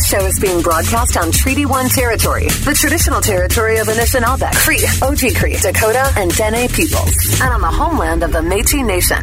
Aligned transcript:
This 0.00 0.08
show 0.08 0.24
is 0.24 0.40
being 0.40 0.62
broadcast 0.62 1.18
on 1.18 1.30
Treaty 1.30 1.66
1 1.66 1.90
territory, 1.90 2.46
the 2.64 2.74
traditional 2.74 3.20
territory 3.20 3.80
of 3.80 3.86
Anishinaabe, 3.86 4.50
Cree, 4.54 4.78
Oji 4.78 5.36
Cree, 5.36 5.56
Dakota, 5.56 6.10
and 6.16 6.34
Dene 6.34 6.68
peoples, 6.70 7.12
and 7.42 7.52
on 7.52 7.60
the 7.60 7.70
homeland 7.70 8.22
of 8.22 8.32
the 8.32 8.38
Métis 8.38 8.82
Nation. 8.82 9.18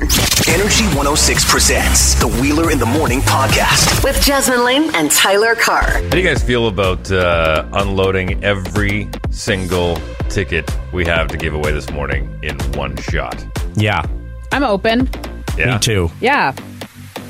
Energy 0.53 0.85
106 0.95 1.49
presents 1.51 2.13
the 2.19 2.27
Wheeler 2.27 2.69
in 2.69 2.77
the 2.77 2.85
Morning 2.85 3.21
podcast. 3.21 4.03
With 4.03 4.21
Jasmine 4.21 4.63
Lane 4.63 4.93
and 4.93 5.09
Tyler 5.09 5.55
Carr. 5.55 5.81
How 5.81 6.09
do 6.09 6.19
you 6.19 6.23
guys 6.23 6.43
feel 6.43 6.67
about 6.67 7.11
uh, 7.11 7.67
unloading 7.73 8.43
every 8.43 9.09
single 9.31 9.97
ticket 10.29 10.69
we 10.93 11.05
have 11.05 11.27
to 11.29 11.37
give 11.37 11.55
away 11.55 11.71
this 11.71 11.89
morning 11.89 12.37
in 12.43 12.55
one 12.73 12.95
shot? 12.97 13.43
Yeah, 13.75 14.03
I'm 14.51 14.63
open. 14.63 15.09
Yeah. 15.57 15.73
me 15.73 15.79
too. 15.79 16.11
Yeah. 16.21 16.53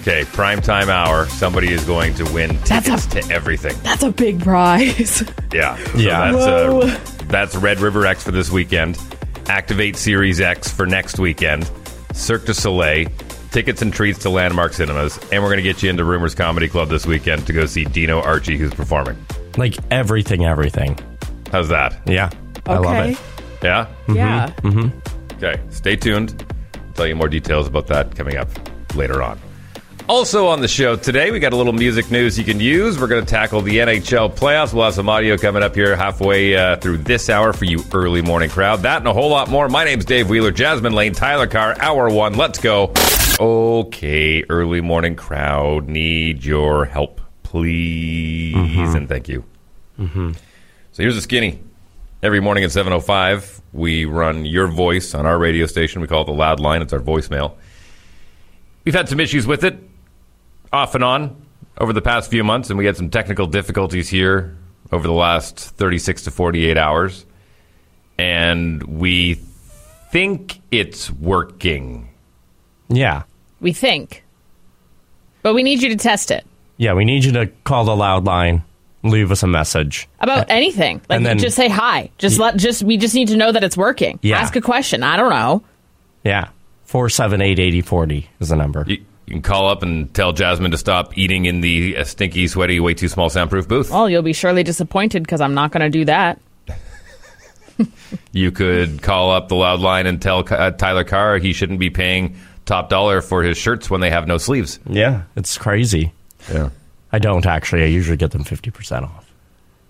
Okay, 0.08 0.24
prime 0.24 0.62
time 0.62 0.90
hour. 0.90 1.26
Somebody 1.28 1.74
is 1.74 1.84
going 1.84 2.14
to 2.14 2.24
win 2.34 2.56
That's 2.64 2.86
tickets 2.86 3.06
a- 3.08 3.22
to 3.22 3.34
everything. 3.34 3.76
That's 3.84 4.04
a 4.04 4.12
big 4.12 4.42
prize. 4.42 5.22
Yeah. 5.54 5.76
So 5.78 5.98
Yeah. 5.98 6.32
That's, 6.32 6.46
uh, 6.46 7.24
that's 7.28 7.56
Red 7.58 7.80
River 7.80 8.06
X 8.06 8.24
for 8.24 8.32
this 8.32 8.50
weekend. 8.50 8.98
Activate 9.48 9.96
Series 9.98 10.40
X 10.40 10.70
for 10.72 10.86
next 10.86 11.20
weekend. 11.20 11.70
Cirque 12.14 12.46
du 12.46 12.54
Soleil. 12.54 13.08
Tickets 13.52 13.82
and 13.82 13.92
treats 13.94 14.20
to 14.20 14.30
Landmark 14.30 14.74
Cinemas. 14.74 15.18
And 15.32 15.42
we're 15.44 15.50
going 15.50 15.58
to 15.58 15.64
get 15.64 15.82
you 15.84 15.90
into 15.90 16.06
Rumors 16.06 16.36
Comedy 16.36 16.68
Club 16.70 16.88
this 16.90 17.06
weekend 17.06 17.46
to 17.48 17.54
go 17.54 17.66
see 17.66 17.84
Dino 17.86 18.22
Archie, 18.22 18.58
who's 18.58 18.74
performing. 18.74 19.18
Like 19.58 19.76
everything, 19.92 20.46
everything. 20.46 20.98
How's 21.52 21.68
that? 21.70 22.00
Yeah, 22.06 22.30
I 22.66 22.78
love 22.78 23.06
it. 23.10 23.18
Yeah? 23.64 23.88
Yeah. 24.08 24.52
Okay, 25.34 25.60
stay 25.70 25.96
tuned. 25.98 26.46
I'll 26.76 26.94
tell 26.94 27.08
you 27.08 27.16
more 27.16 27.30
details 27.30 27.68
about 27.68 27.88
that 27.88 28.16
coming 28.16 28.38
up 28.38 28.48
later 28.96 29.22
on. 29.24 29.40
Also 30.10 30.48
on 30.48 30.62
the 30.62 30.70
show 30.70 30.96
today, 30.96 31.32
we 31.32 31.40
got 31.40 31.52
a 31.52 31.56
little 31.58 31.74
music 31.74 32.10
news 32.10 32.40
you 32.40 32.46
can 32.46 32.62
use. 32.62 32.98
We're 32.98 33.08
going 33.08 33.26
to 33.26 33.30
tackle 33.30 33.62
the 33.62 33.80
NHL 33.80 34.34
playoffs. 34.34 34.74
We'll 34.74 34.86
have 34.86 34.94
some 34.94 35.10
audio 35.10 35.38
coming 35.38 35.64
up 35.64 35.76
here 35.76 35.98
halfway 35.98 36.56
uh, 36.56 36.78
through 36.78 37.00
this 37.00 37.30
hour 37.30 37.52
for 37.52 37.66
you 37.66 37.84
early 37.94 38.22
morning 38.22 38.50
crowd. 38.50 38.84
That 38.84 39.00
and 39.00 39.08
a 39.08 39.12
whole 39.14 39.30
lot 39.30 39.50
more. 39.50 39.68
My 39.68 39.84
name's 39.84 40.06
Dave 40.06 40.30
Wheeler, 40.30 40.52
Jasmine 40.52 40.94
Lane, 40.94 41.12
Tyler 41.12 41.46
Carr, 41.46 41.76
hour 41.82 42.10
one. 42.10 42.36
Let's 42.36 42.58
go. 42.60 42.94
Okay, 43.38 44.46
early 44.48 44.80
morning 44.80 45.18
crowd, 45.18 45.90
need 45.90 46.46
your 46.46 46.86
help, 46.86 47.20
please, 47.44 48.94
and 48.96 49.10
thank 49.10 49.28
you. 49.28 49.44
So 49.98 51.04
here's 51.04 51.18
a 51.18 51.22
skinny. 51.22 51.60
Every 52.24 52.40
morning 52.40 52.64
at 52.64 52.70
7.05, 52.70 53.60
we 53.74 54.06
run 54.06 54.46
your 54.46 54.68
voice 54.68 55.14
on 55.14 55.26
our 55.26 55.38
radio 55.38 55.66
station. 55.66 56.02
We 56.02 56.08
call 56.08 56.22
it 56.22 56.26
the 56.26 56.32
Loud 56.32 56.62
Line. 56.62 56.82
It's 56.82 56.94
our 56.94 57.00
voicemail. 57.00 57.56
We've 58.86 58.96
had 58.96 59.10
some 59.10 59.20
issues 59.20 59.46
with 59.46 59.66
it, 59.66 59.78
off 60.74 60.96
and 60.96 61.04
on, 61.04 61.42
over 61.78 61.94
the 61.94 62.02
past 62.02 62.30
few 62.30 62.44
months, 62.44 62.70
and 62.70 62.78
we 62.78 62.86
had 62.86 62.98
some 62.98 63.10
technical 63.10 63.48
difficulties 63.48 64.10
here 64.10 64.56
over 64.92 65.08
the 65.08 65.14
last 65.14 65.60
36 65.60 66.24
to 66.24 66.32
48 66.32 66.78
hours. 66.78 67.26
And 68.18 68.82
we 68.84 69.36
think 70.12 70.60
it's 70.72 71.12
working. 71.12 72.10
Yeah, 72.90 73.24
We 73.60 73.74
think. 73.74 74.24
But 75.44 75.54
we 75.54 75.64
need 75.64 75.82
you 75.82 75.90
to 75.90 75.96
test 75.98 76.32
it. 76.32 76.46
yeah. 76.78 76.94
We 76.94 77.06
need 77.06 77.24
you 77.24 77.32
to 77.34 77.48
call 77.64 77.86
the 77.86 77.96
loud 77.96 78.26
line, 78.26 78.64
leave 79.04 79.32
us 79.32 79.44
a 79.44 79.48
message. 79.48 80.08
About 80.20 80.48
anything. 80.50 81.02
Like 81.10 81.18
and 81.18 81.26
then- 81.26 81.38
just 81.38 81.56
say 81.56 81.68
hi. 81.70 82.10
Just 82.18 82.40
let 82.40 82.58
just 82.58 82.84
we 82.84 82.98
just 82.98 83.14
need 83.16 83.28
to 83.30 83.38
know 83.38 83.52
that 83.52 83.64
it's 83.64 83.78
working. 83.78 84.20
Yeah. 84.22 84.40
Ask 84.40 84.56
a 84.56 84.62
question. 84.62 85.04
I 85.04 85.16
don't 85.18 85.30
know. 85.30 85.64
Yeah, 86.24 86.50
four 86.84 87.08
seven 87.10 87.40
eight 87.42 87.60
eighty 87.60 87.82
forty 87.82 88.30
is 88.42 88.50
the 88.50 88.56
number. 88.58 88.84
You, 88.88 89.06
you 89.28 89.34
can 89.34 89.42
call 89.44 89.68
up 89.70 89.84
and 89.84 90.12
tell 90.14 90.34
Jasmine 90.34 90.72
to 90.72 90.78
stop 90.78 91.16
eating 91.18 91.46
in 91.46 91.62
the 91.62 91.98
uh, 91.98 92.04
stinky, 92.06 92.48
sweaty, 92.48 92.80
way 92.80 92.94
too 92.96 93.08
small 93.10 93.30
soundproof 93.30 93.68
booth. 93.68 93.92
Well, 93.92 94.10
you'll 94.10 94.22
be 94.24 94.34
surely 94.34 94.64
disappointed 94.64 95.22
because 95.24 95.42
I'm 95.42 95.54
not 95.54 95.72
going 95.72 95.82
to 95.84 95.90
do 95.90 96.06
that. 96.06 96.40
You 98.32 98.52
could 98.52 99.02
call 99.04 99.32
up 99.32 99.50
the 99.50 99.56
loud 99.56 99.80
line 99.82 100.08
and 100.08 100.22
tell 100.22 100.44
uh, 100.50 100.72
Tyler 100.72 101.04
Carr 101.04 101.38
he 101.38 101.54
shouldn't 101.54 101.80
be 101.80 101.90
paying 101.90 102.36
top 102.66 102.90
dollar 102.90 103.22
for 103.22 103.44
his 103.44 103.58
shirts 103.58 103.90
when 103.90 104.02
they 104.02 104.10
have 104.10 104.28
no 104.28 104.38
sleeves. 104.38 104.80
Yeah, 104.88 105.24
it's 105.36 105.58
crazy. 105.58 106.12
Yeah. 106.52 106.70
I 107.12 107.20
don't 107.20 107.46
actually. 107.46 107.84
I 107.84 107.88
usually 107.88 108.18
get 108.18 108.32
them 108.32 108.44
fifty 108.44 108.72
percent 108.72 109.06
off. 109.06 109.32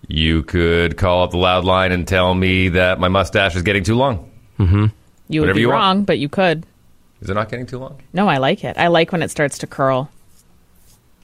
You 0.07 0.43
could 0.43 0.97
call 0.97 1.23
up 1.23 1.31
the 1.31 1.37
loud 1.37 1.63
line 1.65 1.91
and 1.91 2.07
tell 2.07 2.33
me 2.33 2.69
that 2.69 2.99
my 2.99 3.07
mustache 3.07 3.55
is 3.55 3.63
getting 3.63 3.83
too 3.83 3.95
long. 3.95 4.29
You 4.59 4.65
would 4.67 4.91
Whatever 5.29 5.53
be 5.53 5.61
you 5.61 5.69
want. 5.69 5.79
wrong, 5.81 6.03
but 6.03 6.17
you 6.19 6.27
could. 6.29 6.65
Is 7.21 7.29
it 7.29 7.33
not 7.33 7.49
getting 7.49 7.65
too 7.65 7.79
long? 7.79 8.01
No, 8.13 8.27
I 8.27 8.37
like 8.37 8.63
it. 8.63 8.77
I 8.77 8.87
like 8.87 9.11
when 9.11 9.23
it 9.23 9.31
starts 9.31 9.57
to 9.59 9.67
curl. 9.67 10.11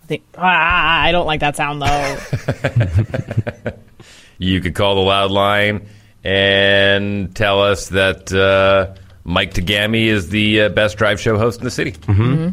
I 0.03 0.05
think 0.05 0.23
ah, 0.37 1.01
I 1.01 1.11
don't 1.11 1.25
like 1.25 1.39
that 1.39 1.55
sound 1.55 1.81
though. 1.81 3.73
You 4.37 4.61
could 4.61 4.75
call 4.75 4.95
the 4.95 5.01
loud 5.01 5.31
line 5.31 5.87
and 6.23 7.35
tell 7.35 7.61
us 7.63 7.89
that 7.89 8.33
uh, 8.33 8.99
Mike 9.23 9.53
Tagami 9.53 10.07
is 10.07 10.29
the 10.29 10.63
uh, 10.63 10.69
best 10.69 10.97
drive 10.97 11.19
show 11.19 11.37
host 11.37 11.59
in 11.59 11.65
the 11.65 11.71
city. 11.71 11.91
Mm-hmm. 11.93 12.49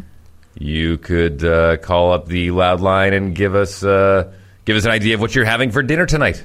You 0.57 0.97
could 0.97 1.43
uh, 1.43 1.77
call 1.77 2.13
up 2.13 2.27
the 2.27 2.51
loud 2.51 2.81
line 2.81 3.13
and 3.13 3.35
give 3.35 3.55
us 3.55 3.83
uh, 3.83 4.31
give 4.65 4.77
us 4.77 4.85
an 4.85 4.91
idea 4.91 5.15
of 5.15 5.21
what 5.21 5.33
you're 5.33 5.45
having 5.45 5.71
for 5.71 5.81
dinner 5.81 6.05
tonight. 6.05 6.43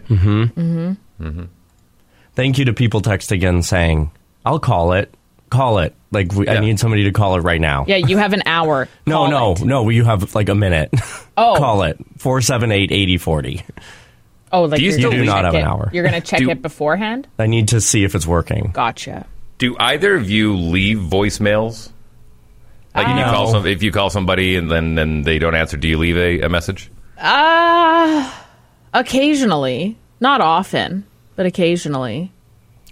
Thank 2.35 2.59
you 2.59 2.65
to 2.67 2.73
people 2.73 3.01
texting 3.01 3.43
in 3.43 3.63
saying, 3.63 4.11
"I'll 4.45 4.61
call 4.61 4.93
it. 4.93 5.13
Call 5.51 5.79
it. 5.79 5.95
Like 6.11 6.33
we, 6.33 6.47
Yeah. 6.47 6.55
I 6.55 6.61
need 6.61 6.79
somebody 6.81 7.05
to 7.05 7.13
call 7.13 7.37
it 7.37 7.41
right 7.41 7.61
now." 7.61 7.85
yeah, 7.89 7.97
you 7.97 8.17
have 8.19 8.33
an 8.33 8.43
hour. 8.47 8.89
No, 9.07 9.17
Call 9.19 9.31
no, 9.31 9.53
it. 9.53 9.61
no. 9.65 9.89
You 9.89 10.05
have 10.05 10.35
like 10.35 10.49
a 10.49 10.55
minute. 10.55 10.91
Oh. 11.39 11.55
call 11.59 11.83
it 11.83 11.99
four 12.17 12.41
seven 12.41 12.73
eight 12.73 12.91
eighty 12.93 13.19
forty. 13.19 13.63
Oh, 14.51 14.63
like 14.65 14.79
Do 14.79 14.85
you 14.85 14.91
you're 14.91 14.99
still 14.99 15.11
gonna 15.11 15.23
do 15.23 15.27
not 15.27 15.37
check 15.43 15.45
have 15.45 15.55
an 15.55 15.61
it- 15.61 15.65
hour. 15.65 15.91
You're 15.93 16.03
going 16.09 16.21
to 16.21 16.27
check 16.27 16.39
Do- 16.39 16.49
it 16.51 16.63
beforehand. 16.63 17.29
I 17.39 17.47
need 17.47 17.69
to 17.69 17.81
see 17.81 18.05
if 18.05 18.15
it's 18.15 18.27
working. 18.27 18.71
Gotcha. 18.73 19.27
Do 19.59 19.77
either 19.79 20.15
of 20.15 20.31
you 20.31 20.57
leave 20.57 20.99
voicemails? 20.99 21.91
Like 22.95 23.09
if 23.09 23.17
you 23.19 23.25
call 23.25 23.49
some, 23.49 23.67
if 23.67 23.83
you 23.83 23.93
call 23.93 24.09
somebody 24.09 24.57
and 24.57 24.71
then, 24.71 24.95
then 24.95 25.23
they 25.23 25.39
don't 25.39 25.55
answer, 25.55 25.77
do 25.77 25.89
you 25.89 25.99
leave 25.99 26.17
a, 26.17 26.41
a 26.47 26.49
message? 26.49 26.91
Uh 27.19 28.33
occasionally, 28.95 29.97
not 30.21 30.41
often, 30.41 31.05
but 31.35 31.45
occasionally. 31.47 32.33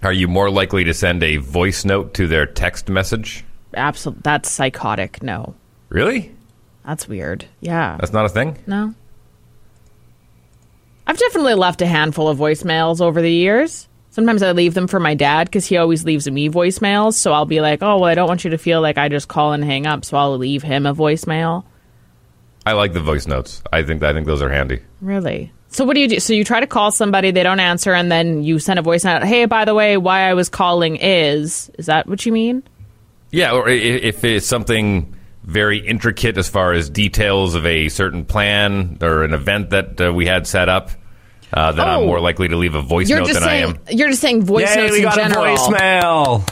Are 0.05 0.13
you 0.13 0.27
more 0.27 0.49
likely 0.51 0.83
to 0.83 0.93
send 0.93 1.23
a 1.23 1.37
voice 1.37 1.83
note 1.83 2.13
to 2.13 2.27
their 2.27 2.45
text 2.45 2.89
message? 2.89 3.43
Absolutely, 3.73 4.21
that's 4.23 4.49
psychotic. 4.51 5.23
No, 5.23 5.55
Really? 5.89 6.31
that's 6.85 7.07
weird. 7.07 7.45
Yeah, 7.59 7.97
That's 7.99 8.13
not 8.13 8.25
a 8.25 8.29
thing. 8.29 8.57
no. 8.67 8.93
I've 11.07 11.17
definitely 11.17 11.53
left 11.55 11.81
a 11.81 11.85
handful 11.87 12.27
of 12.29 12.37
voicemails 12.37 12.99
over 13.01 13.21
the 13.21 13.31
years. 13.31 13.87
Sometimes 14.09 14.41
I 14.41 14.53
leave 14.53 14.73
them 14.73 14.87
for 14.87 14.99
my 14.99 15.13
dad 15.13 15.45
because 15.47 15.65
he 15.67 15.77
always 15.77 16.03
leaves 16.05 16.29
me 16.29 16.49
voicemails. 16.49 17.13
So 17.13 17.31
I'll 17.33 17.45
be 17.45 17.61
like, 17.61 17.83
"Oh, 17.83 17.95
well, 17.99 18.05
I 18.09 18.15
don't 18.15 18.27
want 18.27 18.43
you 18.43 18.49
to 18.51 18.57
feel 18.57 18.81
like 18.81 18.97
I 18.97 19.09
just 19.09 19.27
call 19.27 19.53
and 19.53 19.63
hang 19.63 19.85
up." 19.85 20.03
So 20.05 20.17
I'll 20.17 20.37
leave 20.37 20.63
him 20.63 20.85
a 20.85 20.95
voicemail. 20.95 21.63
I 22.65 22.73
like 22.73 22.93
the 22.93 23.01
voice 23.01 23.27
notes. 23.27 23.61
I 23.73 23.83
think 23.83 24.01
I 24.03 24.13
think 24.13 24.25
those 24.25 24.41
are 24.41 24.49
handy. 24.49 24.79
Really? 25.01 25.51
So 25.75 25.83
what 25.83 25.95
do 25.95 25.99
you 25.99 26.07
do? 26.07 26.19
So 26.21 26.31
you 26.31 26.45
try 26.45 26.61
to 26.61 26.67
call 26.67 26.89
somebody, 26.91 27.31
they 27.31 27.43
don't 27.43 27.59
answer, 27.59 27.93
and 27.93 28.09
then 28.09 28.43
you 28.43 28.59
send 28.59 28.79
a 28.79 28.81
voice 28.81 29.03
note. 29.03 29.23
Hey, 29.23 29.43
by 29.43 29.65
the 29.65 29.73
way, 29.75 29.97
why 29.97 30.21
I 30.29 30.33
was 30.33 30.47
calling 30.47 30.95
is 30.95 31.69
is 31.77 31.87
that 31.87 32.07
what 32.07 32.25
you 32.25 32.31
mean? 32.31 32.63
Yeah, 33.31 33.51
or 33.51 33.67
i- 33.67 33.73
if 33.73 34.23
it's 34.23 34.47
something 34.47 35.13
very 35.43 35.79
intricate 35.79 36.37
as 36.37 36.47
far 36.47 36.71
as 36.71 36.89
details 36.89 37.55
of 37.55 37.65
a 37.65 37.89
certain 37.89 38.23
plan 38.23 38.99
or 39.01 39.23
an 39.25 39.33
event 39.33 39.71
that 39.71 39.99
uh, 39.99 40.13
we 40.13 40.25
had 40.25 40.47
set 40.47 40.69
up, 40.69 40.91
uh, 41.53 41.73
then 41.73 41.85
I'm 41.89 41.99
Oh. 42.03 42.05
more 42.05 42.19
likely 42.21 42.47
to 42.47 42.55
leave 42.55 42.73
a 42.75 42.81
voice 42.81 43.09
You're 43.09 43.19
note 43.19 43.27
just 43.27 43.39
than 43.41 43.49
I 43.49 43.51
saying 43.61 43.79
am. 43.89 43.97
you're 43.97 44.07
just 44.07 44.21
saying 44.21 44.43
voice 44.45 44.73
Yay, 44.73 44.81
notes 44.81 44.91
we 44.93 44.97
in 44.99 45.03
got 45.03 45.15
general. 45.15 45.43
a 45.43 45.57
voicemail. 45.57 46.49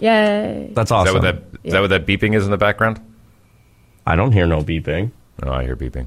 Yay! 0.00 0.70
That's 0.74 0.88
Is 0.88 0.92
awesome. 0.92 1.14
that 1.22 1.22
what 1.22 1.22
that 1.22 1.60
is 1.62 1.72
that 1.72 1.80
what 1.82 1.90
that 1.90 2.04
beeping 2.04 2.34
is 2.34 2.44
in 2.46 2.50
the 2.50 2.56
background? 2.58 3.00
I 4.04 4.16
don't 4.16 4.32
hear 4.32 4.46
no 4.48 4.62
beeping. 4.62 5.12
Oh, 5.44 5.52
I 5.52 5.62
hear 5.62 5.76
beeping. 5.76 6.06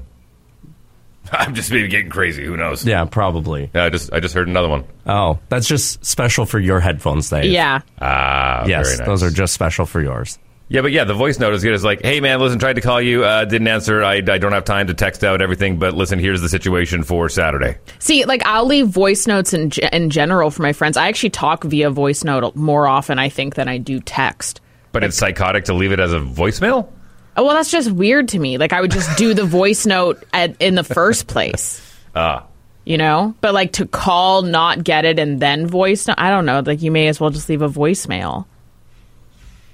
I'm 1.32 1.54
just 1.54 1.70
maybe 1.70 1.88
getting 1.88 2.10
crazy. 2.10 2.44
Who 2.44 2.56
knows? 2.56 2.84
Yeah, 2.86 3.04
probably. 3.04 3.70
Yeah, 3.74 3.84
I 3.84 3.90
just 3.90 4.12
I 4.12 4.20
just 4.20 4.34
heard 4.34 4.48
another 4.48 4.68
one. 4.68 4.84
Oh, 5.06 5.38
that's 5.48 5.66
just 5.66 6.04
special 6.04 6.46
for 6.46 6.58
your 6.58 6.80
headphones, 6.80 7.28
Dave. 7.30 7.50
Yeah. 7.50 7.80
Ah, 8.00 8.64
Yes, 8.66 8.86
very 8.86 8.98
nice. 8.98 9.06
those 9.06 9.22
are 9.22 9.30
just 9.30 9.54
special 9.54 9.86
for 9.86 10.00
yours. 10.00 10.38
Yeah, 10.68 10.80
but 10.80 10.92
yeah, 10.92 11.04
the 11.04 11.12
voice 11.14 11.38
note 11.38 11.52
is 11.52 11.62
good. 11.62 11.74
It's 11.74 11.84
like, 11.84 12.00
hey 12.02 12.20
man, 12.20 12.40
listen, 12.40 12.58
tried 12.58 12.72
to 12.74 12.80
call 12.80 13.00
you, 13.00 13.22
uh, 13.22 13.44
didn't 13.44 13.68
answer. 13.68 14.02
I, 14.02 14.14
I 14.14 14.20
don't 14.38 14.52
have 14.52 14.64
time 14.64 14.86
to 14.86 14.94
text 14.94 15.22
out 15.22 15.42
everything, 15.42 15.78
but 15.78 15.92
listen, 15.94 16.18
here's 16.18 16.40
the 16.40 16.48
situation 16.48 17.02
for 17.04 17.28
Saturday. 17.28 17.76
See, 17.98 18.24
like 18.24 18.44
I'll 18.46 18.64
leave 18.64 18.88
voice 18.88 19.26
notes 19.26 19.52
in 19.52 19.70
ge- 19.70 19.78
in 19.92 20.08
general 20.10 20.50
for 20.50 20.62
my 20.62 20.72
friends. 20.72 20.96
I 20.96 21.08
actually 21.08 21.30
talk 21.30 21.64
via 21.64 21.90
voice 21.90 22.24
note 22.24 22.56
more 22.56 22.88
often, 22.88 23.18
I 23.18 23.28
think, 23.28 23.56
than 23.56 23.68
I 23.68 23.76
do 23.78 24.00
text. 24.00 24.60
But 24.92 25.04
it's 25.04 25.18
psychotic 25.18 25.64
to 25.66 25.74
leave 25.74 25.92
it 25.92 26.00
as 26.00 26.12
a 26.12 26.18
voicemail. 26.20 26.88
Oh, 27.36 27.44
well, 27.44 27.54
that's 27.54 27.70
just 27.70 27.90
weird 27.90 28.28
to 28.28 28.38
me. 28.38 28.58
Like 28.58 28.72
I 28.72 28.80
would 28.80 28.90
just 28.92 29.16
do 29.18 29.34
the 29.34 29.44
voice 29.44 29.86
note 29.86 30.22
at, 30.32 30.60
in 30.62 30.74
the 30.74 30.84
first 30.84 31.26
place. 31.26 31.80
Ah, 32.16 32.44
you 32.84 32.96
know 32.96 33.34
but 33.40 33.52
like 33.54 33.72
to 33.72 33.86
call 33.86 34.42
not 34.42 34.84
get 34.84 35.04
it 35.04 35.18
and 35.18 35.40
then 35.40 35.66
voice 35.66 36.06
no- 36.06 36.14
i 36.16 36.30
don't 36.30 36.46
know 36.46 36.62
like 36.64 36.80
you 36.80 36.92
may 36.92 37.08
as 37.08 37.18
well 37.18 37.30
just 37.30 37.48
leave 37.48 37.60
a 37.60 37.68
voicemail 37.68 38.44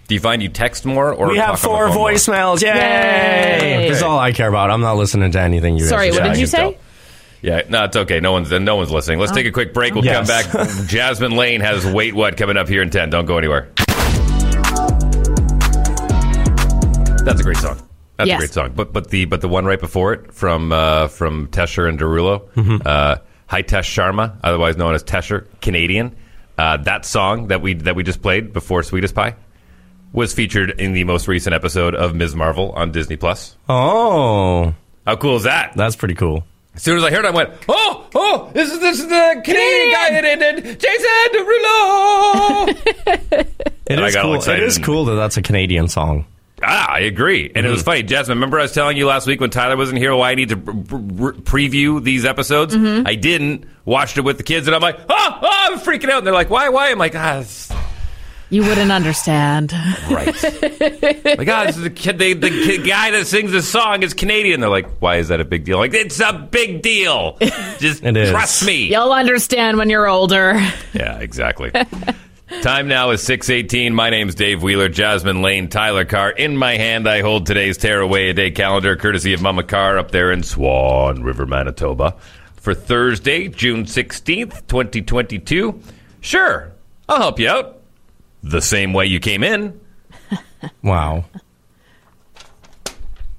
do 0.08 0.14
you 0.14 0.20
find 0.20 0.42
you 0.42 0.48
text 0.48 0.86
more 0.86 1.12
or 1.12 1.28
We 1.28 1.34
talk 1.36 1.42
on 1.42 1.50
have 1.50 1.60
four 1.60 1.88
phone 1.88 1.94
more? 1.96 2.10
voicemails. 2.12 2.62
Yay! 2.62 2.68
Yay! 2.70 3.88
This 3.88 3.98
is 3.98 4.02
all 4.02 4.18
I 4.18 4.32
care 4.32 4.48
about. 4.48 4.70
I'm 4.70 4.80
not 4.80 4.96
listening 4.96 5.30
to 5.32 5.40
anything 5.40 5.74
you 5.74 5.80
guys 5.80 5.90
sorry 5.90 6.10
what 6.12 6.22
did 6.22 6.38
you 6.38 6.46
I 6.46 6.50
can 6.50 6.72
say 6.72 6.78
Yeah, 7.42 7.62
no, 7.68 7.84
it's 7.84 7.96
okay. 7.96 8.20
No 8.20 8.32
one's 8.32 8.50
no 8.50 8.76
one's 8.76 8.90
listening. 8.90 9.18
Let's 9.18 9.32
take 9.32 9.44
a 9.46 9.52
quick 9.52 9.74
break. 9.74 9.94
We'll 9.94 10.04
Yes. 10.06 10.26
come 10.52 10.64
back. 10.66 10.68
Jasmine 10.86 11.32
Lane 11.32 11.60
has 11.60 11.84
Wait 11.84 12.14
What 12.14 12.38
coming 12.38 12.56
up 12.56 12.68
here 12.68 12.80
in 12.80 12.88
10. 12.88 13.10
Don't 13.10 13.26
go 13.26 13.36
anywhere. 13.36 13.68
That's 17.24 17.40
a 17.40 17.44
great 17.44 17.56
song. 17.58 17.78
That's 18.16 18.28
Yes. 18.28 18.36
a 18.36 18.40
great 18.40 18.52
song. 18.52 18.72
But 18.74 18.92
but 18.92 19.10
the 19.10 19.24
but 19.26 19.40
the 19.40 19.48
one 19.48 19.64
right 19.64 19.80
before 19.80 20.12
it 20.12 20.32
from 20.32 20.72
uh, 20.72 21.08
from 21.08 21.48
Tesher 21.48 21.88
and 21.88 21.98
Derulo, 21.98 22.48
Mm-hmm. 22.50 22.86
uh, 22.86 23.16
Hitesh 23.50 23.88
Sharma, 23.88 24.36
otherwise 24.44 24.76
known 24.76 24.94
as 24.94 25.02
Tesher, 25.04 25.46
Canadian. 25.60 26.14
Uh, 26.58 26.76
that 26.78 27.04
song 27.06 27.48
that 27.48 27.62
we 27.62 27.74
that 27.74 27.96
we 27.96 28.02
just 28.02 28.20
played 28.22 28.52
before 28.52 28.82
Sweetest 28.82 29.14
Pie 29.14 29.34
was 30.12 30.34
featured 30.34 30.70
in 30.80 30.92
the 30.92 31.04
most 31.04 31.28
recent 31.28 31.54
episode 31.54 31.94
of 31.94 32.14
Ms. 32.14 32.34
Marvel 32.34 32.72
on 32.72 32.92
Disney 32.92 33.16
Plus. 33.16 33.56
Oh, 33.68 34.74
How 35.06 35.16
cool 35.16 35.36
is 35.36 35.44
that? 35.44 35.72
that's 35.76 35.96
pretty 35.96 36.14
cool. 36.14 36.44
As 36.74 36.82
soon 36.82 36.96
as 36.98 37.04
I 37.04 37.10
heard 37.10 37.24
it, 37.24 37.28
I 37.28 37.32
went, 37.32 37.50
"Oh, 37.68 38.06
oh! 38.14 38.50
This 38.52 38.70
is 38.72 38.80
this 38.80 38.98
is 39.00 39.08
the 39.08 39.40
Canadian 39.44 39.92
guy 39.92 40.20
that 40.20 40.62
did 40.62 40.80
Jason 40.80 41.32
Derulo." 41.34 43.46
It 43.90 43.98
And 43.98 44.06
is 44.06 44.14
cool. 44.14 44.34
It 44.34 44.36
excited 44.36 44.62
is 44.64 44.76
and- 44.76 44.84
cool 44.84 45.04
that 45.06 45.16
that's 45.16 45.36
a 45.36 45.42
Canadian 45.42 45.88
song. 45.88 46.24
Ah, 46.62 46.92
I 46.92 47.00
agree, 47.00 47.50
and 47.54 47.64
it 47.66 47.70
was 47.70 47.82
funny, 47.82 48.02
Jasmine. 48.02 48.36
Remember, 48.38 48.58
I 48.58 48.62
was 48.62 48.72
telling 48.72 48.96
you 48.96 49.06
last 49.06 49.26
week 49.26 49.40
when 49.40 49.50
Tyler 49.50 49.76
wasn't 49.76 49.98
here 49.98 50.14
why 50.14 50.30
I 50.30 50.34
need 50.34 50.50
to 50.50 50.56
pr- 50.56 50.70
pr- 50.72 51.40
preview 51.40 52.02
these 52.02 52.24
episodes. 52.24 52.74
I 52.76 53.14
didn't. 53.14 53.64
Watched 53.86 54.18
it 54.18 54.20
with 54.22 54.36
the 54.36 54.42
kids, 54.44 54.66
and 54.68 54.76
I'm 54.76 54.82
like, 54.82 54.98
"Oh, 55.08 55.38
oh!" 55.42 55.48
I'm 55.72 55.78
freaking 55.80 56.10
out. 56.10 56.18
And 56.18 56.26
they're 56.26 56.34
like, 56.34 56.50
"Why? 56.50 56.68
Why?" 56.68 56.90
I'm 56.90 56.98
like, 56.98 57.14
"Ah, 57.16 57.38
it's 57.40 57.72
You 58.50 58.62
wouldn't 58.62 58.92
understand. 58.92 59.72
right." 60.10 60.26
like, 60.42 61.48
ah, 61.48 61.64
this 61.66 61.76
is 61.76 61.82
the 61.82 61.90
kid. 61.90 62.18
They, 62.18 62.34
the 62.34 62.50
kid, 62.50 62.86
guy 62.86 63.10
that 63.12 63.26
sings 63.26 63.50
this 63.52 63.68
song 63.68 64.02
is 64.02 64.12
Canadian. 64.14 64.60
They're 64.60 64.68
like, 64.70 64.98
"Why 65.00 65.16
is 65.16 65.28
that 65.28 65.40
a 65.40 65.44
big 65.44 65.64
deal?" 65.64 65.78
Like, 65.78 65.94
it's 65.94 66.20
a 66.20 66.32
big 66.32 66.82
deal. 66.82 67.36
Just 67.78 68.04
It 68.04 68.16
is. 68.16 68.30
trust 68.30 68.64
me. 68.64 68.90
You'll 68.90 69.12
understand 69.12 69.76
when 69.78 69.88
you're 69.90 70.06
older. 70.08 70.60
Yeah, 70.92 71.18
exactly. 71.18 71.72
Time 72.62 72.88
now 72.88 73.10
is 73.10 73.22
618. 73.22 73.94
My 73.94 74.10
name's 74.10 74.34
Dave 74.34 74.62
Wheeler, 74.62 74.88
Jasmine 74.88 75.40
Lane, 75.40 75.68
Tyler 75.68 76.04
Carr. 76.04 76.30
In 76.30 76.56
my 76.56 76.76
hand, 76.76 77.08
I 77.08 77.22
hold 77.22 77.46
today's 77.46 77.78
Tearaway 77.78 78.30
a 78.30 78.34
Day 78.34 78.50
calendar, 78.50 78.96
courtesy 78.96 79.32
of 79.32 79.40
Mama 79.40 79.62
Carr 79.62 79.98
up 79.98 80.10
there 80.10 80.30
in 80.30 80.42
Swan 80.42 81.22
River, 81.22 81.46
Manitoba. 81.46 82.16
For 82.56 82.74
Thursday, 82.74 83.48
June 83.48 83.84
16th, 83.84 84.66
2022. 84.66 85.80
Sure, 86.20 86.72
I'll 87.08 87.18
help 87.18 87.38
you 87.38 87.48
out. 87.48 87.80
The 88.42 88.60
same 88.60 88.92
way 88.92 89.06
you 89.06 89.20
came 89.20 89.42
in. 89.42 89.80
Wow. 90.82 91.24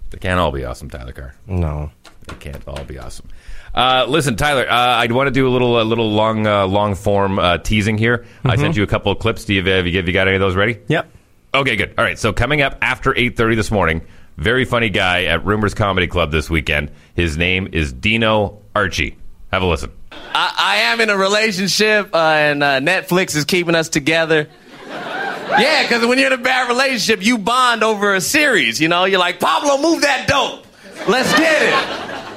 They 0.10 0.18
can't 0.20 0.40
all 0.40 0.52
be 0.52 0.66
awesome, 0.66 0.90
Tyler 0.90 1.12
Carr. 1.14 1.36
No. 1.46 1.92
They 2.28 2.34
can't 2.36 2.68
all 2.68 2.84
be 2.84 2.98
awesome. 2.98 3.30
Uh, 3.74 4.06
listen, 4.08 4.36
Tyler, 4.36 4.70
uh, 4.70 4.74
I 4.74 5.08
want 5.08 5.28
to 5.28 5.32
do 5.32 5.48
a 5.48 5.52
little, 5.52 5.82
a 5.82 5.84
little 5.84 6.12
long, 6.12 6.46
uh, 6.46 6.68
long 6.68 6.96
form 6.96 7.40
uh, 7.40 7.58
teasing 7.58 7.98
here. 7.98 8.26
I 8.44 8.58
sent 8.58 8.76
you 8.76 8.84
a 8.84 8.88
couple 8.88 9.12
of 9.12 9.20
clips. 9.20 9.46
Do 9.46 9.54
you 9.54 9.64
have, 9.64 9.68
have 9.68 9.88
you 9.88 9.98
have 9.98 10.08
you 10.08 10.14
got 10.14 10.28
any 10.28 10.36
of 10.36 10.42
those 10.42 10.56
ready? 10.56 10.80
Yep. 10.88 11.10
Okay, 11.54 11.76
good. 11.76 11.94
All 11.98 12.04
right. 12.04 12.20
So 12.20 12.34
coming 12.34 12.62
up 12.62 12.78
after 12.82 13.18
eight 13.18 13.38
thirty 13.38 13.56
this 13.56 13.72
morning, 13.72 14.02
very 14.38 14.66
funny 14.66 14.90
guy 14.90 15.26
at 15.26 15.46
Rumors 15.46 15.74
Comedy 15.74 16.08
Club 16.08 16.32
this 16.32 16.50
weekend. 16.50 16.92
His 17.14 17.38
name 17.38 17.70
is 17.72 17.94
Dino 17.94 18.62
Archie. 18.76 19.18
Have 19.52 19.62
a 19.62 19.66
listen. 19.66 19.92
I, 20.12 20.54
I 20.58 20.76
am 20.92 21.02
in 21.02 21.10
a 21.10 21.18
relationship, 21.18 22.14
uh, 22.14 22.18
and 22.18 22.64
uh, 22.64 22.80
Netflix 22.80 23.36
is 23.36 23.46
keeping 23.46 23.76
us 23.76 23.90
together. 23.90 24.50
Yeah, 24.88 25.84
because 25.84 26.06
when 26.06 26.18
you're 26.18 26.28
in 26.28 26.40
a 26.40 26.42
bad 26.42 26.70
relationship, 26.70 27.22
you 27.26 27.38
bond 27.38 27.84
over 27.84 28.16
a 28.16 28.22
series. 28.22 28.80
You 28.80 28.88
know, 28.88 29.04
you're 29.04 29.20
like, 29.20 29.42
Pablo, 29.42 29.78
move 29.82 30.02
that 30.04 30.26
dope. 30.28 30.66
Let's 31.10 31.38
get 31.38 31.62
it. 31.62 32.31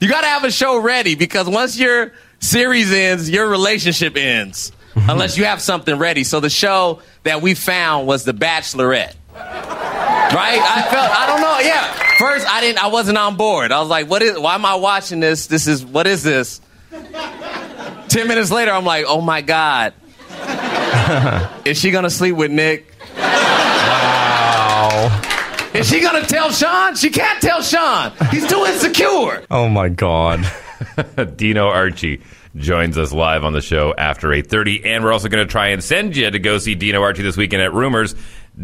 You 0.00 0.08
got 0.08 0.20
to 0.20 0.26
have 0.28 0.44
a 0.44 0.50
show 0.50 0.80
ready 0.80 1.14
because 1.14 1.48
once 1.48 1.78
your 1.78 2.12
series 2.40 2.92
ends, 2.92 3.28
your 3.28 3.48
relationship 3.48 4.16
ends. 4.16 4.72
Mm-hmm. 4.94 5.10
Unless 5.10 5.36
you 5.36 5.44
have 5.44 5.60
something 5.60 5.96
ready. 5.96 6.24
So 6.24 6.40
the 6.40 6.50
show 6.50 7.00
that 7.22 7.42
we 7.42 7.54
found 7.54 8.06
was 8.06 8.24
The 8.24 8.32
Bachelorette. 8.32 9.14
Right? 9.34 10.60
I 10.60 10.82
felt 10.90 11.10
I 11.10 11.26
don't 11.26 11.40
know. 11.40 11.58
Yeah. 11.60 11.92
First 12.18 12.46
I 12.46 12.60
didn't 12.60 12.82
I 12.82 12.88
wasn't 12.88 13.16
on 13.18 13.36
board. 13.36 13.72
I 13.72 13.80
was 13.80 13.88
like, 13.88 14.10
what 14.10 14.22
is 14.22 14.38
why 14.38 14.54
am 14.54 14.64
I 14.64 14.74
watching 14.74 15.20
this? 15.20 15.46
This 15.46 15.66
is 15.66 15.84
what 15.84 16.06
is 16.06 16.22
this? 16.22 16.60
Ten 16.90 18.26
minutes 18.26 18.50
later, 18.50 18.72
I'm 18.72 18.84
like, 18.84 19.04
oh 19.06 19.20
my 19.20 19.40
God. 19.40 19.94
is 21.64 21.78
she 21.78 21.90
gonna 21.90 22.10
sleep 22.10 22.36
with 22.36 22.50
Nick? 22.50 22.92
Wow. 25.78 25.82
Is 25.82 25.90
she 25.90 26.00
gonna 26.00 26.26
tell 26.26 26.50
Sean? 26.50 26.96
She 26.96 27.10
can't 27.10 27.40
tell 27.40 27.62
Sean. 27.62 28.12
He's 28.30 28.48
too 28.48 28.64
insecure. 28.64 29.44
Oh 29.48 29.68
my 29.68 29.88
God. 29.88 30.44
Dino 31.36 31.68
Archie 31.68 32.20
joins 32.56 32.98
us 32.98 33.12
live 33.12 33.44
on 33.44 33.52
the 33.52 33.60
show 33.60 33.94
after 33.96 34.28
8.30 34.28 34.86
and 34.86 35.04
we're 35.04 35.12
also 35.12 35.28
going 35.28 35.46
to 35.46 35.50
try 35.50 35.68
and 35.68 35.84
send 35.84 36.16
you 36.16 36.28
to 36.28 36.38
go 36.40 36.58
see 36.58 36.74
Dino 36.74 37.00
Archie 37.02 37.22
this 37.22 37.36
weekend 37.36 37.62
at 37.62 37.72
Rumors 37.72 38.16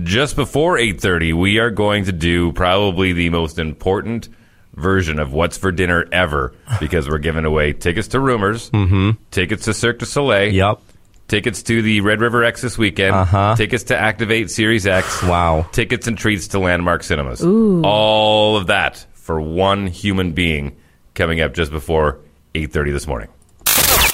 just 0.03 0.35
before 0.35 0.77
8.30 0.77 1.35
we 1.35 1.59
are 1.59 1.71
going 1.71 2.07
to 2.07 2.13
do 2.13 2.51
probably 2.53 3.13
the 3.13 3.31
most 3.31 3.59
important 3.59 4.29
version 4.75 5.21
of 5.21 5.33
What's 5.33 5.57
for 5.59 5.71
Dinner 5.71 6.07
ever 6.11 6.55
because 6.81 7.09
we're 7.09 7.19
giving 7.19 7.45
away 7.45 7.73
tickets 7.73 8.09
to 8.09 8.21
Rumors 8.21 8.71
mm-hmm. 8.71 9.11
tickets 9.31 9.67
to 9.67 9.75
Cirque 9.75 10.01
du 10.01 10.07
Soleil 10.07 10.53
Yep. 10.53 10.81
Tickets 11.29 11.63
to 11.65 11.83
the 11.83 12.01
Red 12.01 12.21
River 12.21 12.45
X 12.45 12.61
this 12.63 12.77
weekend 12.79 13.15
Uh-huh. 13.15 13.55
tickets 13.57 13.85
to 13.85 13.97
Activate 13.99 14.51
Series 14.51 14.87
X 14.87 15.23
Wow. 15.23 15.67
tickets 15.73 16.07
and 16.07 16.17
treats 16.19 16.49
to 16.49 16.59
Landmark 16.59 17.03
Cinemas. 17.03 17.43
Ooh. 17.43 17.83
All 17.83 18.57
of 18.57 18.67
that 18.69 19.05
for 19.15 19.41
one 19.41 19.87
human 19.87 20.33
being 20.33 20.77
coming 21.15 21.41
up 21.41 21.55
just 21.55 21.71
before 21.71 22.19
8:30 22.55 22.93
this 22.93 23.07
morning. 23.07 23.29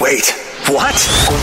Wait, 0.00 0.24
what? 0.68 0.94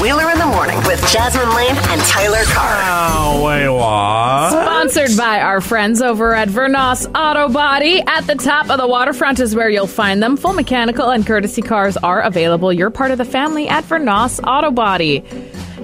Wheeler 0.02 0.32
in 0.32 0.40
the 0.40 0.46
Morning 0.48 0.78
with 0.88 1.00
Jasmine 1.12 1.48
Lane 1.56 1.76
and 1.76 2.02
Tyler 2.02 2.44
Carr. 2.46 2.82
Oh, 2.84 3.46
wait, 3.46 3.70
what? 3.70 4.50
Sponsored 4.52 5.16
by 5.16 5.42
our 5.42 5.62
friends 5.62 6.02
over 6.02 6.34
at 6.34 6.48
Vernos 6.50 7.06
Auto 7.16 7.50
Body. 7.54 8.02
At 8.02 8.26
the 8.26 8.34
top 8.34 8.72
of 8.72 8.80
the 8.80 8.88
waterfront 8.88 9.40
is 9.40 9.54
where 9.56 9.70
you'll 9.70 9.86
find 9.86 10.24
them. 10.24 10.38
Full 10.38 10.54
mechanical 10.54 11.10
and 11.12 11.24
courtesy 11.28 11.62
cars 11.62 11.98
are 11.98 12.22
available. 12.22 12.74
You're 12.74 12.90
part 12.90 13.12
of 13.12 13.20
the 13.20 13.26
family 13.26 13.68
at 13.68 13.84
Vernos 13.84 14.40
Auto 14.44 14.72
Body. 14.72 15.24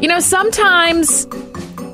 You 0.03 0.09
know, 0.09 0.19
sometimes 0.19 1.25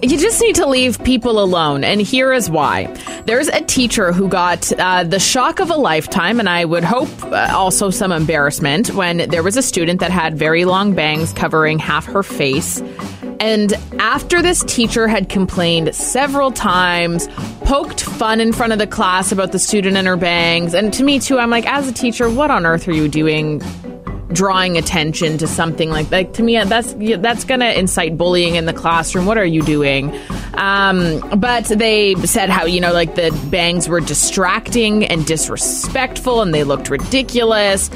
you 0.02 0.18
just 0.18 0.42
need 0.42 0.56
to 0.56 0.66
leave 0.66 0.98
people 1.04 1.40
alone, 1.40 1.84
and 1.84 2.02
here 2.02 2.34
is 2.34 2.50
why. 2.50 2.86
There's 3.28 3.50
a 3.50 3.62
teacher 3.62 4.12
who 4.12 4.28
got 4.28 4.74
uh, 4.80 5.04
the 5.04 5.20
shock 5.20 5.60
of 5.60 5.70
a 5.70 5.76
lifetime, 5.76 6.40
and 6.40 6.50
I 6.50 6.66
would 6.66 6.84
hope 6.84 7.24
uh, 7.26 7.52
also 7.54 7.92
some 7.92 8.12
embarrassment 8.12 8.96
when 8.96 9.30
there 9.30 9.44
was 9.44 9.58
a 9.58 9.62
student 9.62 10.00
that 10.00 10.10
had 10.10 10.36
very 10.36 10.66
long 10.66 10.96
bangs 10.96 11.34
covering 11.34 11.78
half 11.78 12.06
her 12.06 12.24
face. 12.24 12.82
And 13.40 13.74
after 14.00 14.42
this 14.42 14.64
teacher 14.64 15.08
had 15.08 15.30
complained 15.30 15.94
several 15.94 16.52
times, 16.52 17.28
poked 17.64 18.02
fun 18.02 18.42
in 18.42 18.54
front 18.54 18.74
of 18.74 18.80
the 18.80 18.88
class 18.88 19.32
about 19.32 19.52
the 19.52 19.60
student 19.60 19.98
and 19.98 20.08
her 20.08 20.18
bangs, 20.18 20.74
and 20.74 20.92
to 20.94 21.04
me 21.04 21.20
too, 21.20 21.38
I'm 21.38 21.52
like, 21.52 21.68
as 21.68 21.88
a 21.88 21.94
teacher, 21.94 22.28
what 22.28 22.50
on 22.50 22.66
earth 22.66 22.88
are 22.88 22.92
you 22.92 23.08
doing 23.08 23.62
drawing 24.32 24.78
attention 24.78 25.38
to 25.40 25.48
something 25.48 25.90
like 25.90 26.10
like 26.12 26.34
to 26.34 26.44
me 26.44 26.62
that's 26.64 26.94
that's 27.20 27.44
going 27.44 27.60
to 27.60 27.80
incite 27.80 28.18
bullying 28.18 28.56
in 28.56 28.66
the 28.66 28.74
classroom. 28.74 29.26
What 29.26 29.38
are 29.38 29.46
you 29.46 29.62
doing? 29.64 30.16
Um, 30.54 31.20
but 31.38 31.66
they 31.66 32.16
said 32.16 32.50
how 32.50 32.66
you 32.66 32.80
know 32.80 32.94
like 32.94 33.16
the 33.16 33.32
bangs 33.50 33.90
were 33.90 34.00
distracting 34.00 35.06
and 35.06 35.26
disrespectful 35.26 36.42
and 36.42 36.54
they 36.54 36.64
looked 36.64 36.90
ridiculous. 36.90 37.90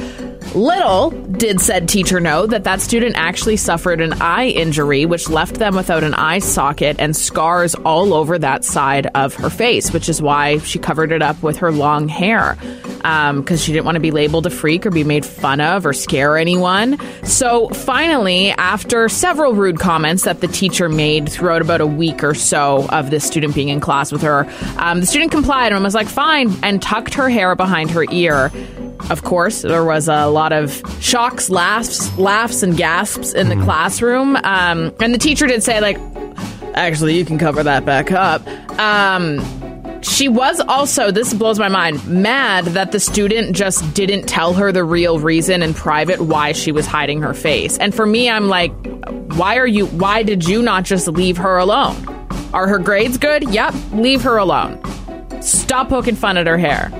Little 0.56 1.10
did 1.10 1.62
said 1.62 1.90
teacher 1.90 2.20
know 2.20 2.46
that 2.46 2.63
that 2.63 2.82
student 2.82 3.16
actually 3.16 3.58
suffered 3.58 4.02
an 4.02 4.13
eye 4.22 4.48
injury, 4.48 5.06
which 5.06 5.30
left 5.30 5.56
them 5.56 5.75
without 5.75 6.04
an 6.04 6.13
eye 6.13 6.40
socket 6.40 6.96
and 7.00 7.16
scars 7.16 7.75
all 7.75 8.13
over 8.13 8.38
that 8.38 8.63
side 8.63 9.08
of 9.16 9.34
her 9.36 9.50
face, 9.50 9.92
which 9.92 10.10
is 10.10 10.22
why 10.22 10.60
she 10.60 10.78
covered 10.80 11.12
it 11.12 11.22
up 11.22 11.42
with 11.42 11.58
her 11.58 11.72
long 11.72 12.08
hair 12.08 12.58
because 13.03 13.63
she 13.63 13.72
didn't 13.72 13.86
want 13.86 13.95
to 13.95 14.01
be 14.01 14.12
labeled 14.12 14.45
a 14.45 14.50
freak 14.50 14.86
or 14.86 14.89
be 14.89 15.03
made 15.03 15.25
fun 15.25 15.62
of 15.62 15.86
or 15.86 15.93
scare 15.93 16.38
anyone. 16.38 16.98
So 17.24 17.67
finally, 17.69 18.51
after 18.51 19.10
several 19.10 19.53
rude 19.53 19.79
comments 19.79 20.24
that 20.24 20.41
the 20.41 20.48
teacher 20.48 20.89
made 20.89 21.29
throughout 21.29 21.62
about 21.62 21.81
a 21.81 21.86
week 21.86 22.24
or 22.24 22.33
so 22.33 22.88
of 22.89 23.10
this 23.10 23.25
student 23.25 23.53
being 23.53 23.69
in 23.69 23.79
class 23.79 24.12
with 24.12 24.22
her, 24.22 24.50
um, 24.77 25.01
the 25.01 25.05
student 25.05 25.31
complied 25.31 25.74
and 25.74 25.83
was 25.83 25.93
like, 25.93 26.07
fine, 26.07 26.51
and 26.63 26.81
tucked 26.81 27.13
her 27.13 27.29
hair 27.29 27.55
behind 27.55 27.91
her 27.91 28.05
ear. 28.10 28.51
Of 29.10 29.24
course, 29.24 29.63
there 29.63 29.83
was 29.83 30.07
a 30.07 30.27
lot 30.27 30.53
of 30.53 30.81
shocks, 31.01 31.50
laughs, 31.50 32.17
laughs, 32.17 32.63
and 32.63 32.77
gasps 32.77 33.33
in 33.33 33.50
the 33.50 33.57
classroom. 33.57 34.38
Um, 34.38 34.93
and 35.01 35.13
the 35.13 35.17
teacher 35.17 35.45
did 35.45 35.62
say, 35.62 35.81
like, 35.81 35.98
actually, 36.74 37.17
you 37.17 37.25
can 37.25 37.38
cover 37.38 37.63
that 37.63 37.83
back 37.86 38.12
up. 38.12 38.48
Um, 38.79 39.39
she 40.03 40.27
was 40.27 40.60
also, 40.62 41.12
this 41.12 41.33
blows 41.33 41.60
my 41.60 41.69
mind, 41.69 42.05
mad 42.07 42.65
that 42.65 42.91
the 42.91 43.00
student 43.00 43.55
just 43.55 43.93
didn't 43.93 44.27
tell 44.27 44.53
her 44.53 44.72
the 44.72 44.83
real 44.83 45.19
reason 45.19 45.63
in 45.63 45.74
private 45.74 46.22
why 46.22 46.51
she 46.51 46.72
was 46.72 46.86
hiding 46.86 47.22
her 47.22 47.33
face. 47.33 47.77
And 47.77 47.93
for 47.93 48.05
me, 48.05 48.29
I'm 48.29 48.48
like, 48.48 48.72
why 49.36 49.57
are 49.57 49.67
you, 49.67 49.88
why 49.88 50.24
did 50.24 50.48
you 50.48 50.62
not 50.62 50.83
just 50.83 51.07
leave 51.07 51.38
her 51.38 51.57
alone? 51.57 51.95
Are 52.53 52.67
her 52.67 52.79
grades 52.79 53.17
good? 53.17 53.50
Yep, 53.50 53.74
leave 53.93 54.22
her 54.22 54.38
alone. 54.38 54.79
Stop 55.41 55.89
poking 55.89 56.15
fun 56.15 56.38
at 56.38 56.48
her 56.48 56.57
hair. 56.57 56.91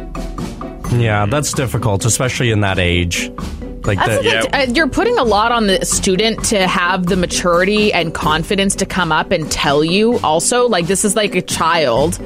Yeah, 0.91 1.25
that's 1.25 1.53
difficult, 1.53 2.05
especially 2.05 2.51
in 2.51 2.62
that 2.62 2.79
age. 2.79 3.31
Like 3.86 4.00
the. 4.00 4.22
Yeah. 4.24 4.43
Uh, 4.53 4.72
You're 4.72 4.88
putting 4.88 5.17
a 5.17 5.24
lot 5.24 5.51
on 5.51 5.67
the 5.67 5.86
student 5.86 6.43
to 6.45 6.67
have 6.67 7.07
the 7.07 7.15
maturity 7.17 7.91
and 7.91 8.13
confidence 8.13 8.75
to 8.77 8.86
come 8.86 9.12
up 9.12 9.31
and 9.31 9.51
tell 9.51 9.83
you. 9.83 10.19
Also, 10.19 10.67
like 10.67 10.88
this 10.88 11.03
is 11.03 11.15
like 11.15 11.36
a 11.36 11.41
child, 11.41 12.17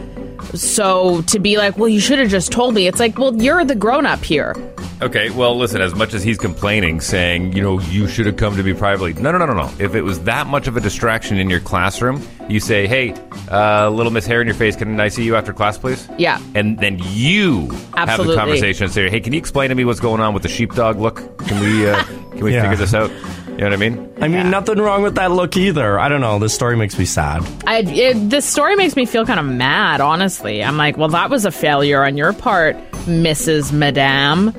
so 0.57 1.21
to 1.23 1.39
be 1.39 1.57
like, 1.57 1.77
well, 1.77 1.89
you 1.89 1.99
should 1.99 2.19
have 2.19 2.29
just 2.29 2.51
told 2.51 2.73
me. 2.73 2.87
It's 2.87 2.99
like, 2.99 3.17
well, 3.17 3.35
you're 3.41 3.63
the 3.65 3.75
grown 3.75 4.05
up 4.05 4.23
here. 4.23 4.55
Okay, 5.01 5.29
well, 5.29 5.55
listen, 5.55 5.79
as 5.79 5.93
much 5.93 6.15
as 6.15 6.23
he's 6.23 6.39
complaining, 6.39 7.01
saying, 7.01 7.53
you 7.53 7.61
know, 7.61 7.79
you 7.81 8.07
should 8.07 8.25
have 8.25 8.37
come 8.37 8.55
to 8.55 8.63
me 8.63 8.73
privately. 8.73 9.13
No, 9.13 9.31
no, 9.31 9.37
no, 9.37 9.45
no, 9.45 9.53
no. 9.53 9.71
If 9.77 9.93
it 9.93 10.01
was 10.01 10.21
that 10.21 10.47
much 10.47 10.67
of 10.67 10.75
a 10.75 10.81
distraction 10.81 11.37
in 11.37 11.51
your 11.51 11.59
classroom, 11.59 12.19
you 12.49 12.59
say, 12.59 12.87
hey, 12.87 13.13
uh, 13.51 13.89
little 13.91 14.11
miss 14.11 14.25
hair 14.25 14.41
in 14.41 14.47
your 14.47 14.55
face, 14.55 14.75
can 14.75 14.99
I 14.99 15.09
see 15.09 15.23
you 15.23 15.35
after 15.35 15.53
class, 15.53 15.77
please? 15.77 16.09
Yeah. 16.17 16.41
And 16.55 16.79
then 16.79 16.97
you 17.03 17.67
have 17.95 18.09
Absolutely. 18.09 18.35
the 18.35 18.41
conversation 18.41 18.83
and 18.85 18.93
say, 18.93 19.07
hey, 19.09 19.19
can 19.19 19.33
you 19.33 19.39
explain 19.39 19.69
to 19.69 19.75
me 19.75 19.85
what's 19.85 19.99
going 19.99 20.19
on 20.19 20.33
with 20.33 20.41
the 20.41 20.49
sheepdog 20.49 20.97
look? 20.97 21.37
Can 21.45 21.59
we, 21.61 21.87
uh, 21.87 22.03
can 22.31 22.43
we 22.43 22.53
Yeah. 22.53 22.63
figure 22.63 22.77
this 22.77 22.95
out? 22.95 23.11
You 23.57 23.63
know 23.63 23.69
what 23.69 23.73
I 23.73 23.77
mean? 23.89 24.13
I 24.21 24.27
mean, 24.27 24.51
nothing 24.51 24.77
wrong 24.77 25.01
with 25.01 25.15
that 25.15 25.31
look 25.31 25.57
either. 25.57 25.99
I 25.99 26.09
don't 26.09 26.21
know. 26.21 26.37
This 26.37 26.53
story 26.53 26.75
makes 26.77 26.97
me 26.99 27.05
sad. 27.05 27.41
I, 27.65 27.79
it, 27.79 28.29
this 28.29 28.45
story 28.45 28.75
makes 28.75 28.95
me 28.95 29.07
feel 29.07 29.25
kind 29.25 29.39
of 29.39 29.47
mad, 29.47 29.99
honestly. 29.99 30.63
I'm 30.63 30.77
like, 30.77 30.95
well, 30.95 31.07
that 31.09 31.31
was 31.31 31.43
a 31.43 31.49
failure 31.51 32.03
on 32.05 32.17
your 32.17 32.33
part, 32.33 32.77
Mrs. 33.05 33.71
Madame. 33.73 34.53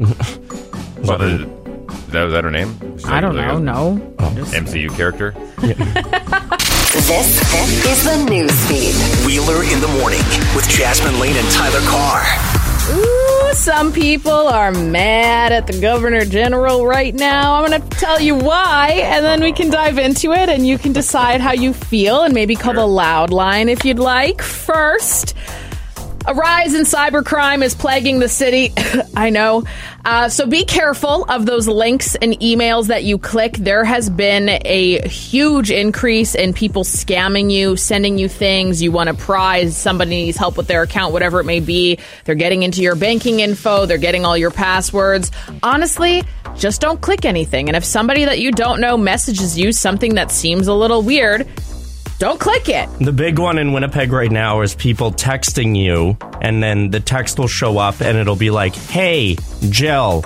Well, 1.04 1.18
the, 1.18 1.36
that 2.12 2.24
was 2.24 2.32
that 2.32 2.44
her 2.44 2.50
name? 2.50 2.78
She's 2.96 3.04
I 3.04 3.20
don't 3.20 3.36
like 3.36 3.46
know. 3.46 3.56
a 3.56 3.60
No. 3.60 4.14
Oh. 4.18 4.30
MCU 4.54 4.88
character? 4.96 5.34
This 6.94 7.42
is 7.84 8.04
the 8.04 8.24
news 8.30 8.54
feed. 8.68 8.94
Wheeler 9.26 9.62
in 9.64 9.80
the 9.80 9.88
morning 10.00 10.20
with 10.56 10.66
Jasmine 10.68 11.18
Lane 11.18 11.36
and 11.36 11.50
Tyler 11.50 11.80
Carr. 11.86 12.22
Some 13.54 13.92
people 13.92 14.30
are 14.30 14.72
mad 14.72 15.52
at 15.52 15.66
the 15.66 15.80
governor 15.80 16.24
general 16.24 16.86
right 16.86 17.14
now. 17.14 17.54
I'm 17.54 17.70
going 17.70 17.80
to 17.80 17.88
tell 17.96 18.20
you 18.20 18.34
why, 18.34 19.00
and 19.04 19.24
then 19.24 19.40
we 19.40 19.52
can 19.52 19.70
dive 19.70 19.96
into 19.96 20.32
it, 20.32 20.48
and 20.48 20.66
you 20.66 20.76
can 20.76 20.92
decide 20.92 21.40
how 21.40 21.52
you 21.52 21.72
feel, 21.72 22.22
and 22.22 22.34
maybe 22.34 22.56
call 22.56 22.74
the 22.74 22.86
loud 22.86 23.30
line 23.30 23.68
if 23.68 23.84
you'd 23.84 23.98
like. 23.98 24.42
First, 24.42 25.34
a 26.26 26.34
rise 26.34 26.74
in 26.74 26.82
cybercrime 26.82 27.62
is 27.62 27.74
plaguing 27.74 28.18
the 28.18 28.28
city. 28.28 28.72
I 29.16 29.30
know. 29.30 29.64
Uh, 30.04 30.28
so 30.28 30.46
be 30.46 30.64
careful 30.64 31.24
of 31.24 31.46
those 31.46 31.68
links 31.68 32.14
and 32.14 32.32
emails 32.40 32.88
that 32.88 33.04
you 33.04 33.18
click. 33.18 33.54
There 33.54 33.84
has 33.84 34.10
been 34.10 34.48
a 34.48 35.06
huge 35.06 35.70
increase 35.70 36.34
in 36.34 36.52
people 36.52 36.84
scamming 36.84 37.50
you, 37.50 37.76
sending 37.76 38.18
you 38.18 38.28
things. 38.28 38.82
You 38.82 38.92
want 38.92 39.08
a 39.08 39.14
prize, 39.14 39.76
somebody 39.76 40.10
needs 40.10 40.36
help 40.36 40.56
with 40.56 40.66
their 40.66 40.82
account, 40.82 41.12
whatever 41.12 41.40
it 41.40 41.44
may 41.44 41.60
be. 41.60 41.98
They're 42.24 42.34
getting 42.34 42.62
into 42.62 42.82
your 42.82 42.96
banking 42.96 43.40
info, 43.40 43.86
they're 43.86 43.98
getting 43.98 44.24
all 44.24 44.36
your 44.36 44.50
passwords. 44.50 45.30
Honestly, 45.62 46.22
just 46.56 46.80
don't 46.80 47.00
click 47.00 47.24
anything. 47.24 47.68
And 47.68 47.76
if 47.76 47.84
somebody 47.84 48.24
that 48.24 48.40
you 48.40 48.50
don't 48.50 48.80
know 48.80 48.96
messages 48.96 49.58
you 49.58 49.72
something 49.72 50.14
that 50.14 50.30
seems 50.30 50.68
a 50.68 50.74
little 50.74 51.02
weird, 51.02 51.48
don't 52.18 52.38
click 52.38 52.68
it. 52.68 52.88
The 53.00 53.12
big 53.12 53.38
one 53.38 53.58
in 53.58 53.72
Winnipeg 53.72 54.12
right 54.12 54.30
now 54.30 54.60
is 54.60 54.74
people 54.74 55.12
texting 55.12 55.76
you, 55.76 56.16
and 56.40 56.62
then 56.62 56.90
the 56.90 57.00
text 57.00 57.38
will 57.38 57.48
show 57.48 57.78
up 57.78 58.00
and 58.00 58.16
it'll 58.16 58.36
be 58.36 58.50
like, 58.50 58.74
hey, 58.74 59.36
Jill, 59.68 60.24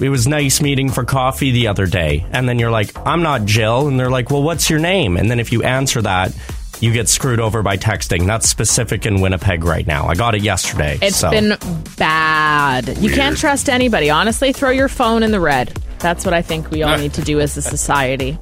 it 0.00 0.08
was 0.08 0.26
nice 0.26 0.60
meeting 0.60 0.90
for 0.90 1.04
coffee 1.04 1.52
the 1.52 1.68
other 1.68 1.86
day. 1.86 2.26
And 2.30 2.48
then 2.48 2.58
you're 2.58 2.70
like, 2.70 2.96
I'm 3.06 3.22
not 3.22 3.44
Jill. 3.44 3.88
And 3.88 3.98
they're 3.98 4.10
like, 4.10 4.30
well, 4.30 4.42
what's 4.42 4.68
your 4.68 4.78
name? 4.78 5.16
And 5.16 5.30
then 5.30 5.40
if 5.40 5.52
you 5.52 5.62
answer 5.62 6.02
that, 6.02 6.34
you 6.80 6.92
get 6.92 7.08
screwed 7.08 7.40
over 7.40 7.62
by 7.62 7.76
texting. 7.76 8.26
That's 8.26 8.48
specific 8.48 9.06
in 9.06 9.20
Winnipeg 9.20 9.64
right 9.64 9.86
now. 9.86 10.06
I 10.06 10.14
got 10.14 10.34
it 10.34 10.42
yesterday. 10.42 10.98
It's 11.00 11.16
so. 11.16 11.30
been 11.30 11.56
bad. 11.96 12.98
You 12.98 13.10
can't 13.10 13.36
trust 13.36 13.68
anybody. 13.68 14.10
Honestly, 14.10 14.52
throw 14.52 14.70
your 14.70 14.88
phone 14.88 15.22
in 15.22 15.30
the 15.30 15.40
red. 15.40 15.68
That's 15.98 16.24
what 16.24 16.34
I 16.34 16.42
think 16.42 16.70
we 16.70 16.82
all 16.82 16.98
need 16.98 17.14
to 17.14 17.22
do 17.22 17.40
as 17.40 17.56
a 17.56 17.62
society. 17.62 18.38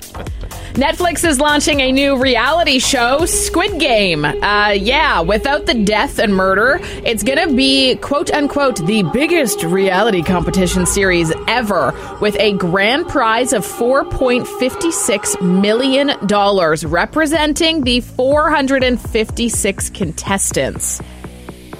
Netflix 0.74 1.24
is 1.24 1.38
launching 1.38 1.80
a 1.82 1.92
new 1.92 2.20
reality 2.20 2.80
show, 2.80 3.26
Squid 3.26 3.78
Game. 3.78 4.24
Uh, 4.24 4.70
yeah, 4.70 5.20
without 5.20 5.66
the 5.66 5.74
death 5.84 6.18
and 6.18 6.34
murder, 6.34 6.80
it's 7.04 7.22
going 7.22 7.48
to 7.48 7.54
be, 7.54 7.94
quote 7.94 8.32
unquote, 8.32 8.84
the 8.84 9.04
biggest 9.12 9.62
reality 9.62 10.20
competition 10.20 10.84
series 10.84 11.32
ever, 11.46 11.94
with 12.20 12.34
a 12.40 12.54
grand 12.54 13.06
prize 13.06 13.52
of 13.52 13.64
$4.56 13.64 15.40
million, 15.40 16.90
representing 16.90 17.82
the 17.82 18.00
456 18.00 19.90
contestants. 19.90 21.00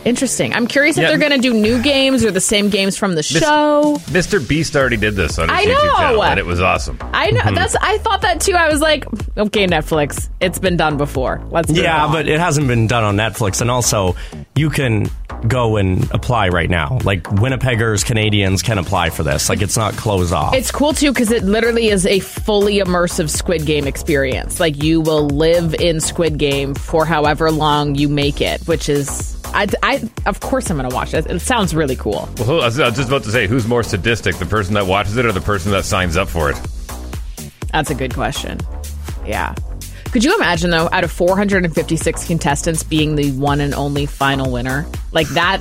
Interesting. 0.04 0.52
I'm 0.54 0.66
curious 0.66 0.96
if 0.99 1.02
Yeah. 1.02 1.08
they're 1.08 1.18
going 1.18 1.32
to 1.32 1.38
do 1.38 1.54
new 1.54 1.80
games 1.82 2.25
or 2.25 2.30
the 2.30 2.40
same 2.40 2.68
games 2.68 2.96
from 2.96 3.14
the 3.14 3.23
show. 3.23 3.96
Mr. 4.11 4.46
Beast 4.46 4.76
already 4.76 4.96
did 4.96 5.14
this 5.16 5.38
on 5.38 5.49
his 5.49 5.58
I 5.58 5.64
YouTube 5.64 5.84
know. 5.84 5.96
channel, 5.99 6.25
and 6.25 6.38
it 6.38 6.46
was 6.46 6.61
awesome. 6.61 6.99
I 7.12 7.30
know 7.30 7.40
mm-hmm. 7.40 7.54
that's. 7.54 7.76
I 7.76 7.99
thought 7.99 8.23
that 8.23 8.40
too. 8.40 8.52
I 8.54 8.68
was 8.68 8.80
like, 8.80 9.06
okay, 9.37 9.66
Netflix, 9.66 10.28
it's 10.40 10.58
been 10.58 10.76
done 10.76 10.96
before. 10.96 11.42
Let's. 11.50 11.68
move 11.68 11.78
Yeah, 11.78 12.04
on. 12.06 12.12
but 12.12 12.28
it 12.28 12.38
hasn't 12.38 12.68
been 12.68 12.87
done 12.87 13.04
on 13.04 13.16
Netflix. 13.16 13.61
And 13.61 13.70
also, 13.70 14.14
you 14.54 14.70
can 14.70 15.08
go 15.49 15.76
and 15.76 16.11
apply 16.12 16.49
right 16.49 16.70
now. 16.70 16.99
Like, 17.04 17.23
Winnipeggers, 17.25 18.04
Canadians 18.04 18.62
can 18.62 18.78
apply 18.78 19.11
for 19.11 19.23
this. 19.23 19.49
Like, 19.49 19.61
it's 19.62 19.76
not 19.76 19.94
closed 19.94 20.32
off. 20.32 20.54
It's 20.54 20.70
cool 20.70 20.92
too 20.92 21.12
because 21.12 21.30
it 21.30 21.44
literally 21.44 21.88
is 21.88 22.06
a 22.06 22.20
fully 22.20 22.78
immersive 22.78 23.30
Squid 23.30 23.66
Game 23.66 23.87
experience. 23.87 24.61
Like 24.61 24.82
you 24.82 25.00
will 25.00 25.26
live 25.28 25.75
in 25.75 26.00
Squid 26.00 26.38
Game 26.38 26.75
for 26.75 27.04
however 27.04 27.50
long 27.50 27.94
you 27.94 28.08
make 28.08 28.40
it, 28.40 28.61
which 28.68 28.88
is. 28.88 29.32
I, 29.54 29.68
I 29.82 30.11
of 30.26 30.40
course 30.40 30.68
I'm 30.68 30.76
gonna 30.76 30.94
watch 30.94 31.14
it. 31.14 31.26
It 31.26 31.40
sounds 31.40 31.75
really 31.75 31.96
cool. 31.96 32.28
Well, 32.38 32.61
I 32.61 32.66
was 32.66 32.76
just 32.76 33.08
about 33.08 33.23
to 33.23 33.30
say, 33.30 33.46
who's 33.46 33.66
more 33.66 33.82
sadistic, 33.82 34.37
the 34.37 34.46
person 34.46 34.75
that 34.75 34.87
watches 34.87 35.16
it 35.16 35.25
or 35.25 35.32
the 35.32 35.40
person 35.40 35.70
that 35.70 35.84
signs 35.84 36.16
up 36.16 36.28
for 36.28 36.50
it? 36.50 36.61
That's 37.73 37.90
a 37.90 37.94
good 37.94 38.12
question. 38.14 38.58
Yeah. 39.25 39.54
Could 40.12 40.25
you 40.25 40.34
imagine 40.37 40.70
though, 40.70 40.88
out 40.92 41.04
of 41.04 41.11
456 41.11 42.26
contestants, 42.26 42.82
being 42.82 43.16
the 43.16 43.32
one 43.32 43.61
and 43.61 43.75
only 43.75 44.06
final 44.06 44.50
winner? 44.50 44.87
Like 45.12 45.28
that. 45.30 45.61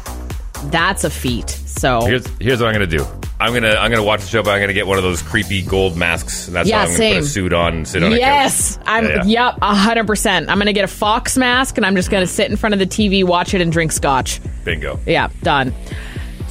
That's 0.72 1.04
a 1.04 1.10
feat. 1.10 1.50
So 1.50 2.02
Here's 2.06 2.26
here's 2.40 2.60
what 2.62 2.68
I'm 2.68 2.74
gonna 2.74 2.88
do. 2.88 3.06
I'm 3.40 3.54
gonna 3.54 3.76
I'm 3.76 3.92
gonna 3.92 4.04
watch 4.04 4.22
the 4.22 4.28
show, 4.28 4.42
but 4.44 4.52
I'm 4.52 4.62
gonna 4.62 4.74
get 4.74 4.88
one 4.88 4.98
of 4.98 5.04
those 5.04 5.22
creepy 5.22 5.64
gold 5.64 5.98
masks, 5.98 6.48
and 6.48 6.56
that's 6.56 6.70
Yeah, 6.70 6.78
how 6.78 6.82
I'm 6.84 6.88
gonna 6.88 6.98
same. 6.98 7.16
put 7.16 7.24
a 7.24 7.28
suit 7.28 7.54
on 7.54 7.74
and 7.74 7.88
sit 7.88 8.04
on. 8.04 8.12
Yes, 8.12 8.80
I'm. 8.86 9.06
Yeah, 9.06 9.24
yeah. 9.26 9.52
Yep, 9.52 9.60
hundred 9.62 10.08
percent. 10.08 10.50
I'm 10.50 10.58
gonna 10.60 10.72
get 10.74 10.86
a 10.86 10.88
fox 10.88 11.36
mask 11.38 11.78
and 11.78 11.86
I'm 11.86 11.96
just 11.96 12.10
gonna 12.10 12.28
sit 12.28 12.50
in 12.50 12.56
front 12.58 12.74
of 12.74 12.80
the 12.80 12.86
TV, 12.86 13.24
watch 13.26 13.54
it, 13.54 13.60
and 13.62 13.72
drink 13.72 13.92
scotch. 13.92 14.40
Bingo. 14.64 15.00
Yeah, 15.06 15.28
done. 15.42 15.74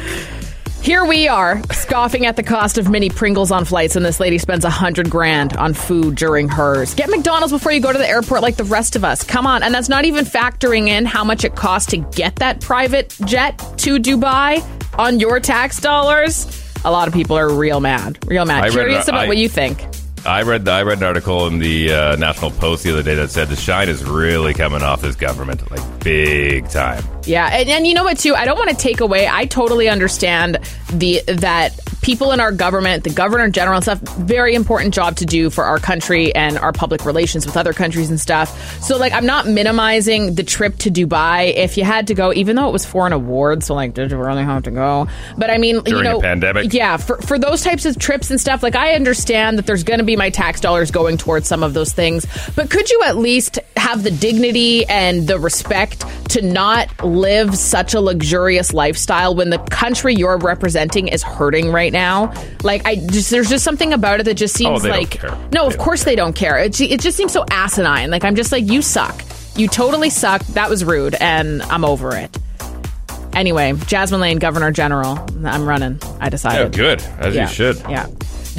Here 0.87 1.03
we 1.03 1.27
are, 1.27 1.61
scoffing 1.73 2.25
at 2.25 2.37
the 2.37 2.43
cost 2.43 2.77
of 2.77 2.89
mini 2.89 3.09
Pringles 3.09 3.51
on 3.51 3.65
flights, 3.65 3.97
and 3.97 4.05
this 4.05 4.21
lady 4.21 4.37
spends 4.37 4.63
a 4.63 4.69
hundred 4.69 5.09
grand 5.09 5.51
on 5.57 5.73
food 5.73 6.15
during 6.15 6.47
hers. 6.47 6.93
Get 6.93 7.09
McDonald's 7.09 7.51
before 7.51 7.73
you 7.73 7.81
go 7.81 7.91
to 7.91 7.97
the 7.97 8.07
airport 8.07 8.41
like 8.41 8.55
the 8.55 8.63
rest 8.63 8.95
of 8.95 9.03
us. 9.03 9.21
Come 9.21 9.45
on. 9.45 9.63
And 9.63 9.75
that's 9.75 9.89
not 9.89 10.05
even 10.05 10.23
factoring 10.23 10.87
in 10.87 11.05
how 11.05 11.25
much 11.25 11.43
it 11.43 11.57
costs 11.57 11.91
to 11.91 11.97
get 11.97 12.37
that 12.37 12.61
private 12.61 13.13
jet 13.25 13.57
to 13.79 13.99
Dubai 13.99 14.63
on 14.97 15.19
your 15.19 15.41
tax 15.41 15.81
dollars. 15.81 16.47
a 16.85 16.89
lot 16.89 17.09
of 17.09 17.13
people 17.13 17.37
are 17.37 17.49
real 17.49 17.81
mad, 17.81 18.17
real 18.25 18.45
mad. 18.45 18.63
I 18.63 18.67
read- 18.67 18.71
Curious 18.71 19.09
about 19.09 19.25
I- 19.25 19.27
what 19.27 19.35
you 19.35 19.49
think. 19.49 19.85
I 20.25 20.43
read 20.43 20.69
I 20.69 20.83
read 20.83 20.99
an 20.99 21.03
article 21.03 21.47
in 21.47 21.59
the 21.59 21.91
uh, 21.91 22.15
National 22.15 22.51
Post 22.51 22.83
the 22.83 22.93
other 22.93 23.03
day 23.03 23.15
that 23.15 23.29
said 23.29 23.49
the 23.49 23.57
shine 23.57 23.89
is 23.89 24.05
really 24.05 24.53
coming 24.53 24.83
off 24.83 25.01
this 25.01 25.17
government, 25.17 25.69
like 25.69 25.99
big 25.99 26.69
time. 26.69 27.03
Yeah, 27.27 27.47
and, 27.47 27.69
and 27.69 27.87
you 27.87 27.93
know 27.93 28.03
what 28.03 28.17
too? 28.19 28.35
I 28.35 28.45
don't 28.45 28.57
want 28.57 28.69
to 28.69 28.75
take 28.75 29.01
away. 29.01 29.27
I 29.27 29.45
totally 29.45 29.89
understand 29.89 30.59
the 30.91 31.21
that 31.27 31.77
people 32.01 32.31
in 32.31 32.39
our 32.39 32.51
government, 32.51 33.03
the 33.03 33.09
governor 33.09 33.49
general 33.49 33.75
and 33.75 33.83
stuff, 33.83 33.99
very 33.99 34.55
important 34.55 34.93
job 34.93 35.17
to 35.17 35.25
do 35.25 35.49
for 35.49 35.65
our 35.65 35.77
country 35.77 36.33
and 36.33 36.57
our 36.57 36.71
public 36.71 37.03
relations 37.05 37.45
with 37.45 37.57
other 37.57 37.73
countries 37.73 38.09
and 38.09 38.19
stuff. 38.19 38.81
So 38.81 38.97
like, 38.97 39.11
I'm 39.11 39.25
not 39.25 39.45
minimizing 39.47 40.35
the 40.35 40.43
trip 40.43 40.77
to 40.79 40.91
Dubai. 40.91 41.53
If 41.53 41.75
you 41.75 41.83
had 41.83 42.07
to 42.07 42.13
go, 42.13 42.31
even 42.31 42.55
though 42.55 42.69
it 42.69 42.71
was 42.71 42.85
for 42.85 43.05
an 43.07 43.13
award, 43.13 43.63
so 43.63 43.75
like, 43.75 43.93
did 43.93 44.11
you 44.11 44.17
really 44.17 44.43
have 44.43 44.63
to 44.63 44.71
go? 44.71 45.07
But 45.37 45.49
I 45.49 45.57
mean, 45.57 45.81
During 45.83 46.05
you 46.05 46.09
a 46.09 46.13
know, 46.13 46.21
pandemic? 46.21 46.73
yeah, 46.73 46.95
for 46.97 47.17
for 47.17 47.37
those 47.37 47.61
types 47.61 47.85
of 47.85 47.99
trips 47.99 48.31
and 48.31 48.39
stuff, 48.39 48.63
like 48.63 48.75
I 48.75 48.93
understand 48.93 49.57
that 49.57 49.65
there's 49.65 49.83
going 49.83 49.99
to 49.99 50.05
be 50.05 50.15
my 50.15 50.29
tax 50.29 50.61
dollars 50.61 50.91
going 50.91 51.17
towards 51.17 51.47
some 51.47 51.61
of 51.63 51.73
those 51.73 51.91
things, 51.91 52.25
but 52.55 52.69
could 52.69 52.89
you 52.89 53.03
at 53.03 53.17
least 53.17 53.59
have 53.75 54.03
the 54.03 54.11
dignity 54.11 54.85
and 54.85 55.27
the 55.27 55.39
respect 55.39 56.05
to 56.29 56.41
not 56.41 56.89
live 57.17 57.55
such 57.57 57.93
a 57.93 57.99
luxurious 58.01 58.73
lifestyle 58.73 59.35
when 59.35 59.49
the 59.49 59.57
country 59.57 60.13
you're 60.15 60.37
representing 60.37 61.07
is 61.07 61.23
hurting 61.23 61.71
right 61.71 61.91
now? 61.91 62.33
Like 62.63 62.85
I 62.85 62.95
just 62.95 63.29
there's 63.29 63.49
just 63.49 63.63
something 63.63 63.93
about 63.93 64.19
it 64.19 64.23
that 64.23 64.35
just 64.35 64.55
oh, 64.55 64.57
seems 64.57 64.79
Oh, 64.79 64.83
they 64.83 64.89
don't 64.89 64.99
like 64.99 65.09
care. 65.11 65.37
no, 65.51 65.67
They 65.69 65.75
of 65.75 65.77
course 65.79 66.03
they 66.03 66.15
don't 66.15 66.33
care. 66.35 66.57
It, 66.59 66.79
it 66.79 66.99
just 67.01 67.17
seems 67.17 67.31
so 67.33 67.45
asinine. 67.51 68.09
Like 68.11 68.23
I'm 68.23 68.35
just 68.35 68.51
like 68.51 68.65
you 68.65 68.81
suck. 68.81 69.21
You 69.55 69.67
totally 69.67 70.09
suck. 70.11 70.41
That 70.47 70.69
was 70.69 70.85
rude, 70.85 71.15
and 71.15 71.63
I'm 71.63 71.83
over 71.83 72.15
it. 72.15 72.37
Anyway, 73.33 73.73
Jasmine 73.87 74.19
Lane, 74.21 74.37
Governor 74.39 74.71
General. 74.71 75.17
I'm 75.45 75.67
running. 75.67 75.99
I 76.19 76.25
Yeah, 76.25 76.29
decided. 76.29 76.65
Oh, 76.67 76.69
good 76.69 77.01
as 77.19 77.35
Yeah. 77.35 77.47
you 77.47 77.53
should. 77.53 77.77
Yeah. 77.89 78.05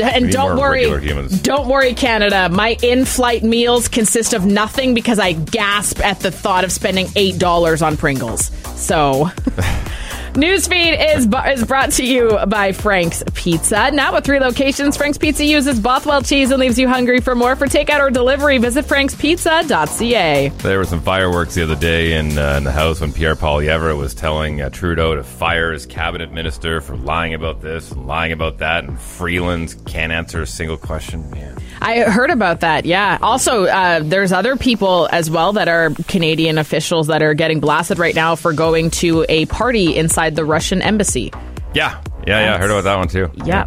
And 0.05 0.31
don't 0.31 0.59
worry, 0.59 0.85
humans. 1.01 1.41
don't 1.43 1.69
worry, 1.69 1.95
Canada. 1.95 2.49
My 2.49 2.77
in-flight 2.83 3.43
meals 3.43 3.89
consist 3.89 4.33
of 4.33 4.45
nothing 4.47 4.95
because 4.95 5.19
I 5.19 5.33
gasp 5.33 6.01
at 6.05 6.21
the 6.21 6.31
thought 6.31 6.65
of 6.65 6.73
spending 6.73 7.07
eight 7.17 7.39
dollars 7.39 7.83
on 7.83 7.97
Pringles. 7.97 8.51
So, 8.77 9.31
Newsfeed 10.39 11.17
is 11.17 11.27
bu- 11.27 11.51
is 11.51 11.65
brought 11.65 11.91
to 11.91 12.07
you 12.07 12.39
by 12.47 12.71
Frank's 12.71 13.25
Pizza. 13.35 13.91
Now 13.91 14.15
with 14.15 14.25
three 14.25 14.39
locations, 14.39 14.97
Frank's 14.97 15.19
Pizza 15.19 15.45
uses 15.45 15.81
Bothwell 15.81 16.23
cheese 16.23 16.53
and 16.53 16.61
leaves 16.61 16.79
you 16.79 16.87
hungry 16.87 17.21
for 17.21 17.35
more. 17.35 17.57
For 17.57 17.67
takeout 17.67 17.99
or 17.99 18.09
delivery, 18.09 18.59
visit 18.59 18.85
frankspizza.ca. 18.85 20.51
There 20.51 20.79
were 20.79 20.85
some 20.85 21.01
fireworks 21.01 21.57
the 21.57 21.65
other 21.65 21.75
day 21.75 22.13
in, 22.13 22.39
uh, 22.39 22.55
in 22.57 22.63
the 22.63 22.71
House 22.71 23.01
when 23.01 23.13
Pierre 23.13 23.35
Poilievre 23.35 23.99
was 23.99 24.15
telling 24.15 24.61
uh, 24.61 24.71
Trudeau 24.71 25.17
to 25.17 25.25
fire 25.25 25.73
his 25.73 25.87
cabinet 25.87 26.31
minister 26.33 26.81
for 26.81 26.95
lying 26.95 27.35
about 27.35 27.61
this 27.61 27.91
and 27.91 28.07
lying 28.07 28.31
about 28.31 28.59
that, 28.59 28.85
and 28.85 28.97
Freeland 28.97 29.75
can't 29.87 30.13
answer 30.13 30.43
a 30.43 30.47
single 30.47 30.77
question. 30.77 31.29
Man. 31.33 31.59
I 31.81 32.01
heard 32.03 32.31
about 32.31 32.61
that. 32.61 32.85
Yeah. 32.85 33.19
Also, 33.23 33.65
uh, 33.65 34.01
there's 34.03 34.33
other 34.33 34.57
people 34.57 35.09
as 35.13 35.31
well 35.31 35.53
that 35.55 35.69
are 35.69 35.91
Canadian 36.09 36.59
officials 36.59 37.07
that 37.09 37.23
are 37.23 37.35
getting 37.35 37.61
blasted 37.61 37.99
right 37.99 38.15
now 38.15 38.35
for 38.35 38.53
going 38.53 38.91
to 38.91 39.25
a 39.29 39.47
party 39.47 39.97
inside 39.97 40.37
the 40.37 40.45
Russian 40.45 40.83
embassy. 40.83 41.33
Yeah, 41.75 42.01
yeah, 42.27 42.41
yeah. 42.41 42.55
I 42.55 42.59
heard 42.59 42.71
about 42.71 42.85
that 42.85 42.97
one 42.97 43.09
too. 43.09 43.31
Yeah. 43.45 43.67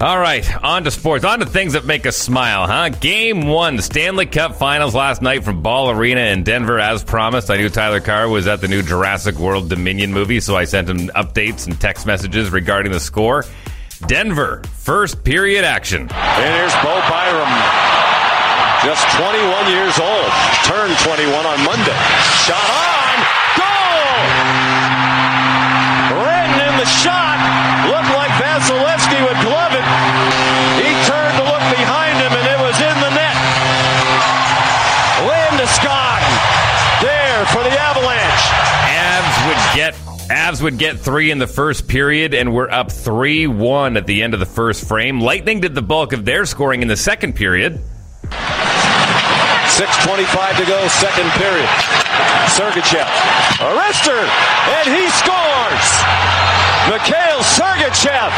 All 0.00 0.18
right, 0.18 0.64
on 0.64 0.84
to 0.84 0.90
sports. 0.90 1.26
On 1.26 1.40
to 1.40 1.44
things 1.44 1.74
that 1.74 1.84
make 1.84 2.06
us 2.06 2.16
smile, 2.16 2.66
huh? 2.66 2.88
Game 2.88 3.48
one, 3.48 3.76
the 3.76 3.82
Stanley 3.82 4.24
Cup 4.24 4.56
Finals 4.56 4.94
last 4.94 5.20
night 5.20 5.44
from 5.44 5.60
Ball 5.60 5.90
Arena 5.90 6.22
in 6.22 6.42
Denver, 6.42 6.80
as 6.80 7.04
promised. 7.04 7.50
I 7.50 7.58
knew 7.58 7.68
Tyler 7.68 8.00
Carr 8.00 8.26
was 8.26 8.46
at 8.46 8.62
the 8.62 8.68
new 8.68 8.80
Jurassic 8.80 9.34
World 9.38 9.68
Dominion 9.68 10.10
movie, 10.14 10.40
so 10.40 10.56
I 10.56 10.64
sent 10.64 10.88
him 10.88 11.08
updates 11.08 11.66
and 11.66 11.78
text 11.78 12.06
messages 12.06 12.48
regarding 12.48 12.92
the 12.92 13.00
score. 13.00 13.44
Denver, 14.06 14.62
first 14.78 15.22
period 15.24 15.64
action. 15.64 16.08
And 16.10 16.50
here's 16.56 16.74
Bo 16.80 16.94
Byram, 17.08 17.52
just 18.84 19.04
21 19.16 19.68
years 19.68 19.96
old, 20.00 20.30
turned 20.64 20.96
21 21.04 21.46
on 21.46 21.58
Monday. 21.64 21.98
Shot 22.44 22.64
on, 22.64 22.99
Avs 40.60 40.62
would 40.62 40.78
get 40.78 40.98
three 40.98 41.30
in 41.30 41.38
the 41.38 41.46
first 41.46 41.86
period, 41.88 42.34
and 42.34 42.52
we're 42.52 42.68
up 42.70 42.92
three 42.92 43.46
one 43.46 43.96
at 43.96 44.06
the 44.06 44.22
end 44.22 44.34
of 44.34 44.40
the 44.40 44.46
first 44.46 44.86
frame. 44.86 45.18
Lightning 45.20 45.60
did 45.60 45.74
the 45.74 45.80
bulk 45.82 46.12
of 46.12 46.26
their 46.26 46.44
scoring 46.44 46.82
in 46.82 46.88
the 46.88 46.96
second 46.96 47.34
period. 47.34 47.80
6.25 48.22 50.58
to 50.58 50.66
go, 50.66 50.86
second 50.88 51.30
period. 51.40 51.68
Sergachev, 52.52 53.06
Arrestor, 53.64 54.28
and 54.76 54.88
he 54.92 55.08
scores! 55.08 55.88
Mikhail 56.90 57.40
Sergachev! 57.40 58.30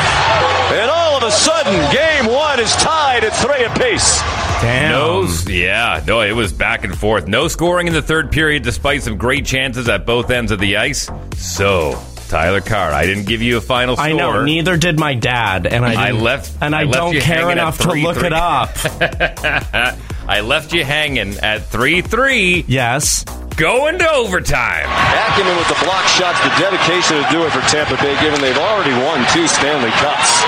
And 0.78 0.88
all 0.90 1.16
of 1.16 1.24
a 1.24 1.32
sudden, 1.32 1.74
game 1.92 2.26
one 2.32 2.60
is 2.60 2.72
tied 2.76 3.24
at 3.24 3.34
three 3.34 3.64
apiece. 3.64 4.20
Damn. 4.60 4.92
No, 4.92 5.26
yeah, 5.48 6.00
no, 6.06 6.20
it 6.20 6.36
was 6.36 6.52
back 6.52 6.84
and 6.84 6.96
forth. 6.96 7.26
No 7.26 7.48
scoring 7.48 7.88
in 7.88 7.92
the 7.92 8.02
third 8.02 8.30
period, 8.30 8.62
despite 8.62 9.02
some 9.02 9.16
great 9.16 9.44
chances 9.44 9.88
at 9.88 10.06
both 10.06 10.30
ends 10.30 10.52
of 10.52 10.60
the 10.60 10.76
ice. 10.76 11.10
So, 11.36 12.00
Tyler 12.32 12.62
Carr, 12.62 12.92
I 12.92 13.04
didn't 13.04 13.26
give 13.26 13.42
you 13.42 13.58
a 13.58 13.60
final 13.60 13.94
score. 13.94 14.06
I 14.06 14.12
know. 14.12 14.42
Neither 14.42 14.78
did 14.78 14.98
my 14.98 15.12
dad, 15.12 15.66
and 15.66 15.84
I, 15.84 16.08
I 16.08 16.10
left- 16.12 16.56
and 16.62 16.74
I, 16.74 16.80
I 16.80 16.84
left 16.84 16.96
don't 16.96 17.12
care 17.20 17.44
hanging 17.44 17.50
at 17.50 17.58
enough 17.58 17.78
to 17.84 17.92
look 17.92 18.16
three. 18.16 18.28
it 18.28 18.32
up. 18.32 18.70
I 20.26 20.40
left 20.40 20.72
you 20.72 20.82
hanging 20.82 21.36
at 21.44 21.66
three 21.66 22.00
three, 22.00 22.64
yes. 22.66 23.24
going 23.60 23.98
to 23.98 24.08
overtime. 24.10 24.88
Acumen 24.88 25.60
with 25.60 25.68
the 25.68 25.76
block 25.84 26.08
shots, 26.08 26.40
the 26.40 26.48
dedication 26.56 27.20
to 27.20 27.26
do 27.28 27.44
it 27.44 27.52
for 27.52 27.60
Tampa 27.68 28.00
Bay, 28.00 28.16
given 28.24 28.40
they've 28.40 28.56
already 28.56 28.96
won 29.04 29.20
two 29.28 29.46
Stanley 29.46 29.92
Cups. 30.00 30.40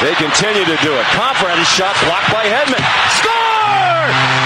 They 0.00 0.16
continue 0.16 0.64
to 0.64 0.78
do 0.80 0.92
it. 0.96 1.04
Conference 1.12 1.68
shot 1.68 1.92
blocked 2.08 2.32
by 2.32 2.48
Hedman. 2.48 2.80
Score! 3.20 4.43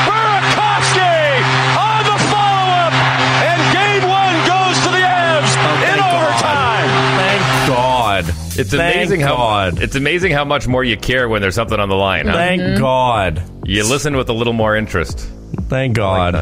It's 8.58 8.70
Thank 8.70 8.96
amazing 8.96 9.20
how 9.20 9.36
God. 9.36 9.80
it's 9.80 9.94
amazing 9.94 10.32
how 10.32 10.44
much 10.44 10.66
more 10.66 10.82
you 10.82 10.96
care 10.96 11.28
when 11.28 11.40
there's 11.40 11.54
something 11.54 11.78
on 11.78 11.88
the 11.88 11.96
line. 11.96 12.26
Huh? 12.26 12.34
Thank 12.34 12.62
mm-hmm. 12.62 12.80
God. 12.80 13.42
You 13.64 13.88
listen 13.88 14.16
with 14.16 14.28
a 14.28 14.32
little 14.32 14.52
more 14.52 14.76
interest. 14.76 15.30
Thank 15.68 15.96
God. 15.96 16.34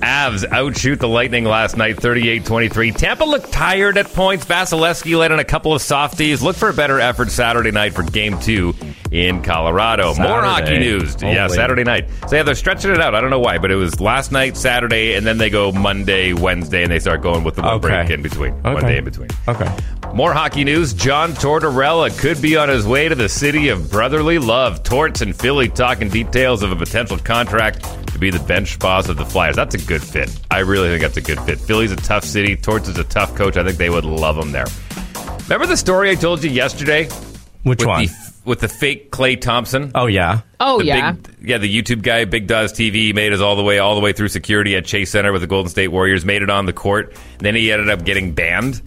Avs 0.00 0.44
outshoot 0.50 0.98
the 0.98 1.08
Lightning 1.08 1.44
last 1.44 1.76
night, 1.76 1.96
38-23. 1.96 2.96
Tampa 2.96 3.24
looked 3.24 3.52
tired 3.52 3.96
at 3.96 4.06
points. 4.06 4.44
Vasilevskiy 4.44 5.16
let 5.16 5.30
in 5.30 5.38
a 5.38 5.44
couple 5.44 5.72
of 5.72 5.80
softies. 5.80 6.42
Look 6.42 6.56
for 6.56 6.68
a 6.68 6.74
better 6.74 6.98
effort 6.98 7.30
Saturday 7.30 7.70
night 7.70 7.94
for 7.94 8.02
Game 8.02 8.38
2 8.40 8.74
in 9.12 9.42
Colorado. 9.42 10.14
More 10.14 10.42
hockey 10.42 10.78
news. 10.78 11.16
Yeah, 11.22 11.46
Saturday 11.48 11.84
night. 11.84 12.08
So 12.28 12.36
yeah, 12.36 12.42
they're 12.42 12.54
stretching 12.54 12.90
it 12.90 13.00
out. 13.00 13.14
I 13.14 13.20
don't 13.20 13.28
know 13.30 13.38
why, 13.38 13.58
but 13.58 13.70
it 13.70 13.76
was 13.76 14.00
last 14.00 14.32
night, 14.32 14.56
Saturday, 14.56 15.14
and 15.14 15.26
then 15.26 15.36
they 15.38 15.50
go 15.50 15.70
Monday, 15.70 16.32
Wednesday, 16.32 16.82
and 16.82 16.90
they 16.90 16.98
start 16.98 17.20
going 17.22 17.44
with 17.44 17.56
the 17.56 17.64
Okay. 17.64 17.78
break 17.88 18.10
in 18.10 18.22
between. 18.22 18.54
One 18.62 18.78
Okay. 18.78 18.88
day 18.88 18.96
in 18.98 19.04
between. 19.04 19.28
Okay. 19.46 19.68
More 20.14 20.32
hockey 20.32 20.64
news. 20.64 20.92
John 20.94 21.32
Tortorella 21.32 22.16
could 22.18 22.40
be 22.40 22.56
on 22.56 22.68
his 22.68 22.86
way 22.86 23.08
to 23.08 23.14
the 23.14 23.28
city 23.28 23.68
of 23.68 23.90
brotherly 23.90 24.38
love. 24.38 24.82
Torts 24.82 25.20
and 25.20 25.34
Philly 25.36 25.68
talking 25.68 26.08
details 26.08 26.62
of 26.62 26.72
a 26.72 26.76
potential 26.76 27.18
contract 27.18 27.84
to 28.12 28.18
be 28.18 28.30
the 28.30 28.40
bench 28.40 28.78
boss 28.78 29.08
of 29.08 29.16
the 29.18 29.24
Flyers. 29.24 29.56
That's 29.56 29.74
a 29.74 29.78
good 29.78 30.02
fit. 30.02 30.30
I 30.50 30.60
really 30.60 30.88
think 30.88 31.02
that's 31.02 31.16
a 31.16 31.20
good 31.22 31.40
fit. 31.40 31.58
Philly's 31.60 31.92
a 31.92 31.96
tough 31.96 32.24
city. 32.24 32.56
Torts 32.56 32.88
is 32.88 32.98
a 32.98 33.04
tough 33.04 33.34
coach. 33.34 33.56
I 33.56 33.62
think 33.64 33.76
they 33.78 33.90
would 33.90 34.04
love 34.04 34.36
him 34.38 34.52
there. 34.52 34.66
Remember 35.44 35.66
the 35.66 35.76
story 35.76 36.10
I 36.10 36.14
told 36.14 36.42
you 36.44 36.50
yesterday 36.50 37.08
Which 37.62 37.80
with 37.80 37.86
one? 37.88 38.04
the 38.06 38.31
with 38.44 38.60
the 38.60 38.68
fake 38.68 39.10
Klay 39.12 39.40
Thompson? 39.40 39.92
oh 39.94 40.06
yeah. 40.06 40.40
Oh 40.60 40.78
The 40.78 40.84
yeah. 40.86 41.12
big, 41.12 41.48
yeah, 41.48 41.58
the 41.58 41.82
YouTube 41.82 42.02
guy, 42.02 42.24
Big 42.24 42.46
Daz 42.46 42.72
TV, 42.72 43.14
made 43.14 43.32
us 43.32 43.40
all 43.40 43.56
the 43.56 43.62
way, 43.62 43.78
all 43.78 43.94
the 43.94 44.00
way 44.00 44.12
through 44.12 44.28
security 44.28 44.76
at 44.76 44.84
Chase 44.84 45.10
Center 45.10 45.32
with 45.32 45.40
the 45.40 45.46
Golden 45.48 45.68
State 45.70 45.88
Warriors. 45.88 46.24
Made 46.24 46.42
it 46.42 46.50
on 46.50 46.66
the 46.66 46.72
court. 46.72 47.16
Then 47.38 47.54
he 47.54 47.70
ended 47.72 47.90
up 47.90 48.04
getting 48.04 48.32
banned, 48.32 48.80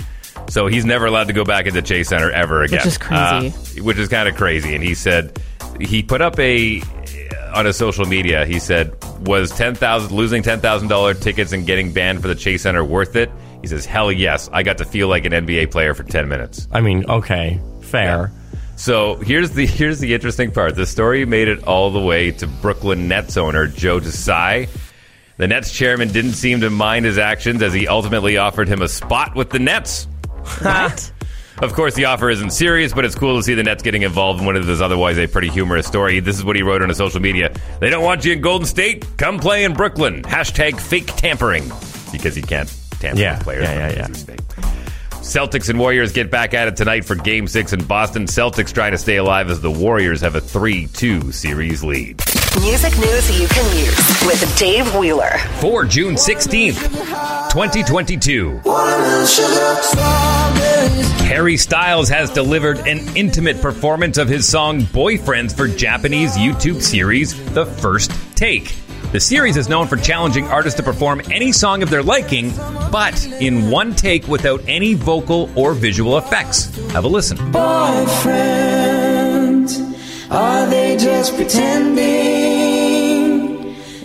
so 0.48 0.68
he's 0.68 0.86
never 0.86 1.06
allowed 1.06 1.28
to 1.28 1.34
go 1.34 1.44
back 1.44 1.66
into 1.68 1.82
Chase 1.82 2.10
Center 2.10 2.32
ever 2.32 2.64
again. 2.64 2.78
Which 2.80 2.86
is 2.86 2.98
crazy. 2.98 3.80
Uh, 3.80 3.84
which 3.84 3.98
is 3.98 4.08
kind 4.10 4.28
of 4.30 4.36
crazy. 4.36 4.74
And 4.76 4.84
he 4.84 4.96
said 4.96 5.42
he 5.80 6.02
put 6.04 6.22
up 6.22 6.40
a 6.40 6.82
on 7.54 7.66
his 7.66 7.76
social 7.78 8.06
media. 8.06 8.46
He 8.46 8.60
said 8.60 8.94
was 9.22 9.52
ten 9.52 9.76
thousand 9.76 10.16
losing 10.16 10.44
ten 10.44 10.60
thousand 10.62 10.88
dollar 10.90 11.14
tickets 11.14 11.52
and 11.52 11.66
getting 11.66 11.92
banned 11.94 12.22
for 12.22 12.28
the 12.28 12.36
Chase 12.36 12.62
Center 12.64 12.84
worth 12.84 13.16
it. 13.16 13.30
He 13.62 13.68
says, 13.68 13.86
"Hell 13.86 14.12
yes, 14.12 14.50
I 14.54 14.64
got 14.64 14.78
to 14.78 14.86
feel 14.86 15.08
like 15.08 15.26
an 15.26 15.32
NBA 15.34 15.72
player 15.72 15.94
for 15.94 16.04
ten 16.04 16.30
minutes." 16.30 16.68
I 16.72 16.82
mean, 16.82 17.06
okay, 17.10 17.60
fair. 17.82 18.32
So 18.76 19.16
here's 19.18 19.52
the 19.52 19.66
here's 19.66 20.00
the 20.00 20.14
interesting 20.14 20.52
part. 20.52 20.76
The 20.76 20.86
story 20.86 21.26
made 21.26 21.48
it 21.48 21.64
all 21.64 21.92
the 21.92 22.00
way 22.00 22.32
to 22.32 22.48
Brooklyn 22.48 23.08
Nets 23.08 23.38
owner 23.38 23.68
Joe 23.68 24.00
Tsai. 24.00 24.68
The 25.38 25.48
Nets 25.48 25.72
chairman 25.72 26.10
didn't 26.12 26.34
seem 26.34 26.62
to 26.62 26.70
mind 26.70 27.06
his 27.06 27.18
actions 27.18 27.62
as 27.62 27.74
he 27.74 27.88
ultimately 27.88 28.38
offered 28.38 28.68
him 28.68 28.82
a 28.82 28.88
spot 28.88 29.36
with 29.36 29.50
the 29.50 29.60
Nets. 29.60 30.08
What? 30.62 31.12
Of 31.62 31.72
course, 31.72 31.94
the 31.96 32.04
offer 32.04 32.30
isn't 32.30 32.50
serious, 32.50 32.92
but 32.92 33.06
it's 33.06 33.16
cool 33.16 33.38
to 33.38 33.42
see 33.42 33.54
the 33.54 33.64
Nets 33.64 33.82
getting 33.82 34.02
involved 34.02 34.42
in 34.42 34.46
what 34.46 34.58
is 34.58 34.82
otherwise 34.82 35.18
a 35.18 35.26
pretty 35.26 35.48
humorous 35.48 35.88
story. 35.88 36.20
This 36.20 36.38
is 36.38 36.44
what 36.44 36.58
he 36.58 36.64
wrote 36.64 36.82
on 36.82 36.90
his 36.90 36.98
social 36.98 37.22
media. 37.22 37.50
They 37.80 37.90
don't 37.90 38.04
want 38.04 38.26
you 38.26 38.34
in 38.34 38.42
Golden 38.42 38.68
State? 38.68 39.06
Come 39.18 39.40
play 39.40 39.64
in 39.64 39.74
Brooklyn. 39.74 40.22
Hashtag 40.24 40.78
fake 40.78 41.06
tampering. 41.16 41.72
Because 42.12 42.36
he 42.36 42.42
can't 42.42 42.68
tamper 43.00 43.22
Yeah, 43.22 43.36
with 43.38 43.44
players. 43.46 43.64
yeah, 43.64 43.90
yeah, 43.90 44.08
yeah. 44.10 44.36
Celtics 45.26 45.70
and 45.70 45.80
Warriors 45.80 46.14
get 46.14 46.30
back 46.30 46.54
at 46.54 46.68
it 46.68 46.78
tonight 46.78 47.04
for 47.04 47.16
Game 47.16 47.48
6 47.48 47.74
in 47.74 47.84
Boston. 47.86 48.26
Celtics 48.26 48.72
trying 48.72 48.92
to 48.92 48.98
stay 49.00 49.18
alive 49.18 49.50
as 49.50 49.60
the 49.60 49.72
Warriors 49.72 50.22
have 50.22 50.36
a 50.36 50.40
3 50.40 50.86
2 50.86 51.32
series 51.32 51.84
lead. 51.84 52.22
Music 52.62 52.96
news 53.00 53.42
you 53.42 53.48
can 53.48 53.76
use 53.76 54.22
with 54.24 54.58
Dave 54.60 54.96
Wheeler. 54.96 55.40
For 55.60 55.84
June 55.84 56.14
16th, 56.14 56.80
2022. 57.50 58.62
Harry 61.26 61.58
Styles 61.58 62.08
has 62.08 62.30
delivered 62.30 62.78
an 62.88 63.00
intimate 63.18 63.60
performance 63.60 64.20
of 64.20 64.30
his 64.30 64.48
song 64.48 64.82
Boyfriends 64.82 65.58
for 65.58 65.68
Japanese 65.68 66.38
YouTube 66.38 66.84
series 66.84 67.34
The 67.54 67.66
First 67.66 68.12
Take. 68.36 68.85
The 69.16 69.22
series 69.22 69.56
is 69.56 69.70
known 69.70 69.88
for 69.88 69.96
challenging 69.96 70.46
artists 70.50 70.76
to 70.76 70.84
perform 70.84 71.22
any 71.32 71.54
song 71.54 71.82
of 71.82 71.90
their 71.90 72.04
liking, 72.04 72.52
but 72.92 73.26
in 73.40 73.70
one 73.72 73.96
take 73.96 74.28
without 74.28 74.60
any 74.68 74.94
vocal 74.94 75.50
or 75.56 75.74
visual 75.74 76.18
effects. 76.18 76.66
Have 76.92 77.06
a 77.06 77.08
listen. 77.08 77.38
boyfriends? 77.38 78.20
Are 80.30 80.68
they 80.68 80.98
just 80.98 81.34
pretending? 81.36 82.04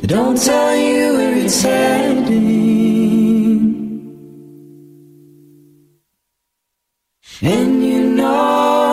Don't 0.02 0.40
tell 0.40 0.76
you 0.76 1.14
where 1.14 1.38
it's 1.38 1.60
heading. 1.60 2.70
And 7.42 7.84
you 7.84 8.10
know 8.10 8.89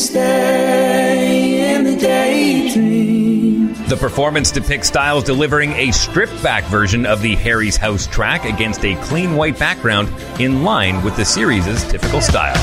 stay 0.00 1.74
in 1.74 1.84
the 1.84 1.96
daydream. 1.96 3.74
The 3.88 3.96
performance 3.96 4.50
depicts 4.50 4.88
Styles 4.88 5.24
delivering 5.24 5.72
a 5.72 5.90
stripped 5.90 6.42
back 6.42 6.64
version 6.64 7.04
of 7.04 7.22
the 7.22 7.34
Harry's 7.36 7.76
House 7.76 8.06
track 8.06 8.44
against 8.44 8.84
a 8.84 8.94
clean 9.02 9.36
white 9.36 9.58
background 9.58 10.08
in 10.40 10.62
line 10.62 11.02
with 11.04 11.16
the 11.16 11.24
series' 11.24 11.84
typical 11.90 12.20
style. 12.20 12.54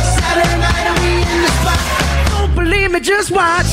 Don't 2.29 2.55
believe 2.55 2.91
me, 2.91 2.99
just 3.01 3.31
watch. 3.31 3.65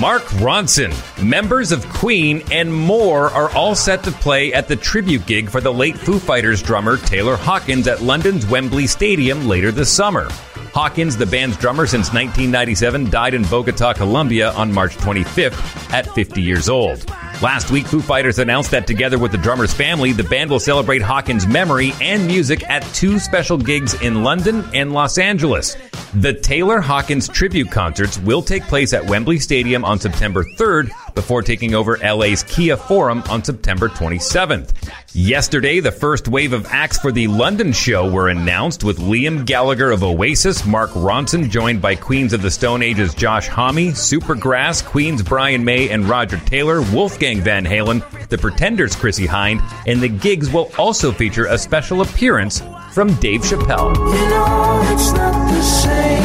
Mark 0.00 0.24
Ronson, 0.42 0.92
members 1.24 1.72
of 1.72 1.88
Queen, 1.88 2.42
and 2.50 2.74
more 2.74 3.30
are 3.30 3.50
all 3.52 3.74
set 3.74 4.02
to 4.04 4.10
play 4.10 4.52
at 4.52 4.68
the 4.68 4.76
tribute 4.76 5.24
gig 5.26 5.48
for 5.48 5.60
the 5.60 5.72
late 5.72 5.96
Foo 5.96 6.18
Fighters 6.18 6.62
drummer 6.62 6.98
Taylor 6.98 7.36
Hawkins 7.36 7.88
at 7.88 8.02
London's 8.02 8.44
Wembley 8.46 8.86
Stadium 8.86 9.48
later 9.48 9.72
this 9.72 9.90
summer. 9.90 10.28
Hawkins, 10.76 11.16
the 11.16 11.24
band's 11.24 11.56
drummer 11.56 11.86
since 11.86 12.08
1997, 12.08 13.08
died 13.08 13.32
in 13.32 13.44
Bogota, 13.44 13.94
Colombia 13.94 14.50
on 14.52 14.70
March 14.70 14.94
25th 14.98 15.90
at 15.90 16.06
50 16.14 16.42
years 16.42 16.68
old. 16.68 17.08
Last 17.40 17.70
week, 17.70 17.86
Foo 17.86 18.02
Fighters 18.02 18.38
announced 18.38 18.72
that 18.72 18.86
together 18.86 19.18
with 19.18 19.32
the 19.32 19.38
drummer's 19.38 19.72
family, 19.72 20.12
the 20.12 20.24
band 20.24 20.50
will 20.50 20.60
celebrate 20.60 21.00
Hawkins' 21.00 21.46
memory 21.46 21.94
and 22.02 22.26
music 22.26 22.62
at 22.68 22.82
two 22.92 23.18
special 23.18 23.56
gigs 23.56 23.94
in 24.02 24.22
London 24.22 24.68
and 24.74 24.92
Los 24.92 25.16
Angeles. 25.16 25.78
The 26.12 26.34
Taylor 26.34 26.82
Hawkins 26.82 27.26
tribute 27.26 27.70
concerts 27.70 28.18
will 28.18 28.42
take 28.42 28.64
place 28.64 28.92
at 28.92 29.06
Wembley 29.06 29.38
Stadium 29.38 29.82
on 29.82 29.98
September 29.98 30.44
3rd 30.44 30.90
before 31.16 31.42
taking 31.42 31.74
over 31.74 31.98
LA's 31.98 32.44
Kia 32.44 32.76
Forum 32.76 33.24
on 33.28 33.42
September 33.42 33.88
27th. 33.88 34.72
Yesterday, 35.12 35.80
the 35.80 35.90
first 35.90 36.28
wave 36.28 36.52
of 36.52 36.66
acts 36.66 36.98
for 36.98 37.10
the 37.10 37.26
London 37.26 37.72
show 37.72 38.08
were 38.08 38.28
announced 38.28 38.84
with 38.84 38.98
Liam 38.98 39.44
Gallagher 39.44 39.90
of 39.90 40.04
Oasis, 40.04 40.64
Mark 40.64 40.90
Ronson, 40.90 41.50
joined 41.50 41.82
by 41.82 41.96
Queens 41.96 42.32
of 42.32 42.42
the 42.42 42.50
Stone 42.50 42.82
Age's 42.82 43.14
Josh 43.14 43.48
Homme, 43.48 43.92
Supergrass, 43.92 44.84
Queen's 44.84 45.22
Brian 45.22 45.64
May 45.64 45.88
and 45.88 46.04
Roger 46.08 46.38
Taylor, 46.40 46.82
Wolfgang 46.92 47.40
Van 47.40 47.64
Halen, 47.64 48.28
The 48.28 48.38
Pretenders' 48.38 48.94
Chrissie 48.94 49.26
Hynde, 49.26 49.62
and 49.86 50.00
the 50.00 50.08
gigs 50.08 50.52
will 50.52 50.70
also 50.78 51.10
feature 51.10 51.46
a 51.46 51.58
special 51.58 52.02
appearance 52.02 52.62
from 52.92 53.14
Dave 53.14 53.40
Chappelle. 53.40 53.96
You 53.96 54.28
know 54.28 56.15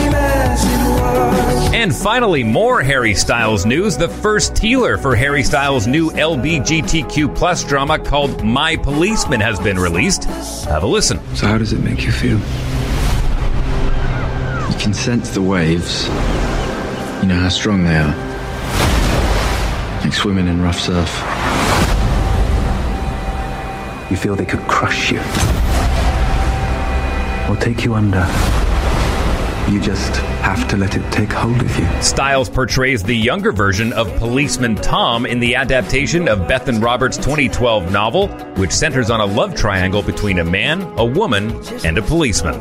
And 1.82 1.96
finally, 1.96 2.44
more 2.44 2.84
Harry 2.84 3.16
Styles 3.16 3.66
news. 3.66 3.98
The 3.98 4.08
first 4.08 4.56
teaser 4.56 5.00
for 5.00 5.16
Harry 5.16 5.42
Styles' 5.42 5.88
new 5.88 6.12
LBGTQ 6.12 7.36
plus 7.36 7.64
drama 7.64 7.98
called 7.98 8.44
My 8.44 8.76
Policeman 8.76 9.42
has 9.42 9.60
been 9.60 9.80
released. 9.80 10.26
Have 10.66 10.84
a 10.84 10.86
listen. 10.86 11.20
So, 11.34 11.48
how 11.48 11.58
does 11.58 11.74
it 11.74 11.80
make 11.80 12.04
you 12.04 12.12
feel? 12.12 12.38
You 14.70 14.78
can 14.78 14.94
sense 14.94 15.32
the 15.32 15.42
waves. 15.42 16.06
You 17.24 17.30
know 17.30 17.40
how 17.40 17.50
strong 17.50 17.84
they 17.84 17.98
are. 17.98 18.16
Like 20.04 20.14
swimming 20.14 20.48
in 20.48 20.62
rough 20.62 20.80
surf. 20.80 21.10
You 24.12 24.18
feel 24.18 24.36
they 24.36 24.46
could 24.46 24.68
crush 24.68 25.12
you 25.12 25.18
or 27.50 27.60
take 27.60 27.84
you 27.84 27.96
under. 27.96 28.28
You 29.70 29.80
just 29.80 30.18
have 30.42 30.68
to 30.68 30.78
let 30.78 30.96
it 30.96 31.12
take 31.14 31.32
hold 31.32 31.62
of 31.62 31.80
you. 31.80 32.02
Styles 32.02 32.50
portrays 32.50 33.04
the 33.04 33.16
younger 33.16 33.52
version 33.54 33.94
of 33.94 34.14
policeman 34.18 34.76
Tom 34.76 35.26
in 35.26 35.40
the 35.40 35.56
adaptation 35.56 36.28
of 36.28 36.40
Bethan 36.40 36.84
Roberts' 36.84 37.16
2012 37.18 37.92
novel, 37.92 38.28
which 38.56 38.72
centers 38.72 39.10
on 39.10 39.22
a 39.22 39.26
love 39.26 39.56
triangle 39.56 40.02
between 40.02 40.40
a 40.40 40.44
man, 40.44 40.82
a 40.98 41.06
woman, 41.06 41.52
and 41.86 41.98
a 41.98 42.02
policeman. 42.02 42.58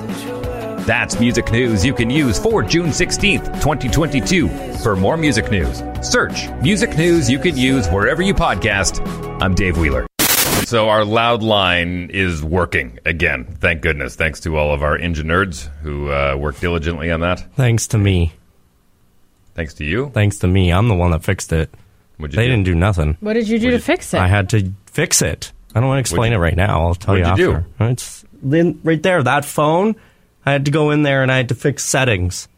That's 0.85 1.19
music 1.19 1.51
news 1.51 1.85
you 1.85 1.95
can 1.95 2.11
use 2.11 2.39
for 2.39 2.63
June 2.63 2.91
16th, 2.91 3.47
2022. 3.61 4.49
For 4.79 4.95
more 4.95 5.17
music 5.17 5.51
news, 5.51 5.83
search 6.03 6.49
music 6.63 6.97
news 6.97 7.29
you 7.29 7.39
can 7.39 7.57
use 7.57 7.89
wherever 7.89 8.23
you 8.23 8.35
podcast. 8.35 9.01
I'm 9.43 9.55
Dave 9.55 9.79
Wheeler. 9.79 10.10
So 10.67 10.89
our 10.89 11.05
loud 11.05 11.43
line 11.43 12.11
is 12.13 12.45
working 12.45 13.01
again. 13.05 13.45
Thank 13.61 13.81
goodness. 13.83 14.15
Thanks 14.15 14.39
to 14.41 14.57
all 14.57 14.73
of 14.73 14.83
our 14.85 14.97
engine 14.97 15.27
nerds 15.27 15.67
who 15.83 16.11
uh, 16.13 16.37
worked 16.39 16.61
diligently 16.61 17.11
on 17.11 17.21
that. 17.21 17.41
Thanks 17.57 17.89
to 17.89 17.99
me. 17.99 18.33
Thanks 19.55 19.75
to 19.75 19.85
you. 19.85 20.11
Thanks 20.11 20.39
to 20.39 20.47
me. 20.47 20.71
I'm 20.73 20.87
the 20.89 20.95
one 20.95 21.11
that 21.11 21.25
fixed 21.25 21.53
it. 21.53 21.71
You 22.19 22.29
They 22.29 22.45
do? 22.45 22.49
didn't 22.51 22.65
do 22.65 22.75
nothing. 22.77 23.17
What 23.21 23.33
did 23.33 23.49
you 23.49 23.59
do 23.59 23.71
to 23.73 23.81
fix 23.81 24.15
it? 24.15 24.21
I 24.21 24.29
had 24.29 24.49
to 24.51 24.73
fix 24.87 25.23
it. 25.23 25.51
I 25.75 25.81
don't 25.81 25.89
want 25.89 25.97
to 25.99 26.01
explain 26.01 26.31
What'd 26.33 26.35
it 26.35 26.39
right 26.39 26.57
now. 26.57 26.87
I'll 26.87 26.95
tell 26.95 27.17
you 27.17 27.25
what'd 27.25 27.39
you 27.39 27.53
after. 27.53 27.85
It's 27.87 28.25
in, 28.53 28.81
right 28.85 29.03
there. 29.03 29.23
That 29.23 29.45
phone. 29.45 29.97
I 30.47 30.53
had 30.53 30.67
to 30.67 30.71
go 30.71 30.91
in 30.91 31.03
there 31.03 31.23
and 31.23 31.33
I 31.33 31.37
had 31.39 31.49
to 31.49 31.55
fix 31.57 31.85
settings. 31.85 32.49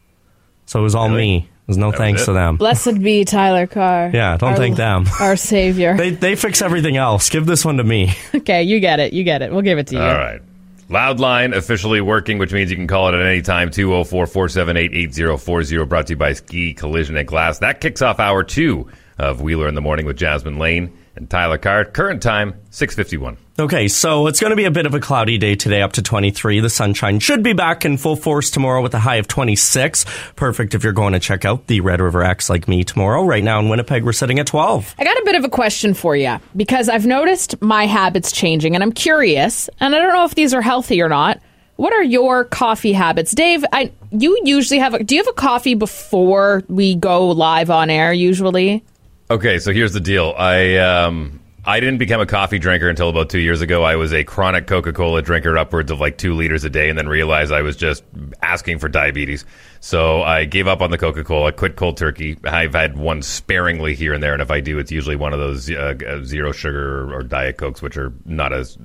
So 0.66 0.80
it 0.80 0.82
was 0.82 0.94
all 0.94 1.08
Really? 1.08 1.18
me. 1.20 1.48
There's 1.66 1.78
no 1.78 1.92
That 1.92 1.98
thanks 1.98 2.24
to 2.24 2.32
them. 2.32 2.56
Blessed 2.56 3.00
be 3.00 3.24
Tyler 3.24 3.66
Carr. 3.66 4.10
Yeah, 4.12 4.36
don't 4.36 4.50
our, 4.50 4.56
thank 4.56 4.76
them. 4.76 5.06
Our 5.20 5.36
savior. 5.36 5.96
They 5.96 6.10
they 6.10 6.34
fix 6.34 6.60
everything 6.60 6.96
else. 6.96 7.30
Give 7.30 7.46
this 7.46 7.64
one 7.64 7.76
to 7.76 7.84
me. 7.84 8.14
okay, 8.34 8.64
you 8.64 8.80
get 8.80 8.98
it. 8.98 9.12
You 9.12 9.22
get 9.22 9.42
it. 9.42 9.52
We'll 9.52 9.62
give 9.62 9.78
it 9.78 9.86
to 9.88 9.94
you. 9.94 10.02
All 10.02 10.14
right. 10.14 10.40
Loudline 10.88 11.56
officially 11.56 12.00
working, 12.00 12.38
which 12.38 12.52
means 12.52 12.70
you 12.70 12.76
can 12.76 12.86
call 12.88 13.08
it 13.08 13.14
at 13.14 13.24
any 13.24 13.40
time 13.40 13.70
204 13.70 14.26
478 14.26 14.92
8040. 14.92 15.84
Brought 15.84 16.08
to 16.08 16.12
you 16.12 16.16
by 16.16 16.32
Ski 16.32 16.74
Collision 16.74 17.16
and 17.16 17.26
Glass. 17.26 17.60
That 17.60 17.80
kicks 17.80 18.02
off 18.02 18.18
hour 18.18 18.42
two 18.42 18.88
of 19.18 19.40
Wheeler 19.40 19.68
in 19.68 19.74
the 19.74 19.80
Morning 19.80 20.04
with 20.04 20.16
Jasmine 20.16 20.58
Lane 20.58 20.92
and 21.16 21.28
Tyler 21.28 21.58
Carr. 21.58 21.84
Current 21.84 22.22
time 22.22 22.54
651. 22.70 23.36
Okay, 23.58 23.86
so 23.86 24.28
it's 24.28 24.40
going 24.40 24.50
to 24.50 24.56
be 24.56 24.64
a 24.64 24.70
bit 24.70 24.86
of 24.86 24.94
a 24.94 25.00
cloudy 25.00 25.36
day 25.36 25.54
today, 25.54 25.82
up 25.82 25.92
to 25.92 26.02
23. 26.02 26.60
The 26.60 26.70
sunshine 26.70 27.18
should 27.18 27.42
be 27.42 27.52
back 27.52 27.84
in 27.84 27.98
full 27.98 28.16
force 28.16 28.50
tomorrow 28.50 28.82
with 28.82 28.94
a 28.94 28.98
high 28.98 29.16
of 29.16 29.28
26. 29.28 30.06
Perfect 30.36 30.74
if 30.74 30.82
you're 30.82 30.94
going 30.94 31.12
to 31.12 31.20
check 31.20 31.44
out 31.44 31.66
the 31.66 31.82
Red 31.82 32.00
River 32.00 32.22
X 32.22 32.48
like 32.48 32.66
me 32.66 32.82
tomorrow. 32.82 33.24
Right 33.24 33.44
now 33.44 33.60
in 33.60 33.68
Winnipeg, 33.68 34.04
we're 34.04 34.14
sitting 34.14 34.38
at 34.38 34.46
12. 34.46 34.94
I 34.98 35.04
got 35.04 35.18
a 35.18 35.22
bit 35.24 35.34
of 35.34 35.44
a 35.44 35.50
question 35.50 35.92
for 35.92 36.16
you 36.16 36.38
because 36.56 36.88
I've 36.88 37.06
noticed 37.06 37.60
my 37.60 37.86
habits 37.86 38.32
changing 38.32 38.74
and 38.74 38.82
I'm 38.82 38.92
curious, 38.92 39.68
and 39.80 39.94
I 39.94 39.98
don't 39.98 40.14
know 40.14 40.24
if 40.24 40.34
these 40.34 40.54
are 40.54 40.62
healthy 40.62 41.02
or 41.02 41.10
not. 41.10 41.40
What 41.76 41.92
are 41.92 42.02
your 42.02 42.44
coffee 42.44 42.92
habits? 42.92 43.32
Dave, 43.32 43.64
I 43.72 43.92
you 44.10 44.40
usually 44.44 44.78
have 44.78 44.94
a, 44.94 45.02
do 45.02 45.14
you 45.14 45.20
have 45.22 45.28
a 45.28 45.32
coffee 45.34 45.74
before 45.74 46.62
we 46.68 46.94
go 46.94 47.28
live 47.28 47.70
on 47.70 47.90
air 47.90 48.12
usually? 48.12 48.84
Okay, 49.32 49.58
so 49.60 49.72
here's 49.72 49.94
the 49.94 50.00
deal. 50.00 50.34
I 50.36 50.76
um 50.76 51.40
I 51.64 51.80
didn't 51.80 51.96
become 51.96 52.20
a 52.20 52.26
coffee 52.26 52.58
drinker 52.58 52.90
until 52.90 53.08
about 53.08 53.30
two 53.30 53.38
years 53.38 53.62
ago. 53.62 53.82
I 53.82 53.96
was 53.96 54.12
a 54.12 54.24
chronic 54.24 54.66
Coca 54.66 54.92
Cola 54.92 55.22
drinker, 55.22 55.56
upwards 55.56 55.90
of 55.90 56.00
like 56.00 56.18
two 56.18 56.34
liters 56.34 56.64
a 56.64 56.68
day, 56.68 56.90
and 56.90 56.98
then 56.98 57.08
realized 57.08 57.50
I 57.50 57.62
was 57.62 57.74
just 57.74 58.04
asking 58.42 58.78
for 58.78 58.90
diabetes. 58.90 59.46
So 59.80 60.20
I 60.22 60.44
gave 60.44 60.68
up 60.68 60.82
on 60.82 60.90
the 60.90 60.98
Coca 60.98 61.24
Cola, 61.24 61.46
I 61.46 61.50
quit 61.52 61.76
cold 61.76 61.96
turkey. 61.96 62.36
I've 62.44 62.74
had 62.74 62.98
one 62.98 63.22
sparingly 63.22 63.94
here 63.94 64.12
and 64.12 64.22
there, 64.22 64.34
and 64.34 64.42
if 64.42 64.50
I 64.50 64.60
do, 64.60 64.78
it's 64.78 64.92
usually 64.92 65.16
one 65.16 65.32
of 65.32 65.38
those 65.38 65.70
uh, 65.70 65.94
uh, 66.06 66.22
zero 66.24 66.52
sugar 66.52 67.00
or, 67.00 67.14
or 67.14 67.22
diet 67.22 67.56
cokes, 67.56 67.80
which 67.80 67.96
are 67.96 68.12
not 68.26 68.52
as 68.52 68.76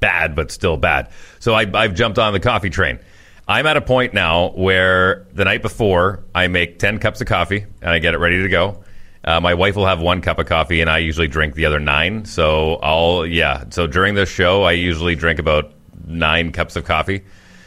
bad, 0.00 0.34
but 0.34 0.50
still 0.50 0.76
bad. 0.76 1.10
So 1.38 1.54
I, 1.54 1.70
I've 1.74 1.94
jumped 1.94 2.18
on 2.18 2.32
the 2.32 2.40
coffee 2.40 2.70
train. 2.70 2.98
I'm 3.46 3.66
at 3.66 3.76
a 3.76 3.80
point 3.80 4.14
now 4.14 4.50
where 4.50 5.28
the 5.32 5.44
night 5.44 5.62
before 5.62 6.24
I 6.34 6.48
make 6.48 6.80
10 6.80 6.98
cups 6.98 7.20
of 7.20 7.28
coffee 7.28 7.66
and 7.80 7.90
I 7.90 8.00
get 8.00 8.14
it 8.14 8.18
ready 8.18 8.42
to 8.42 8.48
go. 8.48 8.82
Uh, 9.24 9.40
my 9.40 9.54
wife 9.54 9.76
will 9.76 9.86
have 9.86 10.00
one 10.00 10.20
cup 10.20 10.38
of 10.38 10.46
coffee 10.46 10.80
and 10.80 10.90
I 10.90 10.98
usually 10.98 11.28
drink 11.28 11.54
the 11.54 11.66
other 11.66 11.78
nine. 11.78 12.24
So 12.24 12.76
I'll, 12.76 13.24
yeah. 13.24 13.64
So 13.70 13.86
during 13.86 14.14
this 14.14 14.28
show, 14.28 14.64
I 14.64 14.72
usually 14.72 15.14
drink 15.14 15.38
about 15.38 15.72
nine 16.06 16.52
cups 16.52 16.76
of 16.76 16.84
coffee. 16.84 17.22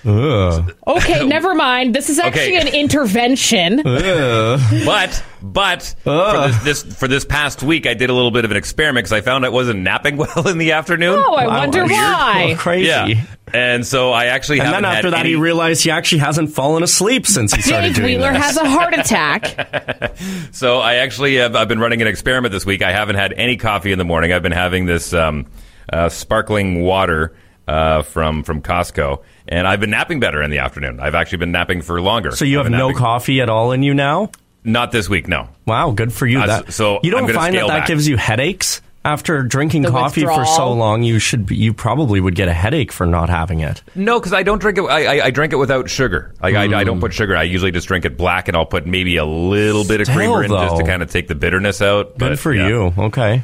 Okay, 0.06 1.26
never 1.28 1.56
mind. 1.56 1.96
This 1.96 2.10
is 2.10 2.20
actually 2.20 2.58
Okay. 2.58 2.68
an 2.70 2.76
intervention. 2.76 3.82
But 4.86 5.24
but 5.42 5.96
for 6.04 6.48
this, 6.64 6.84
this 6.84 6.98
for 6.98 7.08
this 7.08 7.26
past 7.26 7.62
week, 7.64 7.86
I 7.88 7.94
did 7.94 8.10
a 8.10 8.14
little 8.14 8.32
bit 8.32 8.46
of 8.46 8.52
an 8.52 8.58
experiment 8.58 9.06
because 9.06 9.14
I 9.14 9.22
found 9.22 9.46
I 9.46 9.50
wasn't 9.50 9.80
napping 9.82 10.18
well 10.18 10.48
in 10.48 10.58
the 10.58 10.72
afternoon. 10.74 11.18
Oh, 11.26 11.34
I 11.36 11.48
wonder 11.48 11.80
Weird. 11.86 11.92
why. 11.92 12.56
Crazy. 12.58 12.88
Yeah, 12.88 13.08
and 13.54 13.86
so 13.86 14.12
I 14.12 14.26
actually 14.26 14.60
And 14.60 14.68
haven't 14.68 14.84
then 14.84 14.92
after 14.92 15.08
had 15.08 15.14
that, 15.14 15.20
any, 15.22 15.30
he 15.30 15.36
realized 15.36 15.84
he 15.84 15.92
actually 15.92 16.20
hasn't 16.20 16.52
fallen 16.52 16.84
asleep 16.84 17.26
since 17.28 17.54
he 17.54 17.62
started 17.62 17.88
Dave 17.88 17.96
doing 17.96 18.18
Wheeler 18.20 18.34
this. 18.34 18.44
has 18.44 18.58
a 18.58 18.70
heart 18.70 18.94
attack. 18.94 20.18
So 20.52 20.80
I 20.80 20.96
actually 20.96 21.36
have 21.36 21.56
I've 21.56 21.68
been 21.68 21.80
running 21.80 22.02
an 22.02 22.08
experiment 22.08 22.52
this 22.52 22.66
week. 22.66 22.82
I 22.82 22.92
haven't 22.92 23.16
had 23.16 23.34
any 23.34 23.58
coffee 23.58 23.92
in 23.92 23.98
the 23.98 24.06
morning. 24.06 24.32
I've 24.34 24.44
been 24.44 24.52
having 24.52 24.86
this 24.86 25.14
um, 25.14 25.46
uh, 25.92 26.10
sparkling 26.10 26.82
water 26.82 27.36
uh, 27.68 28.02
from 28.04 28.44
from 28.44 28.62
Costco, 28.62 29.24
and 29.48 29.68
I've 29.68 29.80
been 29.80 29.90
napping 29.92 30.20
better 30.20 30.42
in 30.42 30.50
the 30.52 30.60
afternoon. 30.60 31.00
I've 31.00 31.16
actually 31.16 31.40
been 31.40 31.52
napping 31.52 31.82
for 31.82 32.00
longer. 32.02 32.32
so 32.32 32.46
you 32.46 32.60
I've 32.60 32.66
have 32.66 32.72
no 32.72 32.88
napping- 32.90 32.98
coffee 32.98 33.42
at 33.42 33.50
all 33.50 33.72
in 33.72 33.84
you 33.84 33.94
now? 33.94 34.32
Not 34.64 34.92
this 34.92 35.08
week, 35.08 35.28
no. 35.28 35.50
Wow, 35.68 35.92
good 35.92 36.12
for 36.12 36.26
you. 36.26 36.40
Uh, 36.40 36.48
that, 36.48 36.74
so 36.74 37.00
you 37.04 37.12
don't 37.12 37.22
gonna 37.22 37.34
find 37.34 37.54
that 37.54 37.60
scale 37.60 37.68
that 37.68 37.80
back. 37.82 37.88
gives 37.88 38.08
you 38.08 38.18
headaches 38.18 38.82
after 39.04 39.44
drinking 39.44 39.84
The 39.84 39.92
coffee 39.92 40.26
for 40.26 40.44
so 40.48 40.72
long. 40.74 41.04
You 41.04 41.20
should 41.20 41.46
be, 41.46 41.56
you 41.56 41.72
probably 41.76 42.20
would 42.20 42.34
get 42.34 42.48
a 42.48 42.54
headache 42.54 42.92
for 42.92 43.06
not 43.06 43.30
having 43.30 43.60
it. 43.60 43.84
No, 43.94 44.20
because 44.20 44.34
I 44.34 44.42
don't 44.42 44.58
drink 44.60 44.80
it. 44.80 44.82
I, 44.86 45.18
I, 45.20 45.26
I 45.26 45.30
drink 45.30 45.54
it 45.54 45.58
without 45.58 45.88
sugar. 45.92 46.34
Like, 46.42 46.56
I, 46.56 46.64
I 46.64 46.82
Hmm. 46.82 46.86
don't 46.88 47.00
put 47.00 47.14
sugar. 47.14 47.38
I 47.38 47.44
usually 47.44 47.70
just 47.70 47.88
drink 47.88 48.06
it 48.06 48.18
black, 48.18 48.48
and 48.48 48.58
I'll 48.58 48.66
put 48.66 48.88
maybe 48.88 49.18
a 49.18 49.26
little 49.26 49.84
bit 49.86 50.02
of 50.02 50.08
Still, 50.08 50.16
creamer 50.18 50.44
in 50.44 50.50
just 50.50 50.78
to 50.78 50.84
kind 50.84 51.04
of 51.04 51.12
take 51.12 51.28
the 51.28 51.36
bitterness 51.36 51.84
out. 51.84 52.18
Good 52.18 52.30
But, 52.30 52.40
for 52.40 52.52
yeah. 52.52 52.68
you. 52.68 52.94
Okay. 52.98 53.44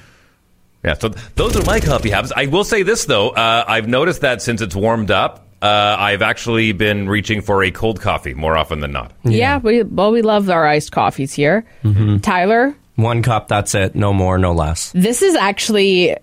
Yeah, 0.84 0.94
so 0.96 1.10
those 1.36 1.56
are 1.56 1.64
my 1.66 1.80
coffee 1.80 2.10
habits. 2.10 2.34
I 2.36 2.48
will 2.48 2.64
say 2.64 2.82
this 2.82 3.06
though, 3.06 3.30
uh, 3.30 3.64
I've 3.68 3.88
noticed 3.88 4.22
that 4.22 4.42
since 4.42 4.62
it's 4.62 4.76
warmed 4.76 5.12
up, 5.12 5.46
uh, 5.62 5.96
I've 6.00 6.22
actually 6.22 6.72
been 6.72 7.08
reaching 7.10 7.42
for 7.42 7.64
a 7.64 7.72
cold 7.72 8.02
coffee 8.02 8.34
more 8.34 8.58
often 8.58 8.80
than 8.80 8.92
not. 8.92 9.12
yeah, 9.24 9.58
we 9.58 9.84
well 9.84 10.12
we 10.12 10.22
love 10.22 10.50
our 10.50 10.66
iced 10.66 10.92
coffees 10.92 11.34
here. 11.34 11.66
Mm-hmm. 11.84 12.18
Tyler, 12.18 12.76
One 12.96 13.22
cup, 13.24 13.48
that's 13.48 13.76
it. 13.76 13.96
No 13.96 14.14
more, 14.14 14.38
no 14.38 14.54
less. 14.54 14.92
this 14.94 15.22
is 15.22 15.36
actually 15.36 16.16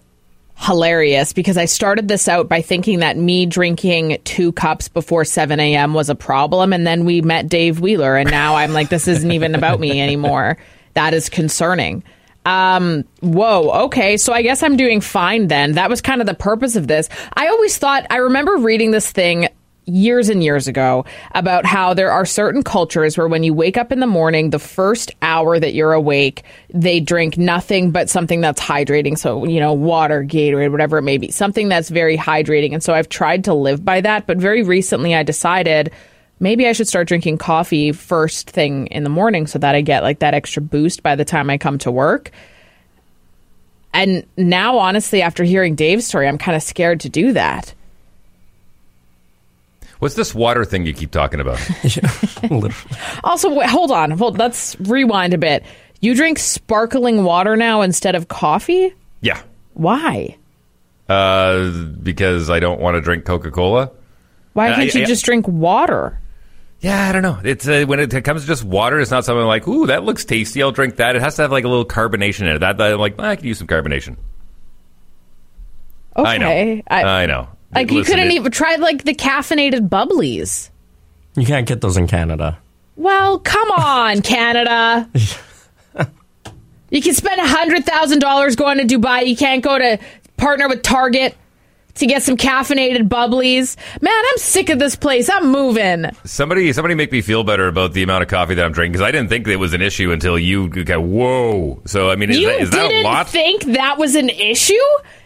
hilarious 0.61 1.33
because 1.33 1.57
I 1.57 1.67
started 1.67 2.09
this 2.09 2.27
out 2.27 2.49
by 2.49 2.63
thinking 2.63 2.99
that 2.99 3.17
me 3.17 3.47
drinking 3.47 4.19
two 4.25 4.51
cups 4.51 4.89
before 4.89 5.25
7 5.25 5.61
a.m. 5.61 5.95
was 5.95 6.11
a 6.11 6.17
problem. 6.17 6.73
And 6.73 6.85
then 6.85 7.05
we 7.05 7.21
met 7.23 7.49
Dave 7.49 7.79
Wheeler, 7.79 8.17
and 8.17 8.29
now 8.29 8.57
I'm 8.57 8.73
like, 8.73 8.89
this 8.89 9.07
isn't 9.07 9.31
even 9.31 9.55
about 9.55 9.79
me 9.81 10.01
anymore. 10.01 10.59
That 10.95 11.15
is 11.15 11.29
concerning. 11.29 12.03
Um, 12.49 13.05
whoa, 13.21 13.85
okay. 13.85 14.17
So 14.17 14.33
I 14.33 14.41
guess 14.41 14.63
I'm 14.63 14.79
doing 14.79 15.03
fine 15.03 15.49
then. 15.49 15.73
That 15.73 15.91
was 15.91 16.01
kind 16.01 16.23
of 16.23 16.27
the 16.27 16.33
purpose 16.33 16.77
of 16.77 16.87
this. 16.87 17.11
I 17.35 17.49
always 17.49 17.77
thought, 17.77 18.07
I 18.09 18.17
remember 18.17 18.57
reading 18.57 18.91
this 18.91 19.13
thing 19.13 19.49
years 19.85 20.31
and 20.31 20.43
years 20.43 20.67
ago 20.67 21.05
about 21.35 21.67
how 21.67 21.93
there 21.93 22.11
are 22.11 22.25
certain 22.25 22.63
cultures 22.63 23.19
where 23.19 23.29
when 23.29 23.43
you 23.43 23.53
wake 23.53 23.77
up 23.77 23.93
in 23.93 24.01
the 24.01 24.07
morning, 24.07 24.49
the 24.49 24.59
first 24.59 25.13
hour 25.21 25.59
that 25.59 25.75
you're 25.75 25.93
awake, 25.93 26.43
they 26.73 27.01
drink 27.01 27.37
nothing 27.37 27.91
but 27.91 28.09
something 28.09 28.41
that's 28.41 28.61
hydrating. 28.63 29.19
So, 29.19 29.45
you 29.45 29.61
know, 29.61 29.75
water, 29.75 30.25
Gatorade, 30.25 30.71
whatever 30.71 30.97
it 30.97 31.03
may 31.03 31.19
be, 31.19 31.31
something 31.31 31.69
that's 31.69 31.91
very 31.91 32.17
hydrating. 32.17 32.73
And 32.73 32.83
so 32.83 32.95
I've 32.95 33.11
tried 33.11 33.45
to 33.45 33.53
live 33.53 33.85
by 33.85 34.01
that. 34.01 34.27
But 34.27 34.39
very 34.39 34.63
recently 34.63 35.15
I 35.15 35.23
decided 35.23 35.93
maybe 36.41 36.67
I 36.67 36.73
should 36.73 36.89
start 36.89 37.09
drinking 37.09 37.39
coffee 37.39 37.93
first 37.93 38.51
thing 38.51 38.87
in 38.89 39.03
the 39.05 39.11
morning 39.11 39.47
so 39.47 39.59
that 39.59 39.75
I 39.75 39.81
get 39.81 40.03
like 40.03 40.19
that 40.21 40.35
extra 40.35 40.63
boost 40.63 41.03
by 41.03 41.15
the 41.17 41.25
time 41.25 41.51
I 41.51 41.59
come 41.59 41.79
to 41.79 41.91
work. 41.91 42.31
And 43.95 44.27
now, 44.37 44.79
honestly, 44.79 45.23
after 45.23 45.45
hearing 45.45 45.75
Dave's 45.75 46.07
story, 46.07 46.29
I'm 46.29 46.39
kind 46.39 46.55
of 46.57 46.63
scared 46.63 47.01
to 47.01 47.09
do 47.09 47.33
that. 47.33 47.75
What's 49.99 50.15
this 50.15 50.33
water 50.35 50.65
thing 50.65 50.87
you 50.87 50.93
keep 50.93 51.11
talking 51.11 51.41
about? 51.41 51.59
Also, 53.25 53.53
wait, 53.53 53.69
hold 53.69 53.91
on. 53.91 54.13
Hold, 54.13 54.39
let's 54.39 54.79
rewind 54.81 55.35
a 55.35 55.39
bit. 55.39 55.65
You 56.01 56.15
drink 56.15 56.39
sparkling 56.39 57.25
water 57.25 57.57
now 57.57 57.83
instead 57.83 58.15
of 58.15 58.29
coffee? 58.29 58.95
yeah, 59.21 59.43
Why? 59.75 60.37
uh, 61.09 61.71
because 62.03 62.49
I 62.51 62.61
don't 62.61 62.81
want 62.81 62.95
to 62.95 63.01
drink 63.01 63.25
Coca 63.25 63.51
Cola. 63.51 63.91
Why 64.53 64.75
can't 64.75 64.95
you 64.95 65.03
I- 65.03 65.07
just 65.07 65.25
drink 65.25 65.49
water? 65.49 66.21
Yeah, 66.81 67.09
I 67.09 67.13
don't 67.13 67.23
know. 67.23 67.41
It's 67.43 67.67
uh, 67.67 67.85
when 67.89 67.99
it 67.99 68.11
comes 68.25 68.43
to 68.43 68.47
just 68.47 68.63
water. 68.63 69.01
It's 69.01 69.11
not 69.11 69.25
something 69.25 69.45
like, 69.47 69.67
"Ooh, 69.67 69.87
that 69.87 70.05
looks 70.05 70.25
tasty. 70.25 70.63
I'll 70.63 70.71
drink 70.71 70.97
that." 70.97 71.17
It 71.17 71.23
has 71.23 71.35
to 71.37 71.43
have 71.43 71.51
like 71.51 71.65
a 71.65 71.69
little 71.69 71.85
carbonation 71.85 72.43
in 72.43 72.49
it. 72.49 72.59
That, 72.61 72.79
that 72.79 72.93
I'm 72.93 73.01
like, 73.01 73.19
I 73.19 73.35
could 73.37 73.45
use 73.45 73.59
some 73.59 73.67
carbonation. 73.67 74.17
Okay. 76.17 76.29
I 76.29 76.39
know. 76.39 76.83
I, 76.89 77.27
know. 77.27 77.49
like 77.75 77.91
you 77.91 78.03
couldn't 78.05 78.29
it- 78.29 78.35
even 78.35 78.53
try 78.53 78.77
like 78.77 79.05
the 79.05 79.15
caffeinated 79.15 79.89
bubblies. 79.89 80.71
You 81.37 81.47
can't 81.47 81.67
get 81.67 81.81
those 81.81 81.97
in 81.97 82.07
Canada. 82.09 82.59
Well, 82.97 83.39
come 83.39 83.71
on, 83.73 84.23
Canada. 84.23 85.09
You 86.91 87.03
can 87.03 87.13
spend 87.13 87.39
hundred 87.39 87.85
thousand 87.85 88.21
dollars 88.21 88.57
going 88.57 88.79
to 88.79 88.85
Dubai. 88.99 89.27
You 89.27 89.37
can't 89.37 89.63
go 89.63 89.79
to 89.79 89.99
partner 90.39 90.69
with 90.69 90.81
Target 90.83 91.37
to 91.99 92.07
get 92.07 92.23
some 92.23 92.37
caffeinated 92.37 93.09
bubblies. 93.09 93.77
Man, 94.01 94.13
I'm 94.15 94.39
sick 94.39 94.69
of 94.71 94.79
this 94.79 94.97
place. 94.97 95.29
I'm 95.31 95.51
moving. 95.51 96.07
Somebody, 96.25 96.73
somebody, 96.73 96.95
make 96.95 97.13
me 97.13 97.21
feel 97.21 97.45
better 97.45 97.69
about 97.69 97.93
the 97.93 98.03
amount 98.03 98.23
of 98.23 98.29
coffee 98.29 98.55
that 98.55 98.65
I'm 98.65 98.73
drinking 98.73 98.93
because 98.93 99.07
I 99.07 99.11
didn't 99.11 99.29
think 99.29 99.47
it 99.47 99.57
was 99.57 99.75
an 99.75 99.83
issue 99.83 100.11
until 100.13 100.39
you 100.39 100.69
go, 100.69 101.01
"Whoa!" 101.01 101.83
So 101.87 102.11
I 102.11 102.17
mean, 102.17 102.31
is, 102.31 102.39
you 102.39 102.49
that, 102.49 102.61
is 102.61 102.71
that 102.71 102.87
a 102.87 102.89
didn't 102.89 103.05
lot? 103.05 103.29
think 103.29 103.65
that 103.65 103.99
was 103.99 104.15
an 104.15 104.29
issue? 104.31 104.75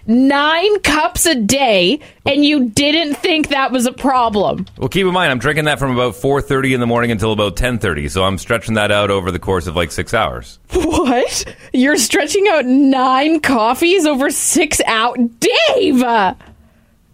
Nine 0.05 0.81
cups 0.81 1.27
a 1.27 1.37
day, 1.37 2.01
and 2.27 2.45
you 2.45 2.71
didn't 2.71 3.15
think 3.15 3.51
that 3.51 3.71
was 3.71 3.87
a 3.87 3.93
problem. 3.93 4.67
well, 4.77 4.89
keep 4.89 5.07
in 5.07 5.13
mind, 5.13 5.31
I'm 5.31 5.39
drinking 5.39 5.67
that 5.67 5.79
from 5.79 5.93
about 5.93 6.15
4:30 6.17 6.75
in 6.75 6.81
the 6.81 6.87
morning 6.89 7.13
until 7.13 7.31
about 7.33 7.55
10:30. 7.57 8.09
So 8.11 8.25
I'm 8.25 8.37
stretching 8.37 8.75
that 8.75 8.91
out 8.91 9.11
over 9.13 9.31
the 9.31 9.39
course 9.39 9.69
of 9.69 9.77
like 9.77 9.93
six 9.93 10.13
hours. 10.13 10.59
What? 10.73 11.45
You're 11.73 11.97
stretching 11.99 12.49
out 12.49 12.65
nine 12.65 13.39
coffees 13.41 14.05
over 14.05 14.31
six 14.31 14.81
out, 14.87 15.19
Dave. 15.39 16.03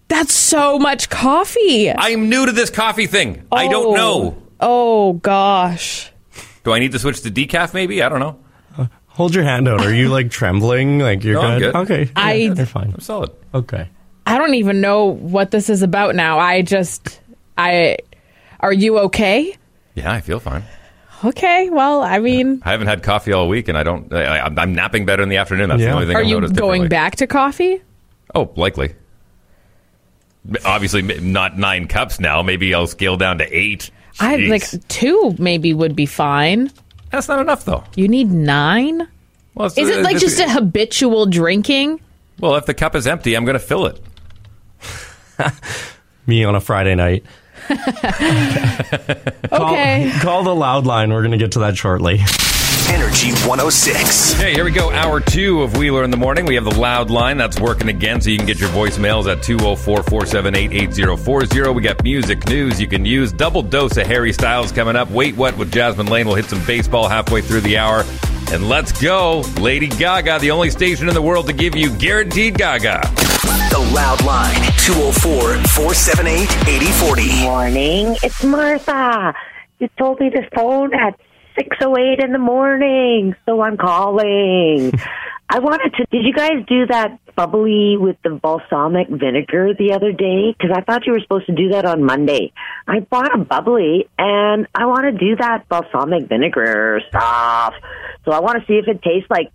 That's 0.08 0.32
so 0.32 0.78
much 0.78 1.10
coffee. 1.10 1.90
I'm 1.90 2.28
new 2.28 2.46
to 2.46 2.52
this 2.52 2.70
coffee 2.70 3.06
thing. 3.06 3.46
I 3.52 3.68
don't 3.68 3.88
oh. 3.88 3.94
know. 3.94 4.42
Oh 4.60 5.12
gosh. 5.14 6.10
Do 6.64 6.72
I 6.72 6.78
need 6.78 6.92
to 6.92 6.98
switch 6.98 7.20
to 7.22 7.30
decaf? 7.30 7.74
Maybe 7.74 8.02
I 8.02 8.08
don't 8.08 8.20
know. 8.20 8.38
Uh, 8.76 8.86
hold 9.06 9.34
your 9.34 9.44
hand 9.44 9.68
out. 9.68 9.80
Are 9.80 9.94
you 9.94 10.08
like 10.08 10.30
trembling? 10.30 10.98
Like 10.98 11.22
you're 11.24 11.34
No, 11.34 11.48
I'm 11.48 11.58
good? 11.58 11.72
good. 11.72 11.78
Okay. 11.80 12.10
I- 12.16 12.32
Yeah, 12.34 12.54
you're 12.54 12.66
fine. 12.66 12.92
I'm 12.92 13.00
solid. 13.00 13.30
Okay. 13.54 13.88
I 14.26 14.36
don't 14.38 14.54
even 14.54 14.80
know 14.80 15.04
what 15.06 15.50
this 15.50 15.70
is 15.70 15.82
about 15.82 16.14
now. 16.14 16.38
I 16.38 16.62
just 16.62 17.20
I 17.56 17.98
are 18.60 18.72
you 18.72 18.98
okay? 19.00 19.56
Yeah, 19.94 20.12
I 20.12 20.20
feel 20.20 20.40
fine. 20.40 20.64
Okay. 21.24 21.68
Well, 21.70 22.02
I 22.02 22.18
mean, 22.18 22.62
I 22.64 22.70
haven't 22.70 22.86
had 22.86 23.02
coffee 23.02 23.32
all 23.32 23.48
week, 23.48 23.68
and 23.68 23.76
I 23.76 23.82
don't. 23.82 24.12
I, 24.12 24.38
I'm- 24.38 24.58
I'm 24.58 24.72
napping 24.74 25.04
better 25.04 25.22
in 25.22 25.28
the 25.28 25.36
afternoon. 25.38 25.68
That's 25.68 25.82
the 25.82 25.90
only 25.90 26.06
thing 26.06 26.16
are 26.16 26.20
I've 26.20 26.26
you 26.26 26.34
noticed. 26.40 26.54
going 26.54 26.88
back 26.88 27.16
to 27.16 27.26
coffee? 27.26 27.82
Oh, 28.34 28.52
likely. 28.56 28.94
Obviously, 30.64 31.02
not 31.02 31.58
nine 31.58 31.88
cups 31.88 32.20
now. 32.20 32.42
Maybe 32.42 32.72
I'll 32.74 32.86
scale 32.86 33.16
down 33.16 33.38
to 33.38 33.44
eight. 33.56 33.90
I 34.20 34.36
Jeez. 34.36 34.48
like 34.50 34.88
two 34.88 35.34
maybe 35.38 35.74
would 35.74 35.94
be 35.94 36.06
fine. 36.06 36.70
That's 37.10 37.28
not 37.28 37.40
enough, 37.40 37.64
though. 37.64 37.84
You 37.96 38.08
need 38.08 38.30
nine? 38.30 39.06
Well, 39.54 39.66
Is 39.66 39.78
it 39.78 39.98
uh, 39.98 40.02
like 40.02 40.18
just 40.18 40.38
a 40.40 40.48
habitual 40.48 41.26
drinking? 41.26 42.00
Well, 42.38 42.56
if 42.56 42.66
the 42.66 42.74
cup 42.74 42.94
is 42.94 43.06
empty, 43.06 43.34
I'm 43.36 43.44
going 43.44 43.54
to 43.54 43.64
fill 43.64 43.86
it. 43.86 44.00
Me 46.26 46.44
on 46.44 46.54
a 46.54 46.60
Friday 46.60 46.94
night. 46.94 47.24
Okay. 49.50 50.10
Call, 50.12 50.20
call 50.20 50.42
the 50.44 50.54
loud 50.54 50.86
line. 50.86 51.10
We're 51.12 51.22
going 51.22 51.32
to 51.32 51.38
get 51.38 51.52
to 51.52 51.60
that 51.60 51.76
shortly. 51.76 52.20
Energy 52.90 53.30
106. 53.46 54.32
Hey, 54.32 54.54
here 54.54 54.64
we 54.64 54.70
go. 54.70 54.90
Hour 54.90 55.20
two 55.20 55.62
of 55.62 55.76
Wheeler 55.76 56.04
in 56.04 56.10
the 56.10 56.16
Morning. 56.16 56.46
We 56.46 56.54
have 56.54 56.64
the 56.64 56.74
loud 56.74 57.10
line 57.10 57.36
that's 57.36 57.60
working 57.60 57.88
again, 57.88 58.20
so 58.20 58.30
you 58.30 58.36
can 58.38 58.46
get 58.46 58.58
your 58.60 58.70
voicemails 58.70 59.30
at 59.30 59.42
204 59.42 60.02
478 60.02 60.72
8040. 60.72 61.70
We 61.70 61.82
got 61.82 62.02
music 62.02 62.46
news 62.48 62.80
you 62.80 62.86
can 62.86 63.04
use. 63.04 63.32
Double 63.32 63.62
dose 63.62 63.96
of 63.96 64.06
Harry 64.06 64.32
Styles 64.32 64.72
coming 64.72 64.96
up. 64.96 65.10
Wait 65.10 65.36
What 65.36 65.56
with 65.58 65.72
Jasmine 65.72 66.06
Lane. 66.06 66.26
We'll 66.26 66.36
hit 66.36 66.46
some 66.46 66.64
baseball 66.66 67.08
halfway 67.08 67.42
through 67.42 67.60
the 67.60 67.76
hour. 67.78 68.04
And 68.50 68.68
let's 68.68 68.98
go. 69.00 69.40
Lady 69.60 69.88
Gaga, 69.88 70.38
the 70.38 70.50
only 70.50 70.70
station 70.70 71.08
in 71.08 71.14
the 71.14 71.22
world 71.22 71.46
to 71.48 71.52
give 71.52 71.76
you 71.76 71.90
guaranteed 71.98 72.56
Gaga. 72.56 73.00
The 73.70 73.90
Loud 73.94 74.24
Line. 74.24 74.54
204 74.78 75.54
478 75.68 76.48
8040. 76.66 77.42
morning. 77.42 78.16
It's 78.22 78.42
Martha. 78.42 79.34
You 79.78 79.88
told 79.98 80.18
me 80.20 80.30
to 80.30 80.48
phone 80.54 80.94
at 80.94 81.20
6.08 81.58 82.24
in 82.24 82.32
the 82.32 82.38
morning, 82.38 83.34
so 83.44 83.60
I'm 83.60 83.76
calling. 83.76 84.92
I 85.50 85.60
wanted 85.60 85.94
to, 85.94 86.06
did 86.10 86.24
you 86.24 86.34
guys 86.34 86.64
do 86.68 86.86
that 86.86 87.18
bubbly 87.34 87.96
with 87.96 88.16
the 88.22 88.30
balsamic 88.30 89.08
vinegar 89.08 89.72
the 89.78 89.92
other 89.92 90.12
day 90.12 90.52
because 90.52 90.76
I 90.76 90.82
thought 90.82 91.06
you 91.06 91.12
were 91.12 91.20
supposed 91.20 91.46
to 91.46 91.54
do 91.54 91.70
that 91.70 91.86
on 91.86 92.04
Monday. 92.04 92.52
I 92.86 93.00
bought 93.00 93.34
a 93.34 93.38
bubbly 93.38 94.08
and 94.18 94.66
I 94.74 94.84
want 94.86 95.04
to 95.04 95.12
do 95.12 95.36
that 95.36 95.68
balsamic 95.68 96.28
vinegar 96.28 97.00
stuff. 97.08 97.74
So 98.24 98.32
I 98.32 98.40
want 98.40 98.60
to 98.60 98.66
see 98.66 98.74
if 98.74 98.88
it 98.88 99.02
tastes 99.02 99.30
like, 99.30 99.50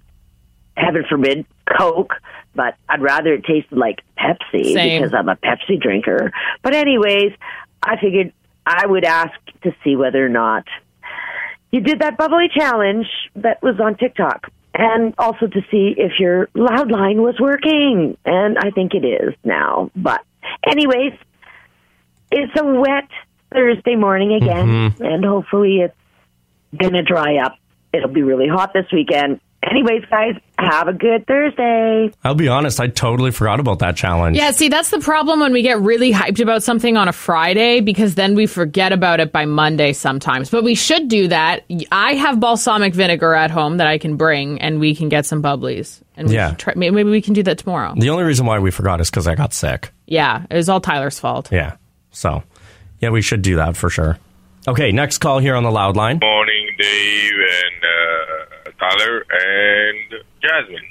heaven 0.76 1.04
forbid, 1.08 1.46
Coke, 1.78 2.14
but 2.56 2.76
I'd 2.90 3.02
rather 3.02 3.34
it 3.34 3.46
tasted 3.46 3.78
like 3.78 4.02
Pepsi 4.18 4.74
Same. 4.74 5.02
because 5.02 5.14
I'm 5.14 5.30
a 5.30 5.36
Pepsi 5.36 5.80
drinker. 5.80 6.32
But, 6.64 6.74
anyways, 6.74 7.34
I 7.84 7.98
figured 7.98 8.34
I 8.66 8.88
would 8.88 9.04
ask 9.04 9.34
to 9.62 9.76
see 9.84 9.96
whether 9.96 10.26
or 10.26 10.30
not 10.30 10.66
you 11.74 11.82
did 11.82 12.00
that 12.00 12.18
bubbly 12.18 12.50
challenge 12.56 13.08
that 13.36 13.62
was 13.64 13.80
on 13.80 13.98
TikTok. 13.98 14.52
And 14.76 15.16
also 15.18 15.48
to 15.48 15.62
see 15.72 15.96
if 15.98 16.20
your 16.20 16.48
loud 16.54 16.92
line 16.92 17.22
was 17.22 17.36
working. 17.40 18.16
And 18.26 18.58
I 18.60 18.70
think 18.70 18.94
it 18.94 19.04
is 19.04 19.34
now. 19.44 19.90
But 19.96 20.22
anyways, 20.66 21.14
it's 22.32 22.60
a 22.60 22.64
wet 22.64 23.10
Thursday 23.52 23.96
morning 23.96 24.34
again. 24.36 24.68
Mm-hmm. 24.68 25.04
And 25.04 25.26
hopefully 25.26 25.80
it's 25.80 25.96
gonna 26.78 27.02
dry 27.02 27.38
up. 27.38 27.58
It'll 27.92 28.10
be 28.10 28.22
really 28.22 28.48
hot 28.48 28.72
this 28.74 28.86
weekend. 28.92 29.40
Anyways, 29.64 30.06
guys, 30.12 30.36
have 30.72 30.88
a 30.88 30.94
good 30.94 31.26
Thursday. 31.28 32.12
I'll 32.24 32.36
be 32.36 32.48
honest, 32.48 32.80
I 32.80 32.88
totally 32.88 33.32
forgot 33.32 33.60
about 33.60 33.80
that 33.80 33.96
challenge. 33.96 34.38
Yeah, 34.38 34.52
see, 34.52 34.70
that's 34.70 34.90
the 34.90 35.00
problem 35.00 35.40
when 35.40 35.54
we 35.54 35.62
get 35.62 35.80
really 35.80 36.12
hyped 36.12 36.40
about 36.42 36.64
something 36.64 36.98
on 36.98 37.08
a 37.08 37.14
Friday 37.14 37.80
because 37.82 38.16
then 38.16 38.36
we 38.36 38.46
forget 38.46 38.92
about 38.92 39.20
it 39.20 39.32
by 39.32 39.46
Monday 39.46 39.94
sometimes. 39.94 40.50
But 40.50 40.64
we 40.64 40.76
should 40.76 41.08
do 41.08 41.28
that. 41.28 41.64
I 41.92 42.14
have 42.16 42.40
balsamic 42.40 42.94
vinegar 42.94 43.34
at 43.34 43.52
home 43.52 43.78
that 43.78 43.88
I 43.88 43.98
can 43.98 44.16
bring 44.18 44.62
and 44.62 44.80
we 44.80 44.96
can 44.96 45.10
get 45.10 45.26
some 45.26 45.42
bubblies. 45.42 46.02
And 46.16 46.28
we 46.30 46.36
Yeah. 46.36 46.50
should 46.50 46.60
try, 46.60 46.74
maybe 46.76 47.04
we 47.04 47.22
can 47.22 47.34
do 47.34 47.44
that 47.44 47.58
tomorrow. 47.58 47.94
The 47.98 48.10
only 48.10 48.24
reason 48.24 48.46
why 48.46 48.60
we 48.60 48.72
forgot 48.72 49.02
is 49.02 49.10
because 49.10 49.28
I 49.28 49.36
got 49.36 49.54
sick. 49.54 49.92
Yeah, 50.06 50.44
it 50.50 50.56
was 50.56 50.70
all 50.70 50.80
Tyler's 50.82 51.20
fault. 51.20 51.50
Yeah. 51.52 51.76
So, 52.12 52.44
yeah, 53.00 53.10
we 53.10 53.22
should 53.22 53.42
do 53.42 53.56
that 53.56 53.76
for 53.76 53.90
sure. 53.90 54.18
Okay, 54.68 54.92
next 54.92 55.18
call 55.18 55.40
here 55.40 55.56
on 55.56 55.64
the 55.64 55.72
loud 55.72 55.98
line. 55.98 56.20
Morning, 56.22 56.68
Dave 56.80 57.32
and 57.34 57.84
uh, 57.84 58.72
Tyler 58.80 59.26
and 59.30 60.24
Jasmine. 60.44 60.84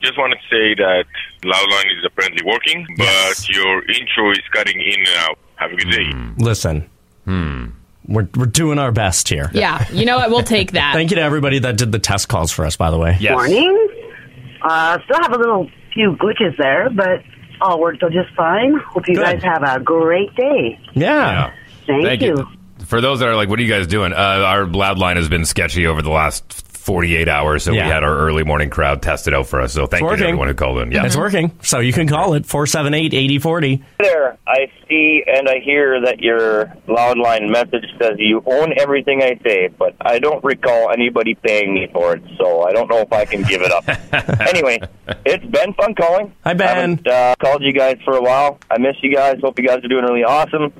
Just 0.00 0.16
want 0.16 0.32
to 0.32 0.38
say 0.48 0.74
that 0.74 1.04
Loudline 1.42 1.98
is 1.98 2.04
apparently 2.04 2.44
working, 2.46 2.86
but 2.96 3.48
your 3.48 3.82
intro 3.90 4.30
is 4.30 4.42
cutting 4.52 4.80
in 4.80 5.00
and 5.00 5.08
out. 5.18 5.38
Have 5.56 5.72
a 5.72 5.76
good 5.76 5.90
day. 5.90 6.10
Listen, 6.38 6.88
we're, 8.06 8.28
we're 8.36 8.46
doing 8.46 8.78
our 8.78 8.92
best 8.92 9.28
here. 9.28 9.50
Yeah, 9.52 9.84
you 9.92 10.06
know 10.06 10.16
what? 10.16 10.30
We'll 10.30 10.42
take 10.42 10.72
that. 10.72 10.92
Thank 10.94 11.10
you 11.10 11.16
to 11.16 11.22
everybody 11.22 11.58
that 11.58 11.76
did 11.76 11.92
the 11.92 11.98
test 11.98 12.28
calls 12.28 12.50
for 12.52 12.64
us, 12.64 12.76
by 12.76 12.90
the 12.90 12.98
way. 12.98 13.18
Morning. 13.20 13.88
Uh, 14.62 14.98
still 15.04 15.20
have 15.20 15.32
a 15.32 15.38
little 15.38 15.68
few 15.92 16.16
glitches 16.16 16.56
there, 16.58 16.88
but 16.90 17.22
all 17.60 17.80
worked 17.80 18.02
out 18.02 18.12
just 18.12 18.34
fine. 18.34 18.78
Hope 18.78 19.06
you 19.08 19.16
Good. 19.16 19.40
guys 19.40 19.42
have 19.42 19.62
a 19.62 19.82
great 19.82 20.34
day. 20.36 20.78
Yeah. 20.94 21.52
Thank, 21.86 22.22
you. 22.22 22.46
For 22.86 23.00
those 23.00 23.20
that 23.20 23.28
are 23.28 23.36
like, 23.36 23.48
what 23.48 23.58
are 23.58 23.62
you 23.62 23.68
guys 23.68 23.86
doing? 23.86 24.12
Uh, 24.12 24.16
our 24.16 24.66
loud 24.66 24.98
line 24.98 25.16
has 25.16 25.28
been 25.28 25.44
sketchy 25.44 25.86
over 25.86 26.02
the 26.02 26.10
last 26.10 26.52
48 26.88 27.28
hours, 27.28 27.64
so 27.64 27.72
Yeah. 27.72 27.84
we 27.84 27.90
had 27.92 28.02
our 28.02 28.16
early 28.16 28.44
morning 28.44 28.70
crowd 28.70 29.02
test 29.02 29.28
it 29.28 29.34
out 29.34 29.46
for 29.46 29.60
us. 29.60 29.74
So 29.74 29.84
thank 29.86 30.00
you 30.00 30.06
to 30.08 30.12
working. 30.12 30.24
everyone 30.26 30.48
who 30.48 30.54
called 30.54 30.78
in. 30.78 30.90
Yeah, 30.90 31.04
It's 31.04 31.18
working. 31.18 31.52
So 31.60 31.80
you 31.80 31.92
can 31.92 32.08
call 32.08 32.32
it 32.32 32.46
478 32.46 33.12
8040. 33.12 33.82
there. 33.98 34.38
I 34.46 34.70
see 34.88 35.22
and 35.26 35.46
I 35.50 35.58
hear 35.62 36.00
that 36.06 36.20
your 36.20 36.72
loud 36.86 37.18
line 37.18 37.50
message 37.50 37.84
says 38.00 38.12
you 38.16 38.42
own 38.46 38.72
everything 38.78 39.22
I 39.22 39.38
say, 39.44 39.68
but 39.68 39.94
I 40.00 40.18
don't 40.18 40.42
recall 40.42 40.90
anybody 40.90 41.34
paying 41.34 41.74
me 41.74 41.88
for 41.92 42.14
it, 42.16 42.22
so 42.38 42.62
I 42.62 42.72
don't 42.72 42.88
know 42.88 43.00
if 43.00 43.12
I 43.12 43.26
can 43.26 43.42
give 43.42 43.60
it 43.60 43.70
up. 43.70 43.84
anyway, 44.48 44.78
it's 45.26 45.44
been 45.44 45.74
Fun 45.74 45.94
calling. 45.94 46.32
Hi, 46.44 46.54
Ben. 46.54 46.66
I 46.68 46.72
haven't 46.80 47.06
uh, 47.06 47.34
called 47.38 47.62
you 47.62 47.74
guys 47.74 47.98
for 48.02 48.16
a 48.16 48.22
while. 48.22 48.58
I 48.70 48.78
miss 48.78 48.96
you 49.02 49.14
guys. 49.14 49.36
Hope 49.42 49.58
you 49.58 49.68
guys 49.68 49.84
are 49.84 49.88
doing 49.88 50.04
really 50.04 50.24
awesome. 50.24 50.72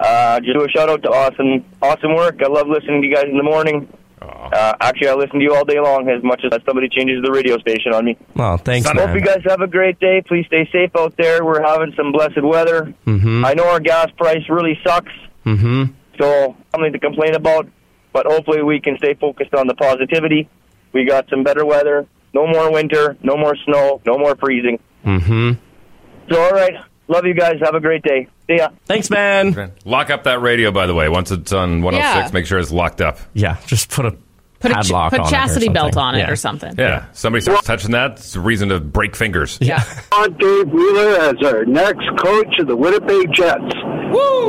Uh, 0.00 0.40
just 0.40 0.54
do 0.58 0.64
a 0.64 0.68
shout 0.68 0.88
out 0.90 1.02
to 1.04 1.08
awesome, 1.10 1.64
awesome 1.80 2.16
work. 2.16 2.42
I 2.42 2.48
love 2.48 2.66
listening 2.66 3.02
to 3.02 3.06
you 3.08 3.14
guys 3.14 3.26
in 3.30 3.36
the 3.36 3.44
morning. 3.44 3.86
Uh, 4.22 4.74
actually, 4.80 5.08
I 5.08 5.14
listen 5.14 5.38
to 5.38 5.44
you 5.44 5.54
all 5.54 5.64
day 5.64 5.80
long 5.80 6.08
as 6.08 6.22
much 6.22 6.42
as 6.44 6.50
somebody 6.66 6.88
changes 6.88 7.22
the 7.22 7.30
radio 7.32 7.58
station 7.58 7.92
on 7.92 8.04
me. 8.04 8.16
Well, 8.34 8.56
thanks, 8.58 8.86
I 8.88 8.94
Hope 8.94 9.14
you 9.14 9.20
guys 9.20 9.40
have 9.46 9.60
a 9.60 9.66
great 9.66 9.98
day. 9.98 10.22
Please 10.26 10.46
stay 10.46 10.68
safe 10.72 10.90
out 10.96 11.16
there. 11.16 11.44
We're 11.44 11.62
having 11.62 11.92
some 11.96 12.12
blessed 12.12 12.42
weather. 12.42 12.94
Mm-hmm. 13.06 13.44
I 13.44 13.54
know 13.54 13.68
our 13.68 13.80
gas 13.80 14.08
price 14.16 14.42
really 14.48 14.78
sucks, 14.84 15.12
Mm-hmm. 15.44 15.92
so 16.20 16.56
something 16.72 16.92
to 16.92 16.98
complain 16.98 17.34
about. 17.34 17.66
But 18.12 18.26
hopefully, 18.26 18.62
we 18.62 18.78
can 18.80 18.96
stay 18.98 19.14
focused 19.14 19.54
on 19.54 19.66
the 19.66 19.74
positivity. 19.74 20.48
We 20.92 21.04
got 21.06 21.28
some 21.30 21.42
better 21.42 21.64
weather. 21.64 22.06
No 22.34 22.46
more 22.46 22.70
winter. 22.72 23.16
No 23.22 23.36
more 23.36 23.56
snow. 23.64 24.00
No 24.06 24.18
more 24.18 24.36
freezing. 24.36 24.78
Mm-hmm. 25.04 25.52
So, 26.30 26.40
all 26.40 26.50
right. 26.50 26.74
Love 27.12 27.26
you 27.26 27.34
guys. 27.34 27.56
Have 27.62 27.74
a 27.74 27.80
great 27.80 28.02
day. 28.02 28.26
See 28.48 28.56
ya. 28.56 28.68
Thanks, 28.86 29.10
man. 29.10 29.72
Lock 29.84 30.10
up 30.10 30.24
that 30.24 30.40
radio, 30.40 30.70
by 30.70 30.86
the 30.86 30.94
way. 30.94 31.08
Once 31.08 31.30
it's 31.30 31.52
on 31.52 31.82
106, 31.82 32.02
Yeah. 32.02 32.28
Oh 32.28 32.32
make 32.32 32.46
sure 32.46 32.58
it's 32.58 32.72
locked 32.72 33.00
up. 33.00 33.18
Yeah, 33.34 33.56
just 33.66 33.90
put 33.90 34.06
a 34.06 34.16
Put 34.60 34.70
a 34.70 34.74
ch- 34.74 34.76
padlock 34.76 35.10
put 35.10 35.20
on 35.20 35.30
chastity 35.30 35.66
it 35.66 35.70
or 35.70 35.74
belt 35.74 35.94
something. 35.94 36.02
on 36.04 36.14
it 36.14 36.18
Yeah. 36.20 36.30
or 36.30 36.36
something. 36.36 36.74
Yeah. 36.78 37.04
Somebody 37.12 37.42
starts 37.42 37.66
touching 37.66 37.90
that, 37.92 38.12
it's 38.12 38.36
a 38.36 38.40
reason 38.40 38.68
to 38.70 38.80
break 38.80 39.16
fingers. 39.16 39.58
Yeah. 39.60 39.82
want 40.12 40.38
Dave 40.38 40.68
Wheeler 40.68 41.20
as 41.20 41.34
our 41.44 41.64
next 41.64 42.06
coach 42.22 42.58
of 42.60 42.66
the 42.68 42.76
Winnipeg 42.76 43.32
Jets. 43.34 43.74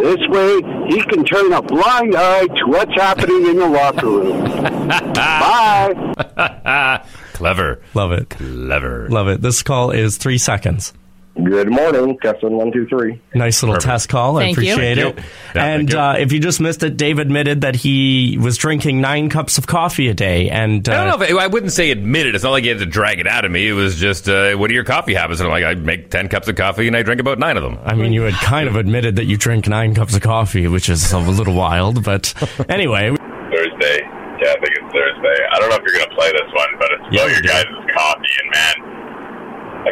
This 0.04 0.28
way, 0.28 0.56
he 0.90 1.02
can 1.04 1.24
turn 1.24 1.54
a 1.54 1.62
blind 1.62 2.16
eye 2.16 2.46
to 2.48 2.64
what's 2.68 2.94
happening 2.96 3.48
in 3.48 3.56
the 3.58 3.68
locker 3.68 4.06
room. 4.08 4.44
Bye. 4.88 7.04
Clever. 7.34 7.82
Love 7.94 8.12
it. 8.12 8.30
Clever. 8.30 9.08
Love 9.10 9.28
it. 9.30 9.42
This 9.42 9.64
call 9.64 9.92
is 9.92 10.18
three 10.18 10.38
seconds. 10.38 10.94
Good 11.36 11.72
morning, 11.72 12.16
Kesson 12.20 12.52
one 12.52 12.72
two 12.72 12.86
three. 12.88 13.20
Nice 13.34 13.64
little 13.64 13.78
test 13.82 14.08
call. 14.08 14.38
I 14.38 14.42
Thank 14.54 14.58
you. 14.58 14.74
appreciate 14.74 14.98
Thank 15.00 15.18
it. 15.18 15.24
you. 15.24 15.30
Yeah, 15.56 15.66
and 15.66 15.90
thank 15.90 15.92
you. 15.94 16.00
uh, 16.00 16.14
if 16.26 16.32
you 16.32 16.40
just 16.40 16.60
missed 16.62 16.84
it, 16.84 16.96
Dave 16.96 17.18
admitted 17.18 17.62
that 17.62 17.76
he 17.76 18.38
was 18.40 18.56
drinking 18.56 19.02
nine 19.02 19.30
cups 19.32 19.58
of 19.58 19.66
coffee 19.66 20.10
a 20.10 20.14
day. 20.14 20.52
And 20.52 20.88
uh, 20.88 20.92
I 20.92 20.96
don't 21.08 21.20
know 21.20 21.26
if 21.26 21.36
I 21.36 21.48
wouldn't 21.48 21.72
say 21.72 21.90
admitted. 21.90 22.30
it. 22.30 22.36
It's 22.36 22.44
not 22.44 22.52
like 22.52 22.64
he 22.64 22.70
had 22.70 22.78
to 22.80 22.86
drag 22.86 23.20
it 23.20 23.26
out 23.26 23.46
of 23.46 23.52
me. 23.52 23.68
It 23.68 23.74
was 23.74 23.96
just, 23.96 24.30
uh, 24.30 24.54
what 24.54 24.70
are 24.70 24.74
your 24.76 24.84
coffee 24.84 25.16
habits? 25.16 25.40
And 25.42 25.48
I'm 25.48 25.52
like, 25.52 25.64
I 25.64 25.74
make 25.74 26.12
10 26.12 26.30
cups 26.30 26.48
of 26.48 26.56
coffee 26.56 26.86
and 26.86 26.96
I 26.96 27.02
drink 27.02 27.20
about 27.20 27.40
nine 27.40 27.58
of 27.58 27.64
them. 27.64 27.80
I 27.84 27.96
mean, 27.96 28.14
you 28.14 28.22
had 28.22 28.36
kind 28.36 28.68
of 28.70 28.76
admitted 28.76 29.16
that 29.16 29.26
you 29.26 29.36
drink 29.36 29.68
nine 29.68 29.96
cups 29.96 30.16
of 30.16 30.22
coffee, 30.22 30.68
which 30.68 30.88
is 30.88 31.12
a 31.14 31.18
little 31.20 31.56
wild. 31.56 32.04
But 32.04 32.32
anyway, 32.70 33.10
Thursday. 33.10 34.02
Yeah, 34.42 34.50
I 34.50 34.54
think 34.60 34.74
it's 34.76 34.92
Thursday. 34.94 35.38
I 35.54 35.60
don't 35.60 35.70
know 35.70 35.78
if 35.78 35.84
you're 35.86 35.98
going 35.98 36.10
to 36.10 36.16
play 36.16 36.32
this 36.32 36.50
one, 36.54 36.68
but 36.78 36.90
it's 36.92 37.04
Yeah, 37.16 37.22
about 37.22 37.28
we 37.28 37.34
your 37.34 37.42
do. 37.42 37.48
guys' 37.48 37.66
coffee. 37.96 38.34
And 38.42 38.52
man, 38.52 38.73
I 38.73 38.73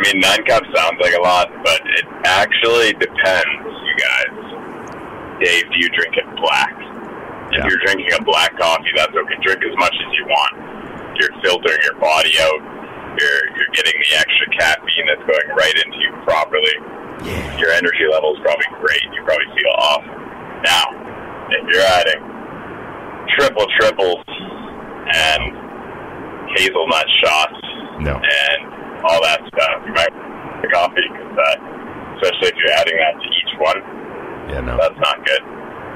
mean, 0.04 0.20
nine 0.22 0.44
cups 0.46 0.68
sounds 0.76 0.98
like 1.02 1.14
a 1.14 1.22
lot, 1.22 1.50
but 1.64 1.82
it 1.98 2.06
actually 2.26 2.94
depends, 2.94 3.62
you 3.66 3.96
guys. 3.98 4.36
Dave, 5.42 5.66
do 5.72 5.78
you 5.80 5.90
drink 5.90 6.18
it 6.18 6.26
black? 6.38 6.74
If 7.52 7.58
Yeah. 7.58 7.68
you're 7.68 7.82
drinking 7.84 8.14
a 8.14 8.24
black 8.24 8.56
coffee, 8.58 8.92
that's 8.96 9.12
okay. 9.14 9.36
Drink 9.44 9.62
as 9.66 9.76
much 9.78 9.94
as 9.96 10.12
you 10.16 10.26
want. 10.26 10.54
You're 11.20 11.34
filtering 11.44 11.82
your 11.84 11.96
body 12.00 12.32
out. 12.40 12.62
You're 13.20 13.42
you're 13.58 13.72
getting 13.76 13.94
the 14.00 14.16
extra 14.16 14.48
caffeine 14.58 15.06
that's 15.08 15.26
going 15.28 15.50
right 15.58 15.76
into 15.86 15.98
you 16.00 16.12
properly. 16.24 16.76
Your 17.60 17.70
energy 17.72 18.08
level 18.10 18.34
is 18.34 18.40
probably 18.42 18.66
great. 18.80 19.04
You 19.14 19.22
probably 19.26 19.46
feel 19.54 19.74
off. 19.78 20.04
Now, 20.64 20.86
if 21.52 21.64
you're 21.70 21.84
adding 22.00 22.24
triple 23.36 23.68
triples 23.78 24.24
and 25.12 25.42
hazelnut 26.56 27.06
shots 27.24 27.62
No. 28.00 28.16
and 28.16 28.62
all 29.08 29.22
that 29.24 29.42
stuff, 29.50 29.78
you 29.86 29.94
might 29.94 30.12
want 30.14 30.62
the 30.62 30.70
coffee 30.74 31.06
because 31.10 31.32
that, 31.38 31.58
especially 32.22 32.48
if 32.54 32.56
you're 32.62 32.76
adding 32.78 32.98
that 33.02 33.16
to 33.18 33.28
each 33.30 33.54
one, 33.58 33.80
Yeah, 34.54 34.62
no. 34.62 34.78
that's 34.78 35.00
not 35.02 35.22
good. 35.26 35.44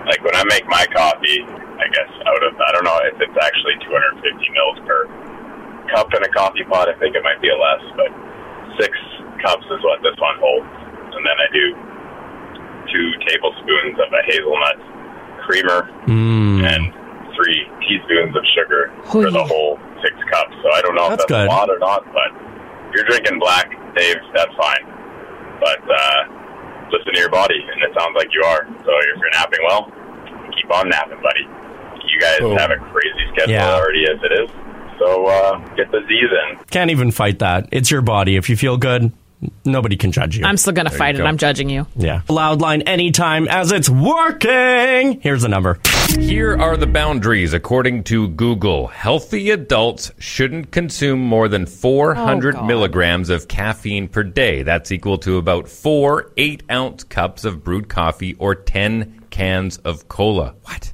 Like 0.09 0.21
when 0.25 0.35
I 0.37 0.43
make 0.49 0.65
my 0.69 0.85
coffee, 0.93 1.41
I 1.45 1.85
guess 1.91 2.11
out 2.29 2.41
of 2.45 2.53
I 2.61 2.69
don't 2.73 2.85
know 2.85 2.97
if 3.09 3.17
it's 3.21 3.37
actually 3.41 3.75
250 3.83 4.21
mils 4.53 4.77
per 4.85 5.05
cup 5.93 6.09
in 6.13 6.21
a 6.23 6.31
coffee 6.33 6.63
pot. 6.65 6.89
I 6.89 6.95
think 7.01 7.13
it 7.17 7.23
might 7.25 7.41
be 7.41 7.49
a 7.49 7.57
less, 7.57 7.83
but 7.97 8.09
six 8.81 8.93
cups 9.41 9.65
is 9.69 9.81
what 9.85 10.01
this 10.01 10.15
one 10.21 10.37
holds, 10.41 10.69
and 11.13 11.21
then 11.25 11.37
I 11.37 11.47
do 11.53 11.65
two 12.93 13.07
tablespoons 13.27 13.97
of 13.99 14.09
a 14.13 14.21
hazelnut 14.29 14.77
creamer 15.45 15.89
mm, 16.05 16.61
and 16.65 16.93
three 17.35 17.65
teaspoons 17.85 18.35
of 18.37 18.43
sugar 18.55 18.93
Oh, 19.09 19.25
for 19.25 19.29
the 19.31 19.39
yeah. 19.41 19.47
whole 19.47 19.79
six 20.01 20.13
cups. 20.31 20.53
So 20.63 20.69
I 20.71 20.81
don't 20.81 20.95
know 20.95 21.09
That's 21.09 21.23
if 21.25 21.29
that's 21.29 21.45
good. 21.45 21.47
a 21.49 21.53
lot 21.53 21.69
or 21.69 21.79
not, 21.79 22.05
but 22.13 22.29
if 22.29 22.54
you're 22.95 23.05
drinking 23.05 23.39
black, 23.39 23.69
Dave, 23.95 24.17
that's 24.33 24.53
fine. 24.55 24.85
But 25.59 25.79
uh, 25.83 26.19
listen 26.91 27.13
to 27.13 27.19
your 27.19 27.29
body, 27.29 27.55
and 27.59 27.83
it 27.83 27.91
sounds 27.97 28.15
like 28.15 28.29
you 28.33 28.43
are. 28.43 28.65
So 28.67 28.91
if 28.99 29.17
you're 29.19 29.31
napping 29.33 29.59
well, 29.67 29.91
keep 30.55 30.71
on 30.73 30.89
napping, 30.89 31.21
buddy. 31.21 31.43
You 32.07 32.19
guys 32.21 32.39
Boom. 32.39 32.57
have 32.57 32.71
a 32.71 32.77
crazy 32.91 33.25
schedule 33.33 33.53
Yeah. 33.53 33.73
already 33.75 34.03
as 34.05 34.19
it 34.23 34.31
is. 34.43 34.49
So 34.99 35.25
uh, 35.27 35.57
get 35.75 35.91
the 35.91 35.99
Z's 36.07 36.29
in. 36.31 36.63
can't 36.71 36.89
even 36.91 37.11
fight 37.11 37.39
that. 37.39 37.67
It's 37.71 37.91
your 37.91 38.01
body. 38.01 38.37
If 38.37 38.49
you 38.49 38.55
feel 38.55 38.77
good, 38.77 39.11
nobody 39.65 39.95
can 39.97 40.11
judge 40.11 40.37
you. 40.37 40.45
I'm 40.45 40.57
still 40.57 40.73
going 40.73 40.87
to 40.87 40.95
fight 40.95 41.15
it. 41.15 41.19
go. 41.19 41.25
I'm 41.25 41.37
judging 41.37 41.69
you. 41.69 41.87
yeah. 41.95 42.21
Loud 42.29 42.61
line 42.61 42.81
anytime 42.83 43.47
as 43.47 43.71
it's 43.71 43.89
working. 43.89 45.19
Here's 45.21 45.41
the 45.41 45.49
number. 45.49 45.79
Here 46.19 46.55
are 46.57 46.77
the 46.77 46.87
boundaries 46.87 47.53
according 47.53 48.03
to 48.05 48.27
Google. 48.29 48.87
Healthy 48.87 49.51
adults 49.51 50.11
shouldn't 50.19 50.71
consume 50.71 51.19
more 51.19 51.47
than 51.47 51.65
400 51.65 52.55
Oh, 52.55 52.63
milligrams 52.65 53.29
of 53.29 53.47
caffeine 53.47 54.07
per 54.07 54.23
day. 54.23 54.63
That's 54.63 54.91
equal 54.91 55.17
to 55.19 55.37
about 55.37 55.67
four 55.67 56.31
eight 56.37 56.63
ounce 56.71 57.03
cups 57.03 57.43
of 57.43 57.63
brewed 57.63 57.89
coffee 57.89 58.35
or 58.35 58.55
10 58.55 59.25
cans 59.29 59.77
of 59.79 60.07
cola. 60.07 60.55
What? 60.63 60.93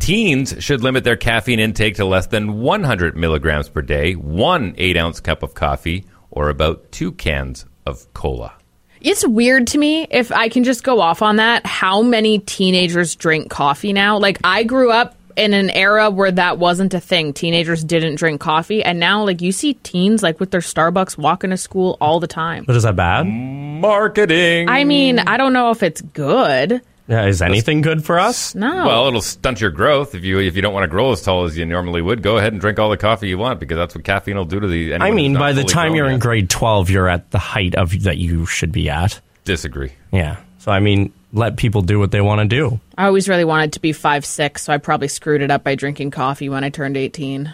Teens 0.00 0.54
should 0.58 0.82
limit 0.82 1.04
their 1.04 1.16
caffeine 1.16 1.60
intake 1.60 1.96
to 1.96 2.04
less 2.04 2.26
than 2.26 2.60
100 2.60 3.16
milligrams 3.16 3.68
per 3.68 3.82
day, 3.82 4.14
one 4.14 4.74
eight 4.78 4.96
ounce 4.96 5.20
cup 5.20 5.42
of 5.42 5.54
coffee, 5.54 6.06
or 6.32 6.48
about 6.48 6.90
two 6.90 7.12
cans 7.12 7.64
of 7.86 8.12
cola. 8.14 8.52
It's 9.00 9.26
weird 9.26 9.68
to 9.68 9.78
me 9.78 10.06
if 10.10 10.30
I 10.30 10.48
can 10.48 10.64
just 10.64 10.84
go 10.84 11.00
off 11.00 11.22
on 11.22 11.36
that. 11.36 11.66
How 11.66 12.02
many 12.02 12.38
teenagers 12.38 13.14
drink 13.16 13.50
coffee 13.50 13.92
now? 13.92 14.18
Like 14.18 14.38
I 14.44 14.62
grew 14.64 14.90
up 14.90 15.16
in 15.36 15.54
an 15.54 15.70
era 15.70 16.10
where 16.10 16.30
that 16.30 16.58
wasn't 16.58 16.94
a 16.94 17.00
thing. 17.00 17.32
Teenagers 17.32 17.82
didn't 17.82 18.16
drink 18.16 18.40
coffee, 18.40 18.82
and 18.84 19.00
now 19.00 19.24
like 19.24 19.40
you 19.40 19.52
see 19.52 19.74
teens 19.74 20.22
like 20.22 20.38
with 20.40 20.50
their 20.50 20.60
Starbucks 20.60 21.18
walking 21.18 21.50
to 21.50 21.56
school 21.56 21.96
all 22.00 22.20
the 22.20 22.26
time. 22.26 22.64
But 22.64 22.76
is 22.76 22.82
that 22.84 22.96
bad? 22.96 23.24
Marketing. 23.24 24.68
I 24.68 24.84
mean, 24.84 25.18
I 25.18 25.36
don't 25.36 25.52
know 25.52 25.70
if 25.70 25.82
it's 25.82 26.00
good. 26.00 26.80
Yeah, 27.08 27.26
is 27.26 27.42
anything 27.42 27.80
good 27.80 28.04
for 28.04 28.18
us? 28.18 28.54
No. 28.54 28.86
Well, 28.86 29.08
it'll 29.08 29.20
stunt 29.22 29.60
your 29.60 29.70
growth 29.70 30.14
if 30.14 30.22
you 30.24 30.38
if 30.38 30.54
you 30.56 30.62
don't 30.62 30.72
want 30.72 30.84
to 30.84 30.88
grow 30.88 31.12
as 31.12 31.20
tall 31.20 31.44
as 31.44 31.58
you 31.58 31.66
normally 31.66 32.00
would. 32.00 32.22
Go 32.22 32.38
ahead 32.38 32.52
and 32.52 32.60
drink 32.60 32.78
all 32.78 32.90
the 32.90 32.96
coffee 32.96 33.28
you 33.28 33.38
want 33.38 33.58
because 33.60 33.76
that's 33.76 33.94
what 33.94 34.04
caffeine 34.04 34.36
will 34.36 34.44
do 34.44 34.60
to 34.60 34.66
the. 34.68 34.94
anyone 34.94 35.02
I 35.12 35.14
mean, 35.14 35.34
by 35.34 35.52
the 35.52 35.64
time 35.64 35.94
you're 35.94 36.08
in 36.08 36.20
grade 36.20 36.48
12, 36.48 36.90
you're 36.90 37.08
at 37.08 37.30
the 37.32 37.38
height 37.38 37.74
of 37.74 38.04
that 38.04 38.18
you 38.18 38.46
should 38.46 38.70
be 38.72 38.88
at. 38.88 39.20
disagree. 39.44 39.92
Yeah. 40.12 40.36
So, 40.60 40.70
I 40.70 40.78
mean, 40.78 41.12
let 41.32 41.56
people 41.56 41.82
do 41.82 41.98
what 41.98 42.12
they 42.12 42.20
want 42.20 42.48
to 42.48 42.56
do. 42.56 42.78
I 42.96 43.06
always 43.06 43.28
really 43.28 43.44
wanted 43.44 43.72
to 43.72 43.80
be 43.80 43.92
five 43.92 44.24
six, 44.24 44.62
so 44.62 44.72
I 44.72 44.78
probably 44.78 45.08
screwed 45.08 45.42
it 45.42 45.50
up 45.50 45.64
by 45.64 45.74
drinking 45.74 46.12
coffee 46.12 46.48
when 46.48 46.62
I 46.62 46.68
turned 46.70 46.96
eighteen. 46.96 47.52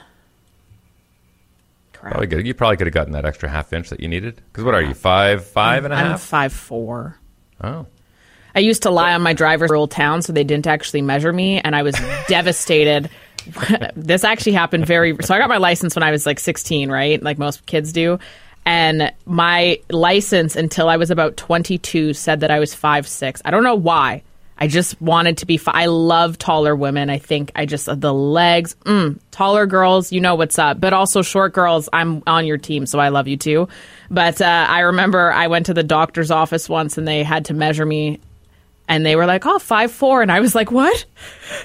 Probably 1.94 2.26
good. 2.26 2.46
You 2.46 2.54
probably 2.54 2.76
could 2.76 2.86
have 2.86 2.94
gotten 2.94 3.12
that 3.14 3.24
extra 3.24 3.48
half 3.48 3.72
inch 3.72 3.88
that 3.90 4.00
you 4.00 4.08
needed. 4.08 4.36
Because 4.52 4.64
what 4.64 4.74
are 4.74 4.82
you 4.82 4.94
five 4.94 5.44
five 5.46 5.84
and 5.84 5.92
a 5.92 5.96
I'm 5.96 6.06
half? 6.12 6.20
five 6.20 6.52
four. 6.52 7.16
Oh, 7.60 7.86
I 8.58 8.60
used 8.60 8.82
to 8.82 8.90
lie 8.90 9.14
on 9.14 9.22
my 9.22 9.34
driver's 9.34 9.70
rural 9.70 9.86
town 9.86 10.20
so 10.20 10.32
they 10.32 10.42
didn't 10.42 10.66
actually 10.66 11.00
measure 11.00 11.32
me, 11.32 11.60
and 11.60 11.76
I 11.76 11.84
was 11.84 11.94
devastated. 12.26 13.08
this 13.94 14.24
actually 14.24 14.54
happened 14.54 14.84
very. 14.84 15.16
So 15.20 15.32
I 15.32 15.38
got 15.38 15.48
my 15.48 15.58
license 15.58 15.94
when 15.94 16.02
I 16.02 16.10
was 16.10 16.26
like 16.26 16.40
16, 16.40 16.90
right? 16.90 17.22
Like 17.22 17.38
most 17.38 17.66
kids 17.66 17.92
do. 17.92 18.18
And 18.66 19.12
my 19.24 19.80
license 19.90 20.56
until 20.56 20.88
I 20.88 20.96
was 20.96 21.12
about 21.12 21.36
22 21.36 22.14
said 22.14 22.40
that 22.40 22.50
I 22.50 22.58
was 22.58 22.74
five 22.74 23.06
six. 23.06 23.40
I 23.44 23.52
don't 23.52 23.62
know 23.62 23.76
why. 23.76 24.24
I 24.58 24.66
just 24.66 25.00
wanted 25.00 25.38
to 25.38 25.46
be. 25.46 25.56
Fi- 25.56 25.70
I 25.72 25.86
love 25.86 26.36
taller 26.36 26.74
women. 26.74 27.10
I 27.10 27.18
think 27.18 27.52
I 27.54 27.64
just 27.64 27.86
the 27.86 28.12
legs. 28.12 28.74
Mm, 28.86 29.20
taller 29.30 29.66
girls, 29.66 30.10
you 30.10 30.20
know 30.20 30.34
what's 30.34 30.58
up. 30.58 30.80
But 30.80 30.92
also 30.92 31.22
short 31.22 31.52
girls. 31.52 31.88
I'm 31.92 32.24
on 32.26 32.44
your 32.44 32.58
team, 32.58 32.86
so 32.86 32.98
I 32.98 33.10
love 33.10 33.28
you 33.28 33.36
too. 33.36 33.68
But 34.10 34.42
uh, 34.42 34.66
I 34.68 34.80
remember 34.80 35.30
I 35.32 35.46
went 35.46 35.66
to 35.66 35.74
the 35.74 35.84
doctor's 35.84 36.32
office 36.32 36.68
once, 36.68 36.98
and 36.98 37.06
they 37.06 37.22
had 37.22 37.44
to 37.46 37.54
measure 37.54 37.86
me, 37.86 38.18
and 38.88 39.04
they 39.06 39.14
were 39.16 39.26
like, 39.26 39.44
"Oh, 39.46 39.58
five 39.58 39.92
four," 39.92 40.22
and 40.22 40.32
I 40.32 40.40
was 40.40 40.54
like, 40.54 40.70
"What? 40.72 41.04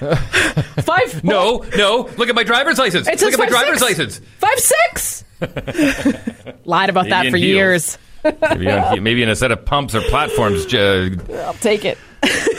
five? 0.82 1.24
no, 1.24 1.64
no! 1.76 2.08
Look 2.16 2.28
at 2.28 2.34
my 2.34 2.44
driver's 2.44 2.78
license. 2.78 3.08
It 3.08 3.18
says 3.18 3.32
Look 3.32 3.34
at 3.34 3.38
my 3.38 3.48
driver's 3.48 3.80
six. 3.80 3.98
license. 3.98 4.20
Five 4.38 4.58
six? 4.58 5.24
Lied 6.64 6.90
about 6.90 7.08
that 7.08 7.30
for 7.30 7.36
heels. 7.36 7.40
years. 7.40 7.98
Maybe, 8.24 8.70
on, 8.70 9.02
maybe 9.02 9.22
in 9.22 9.28
a 9.28 9.36
set 9.36 9.52
of 9.52 9.66
pumps 9.66 9.94
or 9.94 10.00
platforms. 10.02 10.72
Uh, 10.72 11.10
I'll 11.44 11.52
take 11.54 11.84
it. 11.84 11.98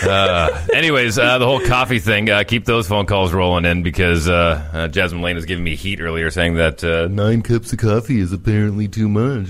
uh, 0.03 0.67
anyways, 0.75 1.17
uh, 1.17 1.39
the 1.39 1.45
whole 1.47 1.59
coffee 1.59 1.97
thing. 1.97 2.29
Uh, 2.29 2.43
keep 2.43 2.65
those 2.65 2.87
phone 2.87 3.07
calls 3.07 3.33
rolling 3.33 3.65
in 3.65 3.81
because 3.81 4.29
uh, 4.29 4.69
uh, 4.71 4.87
Jasmine 4.89 5.23
Lane 5.23 5.35
was 5.35 5.45
giving 5.45 5.63
me 5.63 5.75
heat 5.75 5.99
earlier, 6.01 6.29
saying 6.29 6.53
that 6.55 6.83
uh, 6.83 7.07
nine 7.07 7.41
cups 7.41 7.73
of 7.73 7.79
coffee 7.79 8.19
is 8.19 8.31
apparently 8.31 8.87
too 8.87 9.09
much. 9.09 9.49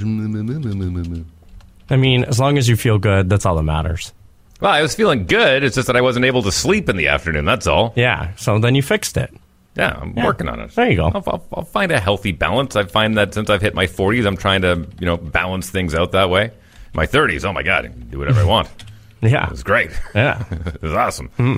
I 1.90 1.98
mean, 1.98 2.24
as 2.24 2.40
long 2.40 2.58
as 2.58 2.70
you 2.70 2.78
feel 2.78 2.98
good, 2.98 3.30
that's 3.30 3.46
all 3.46 3.56
that 3.58 3.64
matters. 3.64 4.14
Well, 4.62 4.72
I 4.72 4.82
was 4.82 4.96
feeling 4.96 5.26
good. 5.26 5.64
It's 5.64 5.76
just 5.76 5.88
that 5.88 5.96
I 5.98 6.02
wasn't 6.02 6.26
able 6.26 6.42
to 6.44 6.52
sleep 6.52 6.88
in 6.90 6.96
the 6.96 7.08
afternoon. 7.10 7.46
That's 7.46 7.68
all. 7.68 7.94
Yeah. 7.96 8.34
So 8.36 8.58
then 8.60 8.76
you 8.76 8.82
fixed 8.82 9.18
it. 9.18 9.34
Yeah, 9.76 9.98
I'm 10.02 10.14
Yeah. 10.16 10.26
working 10.26 10.48
on 10.48 10.60
it. 10.62 10.72
There 10.72 10.90
you 10.90 10.96
go. 10.96 11.08
I'll, 11.14 11.24
I'll, 11.28 11.46
I'll 11.54 11.64
find 11.66 11.92
a 11.92 12.00
healthy 12.00 12.32
balance. 12.32 12.76
I 12.78 12.86
find 12.86 13.18
that 13.18 13.34
since 13.34 13.50
I've 13.50 13.62
hit 13.62 13.76
my 13.76 13.88
40s, 13.88 14.26
I'm 14.26 14.38
trying 14.38 14.62
to 14.62 14.88
you 15.00 15.06
know 15.06 15.18
balance 15.18 15.70
things 15.70 15.94
out 15.94 16.14
that 16.14 16.30
way. 16.30 16.52
My 16.94 17.06
30s, 17.06 17.44
oh 17.44 17.52
my 17.52 17.62
god, 17.64 17.86
I 17.86 17.88
can 17.90 18.10
do 18.10 18.20
whatever 18.20 18.42
I 18.42 18.46
want. 18.46 18.70
Yeah. 19.22 19.50
It's 19.50 19.64
great. 19.64 19.90
Yeah. 20.14 20.44
it's 20.52 20.84
awesome. 20.84 21.30
Hmm. 21.30 21.56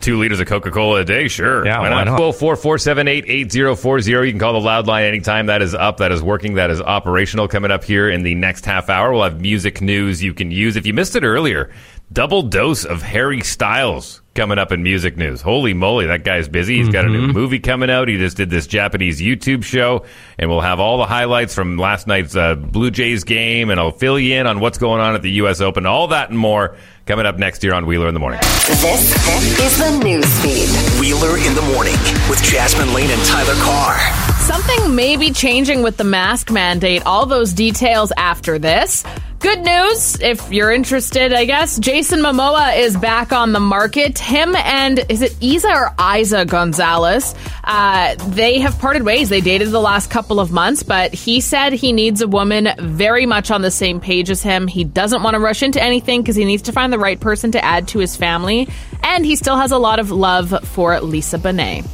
Two 0.00 0.18
liters 0.18 0.38
of 0.40 0.46
Coca 0.48 0.70
Cola 0.70 1.00
a 1.00 1.04
day, 1.04 1.28
sure. 1.28 1.64
Yeah, 1.64 1.78
why 1.78 1.84
why 1.88 2.04
not? 2.04 2.06
not? 2.08 2.20
Well, 2.20 2.32
four 2.32 2.54
four 2.56 2.76
seven 2.76 3.08
eight 3.08 3.24
eight 3.26 3.50
zero 3.50 3.74
four 3.74 4.00
zero. 4.00 4.20
You 4.22 4.32
can 4.32 4.38
call 4.38 4.52
the 4.52 4.60
loud 4.60 4.86
line 4.86 5.06
anytime. 5.06 5.46
That 5.46 5.62
is 5.62 5.74
up. 5.74 5.96
That 5.98 6.12
is 6.12 6.22
working. 6.22 6.54
That 6.54 6.70
is 6.70 6.82
operational. 6.82 7.48
Coming 7.48 7.70
up 7.70 7.84
here 7.84 8.10
in 8.10 8.22
the 8.22 8.34
next 8.34 8.66
half 8.66 8.90
hour, 8.90 9.12
we'll 9.12 9.22
have 9.22 9.40
music 9.40 9.80
news 9.80 10.22
you 10.22 10.34
can 10.34 10.50
use. 10.50 10.76
If 10.76 10.84
you 10.84 10.92
missed 10.92 11.16
it 11.16 11.24
earlier, 11.24 11.70
double 12.12 12.42
dose 12.42 12.84
of 12.84 13.02
Harry 13.02 13.40
Styles 13.42 14.22
coming 14.34 14.58
up 14.58 14.70
in 14.70 14.82
music 14.82 15.16
news. 15.16 15.40
Holy 15.40 15.74
moly, 15.74 16.06
that 16.06 16.22
guy's 16.22 16.48
busy. 16.48 16.76
He's 16.76 16.90
got 16.90 17.04
a 17.06 17.08
new 17.08 17.28
movie 17.28 17.58
coming 17.58 17.90
out. 17.90 18.08
He 18.08 18.18
just 18.18 18.36
did 18.36 18.50
this 18.50 18.66
Japanese 18.66 19.20
YouTube 19.20 19.64
show, 19.64 20.04
and 20.38 20.50
we'll 20.50 20.60
have 20.60 20.78
all 20.78 20.98
the 20.98 21.06
highlights 21.06 21.54
from 21.54 21.78
last 21.78 22.06
night's 22.06 22.36
uh, 22.36 22.54
Blue 22.54 22.90
Jays 22.90 23.24
game, 23.24 23.70
and 23.70 23.80
I'll 23.80 23.90
fill 23.92 24.18
you 24.18 24.36
in 24.36 24.46
on 24.46 24.60
what's 24.60 24.78
going 24.78 25.00
on 25.00 25.14
at 25.14 25.22
the 25.22 25.30
U.S. 25.32 25.60
Open. 25.60 25.86
All 25.86 26.08
that 26.08 26.28
and 26.28 26.38
more 26.38 26.76
coming 27.06 27.24
up 27.24 27.38
next 27.38 27.64
year 27.64 27.72
on 27.72 27.86
Wheeler 27.86 28.08
in 28.08 28.14
the 28.14 28.20
Morning. 28.20 28.40
This 28.66 28.84
is 28.84 29.78
the 29.78 29.98
news 30.04 30.40
feed. 30.40 30.68
Wheeler 31.00 31.38
in 31.38 31.54
the 31.54 31.62
morning 31.72 31.94
with 32.28 32.42
Jasmine 32.42 32.92
Lane 32.92 33.10
and 33.10 33.24
Tyler 33.24 33.54
Carr. 33.62 34.35
Something 34.46 34.94
may 34.94 35.16
be 35.16 35.32
changing 35.32 35.82
with 35.82 35.96
the 35.96 36.04
mask 36.04 36.52
mandate. 36.52 37.04
All 37.04 37.26
those 37.26 37.52
details 37.52 38.12
after 38.16 38.60
this. 38.60 39.02
Good 39.40 39.58
news, 39.58 40.20
if 40.20 40.52
you're 40.52 40.70
interested, 40.70 41.32
I 41.32 41.46
guess. 41.46 41.80
Jason 41.80 42.20
Momoa 42.20 42.78
is 42.78 42.96
back 42.96 43.32
on 43.32 43.52
the 43.52 43.58
market. 43.58 44.20
Him 44.20 44.54
and, 44.54 45.04
is 45.08 45.20
it 45.20 45.36
Isa 45.40 45.68
or 45.68 45.92
Isa 46.16 46.44
Gonzalez? 46.44 47.34
Uh, 47.64 48.14
they 48.28 48.60
have 48.60 48.78
parted 48.78 49.02
ways. 49.02 49.30
They 49.30 49.40
dated 49.40 49.72
the 49.72 49.80
last 49.80 50.12
couple 50.12 50.38
of 50.38 50.52
months, 50.52 50.84
but 50.84 51.12
he 51.12 51.40
said 51.40 51.72
he 51.72 51.90
needs 51.90 52.20
a 52.20 52.28
woman 52.28 52.68
very 52.78 53.26
much 53.26 53.50
on 53.50 53.62
the 53.62 53.72
same 53.72 53.98
page 53.98 54.30
as 54.30 54.44
him. 54.44 54.68
He 54.68 54.84
doesn't 54.84 55.24
want 55.24 55.34
to 55.34 55.40
rush 55.40 55.64
into 55.64 55.82
anything 55.82 56.22
because 56.22 56.36
he 56.36 56.44
needs 56.44 56.62
to 56.62 56.72
find 56.72 56.92
the 56.92 57.00
right 57.00 57.18
person 57.18 57.50
to 57.50 57.64
add 57.64 57.88
to 57.88 57.98
his 57.98 58.14
family. 58.14 58.68
And 59.02 59.26
he 59.26 59.34
still 59.34 59.56
has 59.56 59.72
a 59.72 59.78
lot 59.78 59.98
of 59.98 60.12
love 60.12 60.54
for 60.68 61.00
Lisa 61.00 61.38
Bonet. 61.38 61.84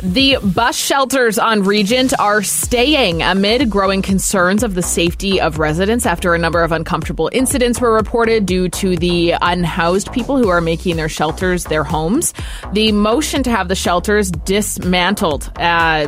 The 0.00 0.38
bus 0.42 0.76
shelters 0.76 1.40
on 1.40 1.64
Regent 1.64 2.18
are 2.20 2.44
staying 2.44 3.20
amid 3.22 3.68
growing 3.68 4.00
concerns 4.00 4.62
of 4.62 4.74
the 4.74 4.82
safety 4.82 5.40
of 5.40 5.58
residents 5.58 6.06
after 6.06 6.34
a 6.34 6.38
number 6.38 6.62
of 6.62 6.70
uncomfortable 6.70 7.28
incidents 7.32 7.80
were 7.80 7.92
reported 7.92 8.46
due 8.46 8.68
to 8.68 8.96
the 8.96 9.34
unhoused 9.42 10.12
people 10.12 10.36
who 10.38 10.50
are 10.50 10.60
making 10.60 10.94
their 10.96 11.08
shelters 11.08 11.64
their 11.64 11.82
homes. 11.82 12.32
The 12.72 12.92
motion 12.92 13.42
to 13.42 13.50
have 13.50 13.66
the 13.66 13.74
shelters 13.74 14.30
dismantled. 14.30 15.50
Uh, 15.56 16.06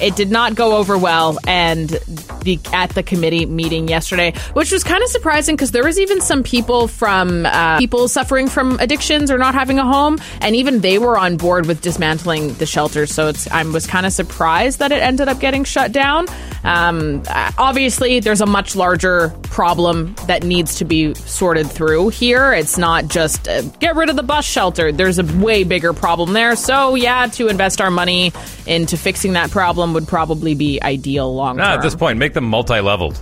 it 0.00 0.14
did 0.14 0.30
not 0.30 0.54
go 0.54 0.76
over 0.76 0.96
well 0.96 1.38
and 1.46 1.88
the 1.88 2.60
at 2.72 2.90
the 2.90 3.02
committee 3.02 3.46
meeting 3.46 3.88
yesterday, 3.88 4.32
which 4.52 4.70
was 4.70 4.84
kind 4.84 5.02
of 5.02 5.08
surprising 5.08 5.56
because 5.56 5.72
there 5.72 5.84
was 5.84 5.98
even 5.98 6.20
some 6.20 6.44
people 6.44 6.86
from 6.86 7.46
uh, 7.46 7.78
people 7.78 8.06
suffering 8.06 8.48
from 8.48 8.78
addictions 8.78 9.28
or 9.30 9.38
not 9.38 9.54
having 9.54 9.78
a 9.80 9.84
home, 9.84 10.18
and 10.40 10.54
even 10.54 10.80
they 10.80 10.98
were 10.98 11.18
on 11.18 11.36
board 11.36 11.66
with 11.66 11.80
dismantling 11.80 12.54
the 12.54 12.66
shelters. 12.66 13.07
So 13.08 13.28
it's 13.28 13.48
I 13.50 13.62
was 13.64 13.86
kind 13.86 14.06
of 14.06 14.12
surprised 14.12 14.78
that 14.80 14.92
it 14.92 15.02
ended 15.02 15.28
up 15.28 15.40
getting 15.40 15.64
shut 15.64 15.92
down. 15.92 16.26
Um, 16.64 17.22
obviously, 17.28 18.20
there's 18.20 18.40
a 18.40 18.46
much 18.46 18.76
larger 18.76 19.30
problem 19.44 20.14
that 20.26 20.42
needs 20.42 20.76
to 20.76 20.84
be 20.84 21.14
sorted 21.14 21.66
through 21.70 22.10
here. 22.10 22.52
It's 22.52 22.78
not 22.78 23.08
just 23.08 23.48
uh, 23.48 23.62
get 23.80 23.96
rid 23.96 24.10
of 24.10 24.16
the 24.16 24.22
bus 24.22 24.44
shelter. 24.44 24.92
There's 24.92 25.18
a 25.18 25.24
way 25.42 25.64
bigger 25.64 25.92
problem 25.92 26.32
there. 26.32 26.56
So 26.56 26.94
yeah, 26.94 27.26
to 27.28 27.48
invest 27.48 27.80
our 27.80 27.90
money 27.90 28.32
into 28.66 28.96
fixing 28.96 29.32
that 29.34 29.50
problem 29.50 29.94
would 29.94 30.06
probably 30.06 30.54
be 30.54 30.80
ideal 30.82 31.34
long 31.34 31.56
term. 31.56 31.66
Nah, 31.66 31.74
at 31.74 31.82
this 31.82 31.94
point, 31.94 32.18
make 32.18 32.34
them 32.34 32.44
multi-leveled. 32.44 33.16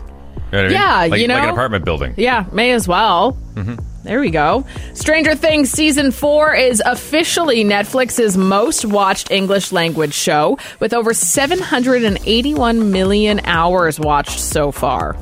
You 0.52 0.52
know 0.52 0.58
what 0.58 0.64
I 0.66 0.68
mean? 0.68 1.10
Like, 1.10 1.20
you 1.20 1.28
like 1.28 1.44
an 1.44 1.50
apartment 1.50 1.84
building. 1.84 2.14
Yeah, 2.16 2.44
may 2.52 2.70
as 2.72 2.86
well. 2.86 3.36
There 4.06 4.20
we 4.20 4.30
go. 4.30 4.64
Stranger 4.94 5.34
Things 5.34 5.68
season 5.70 6.12
four 6.12 6.54
is 6.54 6.80
officially 6.86 7.64
Netflix's 7.64 8.36
most 8.36 8.84
watched 8.84 9.32
English 9.32 9.72
language 9.72 10.14
show, 10.14 10.58
with 10.78 10.94
over 10.94 11.12
781 11.12 12.92
million 12.92 13.40
hours 13.42 13.98
watched 13.98 14.38
so 14.38 14.70
far. 14.70 15.16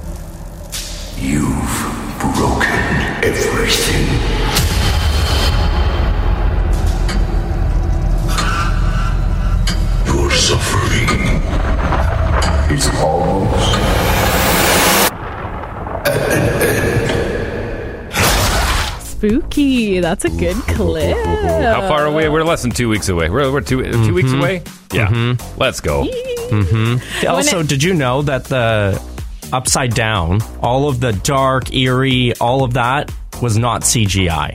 You've 1.16 1.48
broken 2.36 2.68
everything. 3.24 4.43
Spooky. 19.28 20.00
That's 20.00 20.24
a 20.24 20.30
good 20.30 20.56
clip. 20.56 21.16
How 21.16 21.88
far 21.88 22.06
away? 22.06 22.28
We're 22.28 22.44
less 22.44 22.62
than 22.62 22.70
two 22.70 22.88
weeks 22.88 23.08
away. 23.08 23.28
We're, 23.30 23.50
we're 23.52 23.60
two, 23.60 23.82
two 23.82 24.14
weeks 24.14 24.30
Mhm. 24.30 24.38
away? 24.38 24.62
Yeah. 24.92 25.36
Let's 25.56 25.80
go. 25.80 26.04
hmm 26.50 26.96
Also, 27.28 27.62
did 27.62 27.82
you 27.82 27.94
know 27.94 28.22
that 28.22 28.44
the 28.44 29.00
upside 29.52 29.94
down, 29.94 30.40
all 30.62 30.88
of 30.88 31.00
the 31.00 31.12
dark, 31.12 31.72
eerie, 31.74 32.34
all 32.40 32.64
of 32.64 32.74
that 32.74 33.12
was 33.42 33.56
not 33.58 33.82
CGI? 33.82 34.52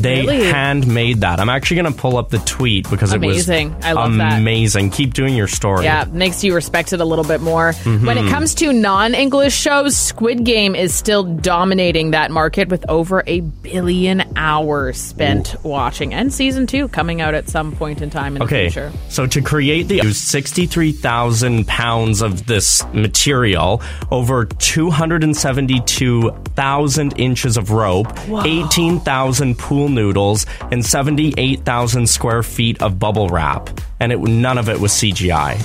They 0.00 0.20
Really? 0.20 0.44
handmade 0.44 1.20
that. 1.22 1.40
I'm 1.40 1.48
actually 1.48 1.80
going 1.82 1.92
to 1.92 1.98
pull 1.98 2.16
up 2.16 2.30
the 2.30 2.38
tweet 2.38 2.88
because 2.90 3.12
Amazing. 3.12 3.70
it 3.72 3.76
was 3.76 3.84
I 3.86 3.92
love 3.92 4.14
that. 4.16 4.38
amazing. 4.38 4.90
Keep 4.90 5.14
doing 5.14 5.34
your 5.34 5.48
story. 5.48 5.84
Yeah, 5.84 6.04
makes 6.10 6.44
you 6.44 6.54
respect 6.54 6.92
it 6.92 7.00
a 7.00 7.04
little 7.04 7.24
bit 7.24 7.40
more. 7.40 7.72
When 7.84 8.18
it 8.18 8.24
Mhm. 8.24 8.30
comes 8.30 8.54
to 8.56 8.72
non 8.72 9.14
English 9.14 9.54
shows, 9.54 9.96
Squid 9.96 10.44
Game 10.44 10.74
is 10.74 10.94
still 10.94 11.24
dominating 11.24 12.10
that 12.12 12.30
market 12.30 12.68
with 12.68 12.84
over 12.88 13.22
a 13.26 13.40
billion 13.40 14.22
hours 14.36 14.98
spent 14.98 15.56
watching. 15.62 16.14
And 16.14 16.32
season 16.32 16.66
two 16.66 16.88
coming 16.88 17.20
out 17.20 17.34
at 17.34 17.48
some 17.48 17.72
point 17.72 18.02
in 18.02 18.10
time 18.10 18.36
in 18.36 18.42
Okay, 18.42 18.64
the 18.66 18.70
future. 18.70 18.92
so 19.08 19.26
to 19.26 19.40
create 19.40 19.88
the 19.88 20.00
63,000 20.12 21.66
pounds 21.66 22.22
of 22.22 22.46
this 22.46 22.82
material, 22.92 23.80
over 24.10 24.44
272,000 24.44 27.14
inches 27.18 27.56
of 27.56 27.70
rope, 27.70 28.08
18,000 28.44 29.56
pool 29.58 29.87
noodles, 29.88 30.46
and 30.70 30.84
78,000 30.84 32.06
square 32.08 32.42
feet 32.42 32.80
of 32.82 32.98
bubble 32.98 33.28
wrap. 33.28 33.68
And 34.00 34.12
it 34.12 34.20
none 34.20 34.58
of 34.58 34.68
it 34.68 34.78
was 34.80 34.92
CGI. 34.92 35.56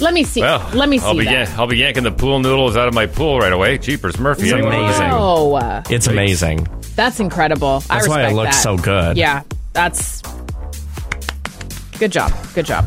Let 0.00 0.14
me 0.14 0.24
see. 0.24 0.40
Well, 0.40 0.68
Let 0.74 0.88
me 0.88 0.98
see 0.98 1.04
I'll 1.06 1.14
be, 1.16 1.24
that. 1.24 1.48
yan- 1.48 1.60
I'll 1.60 1.66
be 1.68 1.76
yanking 1.76 2.02
the 2.02 2.10
pool 2.10 2.40
noodles 2.40 2.76
out 2.76 2.88
of 2.88 2.94
my 2.94 3.06
pool 3.06 3.38
right 3.38 3.52
away. 3.52 3.78
Cheapers 3.78 4.18
Murphy. 4.18 4.44
It's 4.44 4.52
anyway. 4.52 4.76
amazing. 4.76 5.10
Oh, 5.12 5.54
uh, 5.54 5.82
It's 5.90 6.08
amazing. 6.08 6.66
that's 6.96 7.20
incredible. 7.20 7.84
I 7.88 7.96
That's 7.96 8.08
why 8.08 8.26
it 8.26 8.32
looks 8.34 8.56
that. 8.56 8.62
so 8.62 8.76
good. 8.76 9.16
Yeah, 9.16 9.42
that's 9.74 10.22
good 12.00 12.10
job. 12.10 12.32
Good 12.54 12.66
job. 12.66 12.84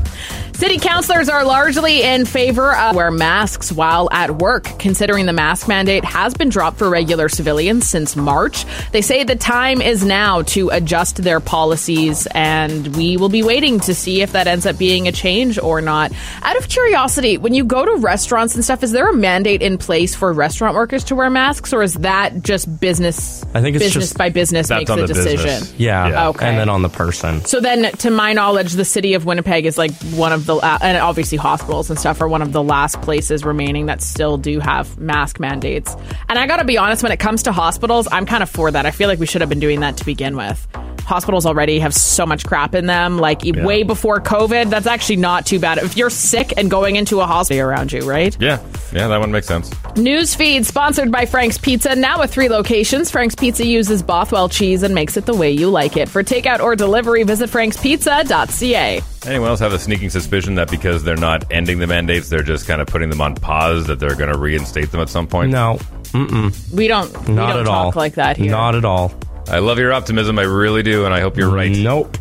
City 0.55 0.77
councilors 0.77 1.27
are 1.27 1.43
largely 1.43 2.01
in 2.01 2.23
favor 2.23 2.73
of 2.73 2.95
wear 2.95 3.11
masks 3.11 3.73
while 3.73 4.07
at 4.13 4.37
work, 4.37 4.63
considering 4.79 5.25
the 5.25 5.33
mask 5.33 5.67
mandate 5.67 6.05
has 6.05 6.33
been 6.33 6.47
dropped 6.47 6.77
for 6.77 6.89
regular 6.89 7.27
civilians 7.27 7.85
since 7.89 8.15
March. 8.15 8.65
They 8.93 9.01
say 9.01 9.25
the 9.25 9.35
time 9.35 9.81
is 9.81 10.05
now 10.05 10.43
to 10.43 10.69
adjust 10.69 11.17
their 11.17 11.41
policies, 11.41 12.25
and 12.27 12.95
we 12.95 13.17
will 13.17 13.27
be 13.27 13.43
waiting 13.43 13.81
to 13.81 13.93
see 13.93 14.21
if 14.21 14.31
that 14.31 14.47
ends 14.47 14.65
up 14.65 14.77
being 14.77 15.09
a 15.09 15.11
change 15.11 15.59
or 15.59 15.81
not. 15.81 16.13
Out 16.41 16.55
of 16.55 16.69
curiosity, 16.69 17.37
when 17.37 17.53
you 17.53 17.65
go 17.65 17.83
to 17.83 17.97
restaurants 17.97 18.55
and 18.55 18.63
stuff, 18.63 18.81
is 18.81 18.93
there 18.93 19.09
a 19.09 19.13
mandate 19.13 19.61
in 19.61 19.77
place 19.77 20.15
for 20.15 20.31
restaurant 20.31 20.73
workers 20.73 21.03
to 21.05 21.15
wear 21.15 21.29
masks, 21.29 21.73
or 21.73 21.83
is 21.83 21.95
that 21.95 22.43
just 22.43 22.79
business? 22.79 23.43
I 23.53 23.61
think 23.61 23.75
it's 23.75 23.83
business 23.83 24.05
just 24.05 24.17
by 24.17 24.29
business 24.29 24.69
makes 24.69 24.89
the, 24.89 24.95
the 24.95 25.07
decision. 25.07 25.45
business. 25.45 25.73
Yeah. 25.77 26.29
Okay. 26.29 26.47
And 26.47 26.57
then 26.57 26.69
on 26.69 26.81
the 26.81 26.89
person. 26.89 27.43
So 27.43 27.59
then, 27.59 27.91
to 27.97 28.09
my 28.09 28.31
knowledge, 28.31 28.71
the 28.71 28.85
city 28.85 29.15
of 29.15 29.25
Winnipeg 29.25 29.65
is 29.65 29.77
like 29.77 29.91
one 30.13 30.31
of 30.31 30.44
the, 30.45 30.55
and 30.81 30.97
obviously 30.97 31.37
hospitals 31.37 31.89
and 31.89 31.99
stuff 31.99 32.21
are 32.21 32.27
one 32.27 32.41
of 32.41 32.51
the 32.51 32.63
last 32.63 33.01
places 33.01 33.43
remaining 33.43 33.87
that 33.87 34.01
still 34.01 34.37
do 34.37 34.59
have 34.59 34.97
mask 34.97 35.39
mandates. 35.39 35.95
And 36.29 36.39
I 36.39 36.47
got 36.47 36.57
to 36.57 36.65
be 36.65 36.77
honest, 36.77 37.03
when 37.03 37.11
it 37.11 37.19
comes 37.19 37.43
to 37.43 37.51
hospitals, 37.51 38.07
I'm 38.11 38.25
kind 38.25 38.43
of 38.43 38.49
for 38.49 38.71
that. 38.71 38.85
I 38.85 38.91
feel 38.91 39.09
like 39.09 39.19
we 39.19 39.25
should 39.25 39.41
have 39.41 39.49
been 39.49 39.59
doing 39.59 39.81
that 39.81 39.97
to 39.97 40.05
begin 40.05 40.35
with. 40.35 40.67
Hospitals 41.05 41.45
already 41.45 41.79
have 41.79 41.93
so 41.93 42.25
much 42.25 42.45
crap 42.45 42.73
in 42.75 42.87
them. 42.87 43.17
Like 43.19 43.45
e- 43.45 43.51
way 43.51 43.83
before 43.83 44.19
COVID, 44.19 44.69
that's 44.69 44.87
actually 44.87 45.17
not 45.17 45.45
too 45.45 45.59
bad. 45.59 45.77
If 45.77 45.95
you're 45.95 46.09
sick 46.09 46.53
and 46.57 46.69
going 46.69 46.95
into 46.95 47.21
a 47.21 47.25
hospital 47.27 47.63
around 47.67 47.91
you, 47.91 48.01
right? 48.09 48.35
Yeah. 48.39 48.59
Yeah, 48.91 49.07
that 49.07 49.19
one 49.19 49.31
makes 49.31 49.47
sense. 49.47 49.69
Newsfeed 49.95 50.65
sponsored 50.65 51.11
by 51.11 51.25
Frank's 51.25 51.57
Pizza. 51.57 51.95
Now 51.95 52.19
with 52.19 52.31
three 52.31 52.49
locations, 52.49 53.11
Frank's 53.11 53.35
Pizza 53.35 53.65
uses 53.65 54.01
Bothwell 54.03 54.47
cheese 54.49 54.83
and 54.83 54.95
makes 54.95 55.17
it 55.17 55.25
the 55.25 55.33
way 55.33 55.51
you 55.51 55.69
like 55.69 55.97
it. 55.97 56.07
For 56.09 56.23
takeout 56.23 56.59
or 56.59 56.75
delivery, 56.75 57.23
visit 57.23 57.49
frankspizza.ca. 57.49 59.01
Anyone 59.25 59.49
else 59.49 59.59
have 59.59 59.73
a 59.73 59.79
sneaking 59.79 60.09
suspicion 60.09 60.55
that 60.55 60.69
because 60.69 61.03
they're 61.03 61.15
not 61.17 61.51
ending 61.51 61.79
the 61.79 61.87
mandates, 61.87 62.29
they're 62.29 62.43
just 62.43 62.67
kind 62.67 62.81
of 62.81 62.87
putting 62.87 63.09
them 63.09 63.21
on 63.21 63.35
pause, 63.35 63.87
that 63.87 63.99
they're 63.99 64.15
going 64.15 64.31
to 64.31 64.37
reinstate 64.37 64.91
them 64.91 65.01
at 65.01 65.09
some 65.09 65.27
point? 65.27 65.51
No. 65.51 65.77
Mm-mm. 66.11 66.73
We 66.73 66.87
don't. 66.87 67.11
we 67.27 67.33
Not 67.33 67.51
don't 67.53 67.61
at 67.61 67.65
talk 67.65 67.95
all. 67.95 67.99
like 68.01 68.15
that 68.15 68.37
here. 68.37 68.51
Not 68.51 68.75
at 68.75 68.85
all. 68.85 69.13
I 69.47 69.59
love 69.59 69.77
your 69.77 69.93
optimism. 69.93 70.39
I 70.39 70.43
really 70.43 70.83
do, 70.83 71.05
and 71.05 71.13
I 71.13 71.21
hope 71.21 71.37
you're 71.37 71.49
right. 71.53 71.71
Nope. 71.71 72.17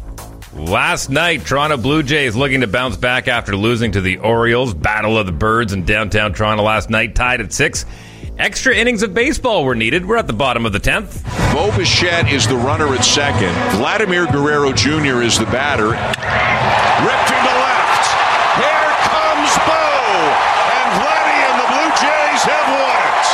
Last 0.54 1.10
night, 1.10 1.44
Toronto 1.44 1.76
Blue 1.76 2.02
Jays 2.02 2.36
looking 2.36 2.60
to 2.60 2.66
bounce 2.68 2.96
back 2.96 3.26
after 3.26 3.56
losing 3.56 3.92
to 3.92 4.00
the 4.00 4.18
Orioles. 4.18 4.72
Battle 4.72 5.18
of 5.18 5.26
the 5.26 5.32
Birds 5.32 5.72
in 5.72 5.84
downtown 5.84 6.32
Toronto 6.32 6.62
last 6.62 6.90
night, 6.90 7.14
tied 7.14 7.40
at 7.40 7.52
six. 7.52 7.86
Extra 8.38 8.74
innings 8.74 9.02
of 9.02 9.14
baseball 9.14 9.64
were 9.64 9.74
needed. 9.74 10.06
We're 10.06 10.16
at 10.16 10.26
the 10.26 10.32
bottom 10.32 10.66
of 10.66 10.72
the 10.72 10.80
10th. 10.80 11.22
Bo 11.54 11.76
Bichette 11.76 12.30
is 12.30 12.46
the 12.46 12.56
runner 12.56 12.92
at 12.94 13.04
second. 13.04 13.54
Vladimir 13.78 14.26
Guerrero 14.26 14.72
Jr. 14.72 15.22
is 15.22 15.38
the 15.38 15.46
batter. 15.46 15.90
Ripped 15.94 17.30
into 17.30 17.54
left. 17.62 18.04
Here 18.58 18.90
comes 19.10 19.52
Bo. 19.66 19.86
And 20.70 20.88
Vladdy 20.98 21.38
and 21.46 21.56
the 21.62 21.68
Blue 21.72 21.90
Jays 21.98 22.42
have 22.46 22.68
won 22.74 23.06
it. 23.06 23.26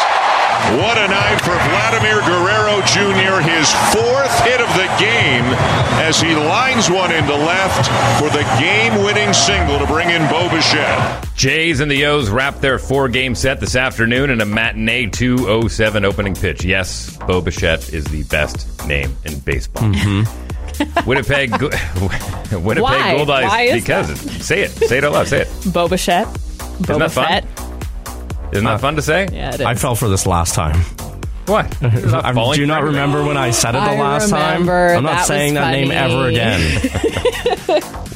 What 0.85 0.97
a 0.99 1.09
night 1.09 1.41
for 1.41 1.57
Vladimir 1.69 2.21
Guerrero 2.21 2.50
Jr. 2.87 3.41
His 3.41 3.71
fourth 3.93 4.45
hit 4.45 4.61
of 4.61 4.69
the 4.75 4.89
game 4.99 5.45
as 6.03 6.21
he 6.21 6.35
lines 6.35 6.91
one 6.91 7.13
into 7.13 7.35
left 7.35 7.87
for 8.21 8.29
the 8.31 8.43
game-winning 8.59 9.33
single 9.33 9.79
to 9.79 9.87
bring 9.87 10.11
in 10.11 10.29
Bo 10.29 10.49
Bichette. 10.49 11.27
Jays 11.35 11.81
and 11.81 11.91
the 11.91 12.07
O's 12.07 12.29
wrap 12.31 12.57
their 12.61 12.79
four 12.79 13.09
game 13.09 13.35
set 13.35 13.61
this 13.61 13.77
afternoon 13.77 14.31
in 14.31 14.41
a 14.41 14.47
matinee 14.47 15.07
207 15.07 16.05
opening 16.05 16.35
pitch. 16.35 16.65
Yes, 16.65 17.17
Bo 17.27 17.41
Bichette 17.41 17.93
is 17.93 18.05
the 18.07 18.23
best 18.25 18.87
name 18.87 19.15
in 19.25 19.39
baseball. 19.41 19.85
Mm-hmm. 19.85 21.09
Winnipeg, 21.09 21.51
Go- 21.59 21.69
Winnipeg 22.59 22.83
Why? 22.83 23.15
Goldeyes. 23.17 23.49
Why 23.49 23.63
is 23.63 23.83
because 23.85 24.11
it, 24.11 24.43
say 24.43 24.63
it, 24.63 24.71
say 24.71 24.99
it 24.99 25.05
out 25.05 25.13
loud, 25.13 25.29
say 25.29 25.43
it. 25.43 25.47
Boba 25.71 25.99
Fett. 25.99 26.27
Isn't 26.89 26.99
that 26.99 27.11
fun? 27.11 28.51
Isn't 28.53 28.65
that 28.65 28.81
fun 28.81 28.97
to 28.97 29.03
say? 29.03 29.29
Yeah, 29.33 29.55
it 29.55 29.61
I 29.61 29.75
fell 29.75 29.95
for 29.95 30.09
this 30.09 30.27
last 30.27 30.55
time. 30.55 30.81
What? 31.47 31.77
I 31.83 32.55
do 32.55 32.67
not 32.67 32.85
remember 32.85 33.25
when 33.25 33.37
I 33.37 33.51
said 33.51 33.71
it 33.71 33.79
the 33.79 33.81
I 33.81 33.99
last 33.99 34.31
time. 34.31 34.53
remember. 34.63 34.95
I'm 34.95 35.03
not 35.03 35.11
That 35.13 35.27
saying 35.27 35.55
was 35.55 35.61
that 35.63 35.71
name 35.73 35.91
ever 35.91 36.27
again. 36.29 36.61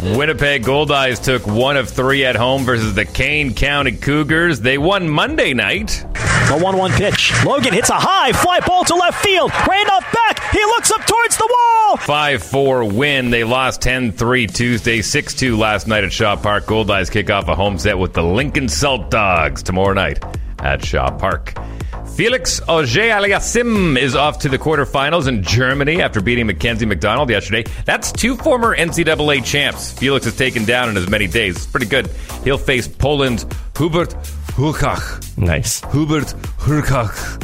Winnipeg 0.19 0.65
Goldeyes 0.65 1.23
took 1.23 1.47
one 1.47 1.77
of 1.77 1.89
three 1.89 2.25
at 2.27 2.37
home 2.37 2.65
versus 2.65 2.95
the 2.95 3.05
Kane 3.07 3.55
County 3.55 3.93
Cougars. 3.93 4.61
They 4.61 4.77
won 4.79 5.09
Monday 5.09 5.55
night. 5.55 6.05
A 6.51 6.59
1 6.59 6.77
1 6.77 6.93
pitch. 6.93 7.33
Logan 7.45 7.73
hits 7.73 7.89
a 7.89 7.95
high 7.95 8.33
fly 8.33 8.61
ball 8.61 8.85
to 8.85 8.95
left 8.95 9.23
field. 9.25 9.51
Randolph 9.67 10.05
back. 10.13 10.51
He 10.53 10.63
looks 10.63 10.91
up 10.91 11.05
towards 11.07 11.37
the 11.39 11.49
wall. 11.51 11.97
5 11.97 12.43
4 12.43 12.85
win. 12.85 13.31
They 13.31 13.45
lost 13.45 13.81
10 13.81 14.13
3 14.13 14.47
Tuesday, 14.47 15.01
6 15.01 15.35
2 15.35 15.57
last 15.57 15.87
night 15.89 16.05
at 16.05 16.13
Shaw 16.13 16.37
Park. 16.37 16.67
Goldeyes 16.67 17.11
kick 17.11 17.31
off 17.31 17.49
a 17.49 17.55
home 17.55 17.79
set 17.79 17.99
with 17.99 18.13
the 18.13 18.23
Lincoln 18.23 18.67
Saltdogs 18.67 19.63
tomorrow 19.63 19.95
night 19.95 20.23
at 20.59 20.85
Shaw 20.85 21.11
Park. 21.17 21.55
Felix 22.15 22.61
Auger 22.69 23.11
Aliassime 23.11 23.99
is 23.99 24.15
off 24.15 24.39
to 24.39 24.49
the 24.49 24.57
quarterfinals 24.57 25.27
in 25.27 25.43
Germany 25.43 26.01
after 26.01 26.21
beating 26.21 26.47
Mackenzie 26.47 26.87
McDonald 26.87 27.29
yesterday. 27.29 27.65
That's 27.87 28.13
two 28.13 28.37
former 28.37 28.77
NCAA 28.77 29.45
champs. 29.45 29.93
Felix 29.99 30.25
is 30.25 30.37
taken 30.37 30.65
down 30.65 30.89
in 30.91 30.97
as 30.97 31.11
many 31.11 31.27
days. 31.27 31.57
It's 31.57 31.67
pretty 31.67 31.87
good. 31.87 32.07
He'll 32.45 32.57
face 32.57 32.87
Poland's 32.87 33.45
Hubert 33.77 34.11
Hurkacz. 34.53 35.37
Nice. 35.37 35.81
Hubert 35.91 36.27
Hurkacz. 36.59 37.43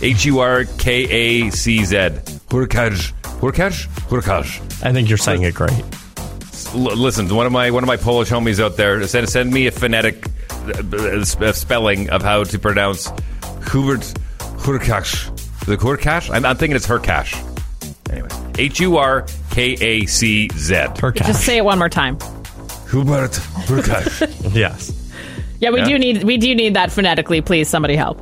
H 0.00 0.26
U 0.26 0.38
R 0.38 0.64
K 0.78 1.02
A 1.10 1.50
C 1.50 1.84
Z. 1.84 1.96
Hurkacz. 1.96 3.12
Hurkacz? 3.40 3.88
Hurkacz. 4.08 4.84
I 4.84 4.92
think 4.92 5.08
you're 5.08 5.18
saying 5.18 5.42
it 5.42 5.56
great. 5.56 5.72
Listen, 6.72 7.28
one 7.34 7.46
of 7.46 7.52
my 7.52 7.72
one 7.72 7.82
of 7.82 7.88
my 7.88 7.96
Polish 7.96 8.30
homies 8.30 8.62
out 8.62 8.76
there 8.76 9.04
said 9.08 9.28
send 9.28 9.52
me 9.52 9.66
a 9.66 9.72
phonetic 9.72 10.24
uh, 10.50 10.96
uh, 10.96 11.52
spelling 11.52 12.10
of 12.10 12.22
how 12.22 12.44
to 12.44 12.58
pronounce 12.60 13.10
Hubert 13.70 14.00
Hurkacz. 14.58 15.30
The 15.66 15.72
it 15.74 15.80
Hurkacz? 15.80 16.30
I'm, 16.34 16.44
I'm 16.44 16.56
thinking 16.56 16.76
it's 16.76 16.86
Hurkacz. 16.86 17.48
Anyway, 18.10 18.28
H 18.58 18.80
U 18.80 18.96
R 18.96 19.26
K 19.50 19.72
A 19.80 20.06
C 20.06 20.48
Z. 20.54 20.74
Just 21.14 21.44
say 21.44 21.58
it 21.58 21.64
one 21.64 21.78
more 21.78 21.88
time. 21.88 22.18
Hubert 22.90 23.30
Hurkacz. 23.66 24.52
yes. 24.54 24.98
Yeah, 25.60 25.70
we 25.70 25.78
Yeah. 25.80 25.88
do 25.88 25.98
need 25.98 26.24
we 26.24 26.36
do 26.36 26.54
need 26.54 26.74
that 26.74 26.90
phonetically. 26.92 27.40
Please, 27.40 27.68
somebody 27.68 27.96
help. 27.96 28.20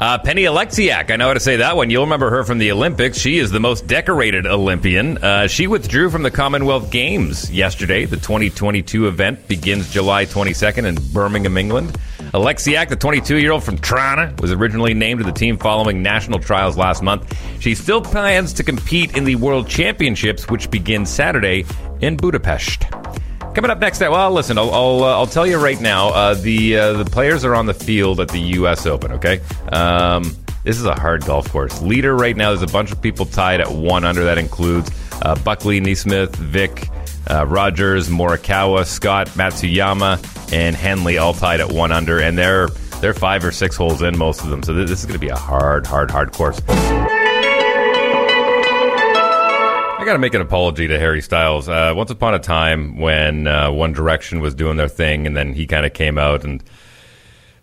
Uh, 0.00 0.16
Penny 0.16 0.44
Oleksiak, 0.44 1.10
I 1.10 1.16
know 1.16 1.26
how 1.26 1.34
to 1.34 1.40
say 1.40 1.56
that 1.56 1.76
one. 1.76 1.90
You'll 1.90 2.04
remember 2.04 2.30
her 2.30 2.44
from 2.44 2.58
the 2.58 2.70
Olympics. 2.70 3.18
She 3.18 3.38
is 3.38 3.50
the 3.50 3.58
most 3.58 3.88
decorated 3.88 4.46
Olympian. 4.46 5.18
Uh, 5.18 5.48
she 5.48 5.66
withdrew 5.66 6.08
from 6.08 6.22
the 6.22 6.30
Commonwealth 6.30 6.92
Games 6.92 7.50
yesterday. 7.50 8.04
The 8.04 8.16
2022 8.16 9.08
event 9.08 9.48
begins 9.48 9.92
July 9.92 10.24
22nd 10.24 10.84
in 10.84 11.12
Birmingham, 11.12 11.56
England. 11.56 11.98
Oleksiak, 12.32 12.90
the 12.90 12.96
22 12.96 13.38
year 13.38 13.50
old 13.50 13.64
from 13.64 13.76
Trana, 13.76 14.40
was 14.40 14.52
originally 14.52 14.94
named 14.94 15.18
to 15.18 15.26
the 15.26 15.32
team 15.32 15.58
following 15.58 16.00
national 16.00 16.38
trials 16.38 16.76
last 16.76 17.02
month. 17.02 17.36
She 17.58 17.74
still 17.74 18.00
plans 18.00 18.52
to 18.52 18.62
compete 18.62 19.16
in 19.16 19.24
the 19.24 19.34
World 19.34 19.66
Championships, 19.66 20.48
which 20.48 20.70
begin 20.70 21.06
Saturday 21.06 21.64
in 22.00 22.16
Budapest. 22.16 22.84
Coming 23.54 23.70
up 23.70 23.78
next, 23.80 24.00
well, 24.00 24.30
listen, 24.30 24.56
I'll 24.56 24.70
I'll, 24.70 25.02
uh, 25.02 25.12
I'll 25.16 25.26
tell 25.26 25.46
you 25.46 25.58
right 25.58 25.80
now. 25.80 26.08
Uh, 26.10 26.34
the 26.34 26.76
uh, 26.76 26.92
the 26.92 27.04
players 27.04 27.44
are 27.44 27.54
on 27.54 27.66
the 27.66 27.74
field 27.74 28.20
at 28.20 28.28
the 28.28 28.38
U.S. 28.38 28.86
Open. 28.86 29.12
Okay, 29.12 29.40
um, 29.72 30.36
This 30.62 30.78
is 30.78 30.84
a 30.84 30.94
hard 30.94 31.24
golf 31.24 31.50
course. 31.50 31.82
Leader 31.82 32.14
right 32.14 32.36
now, 32.36 32.50
there's 32.50 32.62
a 32.68 32.72
bunch 32.72 32.92
of 32.92 33.02
people 33.02 33.26
tied 33.26 33.60
at 33.60 33.70
one 33.70 34.04
under. 34.04 34.24
That 34.24 34.38
includes 34.38 34.90
uh, 35.22 35.34
Buckley, 35.42 35.80
NeSmith, 35.80 36.36
Vic, 36.36 36.88
uh, 37.30 37.46
Rogers, 37.46 38.08
Morikawa, 38.08 38.86
Scott, 38.86 39.26
Matsuyama, 39.28 40.52
and 40.52 40.76
Henley 40.76 41.18
all 41.18 41.32
tied 41.34 41.60
at 41.60 41.72
one 41.72 41.90
under, 41.90 42.20
and 42.20 42.38
they're 42.38 42.68
they're 43.00 43.14
five 43.14 43.44
or 43.44 43.50
six 43.50 43.76
holes 43.76 44.02
in 44.02 44.16
most 44.16 44.42
of 44.42 44.50
them. 44.50 44.62
So 44.62 44.72
this 44.72 44.90
is 44.90 45.04
going 45.06 45.18
to 45.18 45.24
be 45.24 45.30
a 45.30 45.36
hard, 45.36 45.86
hard, 45.86 46.10
hard 46.10 46.32
course. 46.32 46.60
I 50.08 50.12
got 50.12 50.14
to 50.14 50.20
make 50.20 50.32
an 50.32 50.40
apology 50.40 50.88
to 50.88 50.98
Harry 50.98 51.20
Styles. 51.20 51.68
Uh, 51.68 51.92
once 51.94 52.10
upon 52.10 52.32
a 52.32 52.38
time, 52.38 52.96
when 52.96 53.46
uh, 53.46 53.70
One 53.70 53.92
Direction 53.92 54.40
was 54.40 54.54
doing 54.54 54.78
their 54.78 54.88
thing, 54.88 55.26
and 55.26 55.36
then 55.36 55.52
he 55.52 55.66
kind 55.66 55.84
of 55.84 55.92
came 55.92 56.16
out 56.16 56.44
and 56.44 56.64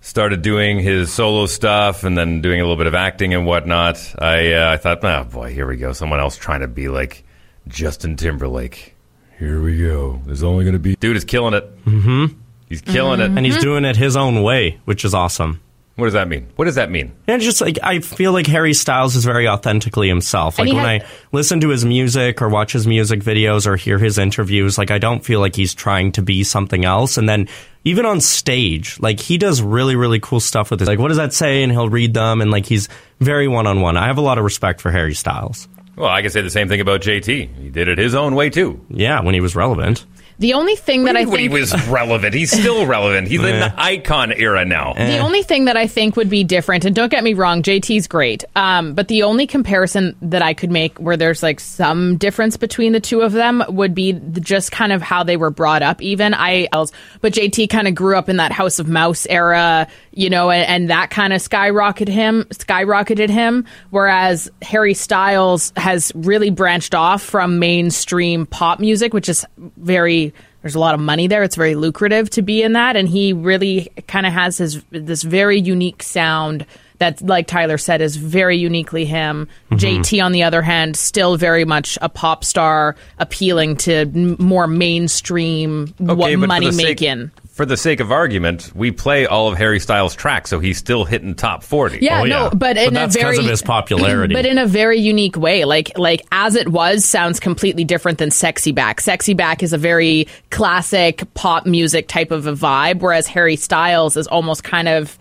started 0.01 0.43
doing 0.43 0.79
his 0.79 1.11
solo 1.11 1.47
stuff, 1.47 2.03
and 2.03 2.15
then 2.15 2.41
doing 2.41 2.59
a 2.61 2.63
little 2.63 2.77
bit 2.77 2.85
of 2.85 2.93
acting 2.93 3.33
and 3.33 3.47
whatnot. 3.47 3.97
I 4.19 4.53
uh, 4.53 4.73
I 4.73 4.77
thought, 4.77 5.03
oh 5.03 5.23
boy, 5.23 5.55
here 5.55 5.65
we 5.65 5.77
go, 5.77 5.91
someone 5.91 6.19
else 6.19 6.37
trying 6.37 6.59
to 6.59 6.67
be 6.67 6.87
like 6.87 7.23
Justin 7.67 8.15
Timberlake. 8.15 8.93
Here 9.39 9.59
we 9.59 9.79
go. 9.79 10.21
There's 10.27 10.43
only 10.43 10.65
going 10.65 10.73
to 10.73 10.79
be 10.79 10.95
dude 10.97 11.17
is 11.17 11.25
killing 11.25 11.55
it. 11.55 11.85
Mm-hmm. 11.85 12.39
He's 12.69 12.81
killing 12.81 13.21
it, 13.21 13.31
And 13.31 13.43
he's 13.43 13.57
doing 13.57 13.85
it 13.85 13.95
his 13.95 14.15
own 14.15 14.43
way, 14.43 14.79
which 14.85 15.03
is 15.03 15.15
awesome. 15.15 15.61
What 15.95 16.07
does 16.07 16.13
that 16.13 16.27
mean? 16.27 16.47
What 16.57 16.65
does 16.65 16.75
that 16.75 16.91
mean? 16.91 17.13
And 17.25 17.41
just 17.41 17.61
like 17.61 17.79
I 17.81 17.99
feel 17.99 18.33
like 18.33 18.47
Harry 18.47 18.73
Styles 18.73 19.15
is 19.15 19.23
very 19.23 19.47
authentically 19.47 20.09
himself. 20.09 20.59
Like 20.59 20.67
when 20.67 20.77
had- 20.83 21.03
I 21.03 21.07
listen 21.31 21.61
to 21.61 21.69
his 21.69 21.85
music 21.85 22.41
or 22.41 22.49
watch 22.49 22.73
his 22.73 22.85
music 22.85 23.21
videos 23.21 23.65
or 23.65 23.77
hear 23.77 23.97
his 23.97 24.17
interviews, 24.17 24.77
like 24.77 24.91
I 24.91 24.97
don't 24.97 25.23
feel 25.23 25.39
like 25.39 25.55
he's 25.55 25.73
trying 25.73 26.11
to 26.13 26.21
be 26.21 26.43
something 26.43 26.83
else. 26.83 27.17
And 27.17 27.29
then 27.29 27.47
even 27.85 28.05
on 28.05 28.19
stage, 28.19 28.99
like 28.99 29.21
he 29.21 29.37
does 29.37 29.61
really, 29.61 29.95
really 29.95 30.19
cool 30.19 30.41
stuff 30.41 30.69
with 30.69 30.81
it. 30.81 30.87
Like 30.87 30.99
what 30.99 31.07
does 31.07 31.17
that 31.17 31.31
say? 31.31 31.63
And 31.63 31.71
he'll 31.71 31.89
read 31.89 32.13
them 32.13 32.41
and 32.41 32.51
like 32.51 32.65
he's 32.65 32.89
very 33.21 33.47
one 33.47 33.65
on 33.65 33.79
one. 33.79 33.95
I 33.95 34.07
have 34.07 34.17
a 34.17 34.21
lot 34.21 34.37
of 34.37 34.43
respect 34.43 34.81
for 34.81 34.91
Harry 34.91 35.13
Styles. 35.13 35.69
Well, 35.95 36.09
I 36.09 36.21
can 36.21 36.29
say 36.29 36.41
the 36.41 36.49
same 36.49 36.67
thing 36.67 36.81
about 36.81 36.99
JT. 36.99 37.55
He 37.55 37.69
did 37.69 37.87
it 37.87 37.97
his 37.97 38.15
own 38.15 38.35
way 38.35 38.49
too. 38.49 38.85
Yeah, 38.89 39.21
when 39.21 39.33
he 39.33 39.39
was 39.39 39.55
relevant. 39.55 40.05
The 40.39 40.53
only 40.53 40.75
thing 40.75 41.05
that 41.05 41.15
I 41.15 41.25
think 41.25 41.39
he 41.39 41.49
was 41.49 41.73
relevant, 41.87 42.33
he's 42.33 42.51
still 42.51 42.85
relevant. 42.85 43.27
He's 43.27 43.39
in 43.39 43.59
the 43.59 43.73
icon 43.77 44.31
era 44.33 44.65
now. 44.65 44.93
The 44.93 45.19
only 45.19 45.43
thing 45.43 45.65
that 45.65 45.77
I 45.77 45.87
think 45.87 46.15
would 46.15 46.29
be 46.29 46.43
different, 46.43 46.85
and 46.85 46.95
don't 46.95 47.09
get 47.09 47.23
me 47.23 47.33
wrong, 47.33 47.63
JT's 47.63 48.07
great, 48.07 48.43
um, 48.55 48.93
but 48.93 49.07
the 49.07 49.23
only 49.23 49.47
comparison 49.47 50.15
that 50.21 50.41
I 50.41 50.53
could 50.53 50.71
make 50.71 50.97
where 50.97 51.17
there's 51.17 51.41
like 51.41 51.59
some 51.59 52.17
difference 52.17 52.57
between 52.57 52.91
the 52.91 52.99
two 52.99 53.21
of 53.21 53.31
them 53.31 53.63
would 53.69 53.95
be 53.95 54.11
the, 54.11 54.41
just 54.41 54.71
kind 54.71 54.91
of 54.91 55.01
how 55.01 55.23
they 55.23 55.37
were 55.37 55.49
brought 55.49 55.81
up. 55.81 56.01
Even 56.01 56.33
I, 56.33 56.67
but 56.71 57.33
JT 57.33 57.69
kind 57.69 57.87
of 57.87 57.95
grew 57.95 58.17
up 58.17 58.29
in 58.29 58.37
that 58.37 58.51
House 58.51 58.79
of 58.79 58.87
Mouse 58.87 59.25
era, 59.27 59.87
you 60.11 60.29
know, 60.29 60.49
and, 60.49 60.67
and 60.67 60.89
that 60.89 61.09
kind 61.11 61.33
of 61.33 61.41
skyrocketed 61.41 62.07
him, 62.09 62.43
skyrocketed 62.49 63.29
him. 63.29 63.65
Whereas 63.89 64.49
Harry 64.61 64.93
Styles 64.93 65.71
has 65.77 66.11
really 66.15 66.49
branched 66.49 66.95
off 66.95 67.21
from 67.21 67.59
mainstream 67.59 68.45
pop 68.45 68.79
music, 68.79 69.13
which 69.13 69.29
is 69.29 69.45
very 69.77 70.24
there's 70.65 70.73
a 70.73 70.79
lot 70.79 70.95
of 70.95 70.99
money 70.99 71.27
there. 71.27 71.43
It's 71.43 71.55
very 71.55 71.75
lucrative 71.75 72.27
to 72.31 72.41
be 72.41 72.63
in 72.63 72.73
that, 72.73 72.95
and 72.95 73.07
he 73.07 73.33
really 73.33 73.91
kind 74.07 74.25
of 74.25 74.33
has 74.33 74.57
his 74.57 74.83
this 74.89 75.21
very 75.21 75.59
unique 75.59 76.01
sound 76.01 76.65
that, 76.97 77.21
like 77.21 77.45
Tyler 77.45 77.77
said, 77.77 78.01
is 78.01 78.15
very 78.15 78.57
uniquely 78.57 79.05
him. 79.05 79.47
JT, 79.73 80.25
on 80.25 80.31
the 80.31 80.41
other 80.41 80.63
hand, 80.63 80.97
still 80.97 81.37
very 81.37 81.65
much 81.65 81.99
a 82.01 82.09
pop 82.09 82.43
star, 82.43 82.95
appealing 83.19 83.75
to 83.75 83.93
m- 83.93 84.37
more 84.39 84.65
mainstream 84.65 85.93
what 86.15 86.31
money 86.47 86.65
making. 86.71 87.29
For 87.55 87.65
the 87.65 87.77
sake 87.77 88.01
of 88.01 88.11
argument, 88.11 88.73
we 88.75 88.91
play 88.91 89.25
all 89.25 89.47
of 89.47 89.57
Harry 89.57 89.79
Styles' 89.79 90.13
tracks, 90.13 90.49
so 90.49 90.59
he's 90.59 90.77
still 90.77 91.05
hitting 91.05 91.35
top 91.35 91.63
forty. 91.63 91.99
Yeah, 92.01 92.23
oh, 92.23 92.25
no, 92.25 92.49
but 92.49 92.75
in 92.75 92.93
that's 92.93 93.15
a 93.15 93.19
very 93.19 93.31
because 93.31 93.45
of 93.45 93.49
his 93.49 93.61
popularity. 93.61 94.33
but 94.33 94.45
in 94.45 94.57
a 94.57 94.65
very 94.65 94.99
unique 94.99 95.37
way. 95.37 95.63
Like 95.63 95.97
like 95.97 96.21
as 96.33 96.55
it 96.55 96.67
was 96.67 97.05
sounds 97.05 97.39
completely 97.39 97.85
different 97.85 98.17
than 98.17 98.29
Sexy 98.29 98.73
Back. 98.73 98.99
Sexy 98.99 99.33
Back 99.33 99.63
is 99.63 99.71
a 99.71 99.77
very 99.77 100.27
classic 100.49 101.23
pop 101.33 101.65
music 101.65 102.09
type 102.09 102.31
of 102.31 102.45
a 102.45 102.51
vibe, 102.51 102.99
whereas 102.99 103.25
Harry 103.27 103.55
Styles 103.55 104.17
is 104.17 104.27
almost 104.27 104.65
kind 104.65 104.89
of 104.89 105.17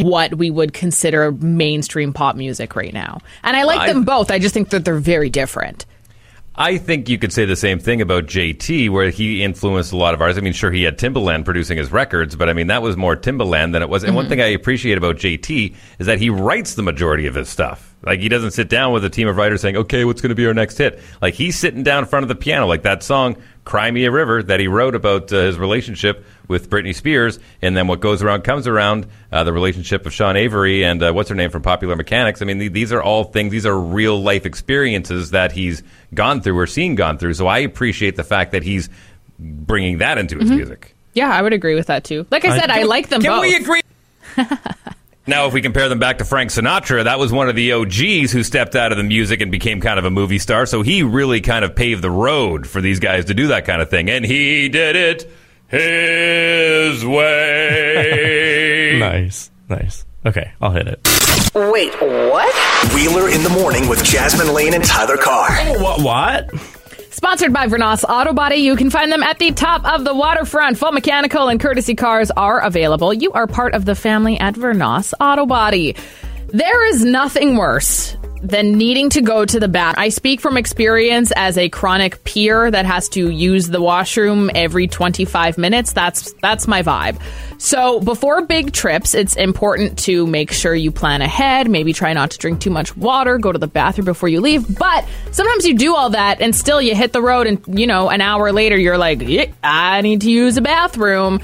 what 0.00 0.36
we 0.36 0.50
would 0.50 0.72
consider 0.72 1.32
mainstream 1.32 2.12
pop 2.12 2.36
music 2.36 2.76
right 2.76 2.94
now. 2.94 3.18
And 3.42 3.56
I 3.56 3.64
like 3.64 3.80
I- 3.80 3.92
them 3.92 4.04
both. 4.04 4.30
I 4.30 4.38
just 4.38 4.54
think 4.54 4.68
that 4.68 4.84
they're 4.84 4.94
very 5.00 5.30
different. 5.30 5.84
I 6.58 6.78
think 6.78 7.08
you 7.10 7.18
could 7.18 7.32
say 7.34 7.44
the 7.44 7.54
same 7.56 7.78
thing 7.78 8.00
about 8.00 8.24
JT, 8.26 8.88
where 8.88 9.10
he 9.10 9.42
influenced 9.42 9.92
a 9.92 9.96
lot 9.96 10.14
of 10.14 10.22
ours. 10.22 10.38
I 10.38 10.40
mean, 10.40 10.54
sure, 10.54 10.70
he 10.70 10.84
had 10.84 10.98
Timbaland 10.98 11.44
producing 11.44 11.76
his 11.76 11.92
records, 11.92 12.34
but 12.34 12.48
I 12.48 12.54
mean, 12.54 12.68
that 12.68 12.80
was 12.80 12.96
more 12.96 13.14
Timbaland 13.14 13.72
than 13.72 13.82
it 13.82 13.90
was. 13.90 14.04
And 14.04 14.14
one 14.14 14.24
Mhm. 14.24 14.28
thing 14.30 14.40
I 14.40 14.46
appreciate 14.46 14.96
about 14.96 15.16
JT 15.16 15.74
is 15.98 16.06
that 16.06 16.18
he 16.18 16.30
writes 16.30 16.74
the 16.74 16.82
majority 16.82 17.26
of 17.26 17.34
his 17.34 17.48
stuff. 17.50 17.94
Like, 18.06 18.20
he 18.20 18.28
doesn't 18.28 18.52
sit 18.52 18.68
down 18.68 18.92
with 18.92 19.04
a 19.04 19.10
team 19.10 19.26
of 19.28 19.36
writers 19.36 19.60
saying, 19.60 19.76
okay, 19.76 20.04
what's 20.04 20.20
going 20.22 20.30
to 20.30 20.34
be 20.36 20.46
our 20.46 20.54
next 20.54 20.78
hit? 20.78 21.00
Like, 21.20 21.34
he's 21.34 21.58
sitting 21.58 21.82
down 21.82 22.04
in 22.04 22.08
front 22.08 22.22
of 22.22 22.28
the 22.28 22.36
piano, 22.36 22.66
like 22.66 22.82
that 22.82 23.02
song, 23.02 23.36
Cry 23.64 23.90
Me 23.90 24.04
a 24.04 24.10
River, 24.12 24.42
that 24.44 24.60
he 24.60 24.68
wrote 24.68 24.94
about 24.94 25.32
uh, 25.32 25.40
his 25.42 25.58
relationship 25.58 26.24
with 26.46 26.70
Britney 26.70 26.94
Spears. 26.94 27.38
And 27.60 27.76
then 27.76 27.88
What 27.88 27.98
Goes 28.00 28.22
Around 28.22 28.44
Comes 28.44 28.68
Around, 28.68 29.08
uh, 29.32 29.42
the 29.42 29.52
relationship 29.52 30.06
of 30.06 30.12
Sean 30.12 30.36
Avery 30.36 30.84
and 30.84 31.02
uh, 31.02 31.12
what's 31.12 31.28
her 31.28 31.34
name 31.34 31.50
from 31.50 31.62
Popular 31.62 31.96
Mechanics. 31.96 32.40
I 32.40 32.44
mean, 32.44 32.60
th- 32.60 32.72
these 32.72 32.92
are 32.92 33.02
all 33.02 33.24
things, 33.24 33.50
these 33.50 33.66
are 33.66 33.76
real 33.78 34.22
life 34.22 34.46
experiences 34.46 35.32
that 35.32 35.50
he's 35.50 35.82
gone 36.14 36.40
through 36.42 36.56
or 36.56 36.68
seen 36.68 36.94
gone 36.94 37.18
through. 37.18 37.34
So 37.34 37.48
I 37.48 37.58
appreciate 37.58 38.14
the 38.14 38.24
fact 38.24 38.52
that 38.52 38.62
he's 38.62 38.88
bringing 39.38 39.98
that 39.98 40.16
into 40.16 40.38
his 40.38 40.48
Mhm. 40.50 40.56
music. 40.58 40.94
Yeah, 41.14 41.28
I 41.30 41.42
would 41.42 41.52
agree 41.52 41.74
with 41.74 41.88
that 41.88 42.04
too. 42.04 42.24
Like 42.30 42.44
I 42.44 42.56
said, 42.56 42.70
I 42.70 42.78
can- 42.78 42.88
like 42.88 43.08
them 43.08 43.20
can 43.20 43.32
both. 43.32 43.40
we 43.42 43.56
agree? 43.56 43.80
Now, 45.28 45.46
if 45.48 45.52
we 45.52 45.60
compare 45.60 45.88
them 45.88 45.98
back 45.98 46.18
to 46.18 46.24
Frank 46.24 46.50
Sinatra, 46.50 47.02
that 47.04 47.18
was 47.18 47.32
one 47.32 47.48
of 47.48 47.56
the 47.56 47.72
OGs 47.72 48.30
who 48.30 48.44
stepped 48.44 48.76
out 48.76 48.92
of 48.92 48.98
the 48.98 49.02
music 49.04 49.40
and 49.40 49.50
became 49.50 49.80
kind 49.80 49.98
of 49.98 50.04
a 50.04 50.10
movie 50.10 50.38
star. 50.38 50.66
So 50.66 50.82
he 50.82 51.02
really 51.02 51.40
kind 51.40 51.64
of 51.64 51.74
paved 51.74 52.02
the 52.02 52.10
road 52.12 52.66
for 52.68 52.80
these 52.80 53.00
guys 53.00 53.24
to 53.24 53.34
do 53.34 53.48
that 53.48 53.64
kind 53.64 53.82
of 53.82 53.90
thing. 53.90 54.08
And 54.08 54.24
he 54.24 54.68
did 54.68 54.94
it 54.94 55.28
his 55.68 57.04
way. 57.86 58.98
nice, 59.00 59.50
nice. 59.68 60.04
Okay, 60.24 60.52
I'll 60.60 60.70
hit 60.70 60.86
it. 60.88 61.00
Wait, 61.54 61.92
what? 62.00 62.54
Wheeler 62.94 63.28
in 63.28 63.42
the 63.42 63.48
morning 63.50 63.88
with 63.88 64.04
Jasmine 64.04 64.52
Lane 64.54 64.74
and 64.74 64.84
Tyler 64.84 65.16
Carr. 65.16 65.48
Oh, 65.50 65.82
What? 65.82 66.02
What? 66.02 66.50
Sponsored 67.16 67.50
by 67.50 67.66
Vernos 67.66 68.04
Auto 68.06 68.34
Body. 68.34 68.56
You 68.56 68.76
can 68.76 68.90
find 68.90 69.10
them 69.10 69.22
at 69.22 69.38
the 69.38 69.50
top 69.50 69.86
of 69.86 70.04
the 70.04 70.14
waterfront. 70.14 70.76
Full 70.76 70.92
mechanical 70.92 71.48
and 71.48 71.58
courtesy 71.58 71.94
cars 71.94 72.30
are 72.30 72.60
available. 72.60 73.10
You 73.14 73.32
are 73.32 73.46
part 73.46 73.72
of 73.72 73.86
the 73.86 73.94
family 73.94 74.38
at 74.38 74.54
Vernos 74.54 75.14
Auto 75.18 75.46
Body. 75.46 75.96
There 76.48 76.86
is 76.90 77.06
nothing 77.06 77.56
worse 77.56 78.18
than 78.42 78.76
needing 78.78 79.10
to 79.10 79.20
go 79.20 79.44
to 79.44 79.58
the 79.58 79.68
bath. 79.68 79.94
I 79.98 80.08
speak 80.10 80.40
from 80.40 80.56
experience 80.56 81.32
as 81.36 81.58
a 81.58 81.68
chronic 81.68 82.22
peer 82.24 82.70
that 82.70 82.86
has 82.86 83.08
to 83.10 83.30
use 83.30 83.68
the 83.68 83.80
washroom 83.80 84.50
every 84.54 84.86
25 84.86 85.58
minutes. 85.58 85.92
That's 85.92 86.32
that's 86.42 86.66
my 86.66 86.82
vibe. 86.82 87.20
So, 87.58 88.00
before 88.00 88.42
big 88.42 88.72
trips, 88.72 89.14
it's 89.14 89.34
important 89.36 89.98
to 90.00 90.26
make 90.26 90.52
sure 90.52 90.74
you 90.74 90.90
plan 90.90 91.22
ahead, 91.22 91.70
maybe 91.70 91.92
try 91.92 92.12
not 92.12 92.30
to 92.32 92.38
drink 92.38 92.60
too 92.60 92.70
much 92.70 92.96
water, 92.96 93.38
go 93.38 93.50
to 93.50 93.58
the 93.58 93.66
bathroom 93.66 94.04
before 94.04 94.28
you 94.28 94.40
leave. 94.40 94.78
But 94.78 95.06
sometimes 95.30 95.66
you 95.66 95.74
do 95.74 95.94
all 95.94 96.10
that 96.10 96.40
and 96.40 96.54
still 96.54 96.82
you 96.82 96.94
hit 96.94 97.12
the 97.12 97.22
road 97.22 97.46
and, 97.46 97.62
you 97.78 97.86
know, 97.86 98.10
an 98.10 98.20
hour 98.20 98.52
later 98.52 98.76
you're 98.76 98.98
like, 98.98 99.22
"Yeah, 99.22 99.46
I 99.62 100.02
need 100.02 100.20
to 100.22 100.30
use 100.30 100.56
a 100.56 100.62
bathroom. 100.62 101.40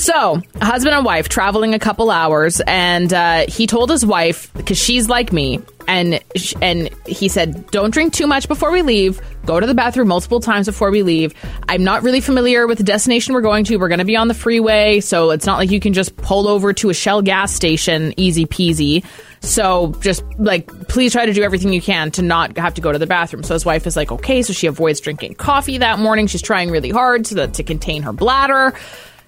So, 0.00 0.40
husband 0.62 0.94
and 0.94 1.04
wife 1.04 1.28
traveling 1.28 1.74
a 1.74 1.78
couple 1.78 2.10
hours, 2.10 2.62
and 2.66 3.12
uh, 3.12 3.44
he 3.46 3.66
told 3.66 3.90
his 3.90 4.06
wife 4.06 4.50
because 4.54 4.78
she's 4.78 5.10
like 5.10 5.30
me, 5.30 5.60
and 5.90 6.20
sh- 6.36 6.54
and 6.62 6.88
he 7.04 7.28
said, 7.28 7.66
"Don't 7.70 7.90
drink 7.90 8.12
too 8.12 8.28
much 8.28 8.46
before 8.46 8.70
we 8.70 8.82
leave. 8.82 9.20
Go 9.44 9.58
to 9.58 9.66
the 9.66 9.74
bathroom 9.74 10.08
multiple 10.08 10.38
times 10.38 10.66
before 10.66 10.90
we 10.90 11.02
leave. 11.02 11.34
I'm 11.68 11.82
not 11.82 12.02
really 12.02 12.20
familiar 12.20 12.66
with 12.66 12.78
the 12.78 12.84
destination 12.84 13.34
we're 13.34 13.40
going 13.40 13.64
to. 13.64 13.76
We're 13.76 13.88
going 13.88 13.98
to 13.98 14.04
be 14.04 14.16
on 14.16 14.28
the 14.28 14.34
freeway, 14.34 15.00
so 15.00 15.30
it's 15.30 15.46
not 15.46 15.58
like 15.58 15.70
you 15.70 15.80
can 15.80 15.92
just 15.92 16.16
pull 16.16 16.46
over 16.46 16.72
to 16.74 16.90
a 16.90 16.94
Shell 16.94 17.22
gas 17.22 17.52
station, 17.52 18.14
easy 18.16 18.46
peasy." 18.46 19.04
So 19.42 19.94
just 20.00 20.22
like, 20.38 20.66
please 20.88 21.12
try 21.12 21.26
to 21.26 21.32
do 21.32 21.42
everything 21.42 21.72
you 21.72 21.80
can 21.80 22.10
to 22.12 22.22
not 22.22 22.56
have 22.56 22.74
to 22.74 22.80
go 22.80 22.92
to 22.92 22.98
the 22.98 23.06
bathroom. 23.06 23.42
So 23.42 23.54
his 23.54 23.64
wife 23.64 23.86
is 23.86 23.96
like, 23.96 24.12
okay. 24.12 24.42
So 24.42 24.52
she 24.52 24.66
avoids 24.66 25.00
drinking 25.00 25.34
coffee 25.34 25.78
that 25.78 25.98
morning. 25.98 26.26
She's 26.26 26.42
trying 26.42 26.70
really 26.70 26.90
hard 26.90 27.26
so 27.26 27.34
that 27.36 27.54
to 27.54 27.62
contain 27.62 28.02
her 28.02 28.12
bladder. 28.12 28.74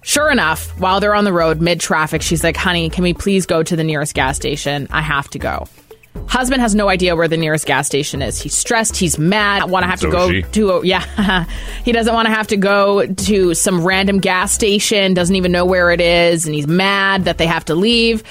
Sure 0.03 0.31
enough, 0.31 0.79
while 0.81 1.01
they're 1.01 1.15
on 1.15 1.25
the 1.25 1.33
road 1.33 1.61
mid 1.61 1.81
traffic, 1.81 2.23
she's 2.23 2.45
like, 2.45 2.57
honey, 2.57 2.91
can 2.91 3.05
we 3.05 3.15
please 3.15 3.47
go 3.47 3.63
to 3.63 3.75
the 3.75 3.85
nearest 3.85 4.15
gas 4.15 4.37
station? 4.37 4.87
I 4.91 5.01
have 5.01 5.29
to 5.31 5.39
go. 5.39 5.67
Husband 6.27 6.63
has 6.63 6.75
no 6.75 6.89
idea 6.89 7.15
where 7.17 7.29
the 7.29 7.37
nearest 7.37 7.67
gas 7.67 7.87
station 7.87 8.23
is. 8.23 8.41
He's 8.41 8.55
stressed. 8.55 8.97
He's 8.97 9.19
mad. 9.19 9.69
Want 9.71 9.83
to 9.83 9.89
have 9.89 10.01
to 10.01 10.11
go 10.11 10.41
to 10.41 10.71
a, 10.71 10.83
yeah. 10.87 11.45
he 11.85 11.93
doesn't 11.93 12.15
want 12.15 12.27
to 12.27 12.33
have 12.33 12.47
to 12.49 12.57
go 12.57 13.07
to 13.07 13.55
some 13.55 13.85
random 13.85 14.19
gas 14.19 14.53
station. 14.53 15.15
Doesn't 15.15 15.37
even 15.37 15.53
know 15.53 15.65
where 15.65 15.91
it 15.91 16.01
is, 16.01 16.47
and 16.47 16.55
he's 16.55 16.67
mad 16.67 17.25
that 17.25 17.39
they 17.39 17.47
have 17.47 17.65
to 17.67 17.75
leave. 17.75 18.23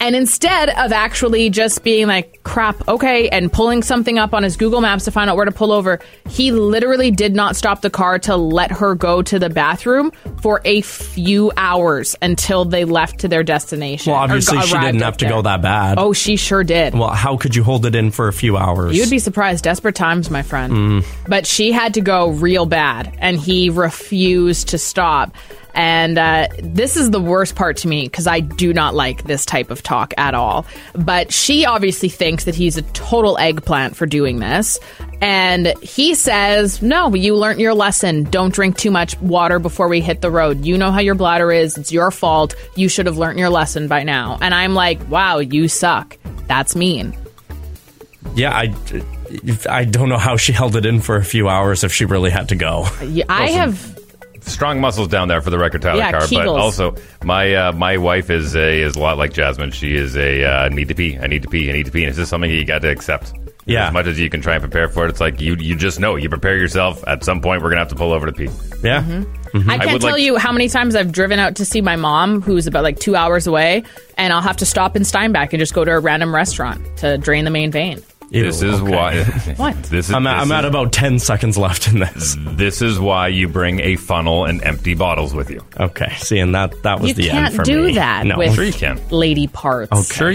And 0.00 0.16
instead 0.16 0.70
of 0.70 0.92
actually 0.92 1.50
just 1.50 1.84
being 1.84 2.06
like, 2.06 2.42
crap, 2.42 2.88
okay, 2.88 3.28
and 3.28 3.52
pulling 3.52 3.82
something 3.82 4.18
up 4.18 4.32
on 4.32 4.42
his 4.42 4.56
Google 4.56 4.80
Maps 4.80 5.04
to 5.04 5.10
find 5.10 5.28
out 5.28 5.36
where 5.36 5.44
to 5.44 5.52
pull 5.52 5.72
over, 5.72 6.00
he 6.26 6.52
literally 6.52 7.10
did 7.10 7.34
not 7.34 7.54
stop 7.54 7.82
the 7.82 7.90
car 7.90 8.18
to 8.20 8.34
let 8.34 8.72
her 8.72 8.94
go 8.94 9.20
to 9.20 9.38
the 9.38 9.50
bathroom 9.50 10.10
for 10.40 10.62
a 10.64 10.80
few 10.80 11.52
hours 11.58 12.16
until 12.22 12.64
they 12.64 12.86
left 12.86 13.20
to 13.20 13.28
their 13.28 13.42
destination. 13.42 14.12
Well, 14.12 14.22
obviously 14.22 14.58
she 14.62 14.78
didn't 14.78 15.02
have 15.02 15.18
to 15.18 15.26
there. 15.26 15.34
go 15.34 15.42
that 15.42 15.60
bad. 15.60 15.98
Oh, 15.98 16.14
she 16.14 16.36
sure 16.36 16.64
did. 16.64 16.94
Well, 16.94 17.10
how 17.10 17.36
could 17.36 17.54
you 17.54 17.62
hold 17.62 17.84
it 17.84 17.94
in 17.94 18.10
for 18.10 18.28
a 18.28 18.32
few 18.32 18.56
hours? 18.56 18.96
You'd 18.96 19.10
be 19.10 19.18
surprised. 19.18 19.64
Desperate 19.64 19.94
times, 19.94 20.30
my 20.30 20.42
friend. 20.42 20.72
Mm. 20.72 21.06
But 21.28 21.46
she 21.46 21.72
had 21.72 21.92
to 21.94 22.00
go 22.00 22.30
real 22.30 22.64
bad, 22.64 23.14
and 23.18 23.38
he 23.38 23.68
refused 23.68 24.68
to 24.68 24.78
stop. 24.78 25.34
And 25.74 26.18
uh, 26.18 26.48
this 26.62 26.96
is 26.96 27.10
the 27.10 27.20
worst 27.20 27.54
part 27.54 27.76
to 27.78 27.88
me 27.88 28.04
because 28.04 28.26
I 28.26 28.40
do 28.40 28.72
not 28.72 28.94
like 28.94 29.24
this 29.24 29.44
type 29.44 29.70
of 29.70 29.82
talk 29.82 30.14
at 30.18 30.34
all. 30.34 30.66
But 30.94 31.32
she 31.32 31.64
obviously 31.64 32.08
thinks 32.08 32.44
that 32.44 32.54
he's 32.54 32.76
a 32.76 32.82
total 32.82 33.38
eggplant 33.38 33.96
for 33.96 34.06
doing 34.06 34.38
this. 34.38 34.78
And 35.20 35.74
he 35.82 36.14
says, 36.14 36.80
No, 36.82 37.14
you 37.14 37.36
learned 37.36 37.60
your 37.60 37.74
lesson. 37.74 38.24
Don't 38.24 38.54
drink 38.54 38.78
too 38.78 38.90
much 38.90 39.18
water 39.20 39.58
before 39.58 39.88
we 39.88 40.00
hit 40.00 40.20
the 40.20 40.30
road. 40.30 40.64
You 40.64 40.78
know 40.78 40.90
how 40.90 41.00
your 41.00 41.14
bladder 41.14 41.52
is. 41.52 41.76
It's 41.76 41.92
your 41.92 42.10
fault. 42.10 42.54
You 42.76 42.88
should 42.88 43.06
have 43.06 43.18
learned 43.18 43.38
your 43.38 43.50
lesson 43.50 43.88
by 43.88 44.02
now. 44.02 44.38
And 44.40 44.54
I'm 44.54 44.74
like, 44.74 45.08
Wow, 45.08 45.38
you 45.38 45.68
suck. 45.68 46.16
That's 46.46 46.74
mean. 46.74 47.16
Yeah, 48.34 48.52
I, 48.52 48.74
I 49.68 49.84
don't 49.84 50.08
know 50.08 50.18
how 50.18 50.36
she 50.36 50.52
held 50.52 50.76
it 50.76 50.86
in 50.86 51.00
for 51.00 51.16
a 51.16 51.24
few 51.24 51.48
hours 51.48 51.84
if 51.84 51.92
she 51.92 52.04
really 52.04 52.30
had 52.30 52.50
to 52.50 52.56
go. 52.56 52.86
Yeah, 53.02 53.24
I 53.28 53.50
have 53.50 53.99
strong 54.42 54.80
muscles 54.80 55.08
down 55.08 55.28
there 55.28 55.40
for 55.40 55.50
the 55.50 55.58
record, 55.58 55.82
Tyler 55.82 55.98
Yeah, 55.98 56.12
Carr. 56.12 56.26
But 56.30 56.48
also, 56.48 56.94
my 57.24 57.54
uh, 57.54 57.72
my 57.72 57.96
wife 57.96 58.30
is 58.30 58.54
a 58.56 58.82
is 58.82 58.96
a 58.96 58.98
lot 58.98 59.18
like 59.18 59.32
Jasmine. 59.32 59.70
She 59.70 59.94
is 59.94 60.16
a 60.16 60.44
uh, 60.44 60.68
need 60.68 60.88
to 60.88 60.94
pee. 60.94 61.18
I 61.18 61.26
need 61.26 61.42
to 61.42 61.48
pee. 61.48 61.68
I 61.70 61.72
need 61.72 61.86
to 61.86 61.92
pee. 61.92 62.02
And 62.02 62.08
it's 62.08 62.18
just 62.18 62.30
something 62.30 62.50
you 62.50 62.64
got 62.64 62.82
to 62.82 62.90
accept. 62.90 63.32
Yeah. 63.66 63.88
As 63.88 63.92
much 63.92 64.06
as 64.06 64.18
you 64.18 64.28
can 64.30 64.40
try 64.40 64.54
and 64.54 64.62
prepare 64.62 64.88
for 64.88 65.06
it, 65.06 65.10
it's 65.10 65.20
like 65.20 65.40
you 65.40 65.54
you 65.56 65.76
just 65.76 66.00
know. 66.00 66.16
You 66.16 66.28
prepare 66.28 66.56
yourself. 66.56 67.06
At 67.06 67.24
some 67.24 67.40
point, 67.40 67.62
we're 67.62 67.70
gonna 67.70 67.82
have 67.82 67.88
to 67.88 67.94
pull 67.94 68.12
over 68.12 68.26
to 68.26 68.32
pee. 68.32 68.48
Yeah. 68.82 68.98
I 69.68 69.78
can't 69.78 69.92
would 69.92 70.02
tell 70.02 70.12
like- 70.12 70.22
you 70.22 70.36
how 70.36 70.52
many 70.52 70.68
times 70.68 70.94
I've 70.96 71.12
driven 71.12 71.38
out 71.38 71.56
to 71.56 71.64
see 71.64 71.80
my 71.80 71.96
mom, 71.96 72.40
who's 72.40 72.66
about 72.66 72.82
like 72.82 72.98
two 72.98 73.16
hours 73.16 73.46
away, 73.46 73.82
and 74.16 74.32
I'll 74.32 74.42
have 74.42 74.56
to 74.58 74.66
stop 74.66 74.96
in 74.96 75.04
Steinbach 75.04 75.52
and 75.52 75.58
just 75.60 75.74
go 75.74 75.84
to 75.84 75.90
a 75.90 75.98
random 76.00 76.34
restaurant 76.34 76.84
to 76.98 77.18
drain 77.18 77.44
the 77.44 77.50
main 77.50 77.70
vein. 77.70 78.02
This 78.30 78.62
is 78.62 78.80
okay. 78.80 78.90
why. 78.90 79.24
What? 79.56 79.76
This 79.90 80.08
is. 80.08 80.14
I'm, 80.14 80.26
at, 80.26 80.34
this 80.34 80.42
I'm 80.42 80.46
is- 80.46 80.58
at 80.58 80.64
about 80.64 80.92
10 80.92 81.18
seconds 81.18 81.58
left 81.58 81.88
in 81.88 81.98
this. 81.98 82.36
This 82.38 82.80
is 82.82 82.98
why 82.98 83.28
you 83.28 83.48
bring 83.48 83.80
a 83.80 83.96
funnel 83.96 84.44
and 84.44 84.62
empty 84.62 84.94
bottles 84.94 85.34
with 85.34 85.50
you. 85.50 85.60
Okay, 85.78 86.14
see, 86.18 86.38
and 86.38 86.54
that, 86.54 86.82
that 86.84 87.00
was 87.00 87.08
You 87.10 87.14
the 87.14 87.28
can't 87.28 87.46
end 87.46 87.56
for 87.56 87.62
do 87.64 87.92
that 87.94 88.26
No. 88.26 88.38
with 88.38 88.54
Sure 88.54 88.64
you 88.64 88.72
can. 88.72 89.00
lady 89.10 89.46
parts. 89.48 89.92
Okay. 89.92 90.34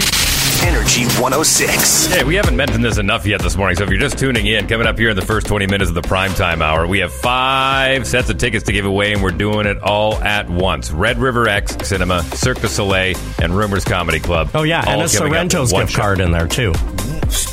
Energy 0.62 1.04
106. 1.20 2.06
Hey, 2.06 2.24
we 2.24 2.34
haven't 2.34 2.56
mentioned 2.56 2.82
this 2.84 2.98
enough 2.98 3.26
yet 3.26 3.40
this 3.42 3.56
morning, 3.56 3.76
so 3.76 3.84
if 3.84 3.90
you're 3.90 3.98
just 4.00 4.18
tuning 4.18 4.46
in, 4.46 4.66
coming 4.66 4.86
up 4.86 4.98
here 4.98 5.10
in 5.10 5.16
the 5.16 5.24
first 5.24 5.46
20 5.46 5.66
minutes 5.66 5.88
of 5.90 5.94
the 5.94 6.00
primetime 6.02 6.60
hour, 6.62 6.86
we 6.86 6.98
have 7.00 7.12
five 7.12 8.06
sets 8.06 8.30
of 8.30 8.38
tickets 8.38 8.64
to 8.64 8.72
give 8.72 8.84
away, 8.86 9.12
and 9.12 9.22
we're 9.22 9.30
doing 9.30 9.66
it 9.66 9.78
all 9.82 10.14
at 10.16 10.48
once. 10.48 10.90
Red 10.90 11.18
River 11.18 11.48
X 11.48 11.76
Cinema, 11.86 12.22
Cirque 12.22 12.60
du 12.60 12.68
Soleil, 12.68 13.16
and 13.40 13.56
Rumors 13.56 13.84
Comedy 13.84 14.18
Club. 14.18 14.50
Oh, 14.54 14.62
yeah, 14.62 14.80
and 14.80 15.02
a 15.02 15.08
coming 15.08 15.32
Sorrento's 15.32 15.72
gift 15.72 15.92
shot. 15.92 16.00
card 16.00 16.20
in 16.20 16.32
there, 16.32 16.48
too. 16.48 16.72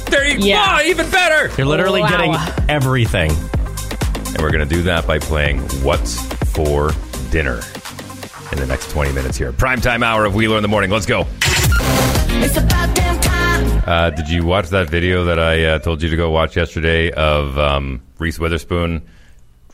There 0.09 0.25
you 0.27 0.37
Yeah. 0.39 0.79
go, 0.81 0.85
even 0.87 1.09
better. 1.09 1.51
You're 1.57 1.67
literally 1.67 2.01
Wow. 2.01 2.09
getting 2.09 2.35
everything. 2.69 3.31
And 3.31 4.37
we're 4.41 4.51
going 4.51 4.67
to 4.67 4.75
do 4.75 4.83
that 4.83 5.05
by 5.05 5.19
playing 5.19 5.59
What's 5.83 6.21
for 6.53 6.91
Dinner 7.31 7.59
in 8.51 8.59
the 8.59 8.65
next 8.67 8.91
20 8.91 9.11
minutes 9.11 9.37
here. 9.37 9.51
Primetime 9.51 10.03
hour 10.03 10.25
of 10.25 10.35
Wheeler 10.35 10.57
in 10.57 10.61
the 10.61 10.67
Morning. 10.69 10.89
Let's 10.89 11.05
go. 11.05 11.27
It's 12.43 12.57
about 12.57 12.93
damn 12.93 13.19
time. 13.21 13.83
Uh, 13.87 14.09
did 14.09 14.27
you 14.27 14.45
watch 14.45 14.67
that 14.69 14.89
video 14.89 15.23
that 15.23 15.39
I 15.39 15.63
uh, 15.63 15.79
told 15.79 16.01
you 16.01 16.09
to 16.09 16.17
go 16.17 16.29
watch 16.29 16.57
yesterday 16.57 17.09
of 17.09 17.57
um, 17.57 18.01
Reese 18.19 18.37
Witherspoon 18.37 19.01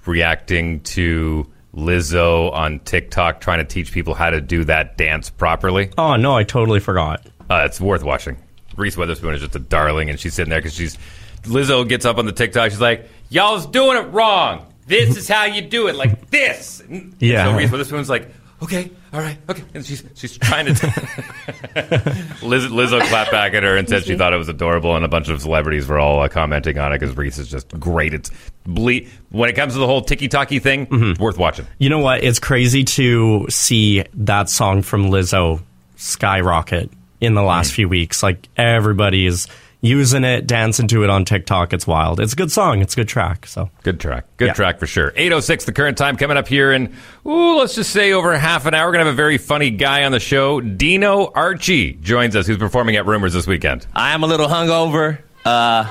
reacting 0.05 0.81
to 0.81 1.47
Lizzo 1.75 2.53
on 2.53 2.79
TikTok 2.81 3.41
trying 3.41 3.57
to 3.57 3.65
teach 3.65 3.91
people 3.91 4.13
how 4.13 4.29
to 4.29 4.39
do 4.39 4.65
that 4.65 4.97
dance 4.97 5.31
properly? 5.31 5.89
Oh, 5.97 6.15
no, 6.15 6.35
I 6.37 6.43
totally 6.43 6.79
forgot. 6.79 7.25
Uh, 7.49 7.63
it's 7.65 7.81
worth 7.81 8.03
watching. 8.03 8.37
Reese 8.75 8.95
Witherspoon 8.95 9.33
is 9.33 9.41
just 9.41 9.55
a 9.55 9.59
darling, 9.59 10.11
and 10.11 10.19
she's 10.19 10.35
sitting 10.35 10.51
there 10.51 10.59
because 10.59 10.75
she's 10.75 10.95
Lizzo 11.43 11.89
gets 11.89 12.05
up 12.05 12.19
on 12.19 12.27
the 12.27 12.31
TikTok. 12.31 12.69
She's 12.69 12.79
like, 12.79 13.09
"Y'all's 13.29 13.65
doing 13.65 13.97
it 13.97 14.07
wrong. 14.11 14.67
This 14.85 15.17
is 15.17 15.27
how 15.27 15.45
you 15.45 15.61
do 15.61 15.87
it, 15.87 15.95
like 15.95 16.29
this." 16.29 16.83
And 16.89 17.15
Yeah. 17.19 17.45
So 17.45 17.57
Reese 17.57 17.71
Witherspoon's 17.71 18.09
like, 18.09 18.29
"Okay, 18.61 18.91
all 19.13 19.19
right, 19.21 19.37
okay," 19.49 19.63
and 19.73 19.85
she's 19.85 20.03
she's 20.15 20.37
trying 20.37 20.65
to. 20.65 20.73
Liz, 22.43 22.65
Lizzo 22.65 23.01
clapped 23.07 23.31
back 23.31 23.53
at 23.53 23.63
her 23.63 23.77
and 23.77 23.87
said 23.87 24.03
she 24.05 24.17
thought 24.17 24.33
it 24.33 24.37
was 24.37 24.49
adorable, 24.49 24.95
and 24.95 25.05
a 25.05 25.07
bunch 25.07 25.29
of 25.29 25.41
celebrities 25.41 25.87
were 25.87 25.99
all 25.99 26.21
uh, 26.21 26.27
commenting 26.29 26.77
on 26.77 26.91
it 26.91 26.99
because 26.99 27.15
Reese 27.15 27.37
is 27.37 27.49
just 27.49 27.67
great. 27.79 28.13
It's 28.13 28.31
ble- 28.65 29.01
when 29.29 29.49
it 29.49 29.53
comes 29.53 29.73
to 29.73 29.79
the 29.79 29.87
whole 29.87 30.01
ticky 30.01 30.27
tacky 30.27 30.59
thing, 30.59 30.87
it's 30.91 31.19
worth 31.19 31.37
watching. 31.37 31.67
You 31.77 31.89
know 31.89 31.99
what? 31.99 32.23
It's 32.23 32.39
crazy 32.39 32.83
to 32.83 33.45
see 33.49 34.03
that 34.13 34.49
song 34.49 34.81
from 34.81 35.05
Lizzo 35.05 35.61
skyrocket 35.95 36.89
in 37.21 37.33
the 37.33 37.43
last 37.43 37.73
few 37.73 37.89
weeks. 37.89 38.23
Like 38.23 38.47
everybody 38.57 39.25
is 39.25 39.47
using 39.81 40.23
it, 40.25 40.45
dancing 40.45 40.87
to 40.89 41.03
it 41.03 41.09
on 41.09 41.23
TikTok. 41.25 41.71
It's 41.73 41.87
wild. 41.87 42.19
It's 42.19 42.33
a 42.33 42.35
good 42.35 42.51
song. 42.51 42.81
It's 42.81 42.93
a 42.93 42.97
good 42.97 43.07
track. 43.07 43.45
So 43.47 43.69
Good 43.83 43.99
track. 43.99 44.25
Good 44.37 44.47
Yeah. 44.47 44.53
track 44.53 44.77
for 44.79 44.85
sure. 44.87 45.13
806, 45.15 45.63
the 45.65 45.71
current 45.71 45.97
time 45.97 46.17
coming 46.17 46.35
up 46.37 46.47
here 46.47 46.71
in, 46.73 46.93
ooh, 47.25 47.57
let's 47.59 47.75
just 47.75 47.91
say 47.91 48.11
over 48.11 48.37
half 48.37 48.65
an 48.65 48.73
hour. 48.73 48.87
We're 48.87 48.93
going 48.93 49.05
to 49.05 49.09
have 49.09 49.13
a 49.13 49.17
very 49.17 49.37
funny 49.37 49.69
guy 49.69 50.03
on 50.03 50.11
the 50.11 50.19
show. 50.19 50.59
Dino 50.59 51.31
Archie 51.33 51.93
joins 51.93 52.35
us, 52.35 52.45
who's 52.45 52.57
performing 52.57 52.97
at 52.97 53.05
Rumors 53.05 53.33
this 53.33 53.47
weekend. 53.47 53.87
I 53.95 54.13
am 54.13 54.23
a 54.23 54.27
little 54.27 54.47
hungover. 54.47 55.19
Uh, 55.45 55.85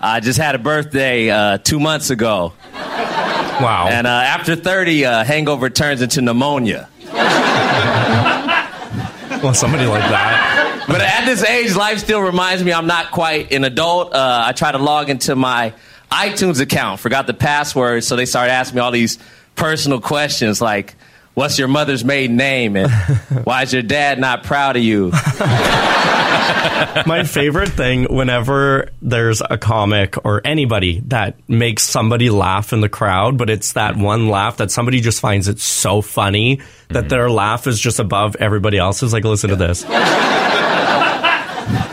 I 0.00 0.20
just 0.20 0.38
had 0.38 0.54
a 0.54 0.58
birthday 0.58 1.28
uh, 1.30 1.58
two 1.58 1.78
months 1.78 2.08
ago. 2.10 2.54
wow. 2.72 3.88
And 3.90 4.06
uh, 4.06 4.10
after 4.10 4.56
30, 4.56 5.04
uh, 5.04 5.24
hangover 5.24 5.68
turns 5.70 6.00
into 6.00 6.22
pneumonia. 6.22 6.88
well, 9.42 9.54
somebody 9.54 9.86
like 9.86 10.02
that. 10.02 10.51
But 10.86 11.00
at 11.00 11.24
this 11.24 11.42
age, 11.44 11.74
life 11.74 11.98
still 11.98 12.20
reminds 12.20 12.62
me 12.64 12.72
I'm 12.72 12.86
not 12.86 13.10
quite 13.10 13.52
an 13.52 13.64
adult. 13.64 14.12
Uh, 14.14 14.44
I 14.46 14.52
try 14.52 14.72
to 14.72 14.78
log 14.78 15.10
into 15.10 15.36
my 15.36 15.74
iTunes 16.10 16.60
account, 16.60 17.00
forgot 17.00 17.26
the 17.26 17.34
password, 17.34 18.04
so 18.04 18.16
they 18.16 18.26
started 18.26 18.52
asking 18.52 18.76
me 18.76 18.82
all 18.82 18.90
these 18.90 19.18
personal 19.56 20.00
questions 20.00 20.60
like, 20.60 20.94
"What's 21.34 21.58
your 21.58 21.68
mother's 21.68 22.04
maiden 22.04 22.36
name?" 22.36 22.76
and 22.76 22.90
"Why 23.44 23.62
is 23.62 23.72
your 23.72 23.82
dad 23.82 24.18
not 24.18 24.42
proud 24.44 24.76
of 24.76 24.82
you?" 24.82 25.12
My 27.06 27.24
favorite 27.24 27.70
thing 27.70 28.04
whenever 28.04 28.90
there's 29.00 29.40
a 29.48 29.56
comic 29.56 30.16
or 30.24 30.42
anybody 30.44 31.00
that 31.06 31.36
makes 31.48 31.82
somebody 31.84 32.28
laugh 32.28 32.72
in 32.72 32.80
the 32.80 32.88
crowd, 32.88 33.38
but 33.38 33.48
it's 33.48 33.74
that 33.74 33.96
one 33.96 34.28
laugh 34.28 34.58
that 34.58 34.70
somebody 34.70 35.00
just 35.00 35.20
finds 35.20 35.48
it 35.48 35.60
so 35.60 36.02
funny 36.02 36.60
that 36.88 37.08
their 37.08 37.30
laugh 37.30 37.66
is 37.66 37.78
just 37.80 37.98
above 38.00 38.36
everybody 38.36 38.78
else's. 38.78 39.12
Like, 39.12 39.24
listen 39.24 39.50
to 39.50 39.56
this. 39.56 39.84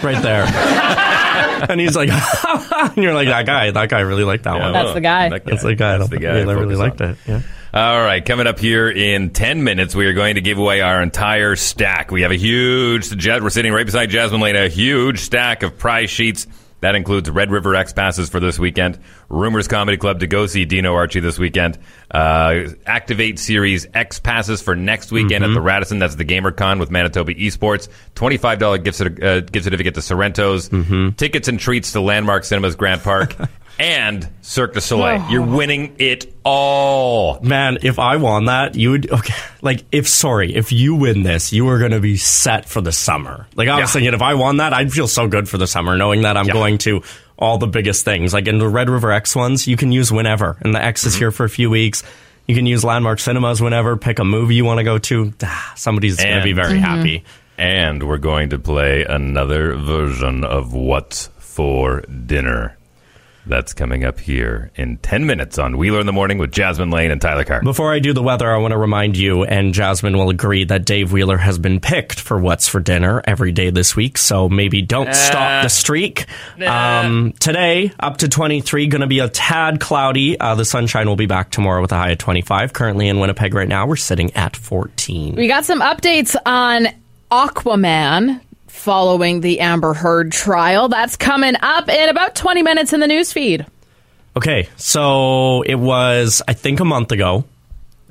right 0.03 0.21
there. 0.21 0.43
and 1.69 1.79
he's 1.79 1.95
like, 1.95 2.09
and 2.43 2.97
you're 2.97 3.13
like, 3.13 3.27
that 3.27 3.45
guy, 3.45 3.71
that 3.71 3.89
guy 3.89 3.99
really 4.01 4.23
liked 4.23 4.43
that 4.43 4.55
Yeah, 4.55 4.63
one. 4.63 4.73
That's 4.73 4.93
the 4.93 5.01
guy. 5.01 5.29
that 5.29 5.45
That's 5.45 5.63
the 5.63 5.75
guy. 5.75 5.97
That's 5.97 6.09
the 6.09 6.17
guy. 6.19 6.39
Yeah, 6.39 6.49
I 6.49 6.53
really 6.53 6.75
Focus 6.75 6.79
liked 6.79 7.01
on. 7.01 7.09
it. 7.11 7.17
Yeah. 7.27 7.41
All 7.71 8.01
right, 8.01 8.25
coming 8.25 8.47
up 8.47 8.57
here 8.59 8.89
in 8.89 9.29
10 9.29 9.63
minutes, 9.63 9.93
we 9.95 10.07
are 10.07 10.13
going 10.13 10.35
to 10.35 10.41
give 10.41 10.57
away 10.57 10.81
our 10.81 11.03
entire 11.03 11.55
stack. 11.55 12.09
We 12.09 12.23
have 12.23 12.31
a 12.31 12.35
huge, 12.37 13.11
we're 13.13 13.49
sitting 13.51 13.71
right 13.71 13.85
beside 13.85 14.09
Jasmine 14.09 14.41
Lane, 14.41 14.55
a 14.55 14.69
huge 14.69 15.19
stack 15.19 15.61
of 15.61 15.77
prize 15.77 16.09
sheets. 16.09 16.47
That 16.81 16.95
includes 16.95 17.29
Red 17.29 17.51
River 17.51 17.75
X 17.75 17.91
passes 17.91 18.29
for 18.29 18.39
this 18.39 18.57
weekend, 18.57 18.99
Rumors 19.27 19.67
Comedy 19.67 19.97
Club 19.97 20.21
to 20.21 20.27
go 20.27 20.45
see 20.47 20.63
Dino 20.65 20.93
Archie 20.93 21.19
this 21.19 21.37
weekend, 21.37 21.77
uh, 22.11 22.69
Activate 22.85 23.37
Series 23.37 23.85
X 23.93 24.19
passes 24.19 24.61
for 24.61 24.75
next 24.75 25.11
weekend 25.11 25.43
at 25.43 25.53
the 25.53 25.61
Radisson. 25.61 25.99
That's 25.99 26.15
the 26.15 26.23
GamerCon 26.25 26.79
with 26.79 26.89
Manitoba 26.89 27.33
Esports. 27.33 27.89
$25 28.15 28.83
gift, 28.83 29.01
uh, 29.01 29.41
gift 29.41 29.63
certificate 29.65 29.95
to 29.95 29.99
Sorrento's, 30.01 30.69
tickets 31.17 31.47
and 31.47 31.59
treats 31.59 31.91
to 31.91 32.01
Landmark 32.01 32.45
Cinemas 32.45 32.75
Grant 32.75 33.03
Park, 33.03 33.35
and 33.79 34.29
Cirque 34.41 34.73
du 34.73 34.81
Soleil. 34.81 35.25
You're 35.31 35.45
winning 35.45 35.95
it 35.97 36.33
all. 36.43 37.39
Man, 37.41 37.79
if 37.81 37.97
I 37.97 38.17
won 38.17 38.45
that, 38.45 38.75
you 38.75 38.91
would 38.91 39.09
okay. 39.11 39.33
Like, 39.61 39.85
if 39.91 40.07
sorry, 40.07 40.53
if 40.55 40.71
you 40.71 40.95
win 40.95 41.23
this, 41.23 41.51
you 41.53 41.67
are 41.69 41.79
going 41.79 41.91
to 41.91 41.99
be 41.99 42.17
set 42.17 42.67
for 42.67 42.81
the 42.81 42.91
summer. 42.91 43.47
Like, 43.55 43.67
I 43.69 43.75
was 43.79 43.89
Yeah. 43.89 43.93
thinking, 43.93 44.13
if 44.13 44.21
I 44.21 44.33
won 44.35 44.57
that, 44.57 44.73
I'd 44.73 44.91
feel 44.91 45.07
so 45.07 45.27
good 45.27 45.47
for 45.49 45.57
the 45.57 45.67
summer, 45.67 45.97
knowing 45.97 46.21
that 46.23 46.37
I'm 46.37 46.47
Yeah. 46.47 46.53
going 46.53 46.77
to 46.79 47.01
all 47.37 47.57
the 47.57 47.67
biggest 47.67 48.03
things. 48.05 48.33
Like 48.33 48.47
in 48.47 48.57
the 48.57 48.67
Red 48.67 48.89
River 48.89 49.11
X 49.11 49.35
ones, 49.35 49.65
you 49.67 49.77
can 49.77 49.91
use 49.91 50.11
whenever, 50.11 50.57
and 50.61 50.75
the 50.75 50.83
X 50.83 51.05
is 51.05 51.13
Mm-hmm. 51.13 51.19
here 51.21 51.31
for 51.31 51.45
a 51.45 51.49
few 51.49 51.69
weeks. 51.69 52.03
You 52.47 52.55
can 52.55 52.65
use 52.65 52.83
Landmark 52.83 53.19
Cinemas 53.19 53.61
whenever. 53.61 53.95
Pick 53.95 54.19
a 54.19 54.25
movie 54.25 54.55
you 54.55 54.65
want 54.65 54.79
to 54.79 54.83
go 54.83 54.97
to. 54.97 55.33
Ah, 55.43 55.73
somebody's 55.75 56.17
going 56.17 56.37
to 56.37 56.43
be 56.43 56.51
very 56.53 56.79
happy. 56.79 57.23
And 57.59 58.01
we're 58.07 58.17
going 58.17 58.49
to 58.49 58.59
play 58.59 59.03
another 59.03 59.75
version 59.75 60.43
of 60.43 60.73
What's 60.73 61.29
for 61.37 62.01
Dinner. 62.01 62.75
That's 63.49 63.73
coming 63.73 64.05
up 64.05 64.19
here 64.19 64.71
in 64.75 64.97
10 64.97 65.25
minutes 65.25 65.57
on 65.57 65.77
Wheeler 65.77 65.99
in 65.99 66.05
the 66.05 66.13
Morning 66.13 66.37
with 66.37 66.51
Jasmine 66.51 66.91
Lane 66.91 67.09
and 67.09 67.19
Tyler 67.19 67.43
Carr. 67.43 67.63
Before 67.63 67.91
I 67.91 67.97
do 67.97 68.13
the 68.13 68.21
weather, 68.21 68.47
I 68.47 68.57
want 68.57 68.73
to 68.73 68.77
remind 68.77 69.17
you, 69.17 69.43
and 69.43 69.73
Jasmine 69.73 70.15
will 70.15 70.29
agree, 70.29 70.65
that 70.65 70.85
Dave 70.85 71.11
Wheeler 71.11 71.37
has 71.37 71.57
been 71.57 71.79
picked 71.79 72.19
for 72.19 72.37
What's 72.37 72.67
for 72.67 72.79
Dinner 72.79 73.23
every 73.25 73.51
day 73.51 73.71
this 73.71 73.95
week. 73.95 74.19
So 74.19 74.49
maybe 74.49 74.83
don't 74.83 75.15
stop 75.15 75.63
the 75.63 75.69
streak. 75.69 76.27
Um, 76.63 77.33
today, 77.39 77.91
up 77.99 78.17
to 78.17 78.29
23, 78.29 78.85
going 78.85 79.01
to 79.01 79.07
be 79.07 79.19
a 79.19 79.29
tad 79.29 79.79
cloudy. 79.79 80.39
Uh, 80.39 80.53
the 80.53 80.65
sunshine 80.65 81.07
will 81.07 81.15
be 81.15 81.25
back 81.25 81.49
tomorrow 81.49 81.81
with 81.81 81.91
a 81.91 81.95
high 81.97 82.11
of 82.11 82.19
25. 82.19 82.73
Currently 82.73 83.07
in 83.07 83.19
Winnipeg 83.19 83.55
right 83.55 83.67
now, 83.67 83.87
we're 83.87 83.95
sitting 83.95 84.31
at 84.35 84.55
14. 84.55 85.35
We 85.35 85.47
got 85.47 85.65
some 85.65 85.81
updates 85.81 86.35
on 86.45 86.87
Aquaman 87.31 88.41
following 88.69 89.41
the 89.41 89.59
Amber 89.59 89.93
Heard 89.93 90.31
trial. 90.31 90.87
That's 90.89 91.15
coming 91.15 91.55
up 91.61 91.89
in 91.89 92.09
about 92.09 92.35
20 92.35 92.63
minutes 92.63 92.93
in 92.93 92.99
the 92.99 93.07
news 93.07 93.33
feed. 93.33 93.65
Okay, 94.37 94.69
so 94.77 95.63
it 95.63 95.75
was, 95.75 96.41
I 96.47 96.53
think, 96.53 96.79
a 96.79 96.85
month 96.85 97.11
ago. 97.11 97.43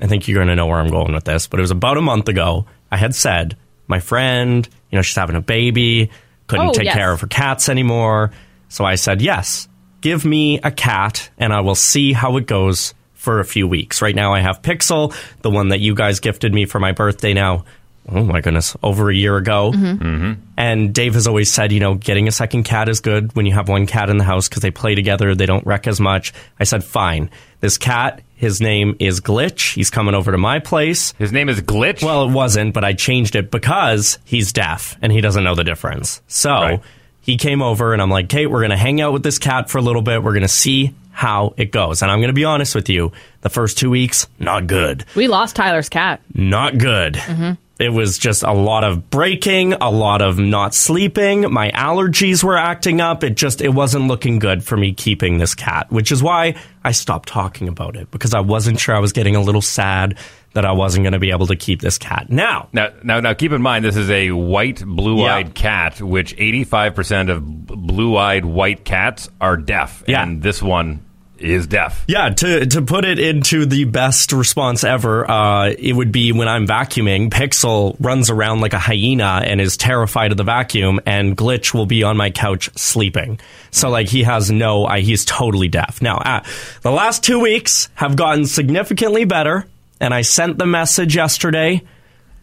I 0.01 0.07
think 0.07 0.27
you're 0.27 0.35
going 0.37 0.47
to 0.49 0.55
know 0.55 0.67
where 0.67 0.77
I'm 0.79 0.89
going 0.91 1.13
with 1.13 1.23
this, 1.23 1.47
but 1.47 1.59
it 1.59 1.61
was 1.61 1.71
about 1.71 1.97
a 1.97 2.01
month 2.01 2.27
ago. 2.29 2.65
I 2.91 2.97
had 2.97 3.15
said, 3.15 3.57
my 3.87 3.99
friend, 3.99 4.67
you 4.91 4.95
know, 4.97 5.01
she's 5.01 5.15
having 5.15 5.35
a 5.35 5.41
baby, 5.41 6.09
couldn't 6.47 6.67
Oh, 6.67 6.73
take 6.73 6.85
yes. 6.85 6.95
care 6.95 7.11
of 7.11 7.21
her 7.21 7.27
cats 7.27 7.69
anymore. 7.69 8.31
So 8.69 8.85
I 8.85 8.95
said, 8.95 9.21
yes, 9.21 9.67
give 10.01 10.23
me 10.25 10.59
a 10.59 10.71
cat 10.71 11.29
and 11.37 11.51
I 11.51 11.61
will 11.61 11.75
see 11.75 12.13
how 12.13 12.37
it 12.37 12.45
goes 12.47 12.93
for 13.13 13.39
a 13.39 13.45
few 13.45 13.67
weeks. 13.67 14.01
Right 14.01 14.15
now 14.15 14.33
I 14.33 14.39
have 14.39 14.61
Pixel, 14.61 15.13
the 15.41 15.49
one 15.49 15.69
that 15.69 15.79
you 15.79 15.95
guys 15.95 16.19
gifted 16.19 16.53
me 16.53 16.65
for 16.65 16.79
my 16.79 16.91
birthday 16.91 17.33
now. 17.33 17.65
Oh 18.11 18.23
my 18.23 18.41
goodness, 18.41 18.75
over 18.83 19.09
a 19.09 19.15
year 19.15 19.37
ago. 19.37 19.71
Mm-hmm. 19.73 20.33
And 20.57 20.93
Dave 20.93 21.13
has 21.13 21.27
always 21.27 21.51
said, 21.51 21.71
you 21.71 21.79
know, 21.79 21.95
getting 21.95 22.27
a 22.27 22.31
second 22.31 22.63
cat 22.63 22.89
is 22.89 22.99
good 23.01 23.35
when 23.35 23.45
you 23.45 23.53
have 23.53 23.69
one 23.69 23.85
cat 23.85 24.09
in 24.09 24.17
the 24.17 24.23
house 24.23 24.47
because 24.49 24.61
they 24.61 24.71
play 24.71 24.95
together, 24.95 25.35
they 25.35 25.45
don't 25.45 25.65
wreck 25.65 25.87
as 25.87 25.99
much. 25.99 26.33
I 26.59 26.63
said, 26.63 26.83
fine. 26.83 27.29
This 27.61 27.77
cat, 27.77 28.21
his 28.35 28.61
name 28.61 28.95
is 28.99 29.21
Glitch. 29.21 29.73
He's 29.75 29.89
coming 29.89 30.15
over 30.15 30.31
to 30.31 30.37
my 30.37 30.59
place. 30.59 31.13
His 31.17 31.31
name 31.31 31.49
is 31.49 31.61
Glitch? 31.61 32.03
Well, 32.03 32.25
it 32.27 32.31
wasn't, 32.31 32.73
but 32.73 32.83
I 32.83 32.93
changed 32.93 33.35
it 33.35 33.51
because 33.51 34.17
he's 34.25 34.51
deaf 34.53 34.97
and 35.01 35.11
he 35.11 35.21
doesn't 35.21 35.43
know 35.43 35.55
the 35.55 35.63
difference. 35.63 36.21
So 36.27 36.81
he 37.21 37.37
came 37.37 37.61
over 37.61 37.93
and 37.93 38.01
I'm 38.01 38.09
like, 38.09 38.29
Kate, 38.29 38.47
we're 38.47 38.61
going 38.61 38.71
to 38.71 38.77
hang 38.77 39.01
out 39.01 39.13
with 39.13 39.23
this 39.23 39.37
cat 39.39 39.69
for 39.69 39.77
a 39.77 39.81
little 39.81 40.01
bit. 40.01 40.23
We're 40.23 40.31
going 40.33 40.41
to 40.41 40.47
see 40.47 40.95
how 41.11 41.53
it 41.57 41.71
goes. 41.71 42.01
And 42.01 42.09
I'm 42.09 42.19
going 42.19 42.29
to 42.29 42.33
be 42.33 42.45
honest 42.45 42.73
with 42.75 42.87
you 42.87 43.11
the 43.41 43.49
first 43.49 43.77
two 43.77 43.89
weeks, 43.89 44.27
not 44.39 44.67
good 44.67 45.03
We 45.15 45.27
lost 45.27 45.53
Tyler's 45.55 45.89
cat. 45.89 46.21
not 46.33 46.77
good. 46.77 47.15
Mhm. 47.15 47.57
It 47.79 47.93
was 47.93 48.17
just 48.17 48.43
a 48.43 48.51
lot 48.51 48.83
of 48.83 49.09
breaking, 49.09 49.71
a 49.73 49.89
lot 49.89 50.21
of 50.21 50.37
not 50.37 50.75
sleeping. 50.75 51.49
My 51.51 51.71
allergies 51.71 52.43
were 52.43 52.57
acting 52.57 52.99
up. 52.99 53.23
It 53.23 53.35
just 53.37 53.61
it 53.61 53.69
wasn't 53.69 54.07
looking 54.07 54.37
good 54.37 54.65
for 54.65 54.75
me 54.75 54.91
keeping 54.93 55.37
this 55.37 55.55
cat, 55.55 55.89
which 55.89 56.11
is 56.11 56.21
why 56.21 56.55
I 56.83 56.91
stopped 56.91 57.29
talking 57.29 57.69
about 57.69 57.95
it 57.95 58.11
because 58.11 58.33
I 58.33 58.41
wasn't 58.41 58.79
sure 58.81 58.93
I 58.95 58.99
was 58.99 59.13
getting 59.13 59.37
a 59.37 59.41
little 59.41 59.61
sad 59.61 60.17
that 60.53 60.65
I 60.65 60.73
wasn't 60.73 61.03
going 61.03 61.13
to 61.13 61.19
be 61.19 61.31
able 61.31 61.47
to 61.47 61.55
keep 61.55 61.79
this 61.79 61.97
cat. 61.97 62.29
Now, 62.29 62.67
Now, 62.73 62.89
now, 63.03 63.19
now, 63.21 63.33
keep 63.33 63.51
in 63.53 63.61
mind 63.61 63.85
this 63.85 63.95
is 63.95 64.09
a 64.09 64.31
white, 64.31 64.83
blue-eyed 64.83 65.53
cat, 65.55 66.01
which 66.01 66.35
85% 66.35 67.29
of 67.29 67.65
blue-eyed 67.67 68.43
white 68.45 68.83
cats 68.83 69.29
are 69.39 69.55
deaf, 69.55 70.03
Yeah. 70.07 70.23
and 70.23 70.41
this 70.41 70.61
one 70.61 71.01
is 71.41 71.67
deaf. 71.67 72.03
Yeah, 72.07 72.29
to 72.29 72.65
to 72.65 72.81
put 72.81 73.05
it 73.05 73.19
into 73.19 73.65
the 73.65 73.85
best 73.85 74.31
response 74.31 74.83
ever, 74.83 75.29
uh, 75.29 75.69
it 75.77 75.93
would 75.93 76.11
be 76.11 76.31
when 76.31 76.47
I'm 76.47 76.67
vacuuming. 76.67 77.29
Pixel 77.29 77.95
runs 77.99 78.29
around 78.29 78.61
like 78.61 78.73
a 78.73 78.79
hyena 78.79 79.41
and 79.43 79.59
is 79.61 79.77
terrified 79.77 80.31
of 80.31 80.37
the 80.37 80.43
vacuum, 80.43 80.99
and 81.05 81.35
Glitch 81.35 81.73
will 81.73 81.85
be 81.85 82.03
on 82.03 82.17
my 82.17 82.29
couch 82.29 82.69
sleeping. 82.77 83.39
So 83.71 83.89
like 83.89 84.07
he 84.07 84.23
has 84.23 84.51
no, 84.51 84.87
he's 84.87 85.25
totally 85.25 85.67
deaf. 85.67 86.01
Now, 86.01 86.17
uh, 86.17 86.43
the 86.81 86.91
last 86.91 87.23
two 87.23 87.39
weeks 87.39 87.89
have 87.95 88.15
gotten 88.15 88.45
significantly 88.45 89.25
better, 89.25 89.65
and 89.99 90.13
I 90.13 90.21
sent 90.21 90.57
the 90.57 90.65
message 90.65 91.15
yesterday. 91.15 91.81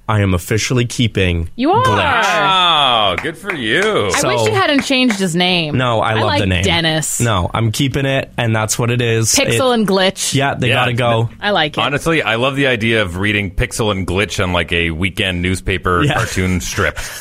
I 0.08 0.20
am 0.20 0.34
officially 0.34 0.84
keeping. 0.86 1.50
You 1.56 1.72
are. 1.72 1.82
Glitch. 1.84 1.96
Wow, 2.22 3.16
good 3.20 3.36
for 3.36 3.52
you. 3.52 4.06
I 4.06 4.10
So- 4.10 4.28
wish 4.28 4.46
you 4.46 4.54
hadn't 4.54 4.84
changed 4.84 5.18
his 5.18 5.34
name. 5.34 5.76
No, 5.76 6.00
I, 6.00 6.14
love 6.14 6.24
like 6.26 6.40
the 6.40 6.46
name. 6.46 6.62
Dennis. 6.62 7.20
No, 7.20 7.50
I'm 7.52 7.72
keeping 7.72 8.06
it, 8.06 8.30
and 8.38 8.54
that's 8.54 8.78
what 8.78 8.90
it 8.92 9.00
is. 9.02 9.34
Pixel 9.34 9.70
It- 9.72 9.74
and 9.80 9.88
Glitch. 9.88 10.32
Yeah, 10.34 10.54
they 10.54 10.68
Yeah. 10.68 10.74
gotta 10.74 10.92
go. 10.92 11.28
I 11.40 11.50
like 11.50 11.76
it. 11.76 11.80
Honestly, 11.80 12.22
I 12.22 12.36
love 12.36 12.54
the 12.54 12.68
idea 12.68 13.02
of 13.02 13.16
reading 13.16 13.50
Pixel 13.50 13.90
and 13.90 14.06
Glitch 14.06 14.40
on 14.42 14.52
like 14.52 14.70
a 14.72 14.90
weekend 14.90 15.42
newspaper 15.42 16.04
Yeah. 16.04 16.14
cartoon 16.14 16.60
strip. 16.60 16.98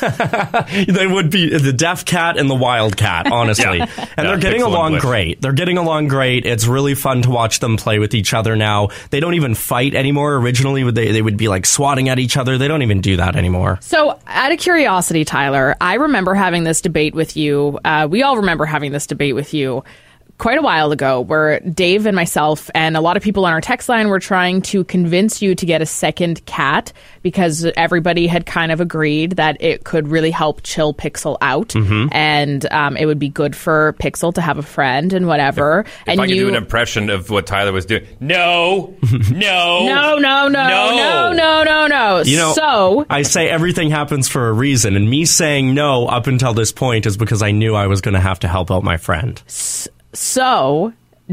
they 0.88 1.06
would 1.06 1.30
be 1.30 1.56
the 1.58 1.72
deaf 1.72 2.04
cat 2.04 2.38
and 2.38 2.48
the 2.48 2.54
wild 2.54 2.96
cat, 2.96 3.26
honestly. 3.32 3.78
Yeah. 3.78 3.86
And 3.96 4.08
Yeah, 4.18 4.24
they're 4.24 4.38
getting 4.38 4.60
Pixel 4.60 4.66
and 4.66 4.74
along 4.74 4.92
Glitch. 4.94 5.00
great. 5.00 5.42
They're 5.42 5.52
getting 5.52 5.78
along 5.78 6.08
great. 6.08 6.46
It's 6.46 6.66
really 6.66 6.94
fun 6.94 7.22
to 7.22 7.30
watch 7.30 7.58
them 7.60 7.76
play 7.76 7.98
with 7.98 8.14
each 8.14 8.32
other 8.34 8.56
now. 8.56 8.88
They 9.10 9.20
don't 9.20 9.34
even 9.34 9.54
fight 9.54 9.94
anymore. 9.94 10.36
Originally, 10.36 10.88
they, 10.90 11.12
they 11.12 11.22
would 11.22 11.36
be 11.36 11.48
like 11.48 11.66
swatting 11.66 12.08
at 12.08 12.18
each 12.18 12.36
other. 12.36 12.58
They 12.58 12.68
don't 12.68 12.75
even 12.82 13.00
do 13.00 13.16
that 13.16 13.36
anymore. 13.36 13.78
So, 13.80 14.18
out 14.26 14.52
of 14.52 14.58
curiosity, 14.58 15.24
Tyler, 15.24 15.76
I 15.80 15.94
remember 15.94 16.34
having 16.34 16.64
this 16.64 16.80
debate 16.80 17.14
with 17.14 17.36
you. 17.36 17.78
Uh, 17.84 18.08
we 18.10 18.22
all 18.22 18.38
remember 18.38 18.64
having 18.64 18.92
this 18.92 19.06
debate 19.06 19.34
with 19.34 19.54
you 19.54 19.84
quite 20.38 20.58
a 20.58 20.62
while 20.62 20.92
ago, 20.92 21.20
where 21.20 21.60
Dave 21.60 22.06
and 22.06 22.14
myself 22.14 22.70
and 22.74 22.96
a 22.96 23.00
lot 23.00 23.16
of 23.16 23.22
people 23.22 23.46
on 23.46 23.52
our 23.52 23.60
text 23.60 23.88
line 23.88 24.08
were 24.08 24.18
trying 24.20 24.62
to 24.62 24.84
convince 24.84 25.40
you 25.40 25.54
to 25.54 25.66
get 25.66 25.80
a 25.82 25.86
second 25.86 26.44
cat 26.46 26.92
because 27.22 27.64
everybody 27.76 28.26
had 28.26 28.46
kind 28.46 28.70
of 28.70 28.80
agreed 28.80 29.32
that 29.32 29.56
it 29.60 29.84
could 29.84 30.08
really 30.08 30.30
help 30.30 30.60
chill 30.62 30.92
Pixel 30.94 31.36
out 31.40 31.68
Mhm. 31.70 32.08
and 32.12 32.70
um, 32.72 32.96
it 32.96 33.06
would 33.06 33.18
be 33.18 33.28
good 33.28 33.56
for 33.56 33.94
Pixel 33.98 34.32
to 34.34 34.40
have 34.40 34.58
a 34.58 34.62
friend 34.62 35.12
and 35.12 35.26
whatever. 35.26 35.80
If 35.80 35.86
and 36.06 36.20
I 36.20 36.24
you 36.26 36.34
do 36.36 36.48
an 36.48 36.54
impression 36.54 37.10
of 37.10 37.30
what 37.30 37.46
Tyler 37.46 37.72
was 37.72 37.86
doing. 37.86 38.06
No, 38.20 38.94
no, 39.30 40.18
no, 40.18 40.18
no, 40.18 40.48
no, 40.48 40.90
no, 40.96 41.32
no, 41.32 41.62
no, 41.64 41.86
no. 41.86 42.22
You 42.24 42.36
know, 42.36 42.52
so 42.52 43.06
I 43.10 43.22
say 43.22 43.48
everything 43.48 43.90
happens 43.90 44.28
for 44.28 44.48
a 44.48 44.52
reason, 44.52 44.96
and 44.96 45.08
me 45.08 45.24
saying 45.24 45.74
no 45.74 46.06
up 46.06 46.26
until 46.26 46.54
this 46.54 46.72
point 46.72 47.06
is 47.06 47.16
because 47.16 47.42
I 47.42 47.50
knew 47.52 47.74
I 47.74 47.86
was 47.86 48.00
going 48.00 48.14
to 48.14 48.20
have 48.20 48.40
to 48.40 48.48
help 48.48 48.70
out 48.70 48.82
my 48.84 48.96
friend. 48.96 49.40
So, 49.46 49.90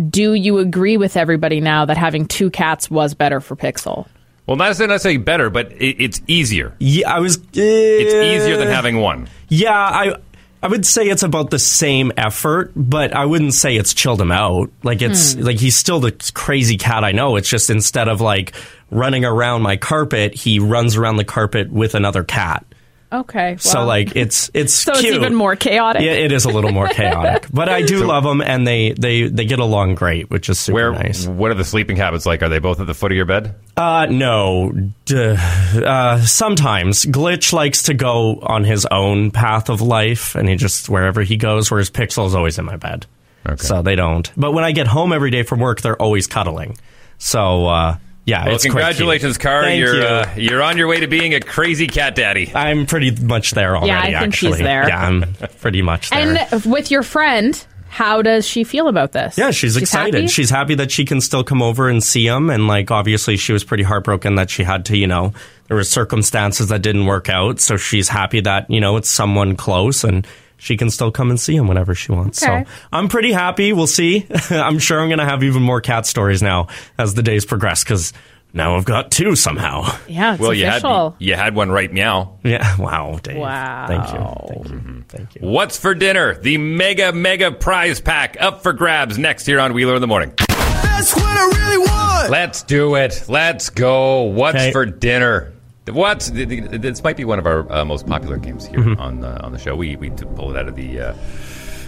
do 0.10 0.34
you 0.34 0.58
agree 0.60 0.98
with 0.98 1.18
everybody 1.18 1.62
now 1.62 1.86
that 1.86 1.98
having 1.98 2.28
two 2.28 2.50
cats 2.50 2.90
was 2.90 3.14
better 3.14 3.40
for 3.40 3.56
Pixel? 3.56 4.08
Well, 4.46 4.58
not 4.58 4.66
necessarily 4.68 4.98
say 5.00 5.18
better, 5.18 5.50
but 5.50 5.72
it, 5.72 6.04
it's 6.04 6.22
easier. 6.28 6.76
Yeah, 6.80 7.10
I 7.14 7.20
was. 7.20 7.38
It's 7.54 8.14
easier 8.14 8.58
than 8.58 8.68
having 8.68 8.98
one. 8.98 9.30
Yeah, 9.48 9.72
I 9.72 10.16
I 10.62 10.68
would 10.68 10.86
say 10.86 11.08
it's 11.10 11.24
about 11.24 11.50
the 11.50 11.60
same 11.60 12.12
effort, 12.18 12.72
but 12.76 13.14
I 13.14 13.26
wouldn't 13.26 13.54
say 13.54 13.76
it's 13.78 13.94
chilled 13.94 14.20
him 14.20 14.32
out. 14.32 14.70
Like 14.84 15.02
it's 15.02 15.34
Hmm. 15.34 15.42
like 15.42 15.60
he's 15.60 15.76
still 15.76 16.00
the 16.00 16.12
crazy 16.34 16.78
cat 16.78 17.04
I 17.04 17.12
know. 17.14 17.36
It's 17.38 17.50
just 17.50 17.70
instead 17.70 18.08
of 18.10 18.20
like 18.20 18.54
running 18.92 19.24
around 19.26 19.62
my 19.62 19.78
carpet, 19.78 20.34
he 20.34 20.60
runs 20.60 20.98
around 20.98 21.18
the 21.18 21.26
carpet 21.26 21.72
with 21.72 21.96
another 21.96 22.24
cat. 22.24 22.66
Okay. 23.14 23.58
so 23.60 23.86
like 23.86 24.16
it's 24.16 24.50
it's 24.56 24.74
so 24.84 24.94
cute. 24.94 25.06
it's 25.06 25.16
even 25.16 25.36
more 25.36 25.56
chaotic. 25.56 26.02
Yeah, 26.02 26.14
it 26.14 26.32
is 26.32 26.46
a 26.46 26.50
little 26.50 26.72
more 26.72 26.88
chaotic, 26.90 27.46
but 27.54 27.70
I 27.70 27.84
do 27.84 28.06
love 28.06 28.24
them, 28.24 28.42
and 28.42 28.66
they 28.66 28.94
they 28.94 29.28
they 29.28 29.46
get 29.46 29.60
along 29.60 29.96
great, 29.96 30.32
which 30.32 30.50
is 30.50 30.60
super 30.60 30.74
Where? 30.76 30.92
nice. 30.92 31.28
What 31.28 31.52
are 31.52 31.56
the 31.56 31.64
sleeping 31.64 31.96
habits 31.96 32.26
like? 32.26 32.42
Are 32.42 32.50
they 32.50 32.60
both 32.60 32.80
at 32.80 32.88
the 32.88 32.96
foot 32.96 33.12
of 33.12 33.16
your 33.16 33.26
bed? 33.26 33.54
Uh, 33.78 34.08
no. 34.10 34.72
Duh. 35.06 35.36
Uh, 35.76 36.20
sometimes 36.22 37.06
Glitch 37.06 37.54
likes 37.54 37.84
to 37.84 37.94
go 37.94 38.40
on 38.42 38.64
his 38.64 38.86
own 38.88 39.30
path 39.32 39.70
of 39.70 39.82
life, 39.82 40.34
and 40.36 40.50
he 40.50 40.56
just 40.56 40.90
wherever 40.90 41.22
he 41.22 41.38
goes. 41.38 41.70
Whereas 41.70 41.92
Pixel 41.92 42.26
is 42.26 42.34
always 42.34 42.58
in 42.58 42.66
my 42.66 42.78
bed, 42.78 43.06
okay. 43.46 43.64
so 43.64 43.84
they 43.84 43.96
don't. 43.96 44.32
But 44.36 44.54
when 44.54 44.64
I 44.64 44.72
get 44.72 44.88
home 44.88 45.14
every 45.14 45.30
day 45.30 45.44
from 45.44 45.60
work, 45.60 45.82
they're 45.82 46.02
always 46.02 46.26
cuddling. 46.26 46.78
So 47.20 47.68
uh, 47.68 47.98
yeah, 48.26 48.46
Well, 48.46 48.56
it's 48.56 48.64
congratulations, 48.64 49.38
cute. 49.38 49.44
Car. 49.44 49.64
Thank 49.64 49.80
you're 49.80 49.96
you. 49.96 50.04
Uh, 50.04 50.34
you're 50.38 50.62
on 50.64 50.78
your 50.78 50.88
way 50.88 51.00
to 51.02 51.08
being 51.08 51.34
a 51.34 51.40
crazy 51.40 51.88
cat 51.88 52.16
daddy. 52.16 52.52
I'm 52.56 52.86
pretty 52.86 53.12
much 53.12 53.52
there 53.52 53.76
already. 53.76 53.88
Yeah, 53.88 54.00
I 54.00 54.04
think 54.06 54.34
actually, 54.34 54.52
he's 54.54 54.60
there. 54.60 54.88
Yeah, 54.88 55.06
I'm 55.06 55.34
pretty 55.60 55.82
much 55.82 56.10
there. 56.10 56.48
And 56.52 56.66
with 56.66 56.90
your 56.90 57.04
friend, 57.04 57.66
how 57.90 58.22
does 58.22 58.48
she 58.48 58.64
feel 58.64 58.88
about 58.88 59.12
this? 59.12 59.38
Yeah, 59.38 59.52
she's, 59.52 59.78
excited. 59.78 60.16
happy? 60.16 60.28
She's 60.28 60.50
happy 60.50 60.76
that 60.76 60.90
she 60.90 61.06
can 61.06 61.22
still 61.22 61.44
come 61.44 61.62
over 61.62 61.90
and 61.90 62.04
see 62.04 62.26
him. 62.26 62.50
And 62.50 62.68
like, 62.68 62.92
obviously, 62.92 63.38
she 63.38 63.54
was 63.54 63.64
pretty 63.64 63.84
heartbroken 63.84 64.36
that 64.36 64.50
she 64.50 64.64
had 64.64 64.86
to, 64.86 64.98
you 64.98 65.06
know, 65.06 65.34
there 65.68 65.78
were 65.78 65.84
circumstances 65.84 66.70
that 66.70 66.82
didn't 66.82 67.06
work 67.06 67.30
out. 67.30 67.60
So 67.60 67.78
she's 67.78 68.10
happy 68.10 68.42
that 68.42 68.70
you 68.70 68.82
know 68.82 68.98
it's 68.98 69.10
someone 69.10 69.56
close 69.56 70.04
and 70.04 70.26
she 70.64 70.78
can 70.78 70.90
still 70.90 71.12
come 71.12 71.30
and 71.30 71.38
see 71.38 71.56
him 71.58 71.68
whenever 71.68 71.94
she 71.94 72.14
wants. 72.14 72.42
Okay. 72.42 72.64
So 72.64 72.72
I'm 72.94 73.10
pretty 73.10 73.34
happy. 73.34 73.74
We'll 73.74 73.86
see. 73.86 74.26
I'm 74.50 74.80
sure 74.80 74.98
I'm 75.02 75.10
going 75.10 75.20
to 75.20 75.26
have 75.26 75.44
even 75.44 75.62
more 75.62 75.82
cat 75.82 76.06
stories 76.06 76.42
now 76.42 76.68
as 76.98 77.16
the 77.16 77.22
days 77.22 77.44
progress 77.44 77.84
because 77.84 78.14
now 78.54 78.78
I've 78.78 78.86
got 78.86 79.12
two 79.12 79.36
somehow. 79.36 79.94
Yeah, 80.08 80.36
it's 80.36 80.40
well, 80.42 80.54
you 80.54 80.66
official. 80.66 81.12
had 81.12 81.22
you 81.22 81.36
had 81.36 81.54
one 81.54 81.70
right 81.70 81.92
meow. 81.92 82.40
Yeah. 82.46 82.78
Wow, 82.78 83.20
Dave. 83.22 83.38
Wow. 83.38 83.88
Thank 83.88 84.14
you. 84.14 84.54
Thank 84.56 84.70
you. 84.70 85.04
Thank 85.10 85.36
you. 85.36 85.42
What's 85.42 85.78
for 85.78 85.94
dinner? 85.94 86.36
The 86.36 86.58
mega 86.58 87.12
mega 87.12 87.52
prize 87.52 88.00
pack 88.00 88.38
up 88.40 88.64
for 88.64 88.72
grabs 88.72 89.18
next 89.18 89.46
here 89.46 89.60
on 89.60 89.74
Wheeler 89.74 89.96
in 89.96 90.02
the 90.02 90.08
Morning. 90.08 90.34
That's 90.38 91.14
what 91.14 91.26
I 91.26 91.46
really 91.58 91.78
want. 91.80 92.30
Let's 92.32 92.64
do 92.64 92.96
it. 92.96 93.26
Let's 93.28 93.70
go. 93.70 94.22
What's 94.22 94.56
Okay. 94.56 94.72
for 94.72 94.86
dinner? 94.86 95.52
Th- 95.86 96.48
this 96.82 97.04
might 97.04 97.18
be 97.18 97.26
one 97.26 97.40
of 97.40 97.46
our 97.46 97.72
uh, 97.72 97.86
most 97.86 98.08
popular 98.08 98.38
games 98.38 98.66
here 98.66 98.80
Mm-hmm. 98.80 99.02
on 99.02 99.20
the 99.22 99.42
on 99.44 99.52
the 99.52 99.60
show. 99.60 99.76
We 99.76 99.96
we 99.96 100.10
pull 100.10 100.52
it 100.52 100.58
out 100.58 100.68
of 100.68 100.76
the 100.76 101.00
uh, 101.00 101.14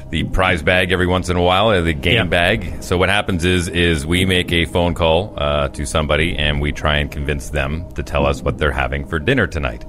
the 0.09 0.23
prize 0.25 0.61
bag 0.61 0.91
every 0.91 1.07
once 1.07 1.29
in 1.29 1.37
a 1.37 1.41
while, 1.41 1.69
uh, 1.69 1.81
the 1.81 1.93
game 1.93 2.29
bag. 2.29 2.83
So 2.83 2.97
what 2.97 3.09
happens 3.09 3.43
is 3.45 3.67
is 3.69 4.05
we 4.05 4.25
make 4.25 4.51
a 4.51 4.65
phone 4.65 4.93
call 4.93 5.33
uh, 5.37 5.69
to 5.69 5.85
somebody 5.85 6.35
and 6.37 6.61
we 6.61 6.71
try 6.71 6.97
and 6.97 7.09
convince 7.11 7.49
them 7.49 7.89
to 7.93 8.03
tell 8.03 8.25
us 8.25 8.41
what 8.41 8.57
they're 8.57 8.71
having 8.71 9.07
for 9.07 9.17
dinner 9.17 9.47
tonight. 9.47 9.85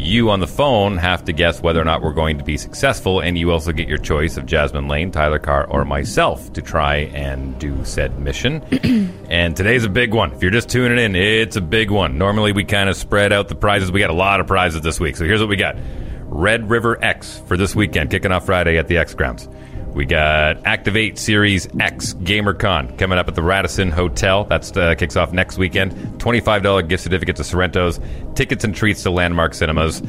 You 0.00 0.30
on 0.30 0.40
the 0.40 0.46
phone 0.46 0.96
have 0.96 1.26
to 1.26 1.32
guess 1.32 1.60
whether 1.60 1.78
or 1.78 1.84
not 1.84 2.00
we're 2.00 2.14
going 2.14 2.38
to 2.38 2.44
be 2.44 2.56
successful, 2.56 3.20
and 3.20 3.36
you 3.36 3.52
also 3.52 3.70
get 3.70 3.86
your 3.86 3.98
choice 3.98 4.38
of 4.38 4.46
Jasmine 4.46 4.88
Lane, 4.88 5.10
Tyler 5.10 5.38
Carr, 5.38 5.66
or 5.66 5.84
myself 5.84 6.50
to 6.54 6.62
try 6.62 7.10
and 7.12 7.58
do 7.58 7.84
said 7.84 8.18
mission. 8.18 8.62
and 9.28 9.54
today's 9.54 9.84
a 9.84 9.90
big 9.90 10.14
one. 10.14 10.32
If 10.32 10.40
you're 10.40 10.50
just 10.50 10.70
tuning 10.70 10.98
in, 10.98 11.14
it's 11.14 11.56
a 11.56 11.60
big 11.60 11.90
one. 11.90 12.16
Normally, 12.16 12.52
we 12.52 12.64
kind 12.64 12.88
of 12.88 12.96
spread 12.96 13.30
out 13.30 13.48
the 13.48 13.54
prizes. 13.54 13.92
We 13.92 14.00
got 14.00 14.08
a 14.08 14.14
lot 14.14 14.40
of 14.40 14.46
prizes 14.46 14.80
this 14.80 14.98
week. 14.98 15.16
So 15.16 15.26
here's 15.26 15.40
what 15.40 15.50
we 15.50 15.56
got 15.56 15.76
Red 16.24 16.70
River 16.70 16.96
X 17.04 17.42
for 17.46 17.58
this 17.58 17.76
weekend, 17.76 18.10
kicking 18.10 18.32
off 18.32 18.46
Friday 18.46 18.78
at 18.78 18.88
the 18.88 18.96
X 18.96 19.12
Grounds. 19.12 19.50
We 19.94 20.04
got 20.06 20.64
Activate 20.66 21.18
Series 21.18 21.66
X 21.78 22.14
GamerCon 22.14 22.96
coming 22.98 23.18
up 23.18 23.28
at 23.28 23.34
the 23.34 23.42
Radisson 23.42 23.90
Hotel. 23.90 24.44
That's 24.44 24.76
uh, 24.76 24.94
kicks 24.94 25.16
off 25.16 25.32
next 25.32 25.58
weekend. 25.58 26.20
Twenty-five 26.20 26.62
dollar 26.62 26.82
gift 26.82 27.02
certificate 27.02 27.36
to 27.36 27.42
Sorrento's, 27.42 28.00
tickets 28.34 28.64
and 28.64 28.74
treats 28.74 29.02
to 29.02 29.10
Landmark 29.10 29.54
Cinemas, 29.54 30.02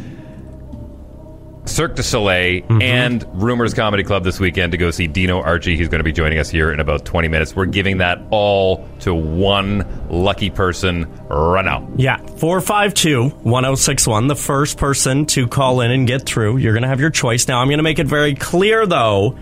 Cirque 1.66 1.96
du 1.96 2.04
Soleil, 2.04 2.64
and 2.82 3.26
Rumors 3.34 3.74
Comedy 3.74 4.04
Club 4.04 4.24
this 4.24 4.40
weekend 4.40 4.72
to 4.72 4.78
go 4.78 4.92
see 4.92 5.08
Dino 5.08 5.42
Archie. 5.42 5.78
He's 5.78 5.90
going 5.90 6.00
to 6.00 6.04
be 6.04 6.12
joining 6.12 6.38
us 6.40 6.50
here 6.50 6.72
in 6.72 6.80
about 6.80 7.06
twenty 7.06 7.28
minutes. 7.28 7.56
We're 7.56 7.66
giving 7.66 7.98
that 8.00 8.20
all 8.30 8.88
to 9.02 9.14
one 9.14 9.86
lucky 10.10 10.50
person 10.52 11.12
right 11.28 11.66
now. 11.66 11.88
Yeah, 11.98 12.18
452 12.18 13.30
1061. 13.30 14.28
The 14.28 14.36
first 14.36 14.78
person 14.78 15.26
to 15.28 15.48
call 15.48 15.82
in 15.82 15.92
and 15.92 16.06
get 16.08 16.26
through, 16.26 16.58
you're 16.58 16.74
going 16.74 16.84
to 16.84 16.90
have 16.90 17.00
your 17.00 17.10
choice. 17.10 17.48
Now, 17.48 17.60
I'm 17.60 17.68
going 17.68 17.78
to 17.80 17.84
make 17.84 18.00
it 18.00 18.08
very 18.08 18.36
clear, 18.36 18.86
though, 18.86 19.38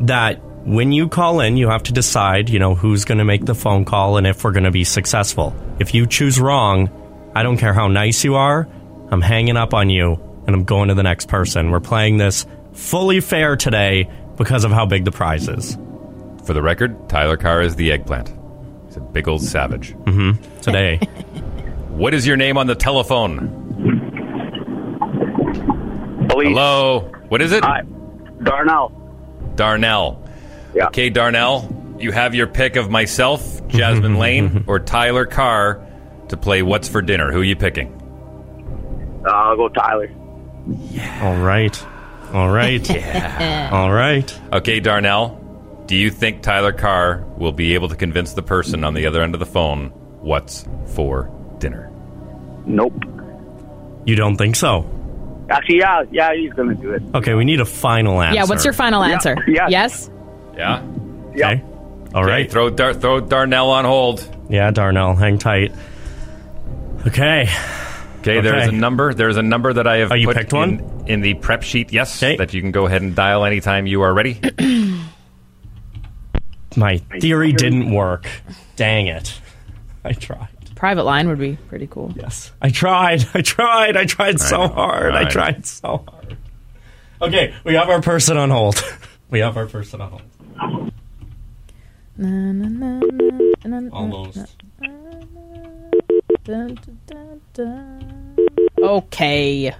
that 0.00 0.42
when 0.64 0.92
you 0.92 1.08
call 1.08 1.40
in, 1.40 1.56
you 1.56 1.68
have 1.68 1.84
to 1.84 1.92
decide, 1.92 2.48
you 2.50 2.58
know, 2.58 2.74
who's 2.74 3.04
going 3.04 3.18
to 3.18 3.24
make 3.24 3.44
the 3.44 3.54
phone 3.54 3.84
call 3.84 4.16
and 4.16 4.26
if 4.26 4.42
we're 4.42 4.52
going 4.52 4.64
to 4.64 4.70
be 4.70 4.84
successful. 4.84 5.54
If 5.78 5.94
you 5.94 6.06
choose 6.06 6.40
wrong, 6.40 6.90
I 7.34 7.42
don't 7.42 7.56
care 7.56 7.72
how 7.72 7.88
nice 7.88 8.24
you 8.24 8.34
are, 8.34 8.68
I'm 9.10 9.20
hanging 9.20 9.56
up 9.56 9.74
on 9.74 9.90
you 9.90 10.14
and 10.46 10.54
I'm 10.54 10.64
going 10.64 10.88
to 10.88 10.94
the 10.94 11.02
next 11.02 11.28
person. 11.28 11.70
We're 11.70 11.80
playing 11.80 12.16
this 12.18 12.46
fully 12.72 13.20
fair 13.20 13.56
today 13.56 14.10
because 14.36 14.64
of 14.64 14.72
how 14.72 14.86
big 14.86 15.04
the 15.04 15.12
prize 15.12 15.48
is. 15.48 15.76
For 16.44 16.52
the 16.52 16.62
record, 16.62 17.08
Tyler 17.08 17.36
Carr 17.36 17.62
is 17.62 17.76
the 17.76 17.92
eggplant. 17.92 18.32
He's 18.86 18.96
a 18.96 19.00
big 19.00 19.28
old 19.28 19.42
savage. 19.42 19.94
Mm-hmm. 19.94 20.60
Today. 20.60 21.00
What 21.96 22.12
is 22.12 22.26
your 22.26 22.36
name 22.36 22.58
on 22.58 22.66
the 22.66 22.74
telephone? 22.74 23.48
Hello. 26.30 27.10
What 27.28 27.40
is 27.40 27.52
it? 27.52 27.64
Hi. 27.64 27.84
Darnell. 28.42 29.05
Darnell. 29.56 30.22
Okay, 30.74 31.08
Darnell, 31.10 31.96
you 31.98 32.12
have 32.12 32.34
your 32.34 32.46
pick 32.46 32.76
of 32.76 32.90
myself, 32.90 33.66
Jasmine 33.68 34.18
Lane, 34.18 34.64
or 34.68 34.78
Tyler 34.78 35.26
Carr 35.26 35.84
to 36.28 36.36
play 36.36 36.62
What's 36.62 36.88
for 36.88 37.02
Dinner. 37.02 37.32
Who 37.32 37.40
are 37.40 37.44
you 37.44 37.56
picking? 37.56 37.92
Uh, 39.26 39.30
I'll 39.30 39.56
go 39.56 39.68
Tyler. 39.68 40.10
Yeah. 40.90 41.24
All 41.24 41.36
right. 41.42 41.86
All 42.32 42.50
right. 42.50 42.86
Yeah. 42.90 43.70
All 43.72 43.92
right. 43.92 44.40
Okay, 44.52 44.80
Darnell, 44.80 45.40
do 45.86 45.96
you 45.96 46.10
think 46.10 46.42
Tyler 46.42 46.72
Carr 46.72 47.24
will 47.38 47.52
be 47.52 47.74
able 47.74 47.88
to 47.88 47.96
convince 47.96 48.32
the 48.34 48.42
person 48.42 48.84
on 48.84 48.94
the 48.94 49.06
other 49.06 49.22
end 49.22 49.34
of 49.34 49.40
the 49.40 49.46
phone 49.46 49.88
what's 50.20 50.66
for 50.94 51.30
dinner? 51.58 51.90
Nope. 52.66 52.94
You 54.04 54.16
don't 54.16 54.36
think 54.36 54.56
so? 54.56 54.82
Actually, 55.48 55.78
yeah, 55.78 56.02
yeah, 56.10 56.34
he's 56.34 56.52
gonna 56.52 56.74
do 56.74 56.92
it. 56.92 57.02
Okay, 57.14 57.34
we 57.34 57.44
need 57.44 57.60
a 57.60 57.64
final 57.64 58.20
answer. 58.20 58.34
Yeah, 58.34 58.44
what's 58.46 58.64
your 58.64 58.74
final 58.74 59.02
answer? 59.04 59.36
yeah. 59.46 59.68
Yes? 59.68 60.10
Yeah? 60.56 60.82
Okay. 61.30 61.62
All 62.14 62.24
right. 62.24 62.50
Throw, 62.50 62.70
Dar- 62.70 62.94
throw 62.94 63.20
Darnell 63.20 63.70
on 63.70 63.84
hold. 63.84 64.26
Yeah, 64.48 64.70
Darnell, 64.70 65.14
hang 65.14 65.38
tight. 65.38 65.72
Okay. 67.06 67.48
Okay, 68.20 68.40
there's 68.40 68.68
a 68.68 68.72
number. 68.72 69.14
There's 69.14 69.36
a 69.36 69.42
number 69.42 69.72
that 69.72 69.86
I 69.86 69.98
have 69.98 70.10
Oh, 70.10 70.16
you 70.16 70.26
put 70.26 70.36
picked 70.36 70.52
one? 70.52 70.80
in, 71.06 71.06
in 71.06 71.20
the 71.20 71.34
prep 71.34 71.62
sheet. 71.62 71.92
Yes, 71.92 72.18
that 72.18 72.52
you 72.52 72.60
can 72.60 72.72
go 72.72 72.86
ahead 72.86 73.02
and 73.02 73.14
dial 73.14 73.44
anytime 73.44 73.86
you 73.86 74.02
are 74.02 74.12
ready. 74.12 74.40
My 76.76 76.98
theory 77.20 77.52
didn't 77.52 77.92
work. 77.92 78.26
Dang 78.74 79.06
it. 79.06 79.38
I 80.04 80.12
tried. 80.12 80.48
Private 80.76 81.04
line 81.04 81.26
would 81.28 81.38
be 81.38 81.56
pretty 81.56 81.86
cool. 81.86 82.12
Yes. 82.14 82.52
I 82.60 82.68
tried. 82.68 83.26
I 83.34 83.40
tried. 83.40 83.96
I 83.96 84.04
tried 84.04 84.38
so 84.38 84.58
know. 84.58 84.68
hard. 84.68 85.14
I 85.14 85.22
I 85.22 85.24
tried 85.24 85.66
so 85.66 86.04
hard. 86.06 86.36
Okay, 87.20 87.54
we 87.64 87.74
have 87.74 87.88
our 87.88 88.02
person 88.02 88.36
on 88.36 88.50
hold. 88.50 88.80
we 89.30 89.40
have 89.40 89.56
our 89.56 89.66
person 89.66 90.02
on 90.02 90.10
hold. 90.10 90.22
Almost. 93.92 94.56
Okay. 98.78 99.74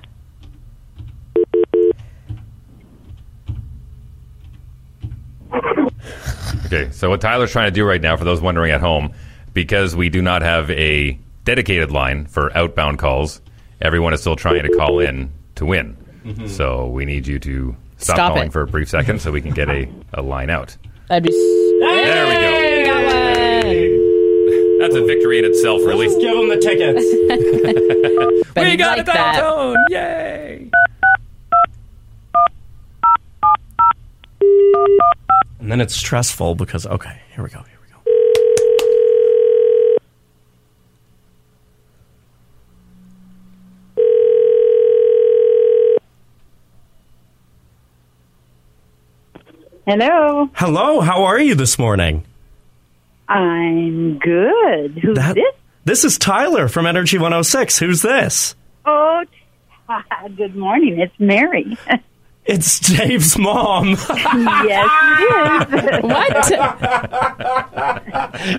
Okay, 6.64 6.90
so 6.90 7.10
what 7.10 7.20
Tyler's 7.20 7.52
trying 7.52 7.68
to 7.68 7.70
do 7.70 7.84
right 7.84 8.00
now, 8.00 8.16
for 8.16 8.24
those 8.24 8.40
wondering 8.40 8.72
at 8.72 8.80
home, 8.80 9.12
because 9.56 9.96
we 9.96 10.10
do 10.10 10.20
not 10.20 10.42
have 10.42 10.70
a 10.70 11.18
dedicated 11.44 11.90
line 11.90 12.26
for 12.26 12.54
outbound 12.54 12.98
calls, 12.98 13.40
everyone 13.80 14.12
is 14.12 14.20
still 14.20 14.36
trying 14.36 14.62
to 14.62 14.68
call 14.76 15.00
in 15.00 15.32
to 15.54 15.64
win. 15.64 15.96
Mhm. 16.26 16.46
So 16.46 16.88
we 16.88 17.06
need 17.06 17.26
you 17.26 17.38
to 17.38 17.74
stop, 17.96 18.16
Stop 18.16 18.32
calling 18.34 18.48
it. 18.48 18.52
for 18.52 18.60
a 18.60 18.66
brief 18.66 18.90
second 18.90 19.22
so 19.22 19.32
we 19.32 19.40
can 19.40 19.52
get 19.52 19.70
a, 19.70 19.88
a 20.12 20.20
line 20.20 20.50
out. 20.50 20.76
That'd 21.08 21.24
be. 21.24 21.30
There 21.80 22.26
we 22.26 22.34
go. 22.34 22.50
That's 24.80 24.94
a 24.94 25.06
victory 25.06 25.38
in 25.38 25.46
itself, 25.46 25.80
really. 25.86 26.06
Let's 26.06 26.20
give 26.20 26.36
them 26.36 26.48
the 26.50 26.58
tickets. 26.58 27.02
we 28.56 28.76
got 28.76 28.98
like 28.98 29.08
a 29.08 29.10
dial 29.10 29.14
that. 29.14 29.40
tone! 29.40 29.76
Yay! 29.88 30.70
And 35.60 35.72
then 35.72 35.80
it's 35.80 35.94
stressful 35.94 36.56
because, 36.56 36.86
okay, 36.86 37.22
here 37.34 37.42
we 37.42 37.48
go. 37.48 37.60
Here 37.60 37.78
we 37.82 37.88
go. 37.88 38.00
Hello. 49.86 50.50
Hello, 50.54 51.00
how 51.00 51.22
are 51.24 51.38
you 51.38 51.54
this 51.54 51.78
morning? 51.78 52.24
I'm 53.28 54.18
good. 54.18 54.98
Who's 54.98 55.16
That- 55.16 55.34
this? 55.36 55.54
This 55.84 56.04
is 56.04 56.18
Tyler 56.18 56.66
from 56.66 56.86
Energy 56.86 57.16
106. 57.18 57.78
Who's 57.78 58.02
this? 58.02 58.56
Oh, 58.84 59.22
good 60.36 60.56
morning. 60.56 60.98
It's 61.00 61.14
Mary. 61.18 61.76
It's 62.48 62.78
Dave's 62.78 63.36
mom. 63.36 63.88
yes, 63.88 64.88
it 65.68 65.94
is. 65.94 66.02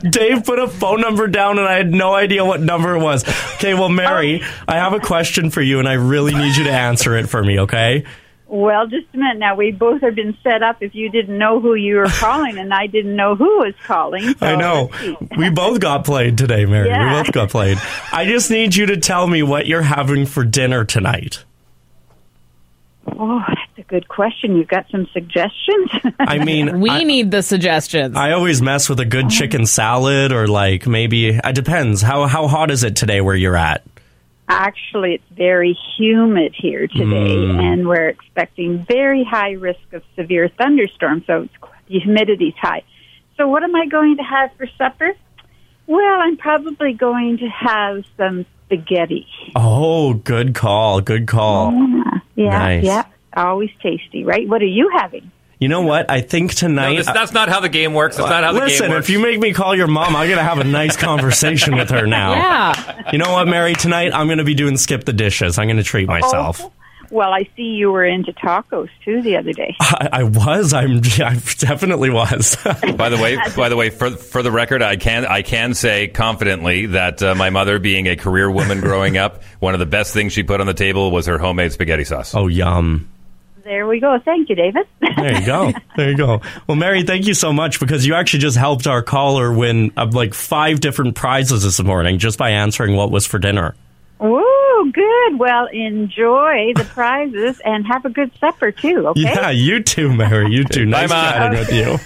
What? 0.04 0.12
Dave 0.12 0.44
put 0.44 0.60
a 0.60 0.68
phone 0.68 1.00
number 1.00 1.28
down 1.28 1.58
and 1.58 1.66
I 1.66 1.76
had 1.76 1.94
no 1.94 2.14
idea 2.14 2.44
what 2.44 2.60
number 2.60 2.96
it 2.96 3.00
was. 3.00 3.24
Okay, 3.54 3.74
well, 3.76 3.88
Mary, 3.88 4.42
oh. 4.44 4.64
I 4.68 4.76
have 4.76 4.92
a 4.92 5.00
question 5.00 5.52
for 5.52 5.62
you 5.62 5.80
and 5.80 5.88
I 5.88 5.94
really 5.94 6.34
need 6.36 6.58
you 6.58 6.66
to 6.66 6.70
answer 6.72 7.16
it 7.16 7.30
for 7.30 7.42
me, 7.42 7.62
okay? 7.62 8.04
Well, 8.50 8.88
just 8.88 9.08
a 9.14 9.18
minute. 9.18 9.40
Now, 9.40 9.56
we 9.56 9.72
both 9.72 10.02
have 10.02 10.16
been 10.16 10.38
set 10.42 10.64
up 10.64 10.78
if 10.82 10.96
you 10.96 11.10
didn't 11.10 11.38
know 11.38 11.60
who 11.60 11.76
you 11.76 11.98
were 11.98 12.08
calling, 12.08 12.58
and 12.58 12.74
I 12.74 12.88
didn't 12.88 13.16
know 13.16 13.36
who 13.36 13.60
was 13.60 13.74
calling. 13.86 14.24
so 14.36 14.46
I 14.46 14.56
know. 14.56 14.90
We 15.38 15.50
both 15.50 15.80
got 15.80 16.06
played 16.06 16.38
today, 16.38 16.66
Mary. 16.66 16.88
Yeah. 16.88 17.14
We 17.14 17.24
both 17.24 17.32
got 17.34 17.50
played. 17.50 17.78
I 18.12 18.26
just 18.26 18.50
need 18.50 18.76
you 18.76 18.86
to 18.88 18.98
tell 18.98 19.28
me 19.28 19.44
what 19.44 19.68
you're 19.68 19.82
having 19.82 20.26
for 20.26 20.44
dinner 20.44 20.86
tonight. 20.86 21.44
Oh, 23.20 23.42
that's 23.48 23.78
a 23.78 23.84
good 23.84 24.08
question. 24.08 24.56
You've 24.56 24.68
got 24.68 24.86
some 24.92 25.08
suggestions? 25.14 25.90
I 26.20 26.44
mean, 26.44 26.80
we 26.82 26.90
I- 26.90 27.04
need 27.04 27.32
the 27.32 27.42
suggestions. 27.42 28.16
I 28.16 28.32
always 28.32 28.62
mess 28.62 28.90
with 28.90 29.00
a 29.00 29.06
good 29.06 29.26
uh-huh. 29.26 29.36
chicken 29.36 29.66
salad 29.66 30.32
or 30.32 30.48
like 30.48 30.88
maybe 30.88 31.30
it 31.30 31.56
depends. 31.56 32.02
How 32.02 32.26
how 32.26 32.48
hot 32.48 32.72
is 32.72 32.84
it 32.84 32.96
today 32.96 33.22
where 33.22 33.36
you're 33.36 33.58
at? 33.58 33.84
Actually, 34.50 35.16
it's 35.16 35.30
very 35.36 35.78
humid 35.98 36.54
here 36.58 36.88
today, 36.88 37.36
Mm. 37.36 37.60
and 37.62 37.88
we're 37.88 38.08
expecting 38.08 38.86
very 38.88 39.24
high 39.24 39.52
risk 39.52 39.92
of 39.92 40.04
severe 40.16 40.48
thunderstorms. 40.48 41.24
So 41.28 41.44
it's, 41.44 41.54
the 41.90 42.00
humidity's 42.00 42.54
high. 42.62 42.84
So, 43.36 43.48
what 43.48 43.64
am 43.64 43.76
I 43.76 43.86
going 43.88 44.18
to 44.18 44.24
have 44.24 44.52
for 44.58 44.68
supper? 44.78 45.12
Well, 45.86 46.20
I'm 46.22 46.38
probably 46.38 46.94
going 46.94 47.38
to 47.40 47.48
have 47.48 48.04
some 48.18 48.46
spaghetti. 48.66 49.28
Oh, 49.56 50.14
good 50.16 50.56
call. 50.56 51.02
Good 51.02 51.28
call. 51.28 51.72
Yeah, 52.36 52.50
Nice. 52.58 52.84
yeah, 52.84 53.04
always 53.36 53.70
tasty, 53.82 54.24
right? 54.24 54.48
What 54.48 54.62
are 54.62 54.66
you 54.66 54.90
having? 54.94 55.32
You 55.60 55.68
know 55.70 55.82
what? 55.82 56.10
I 56.12 56.22
think 56.22 56.54
tonight. 56.54 56.92
No, 56.92 56.96
this, 56.98 57.06
that's 57.08 57.32
not 57.34 57.50
how 57.50 57.60
the 57.60 57.70
game 57.70 57.94
works. 57.94 58.18
That's 58.18 58.30
not 58.30 58.44
how 58.44 58.54
the 58.54 58.60
Listen, 58.60 58.88
game 58.88 58.92
works. 58.92 59.06
if 59.08 59.10
you 59.10 59.20
make 59.20 59.40
me 59.40 59.54
call 59.54 59.76
your 59.76 59.88
mom, 59.88 60.16
I'm 60.16 60.28
going 60.28 60.38
to 60.38 60.44
have 60.44 60.60
a 60.60 60.64
nice 60.64 60.96
conversation 60.98 61.76
with 61.76 61.90
her 61.90 62.06
now. 62.06 62.34
Yeah. 62.34 63.12
You 63.12 63.18
know 63.18 63.32
what, 63.32 63.48
Mary? 63.48 63.74
Tonight, 63.74 64.14
I'm 64.14 64.28
going 64.28 64.38
to 64.38 64.44
be 64.44 64.54
doing 64.54 64.78
skip 64.78 65.06
the 65.06 65.14
dishes. 65.14 65.58
I'm 65.58 65.66
going 65.68 65.78
to 65.78 65.84
treat 65.84 66.08
myself. 66.08 66.62
Oh, 66.62 66.72
Well, 67.10 67.34
I 67.34 67.50
see 67.56 67.64
you 67.64 67.92
were 67.92 68.06
into 68.06 68.34
tacos 68.34 68.90
too 69.04 69.22
the 69.24 69.38
other 69.38 69.52
day. 69.54 69.76
I, 69.82 70.10
I 70.12 70.24
was. 70.24 70.74
I'm. 70.74 70.98
I 70.98 71.40
definitely 71.58 72.12
was. 72.12 72.56
By 72.96 73.10
the 73.10 73.18
way, 73.18 73.38
by 73.56 73.70
the 73.70 73.76
way, 73.78 73.90
for 73.90 74.12
for 74.12 74.44
the 74.44 74.52
record, 74.52 74.82
I 74.84 74.98
can 74.98 75.26
I 75.26 75.42
can 75.42 75.74
say 75.74 76.08
confidently 76.08 76.88
that 76.88 77.24
uh, 77.24 77.34
my 77.34 77.50
mother, 77.50 77.80
being 77.80 78.08
a 78.08 78.16
career 78.16 78.52
woman 78.52 78.80
growing 78.82 79.18
up, 79.18 79.42
one 79.60 79.74
of 79.74 79.80
the 79.80 79.86
best 79.86 80.14
things 80.14 80.34
she 80.34 80.44
put 80.44 80.60
on 80.62 80.68
the 80.68 80.74
table 80.76 81.10
was 81.10 81.26
her 81.26 81.38
homemade 81.40 81.72
spaghetti 81.72 82.04
sauce. 82.04 82.36
oh, 82.36 82.46
yum. 82.48 83.10
There 83.68 83.86
we 83.86 84.00
go. 84.00 84.18
Thank 84.24 84.48
you, 84.48 84.56
David. 84.56 84.88
There 85.02 85.42
you 85.42 85.46
go. 85.46 85.74
There 85.98 86.10
you 86.12 86.16
go. 86.16 86.40
Well, 86.68 86.78
Mary, 86.78 87.04
thank 87.04 87.26
you 87.28 87.34
so 87.34 87.52
much 87.52 87.82
because 87.82 88.06
you 88.06 88.14
actually 88.14 88.40
just 88.40 88.56
helped 88.56 88.88
our 88.88 89.02
caller 89.02 89.52
win 89.52 89.92
uh, 89.98 90.08
like 90.10 90.34
five 90.34 90.80
different 90.80 91.16
prizes 91.16 91.64
this 91.64 91.84
morning 91.84 92.18
just 92.18 92.38
by 92.38 92.52
answering 92.52 92.96
what 92.96 93.12
was 93.12 93.26
for 93.26 93.40
dinner. 93.40 93.76
Woo, 94.20 94.92
good. 94.94 95.38
Well, 95.38 95.66
enjoy 95.66 96.72
the 96.76 96.86
prizes 96.94 97.60
and 97.66 97.86
have 97.88 98.06
a 98.06 98.10
good 98.10 98.32
supper 98.40 98.72
too. 98.72 99.08
Okay. 99.08 99.22
Yeah, 99.24 99.50
you 99.50 99.84
too, 99.84 100.14
Mary. 100.14 100.50
You 100.50 100.64
too. 100.64 100.86
Nice 100.86 101.10
Ma. 101.10 101.32
chatting 101.32 101.60
with 101.60 101.74
you. 101.74 101.98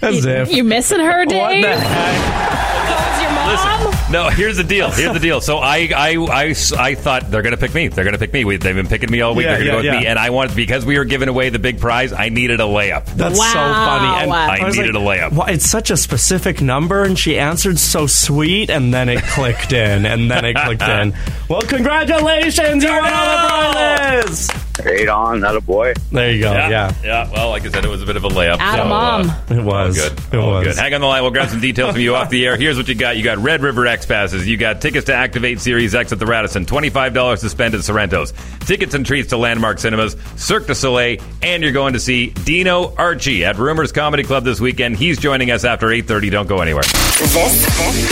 As 0.00 0.24
if. 0.24 0.50
You 0.50 0.64
missing 0.64 1.00
her, 1.00 1.26
Dave? 1.26 1.62
What 1.62 1.78
the 1.78 1.80
heck? 1.80 2.88
Calls 2.88 3.22
your 3.22 3.90
mom? 3.90 3.92
No, 4.10 4.28
here's 4.28 4.56
the 4.56 4.62
deal. 4.64 4.90
Here's 4.90 5.12
the 5.12 5.18
deal. 5.18 5.40
So 5.40 5.58
I, 5.58 5.90
I, 5.94 6.14
I, 6.16 6.54
I 6.78 6.94
thought 6.94 7.28
they're 7.30 7.42
going 7.42 7.54
to 7.54 7.60
pick 7.60 7.74
me. 7.74 7.88
They're 7.88 8.04
going 8.04 8.14
to 8.14 8.20
pick 8.20 8.32
me. 8.32 8.44
We, 8.44 8.56
they've 8.56 8.74
been 8.74 8.86
picking 8.86 9.10
me 9.10 9.20
all 9.20 9.34
week. 9.34 9.46
Yeah, 9.46 9.56
they're 9.58 9.64
going 9.66 9.66
to 9.66 9.66
yeah, 9.66 9.72
go 9.72 9.76
with 9.78 9.84
yeah. 9.86 10.00
me, 10.00 10.06
and 10.06 10.18
I 10.18 10.30
wanted 10.30 10.54
because 10.54 10.86
we 10.86 10.96
were 10.96 11.04
giving 11.04 11.28
away 11.28 11.48
the 11.48 11.58
big 11.58 11.80
prize. 11.80 12.12
I 12.12 12.28
needed 12.28 12.60
a 12.60 12.64
layup. 12.64 13.06
That's 13.06 13.36
so 13.36 13.42
funny. 13.52 14.22
And 14.22 14.32
I 14.32 14.64
was 14.64 14.76
needed 14.76 14.94
a 14.94 15.00
layup. 15.00 15.32
Well, 15.32 15.48
it's 15.48 15.68
such 15.68 15.90
a 15.90 15.96
specific 15.96 16.60
number, 16.62 17.02
and 17.02 17.18
she 17.18 17.36
answered 17.38 17.78
so 17.80 18.06
sweet, 18.06 18.70
and 18.70 18.94
then 18.94 19.08
it 19.08 19.22
clicked 19.24 19.72
in, 19.72 20.06
and 20.06 20.30
then 20.30 20.44
it 20.44 20.56
clicked 20.56 20.82
in. 20.82 21.14
Well, 21.48 21.62
congratulations! 21.62 22.82
You 22.82 22.90
won 22.90 23.04
all 23.12 23.70
the 23.70 23.76
prizes! 23.76 24.50
Right 24.84 25.08
on, 25.08 25.40
that 25.40 25.54
a 25.54 25.60
boy. 25.60 25.94
There 26.10 26.32
you 26.32 26.42
go. 26.42 26.52
Yeah, 26.52 26.68
Yeah. 26.68 26.94
yeah. 27.04 27.30
Well, 27.32 27.50
like 27.50 27.64
I 27.64 27.70
said, 27.70 27.84
it 27.84 27.88
was 27.88 28.02
a 28.02 28.06
bit 28.06 28.16
of 28.16 28.24
a 28.24 28.28
layup. 28.28 28.58
Atta 28.58 28.82
so, 28.82 28.88
mom. 28.88 29.30
uh, 29.30 29.36
It 29.50 29.62
was. 29.64 29.96
Good. 29.96 30.20
It 30.34 30.38
All 30.38 30.50
was. 30.50 30.66
good. 30.66 30.76
Hang 30.76 30.92
on 30.92 31.00
the 31.02 31.06
line. 31.06 31.22
We'll 31.22 31.30
grab 31.30 31.48
some 31.48 31.60
details 31.60 31.92
from 31.92 32.00
you 32.00 32.16
off 32.16 32.30
the 32.30 32.44
air. 32.46 32.56
Here's 32.56 32.76
what 32.76 32.88
you 32.88 32.96
got. 32.96 33.16
You 33.16 33.22
got 33.22 33.38
Red 33.38 33.62
River 33.62 33.80
X 33.96 34.04
passes. 34.04 34.46
You 34.46 34.58
got 34.58 34.82
tickets 34.82 35.06
to 35.06 35.14
Activate 35.14 35.58
Series 35.58 35.94
X 35.94 36.12
at 36.12 36.18
the 36.18 36.26
Radisson. 36.26 36.66
$25 36.66 37.40
to 37.40 37.48
spend 37.48 37.74
at 37.74 37.80
Sorrento's. 37.80 38.34
Tickets 38.60 38.92
and 38.92 39.06
treats 39.06 39.30
to 39.30 39.38
Landmark 39.38 39.78
Cinemas, 39.78 40.16
Cirque 40.36 40.66
du 40.66 40.74
Soleil, 40.74 41.18
and 41.40 41.62
you're 41.62 41.72
going 41.72 41.94
to 41.94 42.00
see 42.00 42.26
Dino 42.26 42.94
Archie 42.96 43.46
at 43.46 43.56
Rumors 43.56 43.92
Comedy 43.92 44.22
Club 44.22 44.44
this 44.44 44.60
weekend. 44.60 44.98
He's 44.98 45.18
joining 45.18 45.50
us 45.50 45.64
after 45.64 45.86
8.30. 45.86 46.30
Don't 46.30 46.46
go 46.46 46.58
anywhere. 46.58 46.82
This 46.82 47.34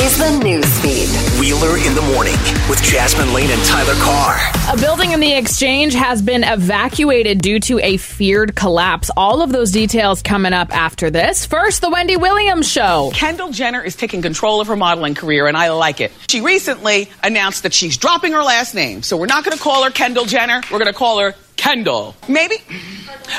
is 0.01 0.19
the 0.19 0.41
news 0.43 0.81
feed. 0.81 1.09
Wheeler 1.39 1.77
in 1.77 1.95
the 1.95 2.03
morning 2.15 2.33
with 2.71 2.83
Jasmine 2.83 3.35
Lane 3.35 3.51
and 3.51 3.63
Tyler 3.65 3.93
Carr. 3.97 4.39
A 4.73 4.79
building 4.79 5.13
in 5.13 5.21
the 5.21 5.35
exchange 5.35 5.93
has 5.93 6.23
been 6.23 6.45
evacuated 6.45 7.43
due 7.43 7.61
to 7.61 7.79
a 7.81 7.99
feared 7.99 8.57
collapse. 8.57 9.11
All 9.15 9.43
of 9.43 9.53
those 9.53 9.71
details 9.71 10.23
coming 10.23 10.55
up 10.55 10.75
after 10.75 11.11
this. 11.11 11.45
First, 11.45 11.83
the 11.83 11.91
Wendy 11.91 12.17
Williams 12.17 12.67
show. 12.67 13.11
Kendall 13.13 13.51
Jenner 13.51 13.83
is 13.83 13.95
taking 13.95 14.23
control 14.23 14.63
of 14.63 14.69
her 14.69 14.77
modeling 14.77 15.15
career, 15.15 15.47
and 15.47 15.57
I 15.57 15.69
like 15.75 16.01
it. 16.01 16.13
She 16.29 16.41
recently 16.41 17.11
announced 17.23 17.63
that 17.63 17.73
she's 17.75 17.97
dropping 17.97 18.33
her 18.33 18.43
last 18.43 18.75
name. 18.75 19.03
So 19.03 19.17
we're 19.17 19.27
not 19.27 19.45
going 19.45 19.57
to 19.57 19.63
call 19.63 19.85
her 19.85 19.91
Kendall 19.91 20.25
Jenner. 20.25 20.61
We're 20.71 20.79
going 20.79 20.93
to 20.93 20.99
call 20.99 21.19
her 21.21 21.35
Kendall. 21.57 22.15
Maybe? 22.29 22.57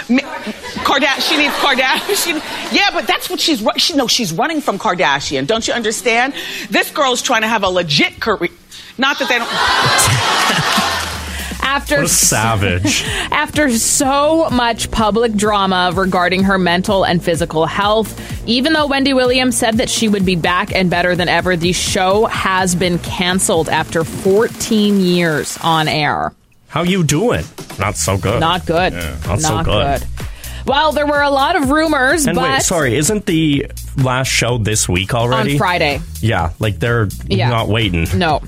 Ma- 0.10 0.22
Kardashian. 0.84 1.30
She 1.30 1.38
needs 1.38 1.54
Kardashian. 1.56 2.74
Yeah, 2.74 2.92
but 2.92 3.08
that's 3.08 3.30
what 3.30 3.40
she's. 3.40 3.66
She, 3.78 3.96
no, 3.96 4.08
she's 4.08 4.34
running 4.34 4.62
from 4.62 4.80
Kardashian. 4.80 5.48
Don't 5.48 5.68
you 5.68 5.74
understand? 5.74 6.34
This 6.70 6.92
girl's 6.92 7.22
trying 7.22 7.42
to 7.42 7.48
have 7.48 7.64
a 7.64 7.70
legit 7.70 8.20
career. 8.20 8.50
Not 8.98 9.20
that 9.20 9.28
they 9.28 9.38
don't. 9.38 11.15
After 11.66 12.08
savage. 12.08 13.04
After 13.32 13.70
so 13.72 14.50
much 14.52 14.92
public 14.92 15.34
drama 15.34 15.92
regarding 15.96 16.44
her 16.44 16.58
mental 16.58 17.04
and 17.06 17.24
physical 17.24 17.66
health, 17.66 18.48
even 18.48 18.74
though 18.74 18.88
Wendy 18.88 19.14
Williams 19.14 19.58
said 19.58 19.78
that 19.78 19.90
she 19.90 20.08
would 20.08 20.26
be 20.26 20.36
back 20.36 20.74
and 20.74 20.90
better 20.90 21.16
than 21.16 21.28
ever, 21.28 21.56
the 21.58 21.74
show 21.74 22.26
has 22.28 22.76
been 22.76 23.00
canceled 23.00 23.68
after 23.68 24.04
14 24.04 25.00
years 25.02 25.58
on 25.64 25.88
air. 25.88 26.34
How 26.68 26.84
you 26.84 27.04
doing? 27.04 27.44
Not 27.80 27.96
so 27.96 28.18
good. 28.18 28.40
Not 28.40 28.66
good. 28.66 28.94
not 29.26 29.40
so 29.42 29.64
good. 29.64 30.04
Well, 30.66 30.92
there 30.92 31.08
were 31.08 31.22
a 31.22 31.30
lot 31.30 31.56
of 31.56 31.70
rumors, 31.70 32.26
And 32.26 32.36
but 32.36 32.52
wait, 32.52 32.62
sorry, 32.62 32.96
isn't 32.96 33.26
the 33.26 33.68
last 33.98 34.28
show 34.28 34.58
this 34.58 34.88
week 34.90 35.14
already? 35.14 35.54
on 35.54 35.58
Friday. 35.58 36.02
Yeah, 36.22 36.52
like 36.60 36.80
they're 36.80 37.08
Yeah. 37.28 37.50
not 37.50 37.68
waiting. 37.68 38.08
No. 38.16 38.42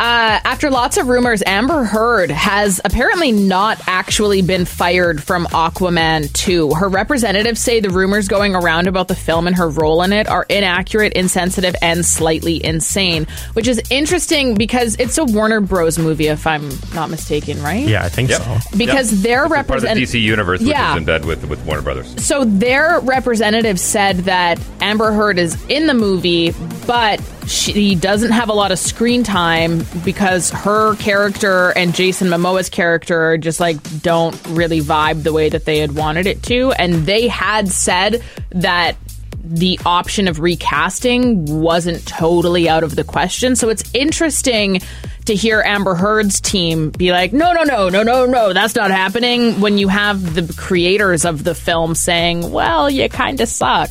Uh, 0.00 0.38
after 0.44 0.70
lots 0.70 0.96
of 0.96 1.08
rumors, 1.08 1.42
Amber 1.44 1.84
Heard 1.84 2.30
has 2.30 2.80
apparently 2.84 3.32
not 3.32 3.80
actually 3.86 4.42
been 4.42 4.64
fired 4.64 5.22
from 5.22 5.46
Aquaman 5.46 6.32
2. 6.32 6.74
Her 6.74 6.88
representatives 6.88 7.60
say 7.60 7.80
the 7.80 7.90
rumors 7.90 8.28
going 8.28 8.54
around 8.54 8.86
about 8.86 9.08
the 9.08 9.14
film 9.14 9.46
and 9.46 9.56
her 9.56 9.68
role 9.68 10.02
in 10.02 10.12
it 10.12 10.28
are 10.28 10.46
inaccurate, 10.48 11.12
insensitive, 11.14 11.74
and 11.82 12.04
slightly 12.06 12.64
insane, 12.64 13.26
which 13.54 13.68
is 13.68 13.80
interesting 13.90 14.54
because 14.54 14.96
it's 14.98 15.18
a 15.18 15.24
Warner 15.24 15.60
Bros. 15.60 15.98
movie, 15.98 16.28
if 16.28 16.46
I'm 16.46 16.68
not 16.94 17.10
mistaken, 17.10 17.62
right? 17.62 17.86
Yeah, 17.86 18.04
I 18.04 18.08
think 18.08 18.30
Yep. 18.30 18.42
so. 18.42 18.58
Because 18.76 19.12
Yep. 19.12 19.22
their 19.22 19.44
It's 19.44 19.54
a 19.54 19.64
part 19.64 19.78
of 19.78 19.82
the 19.82 19.94
DC 20.00 20.20
universe, 20.20 20.60
which 20.60 20.68
Yeah. 20.70 20.92
is 20.92 20.98
in 20.98 21.04
bed 21.04 21.24
with, 21.24 21.44
with 21.46 21.60
Warner 21.66 21.82
Brothers. 21.82 22.14
So 22.18 22.44
their 22.44 23.00
representative 23.00 23.78
said 23.80 24.24
that 24.26 24.58
Amber 24.88 25.12
Heard 25.12 25.38
is 25.38 25.62
in 25.68 25.86
the 25.86 25.92
movie, 25.92 26.54
but 26.86 27.22
she 27.46 27.94
doesn't 27.94 28.30
have 28.30 28.48
a 28.48 28.54
lot 28.54 28.72
of 28.72 28.78
screen 28.78 29.22
time 29.22 29.84
because 30.02 30.48
her 30.48 30.96
character 30.96 31.74
and 31.76 31.94
Jason 31.94 32.28
Momoa's 32.28 32.70
character 32.70 33.36
just 33.36 33.60
like 33.60 33.76
don't 34.00 34.34
really 34.46 34.80
vibe 34.80 35.24
the 35.24 35.32
way 35.34 35.50
that 35.50 35.66
they 35.66 35.76
had 35.76 35.94
wanted 35.94 36.26
it 36.26 36.42
to, 36.44 36.72
and 36.72 37.04
they 37.04 37.28
had 37.28 37.68
said 37.68 38.22
that 38.48 38.96
the 39.44 39.78
option 39.84 40.26
of 40.26 40.40
recasting 40.40 41.44
wasn't 41.44 42.06
totally 42.06 42.66
out 42.66 42.82
of 42.82 42.96
the 42.96 43.04
question. 43.04 43.56
So 43.56 43.68
it's 43.68 43.84
interesting 43.92 44.80
to 45.26 45.34
hear 45.34 45.60
Amber 45.60 45.96
Heard's 45.96 46.40
team 46.40 46.88
be 46.92 47.12
like, 47.12 47.34
no, 47.34 47.52
no, 47.52 47.62
no, 47.62 47.90
no, 47.90 48.02
no, 48.02 48.24
no, 48.24 48.54
that's 48.54 48.74
not 48.74 48.90
happening. 48.90 49.60
When 49.60 49.76
you 49.76 49.88
have 49.88 50.34
the 50.34 50.50
creators 50.54 51.26
of 51.26 51.44
the 51.44 51.54
film 51.54 51.94
saying, 51.94 52.50
well, 52.50 52.88
you 52.88 53.06
kind 53.10 53.38
of 53.42 53.48
suck. 53.48 53.90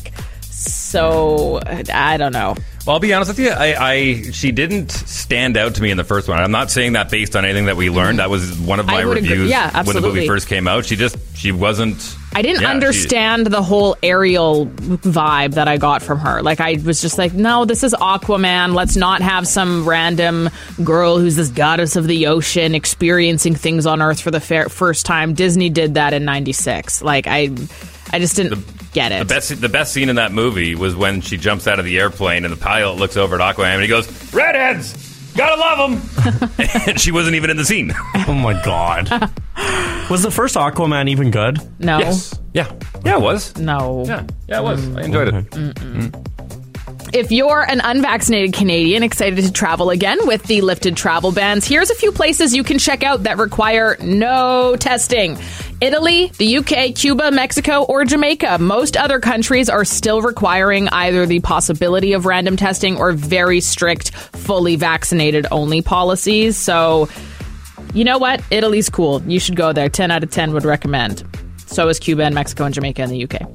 So 0.58 1.60
I 1.64 2.16
don't 2.16 2.32
know. 2.32 2.56
Well, 2.86 2.94
I'll 2.94 3.00
be 3.00 3.12
honest 3.12 3.28
with 3.28 3.38
you. 3.38 3.50
I, 3.50 3.90
I 3.90 4.22
she 4.32 4.50
didn't 4.50 4.90
stand 4.90 5.56
out 5.56 5.74
to 5.76 5.82
me 5.82 5.90
in 5.90 5.96
the 5.96 6.04
first 6.04 6.26
one. 6.26 6.38
I'm 6.38 6.50
not 6.50 6.70
saying 6.70 6.94
that 6.94 7.10
based 7.10 7.36
on 7.36 7.44
anything 7.44 7.66
that 7.66 7.76
we 7.76 7.90
learned. 7.90 8.18
That 8.18 8.30
was 8.30 8.58
one 8.58 8.80
of 8.80 8.86
my 8.86 9.02
I 9.02 9.04
would 9.04 9.18
agree. 9.18 9.30
reviews 9.30 9.50
Yeah, 9.50 9.82
when 9.84 9.94
the 9.94 10.00
movie 10.00 10.26
first 10.26 10.48
came 10.48 10.66
out. 10.66 10.84
She 10.86 10.96
just 10.96 11.16
she 11.36 11.52
wasn't. 11.52 12.16
I 12.34 12.42
didn't 12.42 12.62
yeah, 12.62 12.68
she- 12.68 12.74
understand 12.74 13.46
the 13.46 13.62
whole 13.62 13.96
Ariel 14.02 14.66
vibe 14.66 15.54
that 15.54 15.68
I 15.68 15.76
got 15.76 16.02
from 16.02 16.18
her. 16.18 16.42
Like, 16.42 16.60
I 16.60 16.78
was 16.84 17.00
just 17.00 17.18
like, 17.18 17.32
no, 17.34 17.64
this 17.64 17.82
is 17.82 17.94
Aquaman. 17.94 18.74
Let's 18.74 18.96
not 18.96 19.22
have 19.22 19.46
some 19.46 19.88
random 19.88 20.50
girl 20.82 21.18
who's 21.18 21.36
this 21.36 21.48
goddess 21.48 21.94
of 21.96 22.06
the 22.06 22.26
ocean 22.26 22.74
experiencing 22.74 23.54
things 23.54 23.86
on 23.86 24.02
Earth 24.02 24.20
for 24.20 24.30
the 24.30 24.40
fair, 24.40 24.68
first 24.68 25.06
time. 25.06 25.34
Disney 25.34 25.70
did 25.70 25.94
that 25.94 26.12
in 26.14 26.24
'96. 26.24 27.02
Like, 27.02 27.26
I, 27.26 27.48
I 28.12 28.18
just 28.18 28.36
didn't 28.36 28.64
get 28.92 29.12
it. 29.12 29.18
The 29.20 29.24
best, 29.34 29.60
the 29.60 29.68
best 29.68 29.92
scene 29.92 30.08
in 30.08 30.16
that 30.16 30.32
movie 30.32 30.74
was 30.74 30.94
when 30.96 31.20
she 31.20 31.36
jumps 31.36 31.66
out 31.66 31.78
of 31.78 31.84
the 31.84 31.98
airplane 31.98 32.44
and 32.44 32.52
the 32.52 32.58
pilot 32.58 32.96
looks 32.96 33.16
over 33.16 33.40
at 33.40 33.56
Aquaman 33.56 33.74
and 33.74 33.82
he 33.82 33.88
goes, 33.88 34.08
"Redheads, 34.32 35.32
gotta 35.36 35.60
love 35.60 35.90
them." 35.90 36.50
and 36.88 37.00
she 37.00 37.12
wasn't 37.12 37.36
even 37.36 37.50
in 37.50 37.56
the 37.56 37.64
scene. 37.64 37.92
Oh 38.28 38.34
my 38.34 38.52
god. 38.62 39.08
Was 40.10 40.22
the 40.22 40.30
first 40.30 40.54
Aquaman 40.56 41.08
even 41.08 41.30
good? 41.30 41.58
No. 41.78 41.98
Yes. 41.98 42.38
Yeah. 42.52 42.70
Yeah, 43.04 43.16
it 43.16 43.20
was. 43.22 43.56
No. 43.56 44.04
Yeah. 44.06 44.26
Yeah, 44.48 44.60
it 44.60 44.62
was. 44.62 44.96
I 44.96 45.02
enjoyed 45.02 45.28
it. 45.34 45.44
If 47.12 47.32
you're 47.32 47.62
an 47.62 47.80
unvaccinated 47.80 48.52
Canadian 48.52 49.02
excited 49.02 49.42
to 49.42 49.50
travel 49.50 49.88
again 49.88 50.18
with 50.26 50.42
the 50.42 50.60
lifted 50.60 50.94
travel 50.94 51.32
bans, 51.32 51.66
here's 51.66 51.88
a 51.88 51.94
few 51.94 52.12
places 52.12 52.54
you 52.54 52.62
can 52.62 52.78
check 52.78 53.02
out 53.02 53.22
that 53.22 53.38
require 53.38 53.96
no 54.02 54.76
testing. 54.78 55.38
Italy, 55.80 56.30
the 56.36 56.58
UK, 56.58 56.94
Cuba, 56.94 57.30
Mexico, 57.30 57.84
or 57.84 58.04
Jamaica. 58.04 58.58
Most 58.58 58.94
other 58.98 59.20
countries 59.20 59.70
are 59.70 59.86
still 59.86 60.20
requiring 60.20 60.88
either 60.88 61.24
the 61.24 61.40
possibility 61.40 62.12
of 62.12 62.26
random 62.26 62.56
testing 62.58 62.98
or 62.98 63.12
very 63.12 63.60
strict, 63.62 64.10
fully 64.10 64.76
vaccinated 64.76 65.46
only 65.50 65.80
policies. 65.80 66.58
So, 66.58 67.08
you 67.94 68.04
know 68.04 68.18
what? 68.18 68.42
Italy's 68.50 68.90
cool. 68.90 69.22
You 69.22 69.40
should 69.40 69.56
go 69.56 69.72
there. 69.72 69.88
10 69.88 70.10
out 70.10 70.24
of 70.24 70.30
10 70.30 70.52
would 70.52 70.66
recommend. 70.66 71.24
So 71.66 71.88
is 71.88 71.98
Cuba 71.98 72.24
and 72.24 72.34
Mexico 72.34 72.64
and 72.64 72.74
Jamaica 72.74 73.02
and 73.02 73.12
the 73.12 73.24
UK. 73.24 73.48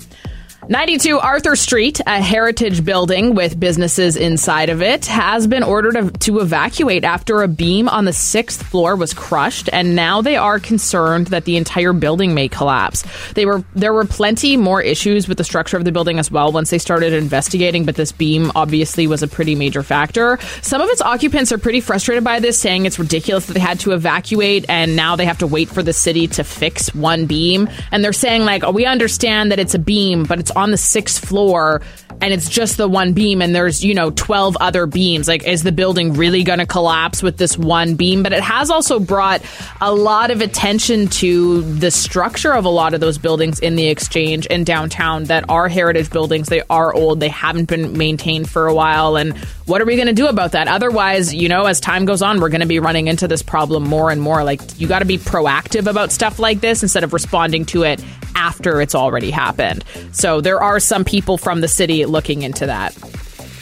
92 0.69 1.19
Arthur 1.19 1.57
Street, 1.57 1.99
a 2.07 2.21
heritage 2.21 2.85
building 2.85 3.35
with 3.35 3.59
businesses 3.59 4.15
inside 4.15 4.69
of 4.69 4.81
it, 4.81 5.05
has 5.07 5.45
been 5.45 5.61
ordered 5.61 6.19
to- 6.21 6.39
evacuate 6.39 7.03
after 7.03 7.43
a 7.43 7.47
beam 7.47 7.89
on 7.89 8.05
the 8.05 8.13
sixth 8.13 8.63
floor 8.63 8.95
was 8.95 9.13
crushed, 9.13 9.69
and 9.73 9.95
now 9.95 10.21
they 10.21 10.37
are 10.37 10.59
concerned 10.59 11.27
that 11.27 11.45
the 11.45 11.57
entire 11.57 11.91
building 11.91 12.33
may 12.33 12.47
collapse. 12.47 13.03
They 13.35 13.45
were 13.45 13.63
there 13.75 13.93
were 13.93 14.05
plenty 14.05 14.55
more 14.57 14.81
issues 14.81 15.27
with 15.27 15.37
the 15.37 15.43
structure 15.43 15.77
of 15.77 15.85
the 15.85 15.91
building 15.91 16.17
as 16.17 16.31
well 16.31 16.51
once 16.51 16.69
they 16.69 16.77
started 16.79 17.13
investigating, 17.13 17.85
but 17.85 17.95
this 17.95 18.11
beam 18.11 18.51
obviously 18.55 19.05
was 19.05 19.21
a 19.21 19.27
pretty 19.27 19.55
major 19.55 19.83
factor. 19.83 20.39
Some 20.61 20.81
of 20.81 20.89
its 20.89 21.01
occupants 21.01 21.51
are 21.51 21.57
pretty 21.57 21.81
frustrated 21.81 22.23
by 22.23 22.39
this, 22.39 22.57
saying 22.57 22.85
it's 22.85 22.99
ridiculous 22.99 23.47
that 23.47 23.53
they 23.53 23.59
had 23.59 23.79
to 23.81 23.91
evacuate 23.91 24.65
and 24.69 24.95
now 24.95 25.15
they 25.15 25.25
have 25.25 25.39
to 25.39 25.47
wait 25.47 25.69
for 25.69 25.83
the 25.83 25.93
city 25.93 26.27
to 26.27 26.43
fix 26.43 26.93
one 26.95 27.25
beam. 27.25 27.69
And 27.91 28.03
they're 28.03 28.13
saying 28.13 28.43
like, 28.43 28.63
oh, 28.63 28.71
we 28.71 28.85
understand 28.85 29.51
that 29.51 29.59
it's 29.59 29.75
a 29.75 29.79
beam, 29.79 30.23
but 30.23 30.39
it's 30.39 30.52
on 30.55 30.71
the 30.71 30.77
sixth 30.77 31.23
floor 31.23 31.81
and 32.21 32.33
it's 32.33 32.47
just 32.47 32.77
the 32.77 32.87
one 32.87 33.13
beam 33.13 33.41
and 33.41 33.53
there's, 33.53 33.83
you 33.83 33.93
know, 33.93 34.11
12 34.11 34.57
other 34.61 34.85
beams. 34.85 35.27
Like, 35.27 35.45
is 35.45 35.63
the 35.63 35.71
building 35.71 36.13
really 36.13 36.43
going 36.43 36.59
to 36.59 36.65
collapse 36.65 37.21
with 37.21 37.37
this 37.37 37.57
one 37.57 37.95
beam? 37.95 38.23
But 38.23 38.31
it 38.33 38.41
has 38.41 38.69
also 38.69 38.99
brought 38.99 39.41
a 39.81 39.93
lot 39.93 40.31
of 40.31 40.41
attention 40.41 41.07
to 41.07 41.61
the 41.61 41.91
structure 41.91 42.53
of 42.53 42.65
a 42.65 42.69
lot 42.69 42.93
of 42.93 43.01
those 43.01 43.17
buildings 43.17 43.59
in 43.59 43.75
the 43.75 43.87
exchange 43.87 44.45
in 44.45 44.63
downtown 44.63 45.25
that 45.25 45.49
are 45.49 45.67
heritage 45.67 46.09
buildings. 46.11 46.47
They 46.47 46.61
are 46.69 46.93
old. 46.93 47.19
They 47.19 47.29
haven't 47.29 47.65
been 47.65 47.97
maintained 47.97 48.49
for 48.49 48.67
a 48.67 48.73
while. 48.73 49.17
And 49.17 49.37
what 49.65 49.81
are 49.81 49.85
we 49.85 49.95
going 49.95 50.07
to 50.07 50.13
do 50.13 50.27
about 50.27 50.53
that? 50.53 50.67
Otherwise, 50.67 51.33
you 51.33 51.49
know, 51.49 51.65
as 51.65 51.79
time 51.79 52.05
goes 52.05 52.21
on, 52.21 52.39
we're 52.39 52.49
going 52.49 52.61
to 52.61 52.67
be 52.67 52.79
running 52.79 53.07
into 53.07 53.27
this 53.27 53.41
problem 53.41 53.83
more 53.83 54.11
and 54.11 54.21
more. 54.21 54.43
Like, 54.43 54.61
you 54.79 54.87
got 54.87 54.99
to 54.99 55.05
be 55.05 55.17
proactive 55.17 55.87
about 55.87 56.11
stuff 56.11 56.39
like 56.39 56.61
this 56.61 56.83
instead 56.83 57.03
of 57.03 57.11
responding 57.11 57.65
to 57.65 57.83
it 57.83 58.03
after 58.35 58.81
it's 58.81 58.95
already 58.95 59.31
happened. 59.31 59.83
So 60.11 60.41
there 60.43 60.61
are 60.61 60.79
some 60.79 61.05
people 61.05 61.37
from 61.37 61.61
the 61.61 61.67
city 61.67 62.05
looking 62.05 62.41
into 62.41 62.65
that. 62.65 62.93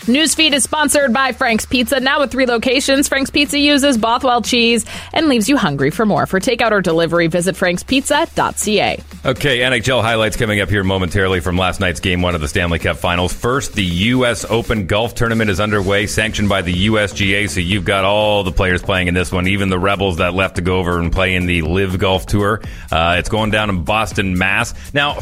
Newsfeed 0.05 0.53
is 0.53 0.63
sponsored 0.63 1.13
by 1.13 1.31
Frank's 1.31 1.67
Pizza. 1.67 1.99
Now 1.99 2.21
with 2.21 2.31
three 2.31 2.47
locations, 2.47 3.07
Frank's 3.07 3.29
Pizza 3.29 3.59
uses 3.59 3.99
Bothwell 3.99 4.41
cheese 4.41 4.83
and 5.13 5.27
leaves 5.27 5.47
you 5.47 5.57
hungry 5.57 5.91
for 5.91 6.07
more. 6.07 6.25
For 6.25 6.39
takeout 6.39 6.71
or 6.71 6.81
delivery, 6.81 7.27
visit 7.27 7.53
frankspizza.ca. 7.53 9.03
Okay, 9.23 9.59
NHL 9.59 10.01
highlights 10.01 10.37
coming 10.37 10.59
up 10.59 10.69
here 10.69 10.83
momentarily 10.83 11.39
from 11.39 11.55
last 11.55 11.79
night's 11.79 11.99
game 11.99 12.23
one 12.23 12.33
of 12.33 12.41
the 12.41 12.47
Stanley 12.47 12.79
Cup 12.79 12.97
Finals. 12.97 13.31
First, 13.31 13.73
the 13.73 13.85
U.S. 13.85 14.43
Open 14.43 14.87
Golf 14.87 15.13
Tournament 15.13 15.51
is 15.51 15.59
underway, 15.59 16.07
sanctioned 16.07 16.49
by 16.49 16.63
the 16.63 16.87
USGA. 16.87 17.47
So 17.47 17.59
you've 17.59 17.85
got 17.85 18.03
all 18.03 18.43
the 18.43 18.51
players 18.51 18.81
playing 18.81 19.07
in 19.07 19.13
this 19.13 19.31
one, 19.31 19.47
even 19.47 19.69
the 19.69 19.77
Rebels 19.77 20.17
that 20.17 20.33
left 20.33 20.55
to 20.55 20.63
go 20.63 20.79
over 20.79 20.99
and 20.99 21.11
play 21.11 21.35
in 21.35 21.45
the 21.45 21.61
LIV 21.61 21.99
Golf 21.99 22.25
Tour. 22.25 22.59
Uh, 22.91 23.17
it's 23.19 23.29
going 23.29 23.51
down 23.51 23.69
in 23.69 23.83
Boston, 23.83 24.35
Mass. 24.35 24.73
Now, 24.95 25.19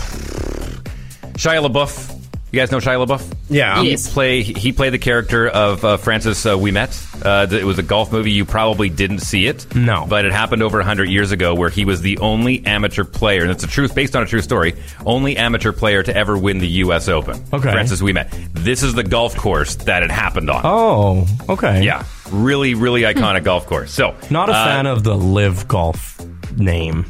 Shia 1.39 1.65
LaBeouf. 1.65 2.17
You 2.51 2.59
guys 2.59 2.69
know 2.69 2.79
Shia 2.79 3.05
LaBeouf? 3.05 3.33
Yeah. 3.49 3.81
He 3.81 3.91
Yes. 3.91 4.11
play 4.11 4.41
he 4.43 4.73
played 4.73 4.91
the 4.91 4.97
character 4.97 5.47
of 5.47 5.85
uh, 5.85 5.95
Francis 5.95 6.45
uh, 6.45 6.55
Ouimet. 6.57 6.91
Uh, 7.25 7.47
it 7.55 7.63
was 7.63 7.79
a 7.79 7.83
golf 7.83 8.11
movie. 8.11 8.31
You 8.31 8.43
probably 8.43 8.89
didn't 8.89 9.19
see 9.19 9.45
it. 9.47 9.73
No. 9.73 10.05
But 10.09 10.25
it 10.25 10.33
happened 10.33 10.63
over 10.63 10.79
100 10.79 11.05
years 11.07 11.31
ago 11.31 11.55
where 11.55 11.69
he 11.69 11.85
was 11.85 12.01
the 12.01 12.17
only 12.17 12.65
amateur 12.65 13.05
player, 13.05 13.43
and 13.43 13.51
it's 13.51 13.63
a 13.63 13.67
truth 13.67 13.95
based 13.95 14.17
on 14.17 14.23
a 14.23 14.25
true 14.25 14.41
story, 14.41 14.75
only 15.05 15.37
amateur 15.37 15.71
player 15.71 16.03
to 16.03 16.13
ever 16.13 16.37
win 16.37 16.57
the 16.57 16.67
U.S. 16.83 17.07
Open. 17.07 17.41
Okay. 17.53 17.71
Francis 17.71 18.01
Ouimet. 18.01 18.27
This 18.53 18.83
is 18.83 18.93
the 18.93 19.03
golf 19.03 19.37
course 19.37 19.75
that 19.75 20.03
it 20.03 20.11
happened 20.11 20.49
on. 20.49 20.61
Oh, 20.65 21.25
okay. 21.47 21.83
Yeah. 21.85 22.03
Really, 22.31 22.73
really 22.73 23.03
iconic 23.03 23.45
golf 23.45 23.65
course. 23.65 23.93
So, 23.93 24.13
Not 24.29 24.49
a 24.49 24.53
uh, 24.53 24.65
fan 24.65 24.87
of 24.87 25.03
the 25.05 25.15
LIV 25.15 25.69
golf 25.69 26.19
name. 26.57 27.05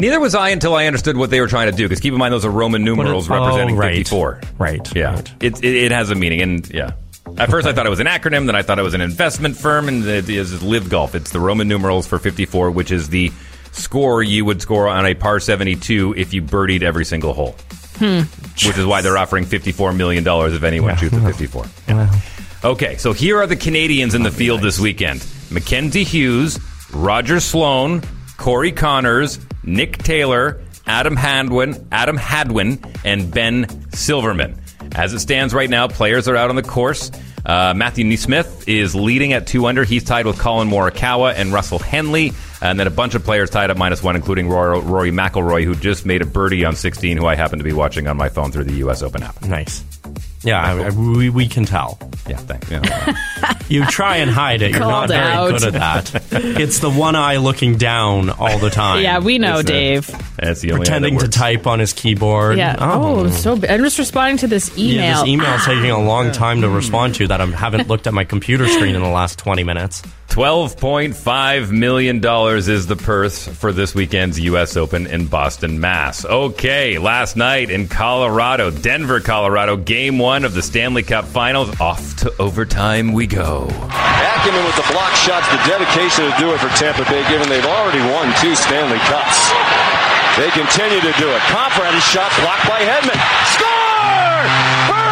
Neither 0.00 0.20
was 0.20 0.34
I 0.34 0.50
until 0.50 0.74
I 0.74 0.86
understood 0.86 1.16
what 1.16 1.30
they 1.30 1.40
were 1.40 1.48
trying 1.48 1.70
to 1.70 1.76
do. 1.76 1.84
Because 1.84 2.00
keep 2.00 2.12
in 2.12 2.18
mind, 2.18 2.32
those 2.32 2.44
are 2.44 2.50
Roman 2.50 2.84
numerals 2.84 3.30
oh, 3.30 3.34
representing 3.34 3.76
right. 3.76 3.96
54. 3.96 4.40
Right. 4.58 4.94
Yeah. 4.94 5.20
It, 5.40 5.62
it, 5.62 5.74
it 5.74 5.92
has 5.92 6.10
a 6.10 6.14
meaning. 6.14 6.40
And 6.40 6.70
yeah. 6.72 6.92
At 7.36 7.50
first, 7.50 7.66
I 7.66 7.72
thought 7.72 7.86
it 7.86 7.90
was 7.90 8.00
an 8.00 8.06
acronym. 8.06 8.46
Then 8.46 8.54
I 8.54 8.62
thought 8.62 8.78
it 8.78 8.82
was 8.82 8.94
an 8.94 9.00
investment 9.00 9.56
firm. 9.56 9.88
And 9.88 10.04
it 10.04 10.28
is 10.28 10.62
LIV 10.62 10.88
Golf. 10.88 11.14
It's 11.14 11.30
the 11.30 11.40
Roman 11.40 11.68
numerals 11.68 12.06
for 12.06 12.18
54, 12.18 12.70
which 12.70 12.90
is 12.90 13.08
the 13.10 13.32
score 13.72 14.22
you 14.22 14.44
would 14.44 14.62
score 14.62 14.88
on 14.88 15.06
a 15.06 15.14
par 15.14 15.40
72 15.40 16.14
if 16.16 16.32
you 16.32 16.42
birdied 16.42 16.82
every 16.82 17.04
single 17.04 17.34
hole. 17.34 17.56
Hmm. 17.96 18.20
Which 18.66 18.78
is 18.78 18.86
why 18.86 19.02
they're 19.02 19.18
offering 19.18 19.44
$54 19.44 19.96
million 19.96 20.24
if 20.26 20.62
anyone 20.62 20.96
shoots 20.96 21.16
a 21.16 21.20
54. 21.20 21.66
Okay, 22.64 22.96
so 22.96 23.12
here 23.12 23.38
are 23.38 23.46
the 23.46 23.56
Canadians 23.56 24.14
in 24.14 24.22
the 24.22 24.30
field 24.30 24.62
this 24.62 24.80
weekend 24.80 25.24
Mackenzie 25.50 26.04
Hughes, 26.04 26.58
Roger 26.92 27.40
Sloan, 27.40 28.02
Corey 28.38 28.72
Conners, 28.72 29.38
Nick 29.64 29.98
Taylor, 29.98 30.62
Adam 30.86 31.16
Hadwin, 31.16 31.86
Adam 31.92 32.16
Hadwin, 32.16 32.78
and 33.04 33.30
Ben 33.30 33.66
Silverman. 33.92 34.58
As 34.92 35.12
it 35.12 35.18
stands 35.18 35.52
right 35.52 35.68
now, 35.68 35.86
players 35.88 36.28
are 36.28 36.36
out 36.36 36.48
on 36.48 36.56
the 36.56 36.62
course. 36.62 37.10
Uh, 37.44 37.74
Matthew 37.76 38.04
NeSmith 38.04 38.66
is 38.66 38.94
leading 38.94 39.32
at 39.32 39.46
two 39.46 39.66
under. 39.66 39.84
He's 39.84 40.04
tied 40.04 40.26
with 40.26 40.38
Collin 40.38 40.68
Morikawa 40.68 41.34
and 41.34 41.52
Russell 41.52 41.78
Henley. 41.78 42.32
And 42.60 42.80
then 42.80 42.86
a 42.86 42.90
bunch 42.90 43.14
of 43.14 43.22
players 43.24 43.50
tied 43.50 43.70
at 43.70 43.76
minus 43.76 44.02
one, 44.02 44.16
including 44.16 44.48
Rory, 44.48 44.80
Rory 44.80 45.10
McIlroy, 45.10 45.64
who 45.64 45.74
just 45.74 46.06
made 46.06 46.22
a 46.22 46.26
birdie 46.26 46.64
on 46.64 46.74
16, 46.74 47.16
who 47.16 47.26
I 47.26 47.34
happen 47.34 47.58
to 47.58 47.64
be 47.64 47.72
watching 47.72 48.06
on 48.06 48.16
my 48.16 48.28
phone 48.28 48.50
through 48.50 48.64
the 48.64 48.74
U.S. 48.74 49.02
Open 49.02 49.22
app. 49.22 49.42
Nice. 49.42 49.84
Yeah, 50.48 50.62
I, 50.62 50.86
I- 50.86 50.90
we, 50.90 51.30
we 51.30 51.46
can 51.48 51.64
tell. 51.64 51.98
Yeah, 52.28 52.36
thanks. 52.36 52.68
Yeah. 52.70 53.54
You 53.68 53.84
try 53.86 54.16
and 54.16 54.30
hide 54.30 54.62
it. 54.62 54.70
You're 54.70 54.80
Called 54.80 54.90
not 54.92 55.08
very 55.10 55.32
out. 55.32 55.50
good 55.50 55.64
at 55.64 55.72
that. 55.74 56.22
it's 56.60 56.78
the 56.80 56.90
one 56.90 57.16
eye 57.16 57.36
looking 57.36 57.76
down 57.76 58.30
all 58.30 58.58
the 58.58 58.70
time. 58.70 59.02
Yeah, 59.02 59.18
we 59.18 59.38
know, 59.38 59.58
It's, 59.58 59.68
uh, 59.68 59.72
Dave. 59.72 60.06
That's 60.38 60.60
the 60.62 60.72
only 60.72 60.84
Pretending 60.86 61.16
other 61.16 61.26
to 61.26 61.30
type 61.38 61.66
on 61.66 61.78
his 61.78 61.92
keyboard. 61.92 62.56
Yeah. 62.56 62.76
Oh, 62.78 63.28
so 63.28 63.56
b- 63.56 63.68
I'm 63.68 63.82
just 63.82 63.98
responding 63.98 64.38
to 64.38 64.46
this 64.46 64.76
email. 64.78 64.94
Yeah, 64.94 65.14
this 65.20 65.26
email's 65.28 65.64
taking 65.66 65.90
a 65.90 66.00
long 66.00 66.32
time 66.44 66.62
to 66.62 66.68
respond 66.70 67.14
to 67.16 67.26
that 67.28 67.40
I 67.42 67.46
haven't 67.46 67.88
looked 67.88 68.06
at 68.06 68.14
my 68.14 68.24
computer 68.24 68.66
screen 68.68 68.94
in 68.94 69.02
the 69.02 69.08
last 69.08 69.38
20 69.38 69.64
minutes. 69.64 70.02
$12.5 70.38 71.72
million 71.72 72.22
is 72.22 72.86
the 72.86 72.94
purse 72.94 73.48
for 73.48 73.72
this 73.72 73.92
weekend's 73.92 74.38
U.S. 74.38 74.76
Open 74.76 75.08
in 75.08 75.26
Boston, 75.26 75.80
Mass. 75.80 76.24
Okay, 76.24 76.96
last 76.96 77.34
night 77.34 77.70
in 77.70 77.88
Colorado, 77.88 78.70
Denver, 78.70 79.18
Colorado, 79.18 79.76
game 79.76 80.16
one 80.16 80.44
of 80.44 80.54
the 80.54 80.62
Stanley 80.62 81.02
Cup 81.02 81.24
Finals. 81.24 81.80
Off 81.80 82.14
to 82.18 82.32
overtime 82.38 83.12
we 83.12 83.26
go. 83.26 83.66
Ackerman 83.90 84.62
with 84.62 84.76
the 84.76 84.86
block 84.92 85.10
shots, 85.16 85.50
the 85.50 85.58
dedication 85.66 86.30
to 86.30 86.38
do 86.38 86.54
it 86.54 86.60
for 86.60 86.70
Tampa 86.78 87.02
Bay, 87.10 87.28
given 87.28 87.48
they've 87.48 87.66
already 87.66 87.98
won 87.98 88.32
two 88.40 88.54
Stanley 88.54 89.02
Cups. 89.10 89.50
They 90.38 90.50
continue 90.54 91.00
to 91.00 91.18
do 91.18 91.28
it. 91.34 91.42
His 91.98 92.04
shot 92.04 92.30
blocked 92.38 92.68
by 92.68 92.78
Hedman. 92.78 93.18
Score! 93.58 95.07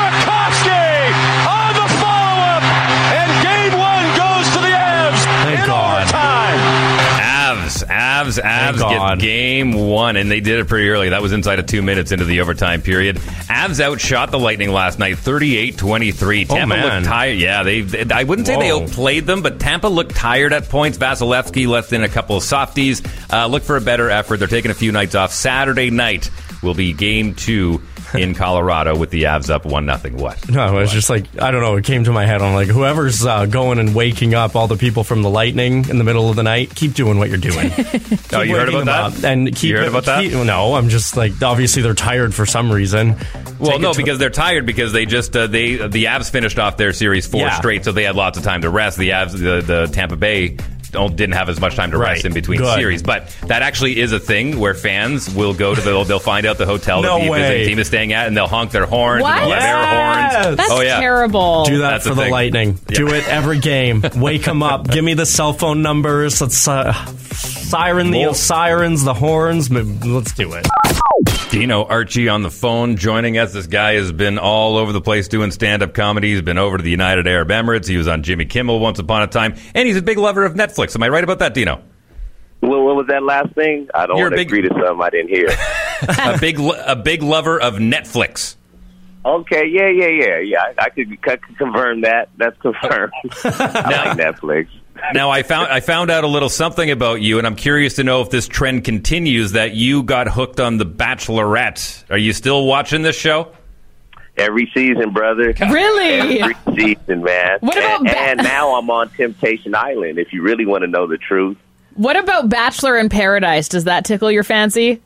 Avs, 8.38 8.74
Avs 8.74 9.18
get 9.18 9.24
game 9.26 9.72
one, 9.72 10.16
and 10.16 10.30
they 10.30 10.40
did 10.40 10.58
it 10.60 10.68
pretty 10.68 10.88
early. 10.88 11.08
That 11.10 11.22
was 11.22 11.32
inside 11.32 11.58
of 11.58 11.66
two 11.66 11.82
minutes 11.82 12.12
into 12.12 12.24
the 12.24 12.40
overtime 12.40 12.82
period. 12.82 13.16
Avs 13.16 13.80
outshot 13.80 14.30
the 14.30 14.38
Lightning 14.38 14.70
last 14.72 14.98
night, 14.98 15.16
38-23. 15.16 16.46
Oh, 16.50 16.54
Tampa 16.54 16.74
man. 16.74 16.94
looked 16.94 17.06
tired. 17.06 17.38
Yeah, 17.38 17.62
they. 17.62 17.80
they- 17.82 18.14
I 18.14 18.24
wouldn't 18.24 18.46
say 18.46 18.58
they 18.58 18.70
outplayed 18.70 19.26
them, 19.26 19.42
but 19.42 19.58
Tampa 19.60 19.88
looked 19.88 20.14
tired 20.16 20.52
at 20.52 20.68
points. 20.68 20.98
Vasilevskiy 20.98 21.66
left 21.66 21.92
in 21.92 22.02
a 22.02 22.08
couple 22.08 22.36
of 22.36 22.42
softies. 22.42 23.02
Uh, 23.32 23.46
look 23.46 23.62
for 23.62 23.76
a 23.76 23.80
better 23.80 24.10
effort. 24.10 24.38
They're 24.38 24.48
taking 24.48 24.70
a 24.70 24.74
few 24.74 24.92
nights 24.92 25.14
off. 25.14 25.32
Saturday 25.32 25.90
night 25.90 26.30
will 26.62 26.74
be 26.74 26.92
game 26.92 27.34
two 27.34 27.82
in 28.22 28.34
Colorado 28.34 28.96
with 28.96 29.10
the 29.10 29.24
Avs 29.24 29.50
up 29.50 29.64
one 29.64 29.86
nothing. 29.86 30.16
What? 30.16 30.48
No, 30.48 30.76
it 30.76 30.80
was 30.80 30.92
just 30.92 31.10
like, 31.10 31.24
I 31.40 31.50
don't 31.50 31.60
know, 31.62 31.76
it 31.76 31.84
came 31.84 32.04
to 32.04 32.12
my 32.12 32.26
head. 32.26 32.42
I'm 32.42 32.54
like, 32.54 32.68
whoever's 32.68 33.24
uh, 33.24 33.46
going 33.46 33.78
and 33.78 33.94
waking 33.94 34.34
up 34.34 34.56
all 34.56 34.66
the 34.68 34.76
people 34.76 35.04
from 35.04 35.22
the 35.22 35.30
lightning 35.30 35.88
in 35.88 35.98
the 35.98 36.04
middle 36.04 36.28
of 36.30 36.36
the 36.36 36.42
night, 36.42 36.74
keep 36.74 36.94
doing 36.94 37.18
what 37.18 37.28
you're 37.28 37.38
doing. 37.38 37.70
Oh, 38.32 38.42
you 38.42 38.56
heard 38.56 38.68
about 38.68 39.12
that? 39.12 39.24
And 39.24 39.46
keep, 39.54 39.70
You 39.70 39.78
heard 39.78 39.88
about 39.88 40.04
that? 40.06 40.22
keep- 40.22 40.32
no, 40.32 40.74
I'm 40.74 40.88
just 40.88 41.16
like, 41.16 41.40
obviously 41.42 41.82
they're 41.82 41.94
tired 41.94 42.34
for 42.34 42.44
some 42.44 42.70
reason. 42.70 43.16
Well, 43.58 43.72
Take 43.72 43.80
no, 43.80 43.94
because 43.94 44.18
they're 44.18 44.28
tired 44.30 44.66
because 44.66 44.92
they 44.92 45.06
just 45.06 45.34
uh, 45.36 45.46
they 45.46 45.76
the 45.76 46.04
Avs 46.06 46.30
finished 46.30 46.58
off 46.58 46.76
their 46.76 46.92
series 46.92 47.26
four 47.26 47.40
Yeah. 47.42 47.56
straight, 47.56 47.84
so 47.84 47.92
they 47.92 48.02
had 48.04 48.14
lots 48.16 48.36
of 48.36 48.44
time 48.44 48.62
to 48.62 48.68
rest. 48.70 48.98
The 48.98 49.10
Avs, 49.10 49.32
the, 49.32 49.62
the 49.62 49.86
Tampa 49.92 50.16
Bay. 50.16 50.58
Don't, 50.90 51.14
didn't 51.16 51.34
have 51.34 51.48
as 51.48 51.60
much 51.60 51.74
time 51.76 51.90
to 51.90 51.98
rest 51.98 52.18
Right. 52.18 52.24
in 52.26 52.32
between 52.34 52.58
Good. 52.60 52.74
series, 52.78 53.02
but 53.02 53.28
that 53.46 53.62
actually 53.62 54.00
is 54.00 54.12
a 54.12 54.20
thing 54.20 54.58
where 54.58 54.74
fans 54.74 55.28
will 55.34 55.52
go 55.54 55.74
to 55.74 55.80
the 55.80 56.04
they'll 56.04 56.18
find 56.18 56.46
out 56.46 56.58
the 56.58 56.66
hotel 56.66 57.02
No 57.02 57.18
that 57.18 57.24
the 57.24 57.30
way. 57.30 57.40
visiting 57.40 57.68
team 57.68 57.78
is 57.78 57.86
staying 57.88 58.12
at, 58.12 58.26
and 58.28 58.36
they'll 58.36 58.46
honk 58.46 58.70
their 58.70 58.86
horns 58.86 59.22
What? 59.22 59.32
and 59.42 59.50
they'll 59.50 59.58
have 59.60 59.92
air 60.32 60.42
horns. 60.44 60.56
That's 60.56 60.70
oh 60.70 60.80
yeah, 60.82 61.00
terrible. 61.00 61.64
Do 61.64 61.78
that 61.78 61.90
That's 61.90 62.04
for 62.04 62.10
the 62.10 62.14
the 62.16 62.22
thing. 62.22 62.32
lightning. 62.32 62.78
Yeah. 62.88 62.96
Do 62.98 63.08
it 63.14 63.28
every 63.28 63.58
game. 63.58 64.04
Wake 64.16 64.44
them 64.44 64.62
up. 64.62 64.88
Give 64.90 65.04
me 65.04 65.14
the 65.14 65.26
cell 65.26 65.52
phone 65.52 65.82
numbers. 65.82 66.40
Let's 66.40 66.66
uh, 66.68 66.92
siren 67.32 68.10
the 68.10 68.20
Well- 68.20 68.34
sirens, 68.34 69.04
the 69.04 69.14
horns. 69.14 69.70
Let's 69.70 70.32
do 70.32 70.52
it. 70.52 70.66
Dino 71.50 71.84
Archie 71.84 72.28
on 72.28 72.42
the 72.42 72.50
phone 72.50 72.96
joining 72.96 73.38
us. 73.38 73.52
This 73.52 73.66
guy 73.68 73.94
has 73.94 74.10
been 74.12 74.36
all 74.38 74.76
over 74.76 74.92
the 74.92 75.00
place 75.00 75.28
doing 75.28 75.50
stand 75.52 75.82
up 75.82 75.94
comedy. 75.94 76.32
He's 76.32 76.42
been 76.42 76.58
over 76.58 76.76
to 76.76 76.82
the 76.82 76.90
United 76.90 77.26
Arab 77.28 77.48
Emirates. 77.48 77.86
He 77.86 77.96
was 77.96 78.08
on 78.08 78.22
Jimmy 78.24 78.44
Kimmel 78.46 78.80
once 78.80 78.98
upon 78.98 79.22
a 79.22 79.26
time, 79.28 79.54
and 79.74 79.86
he's 79.86 79.96
a 79.96 80.02
big 80.02 80.18
lover 80.18 80.44
of 80.44 80.54
Netflix. 80.54 80.94
Am 80.96 81.02
I 81.02 81.08
right 81.08 81.22
about 81.24 81.38
that, 81.38 81.54
Dino? 81.54 81.82
What, 82.60 82.80
what 82.82 82.96
was 82.96 83.06
that 83.08 83.22
last 83.22 83.54
thing? 83.54 83.88
I 83.94 84.06
don't 84.06 84.16
You're 84.18 84.26
want 84.26 84.32
to 84.34 84.36
big- 84.38 84.48
agree 84.48 84.62
to 84.62 84.68
something 84.68 85.00
I 85.00 85.10
didn't 85.10 85.28
hear. 85.28 85.48
a 86.34 86.38
big, 86.38 86.58
a 86.58 86.96
big 86.96 87.22
lover 87.22 87.60
of 87.60 87.74
Netflix. 87.74 88.56
Okay, 89.24 89.66
yeah, 89.66 89.88
yeah, 89.88 90.08
yeah, 90.08 90.38
yeah. 90.38 90.58
I, 90.78 90.84
I 90.86 90.88
could, 90.90 91.12
I 91.24 91.36
could 91.36 91.58
confirm 91.58 92.02
that. 92.02 92.28
That's 92.36 92.56
confirmed. 92.60 93.12
I 93.44 94.14
like 94.14 94.18
Netflix. 94.18 94.68
Now 95.12 95.30
I 95.30 95.42
found 95.42 95.68
I 95.72 95.80
found 95.80 96.10
out 96.10 96.24
a 96.24 96.26
little 96.26 96.48
something 96.48 96.90
about 96.90 97.20
you, 97.20 97.38
and 97.38 97.46
I'm 97.46 97.56
curious 97.56 97.94
to 97.94 98.04
know 98.04 98.20
if 98.22 98.30
this 98.30 98.48
trend 98.48 98.84
continues. 98.84 99.52
That 99.52 99.74
you 99.74 100.02
got 100.02 100.28
hooked 100.28 100.60
on 100.60 100.78
The 100.78 100.86
Bachelorette. 100.86 102.04
Are 102.10 102.18
you 102.18 102.32
still 102.32 102.66
watching 102.66 103.02
this 103.02 103.16
show? 103.16 103.52
Every 104.36 104.70
season, 104.74 105.12
brother. 105.12 105.54
Really? 105.58 106.40
Every 106.40 106.56
season, 106.76 107.22
man. 107.22 107.58
What 107.60 107.78
about 107.78 108.00
and, 108.00 108.06
ba- 108.06 108.18
and 108.18 108.38
now 108.42 108.74
I'm 108.74 108.90
on 108.90 109.08
Temptation 109.10 109.74
Island. 109.74 110.18
If 110.18 110.32
you 110.32 110.42
really 110.42 110.66
want 110.66 110.82
to 110.82 110.88
know 110.88 111.06
the 111.06 111.16
truth. 111.16 111.56
What 111.94 112.16
about 112.16 112.50
Bachelor 112.50 112.98
in 112.98 113.08
Paradise? 113.08 113.68
Does 113.68 113.84
that 113.84 114.04
tickle 114.04 114.30
your 114.30 114.44
fancy? 114.44 115.00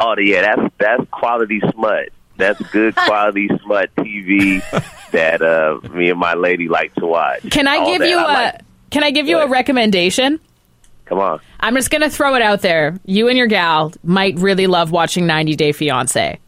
Oh 0.00 0.18
yeah, 0.18 0.42
that's 0.42 0.74
that's 0.78 1.10
quality 1.10 1.60
smut. 1.72 2.08
That's 2.36 2.60
good 2.70 2.96
quality 3.06 3.48
smut 3.62 3.94
TV 3.94 4.60
that 5.12 5.40
uh, 5.40 5.78
me 5.90 6.10
and 6.10 6.18
my 6.18 6.34
lady 6.34 6.68
like 6.68 6.94
to 6.96 7.06
watch. 7.06 7.48
Can 7.50 7.68
I 7.68 7.76
All 7.76 7.86
give 7.86 8.06
you 8.06 8.18
a 8.18 8.22
like. 8.22 8.60
Can 8.94 9.02
I 9.02 9.10
give 9.10 9.26
you 9.26 9.40
a 9.40 9.48
recommendation? 9.48 10.38
Come 11.06 11.18
on. 11.18 11.40
I'm 11.58 11.74
just 11.74 11.90
gonna 11.90 12.08
throw 12.08 12.36
it 12.36 12.42
out 12.42 12.60
there. 12.60 12.96
You 13.04 13.26
and 13.28 13.36
your 13.36 13.48
gal 13.48 13.92
might 14.04 14.38
really 14.38 14.68
love 14.68 14.92
watching 14.92 15.26
90 15.26 15.56
Day 15.56 15.72
Fiance. 15.72 16.38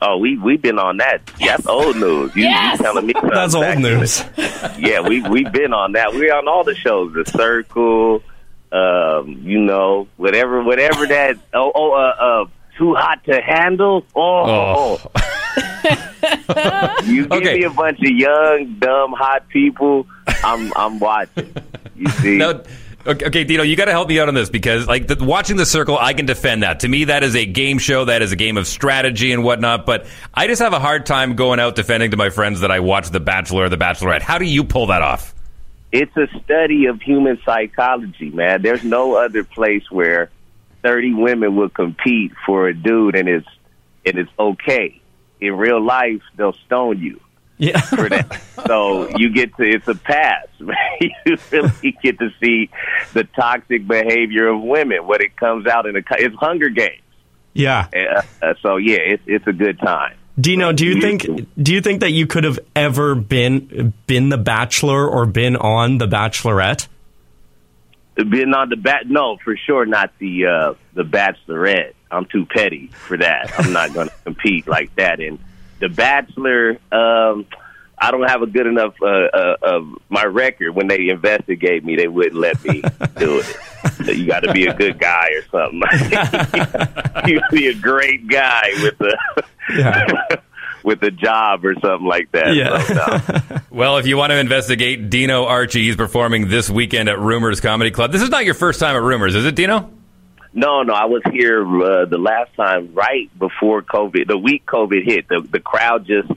Oh, 0.00 0.18
we 0.18 0.38
we've 0.38 0.62
been 0.62 0.78
on 0.78 0.98
that. 0.98 1.28
Yeah, 1.40 1.56
that's 1.56 1.66
old 1.66 1.96
news. 1.96 2.30
You, 2.36 2.44
Yes! 2.44 2.78
you 2.78 2.84
telling 2.84 3.06
me 3.06 3.12
something 3.14 3.30
That's 3.30 3.54
old 3.56 3.64
back 3.64 3.76
in 3.78 3.82
news. 3.82 4.22
yeah, 4.78 5.00
we 5.00 5.20
we've 5.22 5.50
been 5.50 5.72
on 5.74 5.92
that. 5.92 6.12
We're 6.14 6.32
on 6.32 6.46
all 6.46 6.62
the 6.62 6.76
shows. 6.76 7.12
The 7.12 7.24
Circle, 7.24 8.22
um, 8.70 9.40
you 9.42 9.58
know, 9.58 10.06
whatever, 10.16 10.62
whatever 10.62 11.06
that. 11.08 11.38
Oh, 11.52 11.72
oh, 11.74 11.92
uh, 11.92 11.96
uh, 12.20 12.44
too 12.78 12.94
hot 12.94 13.24
to 13.24 13.40
handle. 13.42 14.06
Oh, 14.14 14.44
Oh. 15.02 15.10
Oh, 15.16 15.40
you 17.04 17.26
give 17.26 17.42
me 17.42 17.64
a 17.64 17.70
bunch 17.70 17.98
of 17.98 18.10
young, 18.10 18.76
dumb, 18.78 19.12
hot 19.12 19.48
people. 19.48 20.06
I'm 20.26 20.72
I'm 20.76 20.98
watching. 20.98 21.54
You 21.96 22.08
see. 22.20 22.36
No, 22.36 22.62
okay, 23.06 23.26
okay, 23.26 23.44
Dino, 23.44 23.62
you 23.62 23.76
got 23.76 23.86
to 23.86 23.92
help 23.92 24.08
me 24.08 24.18
out 24.18 24.28
on 24.28 24.34
this 24.34 24.50
because, 24.50 24.86
like, 24.86 25.06
the, 25.06 25.22
watching 25.24 25.56
the 25.56 25.66
circle, 25.66 25.96
I 25.98 26.14
can 26.14 26.26
defend 26.26 26.62
that. 26.62 26.80
To 26.80 26.88
me, 26.88 27.04
that 27.04 27.22
is 27.22 27.36
a 27.36 27.46
game 27.46 27.78
show. 27.78 28.04
That 28.06 28.22
is 28.22 28.32
a 28.32 28.36
game 28.36 28.56
of 28.56 28.66
strategy 28.66 29.32
and 29.32 29.44
whatnot. 29.44 29.86
But 29.86 30.06
I 30.32 30.46
just 30.46 30.60
have 30.60 30.72
a 30.72 30.80
hard 30.80 31.06
time 31.06 31.36
going 31.36 31.60
out 31.60 31.76
defending 31.76 32.10
to 32.12 32.16
my 32.16 32.30
friends 32.30 32.60
that 32.60 32.70
I 32.70 32.80
watch 32.80 33.10
The 33.10 33.20
Bachelor 33.20 33.64
or 33.64 33.68
The 33.68 33.78
Bachelorette. 33.78 34.22
How 34.22 34.38
do 34.38 34.44
you 34.44 34.64
pull 34.64 34.88
that 34.88 35.02
off? 35.02 35.34
it's 35.94 36.16
a 36.16 36.26
study 36.42 36.86
of 36.86 37.00
human 37.00 37.40
psychology, 37.44 38.28
man. 38.30 38.62
There's 38.62 38.82
no 38.82 39.14
other 39.14 39.44
place 39.44 39.88
where 39.92 40.28
30 40.82 41.14
women 41.14 41.54
will 41.54 41.68
compete 41.68 42.32
for 42.44 42.66
a 42.66 42.74
dude 42.74 43.14
and 43.14 43.28
it's 43.28 43.46
and 44.04 44.18
it's 44.18 44.30
okay. 44.36 45.00
In 45.44 45.56
real 45.56 45.84
life, 45.84 46.22
they'll 46.36 46.54
stone 46.66 46.98
you. 46.98 47.20
Yeah. 47.58 47.80
For 47.80 48.08
that. 48.08 48.40
so 48.66 49.16
you 49.16 49.30
get 49.30 49.56
to 49.56 49.62
it's 49.62 49.86
a 49.86 49.94
pass. 49.94 50.46
you 50.58 51.36
really 51.50 51.96
get 52.02 52.18
to 52.18 52.30
see 52.40 52.70
the 53.12 53.24
toxic 53.24 53.86
behavior 53.86 54.48
of 54.48 54.60
women 54.60 55.06
when 55.06 55.20
it 55.20 55.36
comes 55.36 55.66
out 55.66 55.86
in 55.86 55.96
a 55.96 56.02
it's 56.18 56.34
Hunger 56.36 56.68
Games. 56.68 57.02
Yeah. 57.52 57.88
Uh, 57.94 58.22
uh, 58.42 58.54
so 58.62 58.76
yeah, 58.76 58.98
it's 58.98 59.22
it's 59.26 59.46
a 59.46 59.52
good 59.52 59.78
time. 59.78 60.16
Dino, 60.38 60.72
do 60.72 60.84
you 60.84 61.00
think 61.00 61.22
do 61.62 61.72
you 61.72 61.80
think 61.80 62.00
that 62.00 62.10
you 62.10 62.26
could 62.26 62.44
have 62.44 62.58
ever 62.74 63.14
been 63.14 63.92
been 64.06 64.30
the 64.30 64.38
Bachelor 64.38 65.08
or 65.08 65.26
been 65.26 65.54
on 65.54 65.98
the 65.98 66.06
Bachelorette? 66.06 66.88
Being 68.16 68.54
on 68.54 68.68
the 68.68 68.76
bat, 68.76 69.08
no, 69.08 69.36
for 69.44 69.56
sure 69.56 69.86
not 69.86 70.12
the 70.18 70.46
uh, 70.46 70.74
the 70.94 71.02
Bachelorette. 71.02 71.94
I'm 72.14 72.26
too 72.26 72.46
petty 72.46 72.88
for 72.88 73.16
that. 73.18 73.52
I'm 73.58 73.72
not 73.72 73.92
going 73.92 74.08
to 74.08 74.14
compete 74.24 74.66
like 74.66 74.94
that. 74.96 75.20
And 75.20 75.38
the 75.80 75.88
Bachelor, 75.88 76.78
um, 76.92 77.46
I 77.98 78.10
don't 78.10 78.28
have 78.28 78.42
a 78.42 78.46
good 78.46 78.66
enough 78.66 78.94
uh, 79.02 79.06
uh, 79.06 79.56
of 79.62 79.98
my 80.08 80.24
record. 80.24 80.72
When 80.74 80.88
they 80.88 81.08
investigate 81.08 81.84
me, 81.84 81.96
they 81.96 82.08
wouldn't 82.08 82.36
let 82.36 82.62
me 82.64 82.82
do 83.16 83.38
it. 83.40 83.56
So 84.04 84.12
you 84.12 84.26
got 84.26 84.40
to 84.40 84.52
be 84.52 84.66
a 84.66 84.74
good 84.74 84.98
guy 84.98 85.30
or 85.30 85.42
something. 85.50 85.80
you 87.28 87.40
got 87.40 87.50
to 87.50 87.56
be 87.56 87.68
a 87.68 87.74
great 87.74 88.26
guy 88.28 88.70
with 88.82 89.00
a 89.00 90.42
with 90.82 91.02
a 91.02 91.10
job 91.10 91.64
or 91.64 91.74
something 91.80 92.06
like 92.06 92.30
that. 92.32 92.54
So, 92.86 93.54
no. 93.54 93.60
Well, 93.70 93.96
if 93.96 94.06
you 94.06 94.16
want 94.16 94.30
to 94.30 94.38
investigate 94.38 95.08
Dino 95.10 95.46
Archie, 95.46 95.82
he's 95.82 95.96
performing 95.96 96.48
this 96.48 96.68
weekend 96.68 97.08
at 97.08 97.18
Rumors 97.18 97.60
Comedy 97.60 97.90
Club. 97.90 98.12
This 98.12 98.22
is 98.22 98.28
not 98.28 98.44
your 98.44 98.54
first 98.54 98.80
time 98.80 98.94
at 98.94 99.02
Rumors, 99.02 99.34
is 99.34 99.44
it, 99.46 99.54
Dino? 99.54 99.90
No, 100.56 100.84
no, 100.84 100.94
I 100.94 101.06
was 101.06 101.22
here 101.32 101.62
uh, 101.64 102.04
the 102.04 102.16
last 102.16 102.54
time 102.54 102.94
right 102.94 103.28
before 103.36 103.82
COVID, 103.82 104.28
the 104.28 104.38
week 104.38 104.64
COVID 104.64 105.04
hit. 105.04 105.28
The 105.28 105.40
the 105.40 105.58
crowd 105.58 106.06
just 106.06 106.28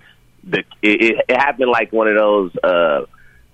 the 0.44 0.64
it, 0.82 1.24
it 1.30 1.38
happened 1.38 1.70
like 1.70 1.94
one 1.94 2.08
of 2.08 2.16
those 2.16 2.52
uh 2.64 3.06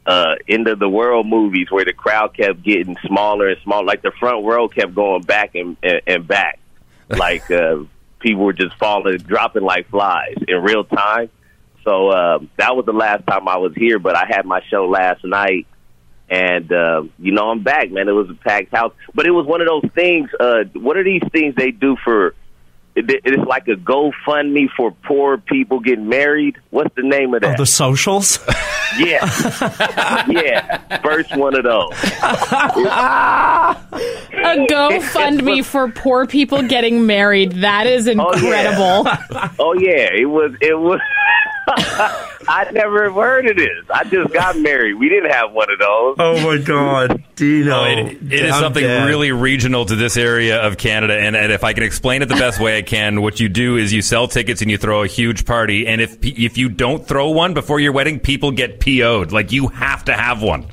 uh 0.06 0.35
end 0.48 0.69
of 0.69 0.80
the 0.80 0.88
world 0.88 1.27
movies 1.27 1.68
where 1.69 1.84
the 1.84 1.91
crowd 1.91 2.34
kept 2.38 2.64
getting 2.64 2.95
smaller 3.06 3.49
and 3.49 3.60
smaller, 3.61 3.84
like 3.84 4.02
the 4.02 4.14
front 4.18 4.45
row 4.45 4.69
kept 4.69 4.95
going 4.95 5.23
back 5.23 5.53
and 5.56 5.76
and, 5.84 6.02
and 6.07 6.27
back, 6.27 6.60
like 7.10 7.52
uh 7.52 7.84
people 8.19 8.45
were 8.45 8.53
just 8.53 8.76
falling, 8.77 9.18
dropping 9.18 9.64
like 9.64 9.90
flies 9.90 10.38
in 10.48 10.64
real 10.64 10.85
time. 10.85 11.30
So 11.84 12.07
uh, 12.07 12.40
that 12.56 12.77
was 12.77 12.85
the 12.85 12.94
last 12.94 13.27
time 13.27 13.49
I 13.49 13.57
was 13.57 13.73
here, 13.76 13.99
but 13.99 14.15
I 14.15 14.26
had 14.26 14.45
my 14.45 14.61
show 14.69 14.85
last 14.88 15.26
night 15.26 15.68
and 16.29 16.71
uh, 16.71 17.03
you 17.19 17.31
know 17.31 17.49
I'm 17.49 17.63
back, 17.63 17.91
man. 17.91 18.07
It 18.07 18.13
was 18.13 18.29
a 18.29 18.35
packed 18.35 18.75
house, 18.75 18.93
but 19.13 19.25
it 19.25 19.31
was 19.31 19.45
one 19.45 19.61
of 19.61 19.67
those 19.67 19.89
things. 19.93 20.29
Uh, 20.39 20.63
what 20.73 20.97
are 20.97 21.03
these 21.03 21.23
things 21.31 21.55
they 21.55 21.71
do 21.71 21.97
for? 22.03 22.35
It, 22.95 23.05
it's 23.25 23.43
like 23.47 23.67
a 23.67 23.75
GoFundMe 23.75 24.69
for 24.77 24.91
poor 24.91 25.39
people 25.39 25.79
getting 25.79 26.09
married. 26.09 26.57
What's 26.69 26.93
the 26.95 27.01
name 27.01 27.33
of 27.33 27.41
that? 27.41 27.55
Oh, 27.55 27.57
the 27.57 27.65
socials? 27.65 28.37
yeah, 28.99 30.25
yeah. 30.29 30.99
First 31.01 31.35
one 31.35 31.55
of 31.55 31.63
those. 31.63 31.91
A 34.43 34.67
GoFundMe 34.67 35.63
for 35.65 35.89
poor 35.89 36.27
people 36.27 36.61
getting 36.63 37.05
married. 37.05 37.53
That 37.61 37.87
is 37.87 38.07
incredible. 38.07 39.09
Oh 39.57 39.73
yeah, 39.73 40.09
it 40.13 40.29
was. 40.29 40.51
It 40.61 40.77
was. 40.77 40.99
I 42.48 42.70
never 42.72 43.11
heard 43.11 43.49
of 43.49 43.56
this. 43.57 43.70
I 43.94 44.03
just 44.03 44.34
got 44.34 44.57
married. 44.57 44.95
We 44.95 45.10
didn't 45.10 45.32
have 45.32 45.52
one 45.52 45.72
of 45.72 45.80
those. 45.80 46.15
Oh 46.20 46.41
my 46.45 46.57
God, 46.57 47.24
Dino! 47.36 47.80
Oh, 47.80 47.84
it, 47.86 48.22
it 48.32 48.45
is 48.45 48.52
I'm 48.53 48.61
something 48.61 48.84
dead. 48.84 49.06
really 49.07 49.32
regional 49.32 49.86
to 49.86 49.95
this 49.95 50.18
area 50.18 50.61
of 50.61 50.78
Canada, 50.78 51.18
and, 51.18 51.36
and 51.36 51.52
if 51.52 51.64
I 51.64 51.74
can 51.74 51.84
explain 51.84 52.22
it 52.22 52.30
the 52.30 52.36
best 52.36 52.60
way 52.60 52.78
I 52.78 52.82
can, 52.82 53.22
what 53.22 53.40
you 53.40 53.49
do 53.49 53.78
is 53.78 53.91
you 53.94 54.02
sell 54.02 54.28
tickets 54.28 54.61
and 54.61 54.70
you 54.70 54.78
throw 54.78 55.03
a 55.03 55.07
huge 55.07 55.45
party, 55.45 55.88
and 55.88 56.02
if 56.02 56.18
if 56.24 56.57
you 56.57 56.70
don't 56.70 57.06
throw 57.07 57.30
one 57.30 57.53
before 57.53 57.80
your 57.80 57.91
wedding, 57.91 58.20
people 58.20 58.52
get 58.52 58.80
PO'd. 58.80 59.32
Like 59.32 59.52
you 59.52 59.68
have 59.68 60.06
to 60.06 60.14
have 60.14 60.41
one. 60.41 60.68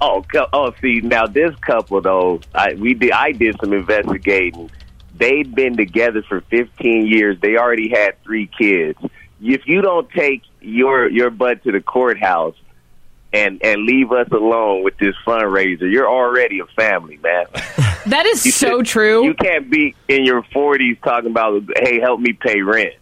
Oh, 0.00 0.24
co- 0.32 0.48
oh, 0.52 0.72
see 0.80 1.00
now 1.00 1.26
this 1.26 1.54
couple 1.56 2.00
though, 2.00 2.40
I 2.54 2.74
we 2.74 2.94
did. 2.94 3.12
I 3.12 3.32
did 3.32 3.56
some 3.60 3.72
investigating. 3.72 4.70
They'd 5.16 5.54
been 5.54 5.76
together 5.76 6.22
for 6.22 6.40
15 6.40 7.06
years. 7.06 7.38
They 7.40 7.56
already 7.58 7.90
had 7.90 8.22
three 8.22 8.46
kids. 8.46 8.98
If 9.42 9.66
you 9.66 9.82
don't 9.82 10.08
take 10.10 10.42
your 10.60 11.08
your 11.10 11.30
butt 11.30 11.62
to 11.64 11.72
the 11.72 11.80
courthouse 11.80 12.56
and 13.32 13.62
and 13.64 13.82
leave 13.84 14.10
us 14.12 14.28
alone 14.32 14.82
with 14.82 14.96
this 14.98 15.14
fundraiser, 15.26 15.90
you're 15.90 16.08
already 16.08 16.60
a 16.60 16.66
family, 16.66 17.18
man. 17.22 17.46
That 18.06 18.24
is 18.24 18.46
You 18.46 18.52
so 18.52 18.78
should- 18.78 18.86
true. 18.86 19.24
You 19.26 19.34
can't 19.34 19.68
be 19.70 19.94
in 20.08 20.24
your 20.24 20.42
40s 20.42 20.98
talking 21.02 21.30
about, 21.30 21.62
"Hey, 21.76 22.00
help 22.00 22.18
me 22.18 22.32
pay 22.32 22.62
rent." 22.62 22.94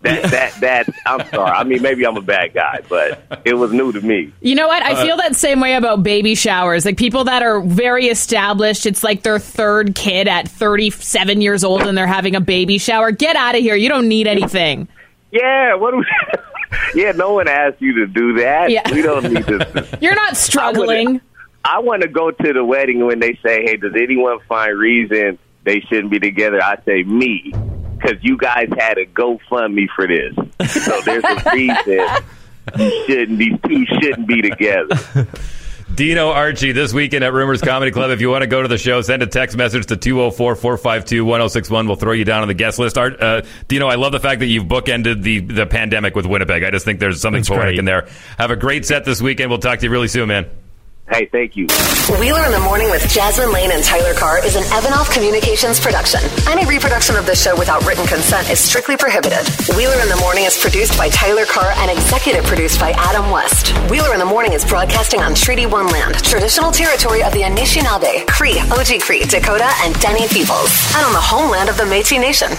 That 0.00 0.22
that 0.30 0.60
that. 0.60 0.88
I'm 1.06 1.28
sorry. 1.28 1.50
I 1.50 1.64
mean, 1.64 1.82
maybe 1.82 2.06
I'm 2.06 2.16
a 2.16 2.22
bad 2.22 2.54
guy, 2.54 2.80
but 2.88 3.42
it 3.44 3.52
was 3.54 3.72
new 3.74 3.92
to 3.92 4.00
me. 4.00 4.32
You 4.40 4.54
know 4.54 4.66
what? 4.66 4.82
I 4.82 4.92
Uh, 4.92 5.04
feel 5.04 5.16
that 5.18 5.36
same 5.36 5.60
way 5.60 5.74
about 5.74 6.02
baby 6.02 6.34
showers. 6.34 6.86
Like 6.86 6.96
people 6.96 7.24
that 7.24 7.42
are 7.42 7.60
very 7.60 8.06
established, 8.06 8.86
it's 8.86 9.04
like 9.04 9.22
their 9.22 9.38
third 9.38 9.94
kid 9.94 10.28
at 10.28 10.48
37 10.48 11.42
years 11.42 11.62
old 11.62 11.82
and 11.82 11.96
they're 11.98 12.06
having 12.06 12.34
a 12.34 12.40
baby 12.40 12.78
shower. 12.78 13.10
Get 13.10 13.36
out 13.36 13.54
of 13.54 13.60
here. 13.60 13.76
You 13.76 13.90
don't 13.90 14.08
need 14.08 14.26
anything. 14.26 14.88
Yeah, 15.30 15.74
what? 15.74 15.90
do 15.92 15.98
we- 15.98 16.06
yeah, 17.02 17.12
no 17.12 17.34
one 17.34 17.48
asked 17.48 17.80
you 17.80 17.94
to 17.96 18.06
do 18.06 18.34
that. 18.34 18.70
Yeah. 18.70 18.90
We 18.92 19.02
don't 19.02 19.32
need 19.32 19.46
to. 19.46 19.86
You're 20.00 20.14
not 20.14 20.36
struggling. 20.36 21.20
I 21.64 21.80
want 21.80 22.02
to 22.02 22.08
go 22.08 22.30
to 22.30 22.52
the 22.52 22.64
wedding 22.64 23.04
when 23.04 23.18
they 23.20 23.38
say, 23.44 23.62
"Hey, 23.64 23.76
does 23.76 23.94
anyone 23.94 24.38
find 24.48 24.78
reason 24.78 25.38
they 25.64 25.80
shouldn't 25.80 26.10
be 26.10 26.18
together?" 26.18 26.62
I 26.62 26.76
say 26.84 27.02
me, 27.02 27.52
because 27.96 28.22
you 28.22 28.36
guys 28.38 28.68
had 28.78 28.96
a 28.96 29.06
GoFundMe 29.06 29.88
for 29.94 30.06
this, 30.06 30.34
so 30.84 31.00
there's 31.04 31.24
a 31.24 31.50
reason 31.52 32.08
you 32.78 33.04
shouldn't. 33.06 33.38
These 33.38 33.58
two 33.66 33.86
shouldn't 34.00 34.26
be 34.28 34.40
together. 34.42 34.96
Dino 35.98 36.30
Archie 36.30 36.70
this 36.70 36.92
weekend 36.92 37.24
at 37.24 37.32
Rumors 37.32 37.60
Comedy 37.60 37.90
Club. 37.90 38.12
If 38.12 38.20
you 38.20 38.30
want 38.30 38.42
to 38.42 38.46
go 38.46 38.62
to 38.62 38.68
the 38.68 38.78
show, 38.78 39.00
send 39.00 39.20
a 39.20 39.26
text 39.26 39.56
message 39.56 39.86
to 39.86 39.96
204 39.96 40.54
452 40.54 41.24
1061. 41.24 41.88
We'll 41.88 41.96
throw 41.96 42.12
you 42.12 42.24
down 42.24 42.42
on 42.42 42.46
the 42.46 42.54
guest 42.54 42.78
list. 42.78 42.96
Art, 42.96 43.20
uh, 43.20 43.42
Dino, 43.66 43.88
I 43.88 43.96
love 43.96 44.12
the 44.12 44.20
fact 44.20 44.38
that 44.38 44.46
you've 44.46 44.66
bookended 44.66 45.24
the, 45.24 45.40
the 45.40 45.66
pandemic 45.66 46.14
with 46.14 46.24
Winnipeg. 46.24 46.62
I 46.62 46.70
just 46.70 46.84
think 46.84 47.00
there's 47.00 47.20
something 47.20 47.40
That's 47.40 47.48
poetic 47.48 47.64
great. 47.64 47.78
in 47.80 47.84
there. 47.84 48.06
Have 48.38 48.52
a 48.52 48.56
great 48.56 48.86
set 48.86 49.04
this 49.04 49.20
weekend. 49.20 49.50
We'll 49.50 49.58
talk 49.58 49.80
to 49.80 49.86
you 49.86 49.90
really 49.90 50.06
soon, 50.06 50.28
man. 50.28 50.48
Hey, 51.10 51.24
thank 51.24 51.56
you. 51.56 51.66
Wheeler 52.20 52.44
in 52.44 52.52
the 52.52 52.60
Morning 52.60 52.90
with 52.90 53.08
Jasmine 53.08 53.50
Lane 53.50 53.70
and 53.72 53.82
Tyler 53.82 54.12
Carr 54.12 54.44
is 54.44 54.56
an 54.56 54.64
Evanov 54.76 55.08
Communications 55.08 55.80
production. 55.80 56.20
Any 56.46 56.66
reproduction 56.66 57.16
of 57.16 57.24
this 57.24 57.42
show 57.42 57.56
without 57.56 57.84
written 57.86 58.06
consent 58.06 58.50
is 58.50 58.60
strictly 58.60 58.94
prohibited. 58.94 59.40
Wheeler 59.74 59.96
in 60.02 60.08
the 60.12 60.20
Morning 60.20 60.44
is 60.44 60.60
produced 60.60 60.98
by 60.98 61.08
Tyler 61.08 61.46
Carr 61.46 61.72
and 61.80 61.90
executive 61.90 62.44
produced 62.44 62.78
by 62.78 62.90
Adam 62.92 63.30
West. 63.30 63.72
Wheeler 63.88 64.12
in 64.12 64.18
the 64.18 64.28
Morning 64.28 64.52
is 64.52 64.66
broadcasting 64.66 65.20
on 65.20 65.34
Treaty 65.34 65.64
One 65.64 65.86
land, 65.88 66.22
traditional 66.22 66.70
territory 66.70 67.22
of 67.22 67.32
the 67.32 67.40
Anishinaabe, 67.40 68.26
Cree, 68.28 68.60
Oji 68.76 69.00
Cree, 69.00 69.24
Dakota, 69.24 69.70
and 69.80 69.98
Dene 70.00 70.28
peoples, 70.28 70.76
and 70.92 71.06
on 71.06 71.14
the 71.14 71.24
homeland 71.24 71.70
of 71.70 71.78
the 71.78 71.84
Métis 71.84 72.20
Nation. 72.20 72.52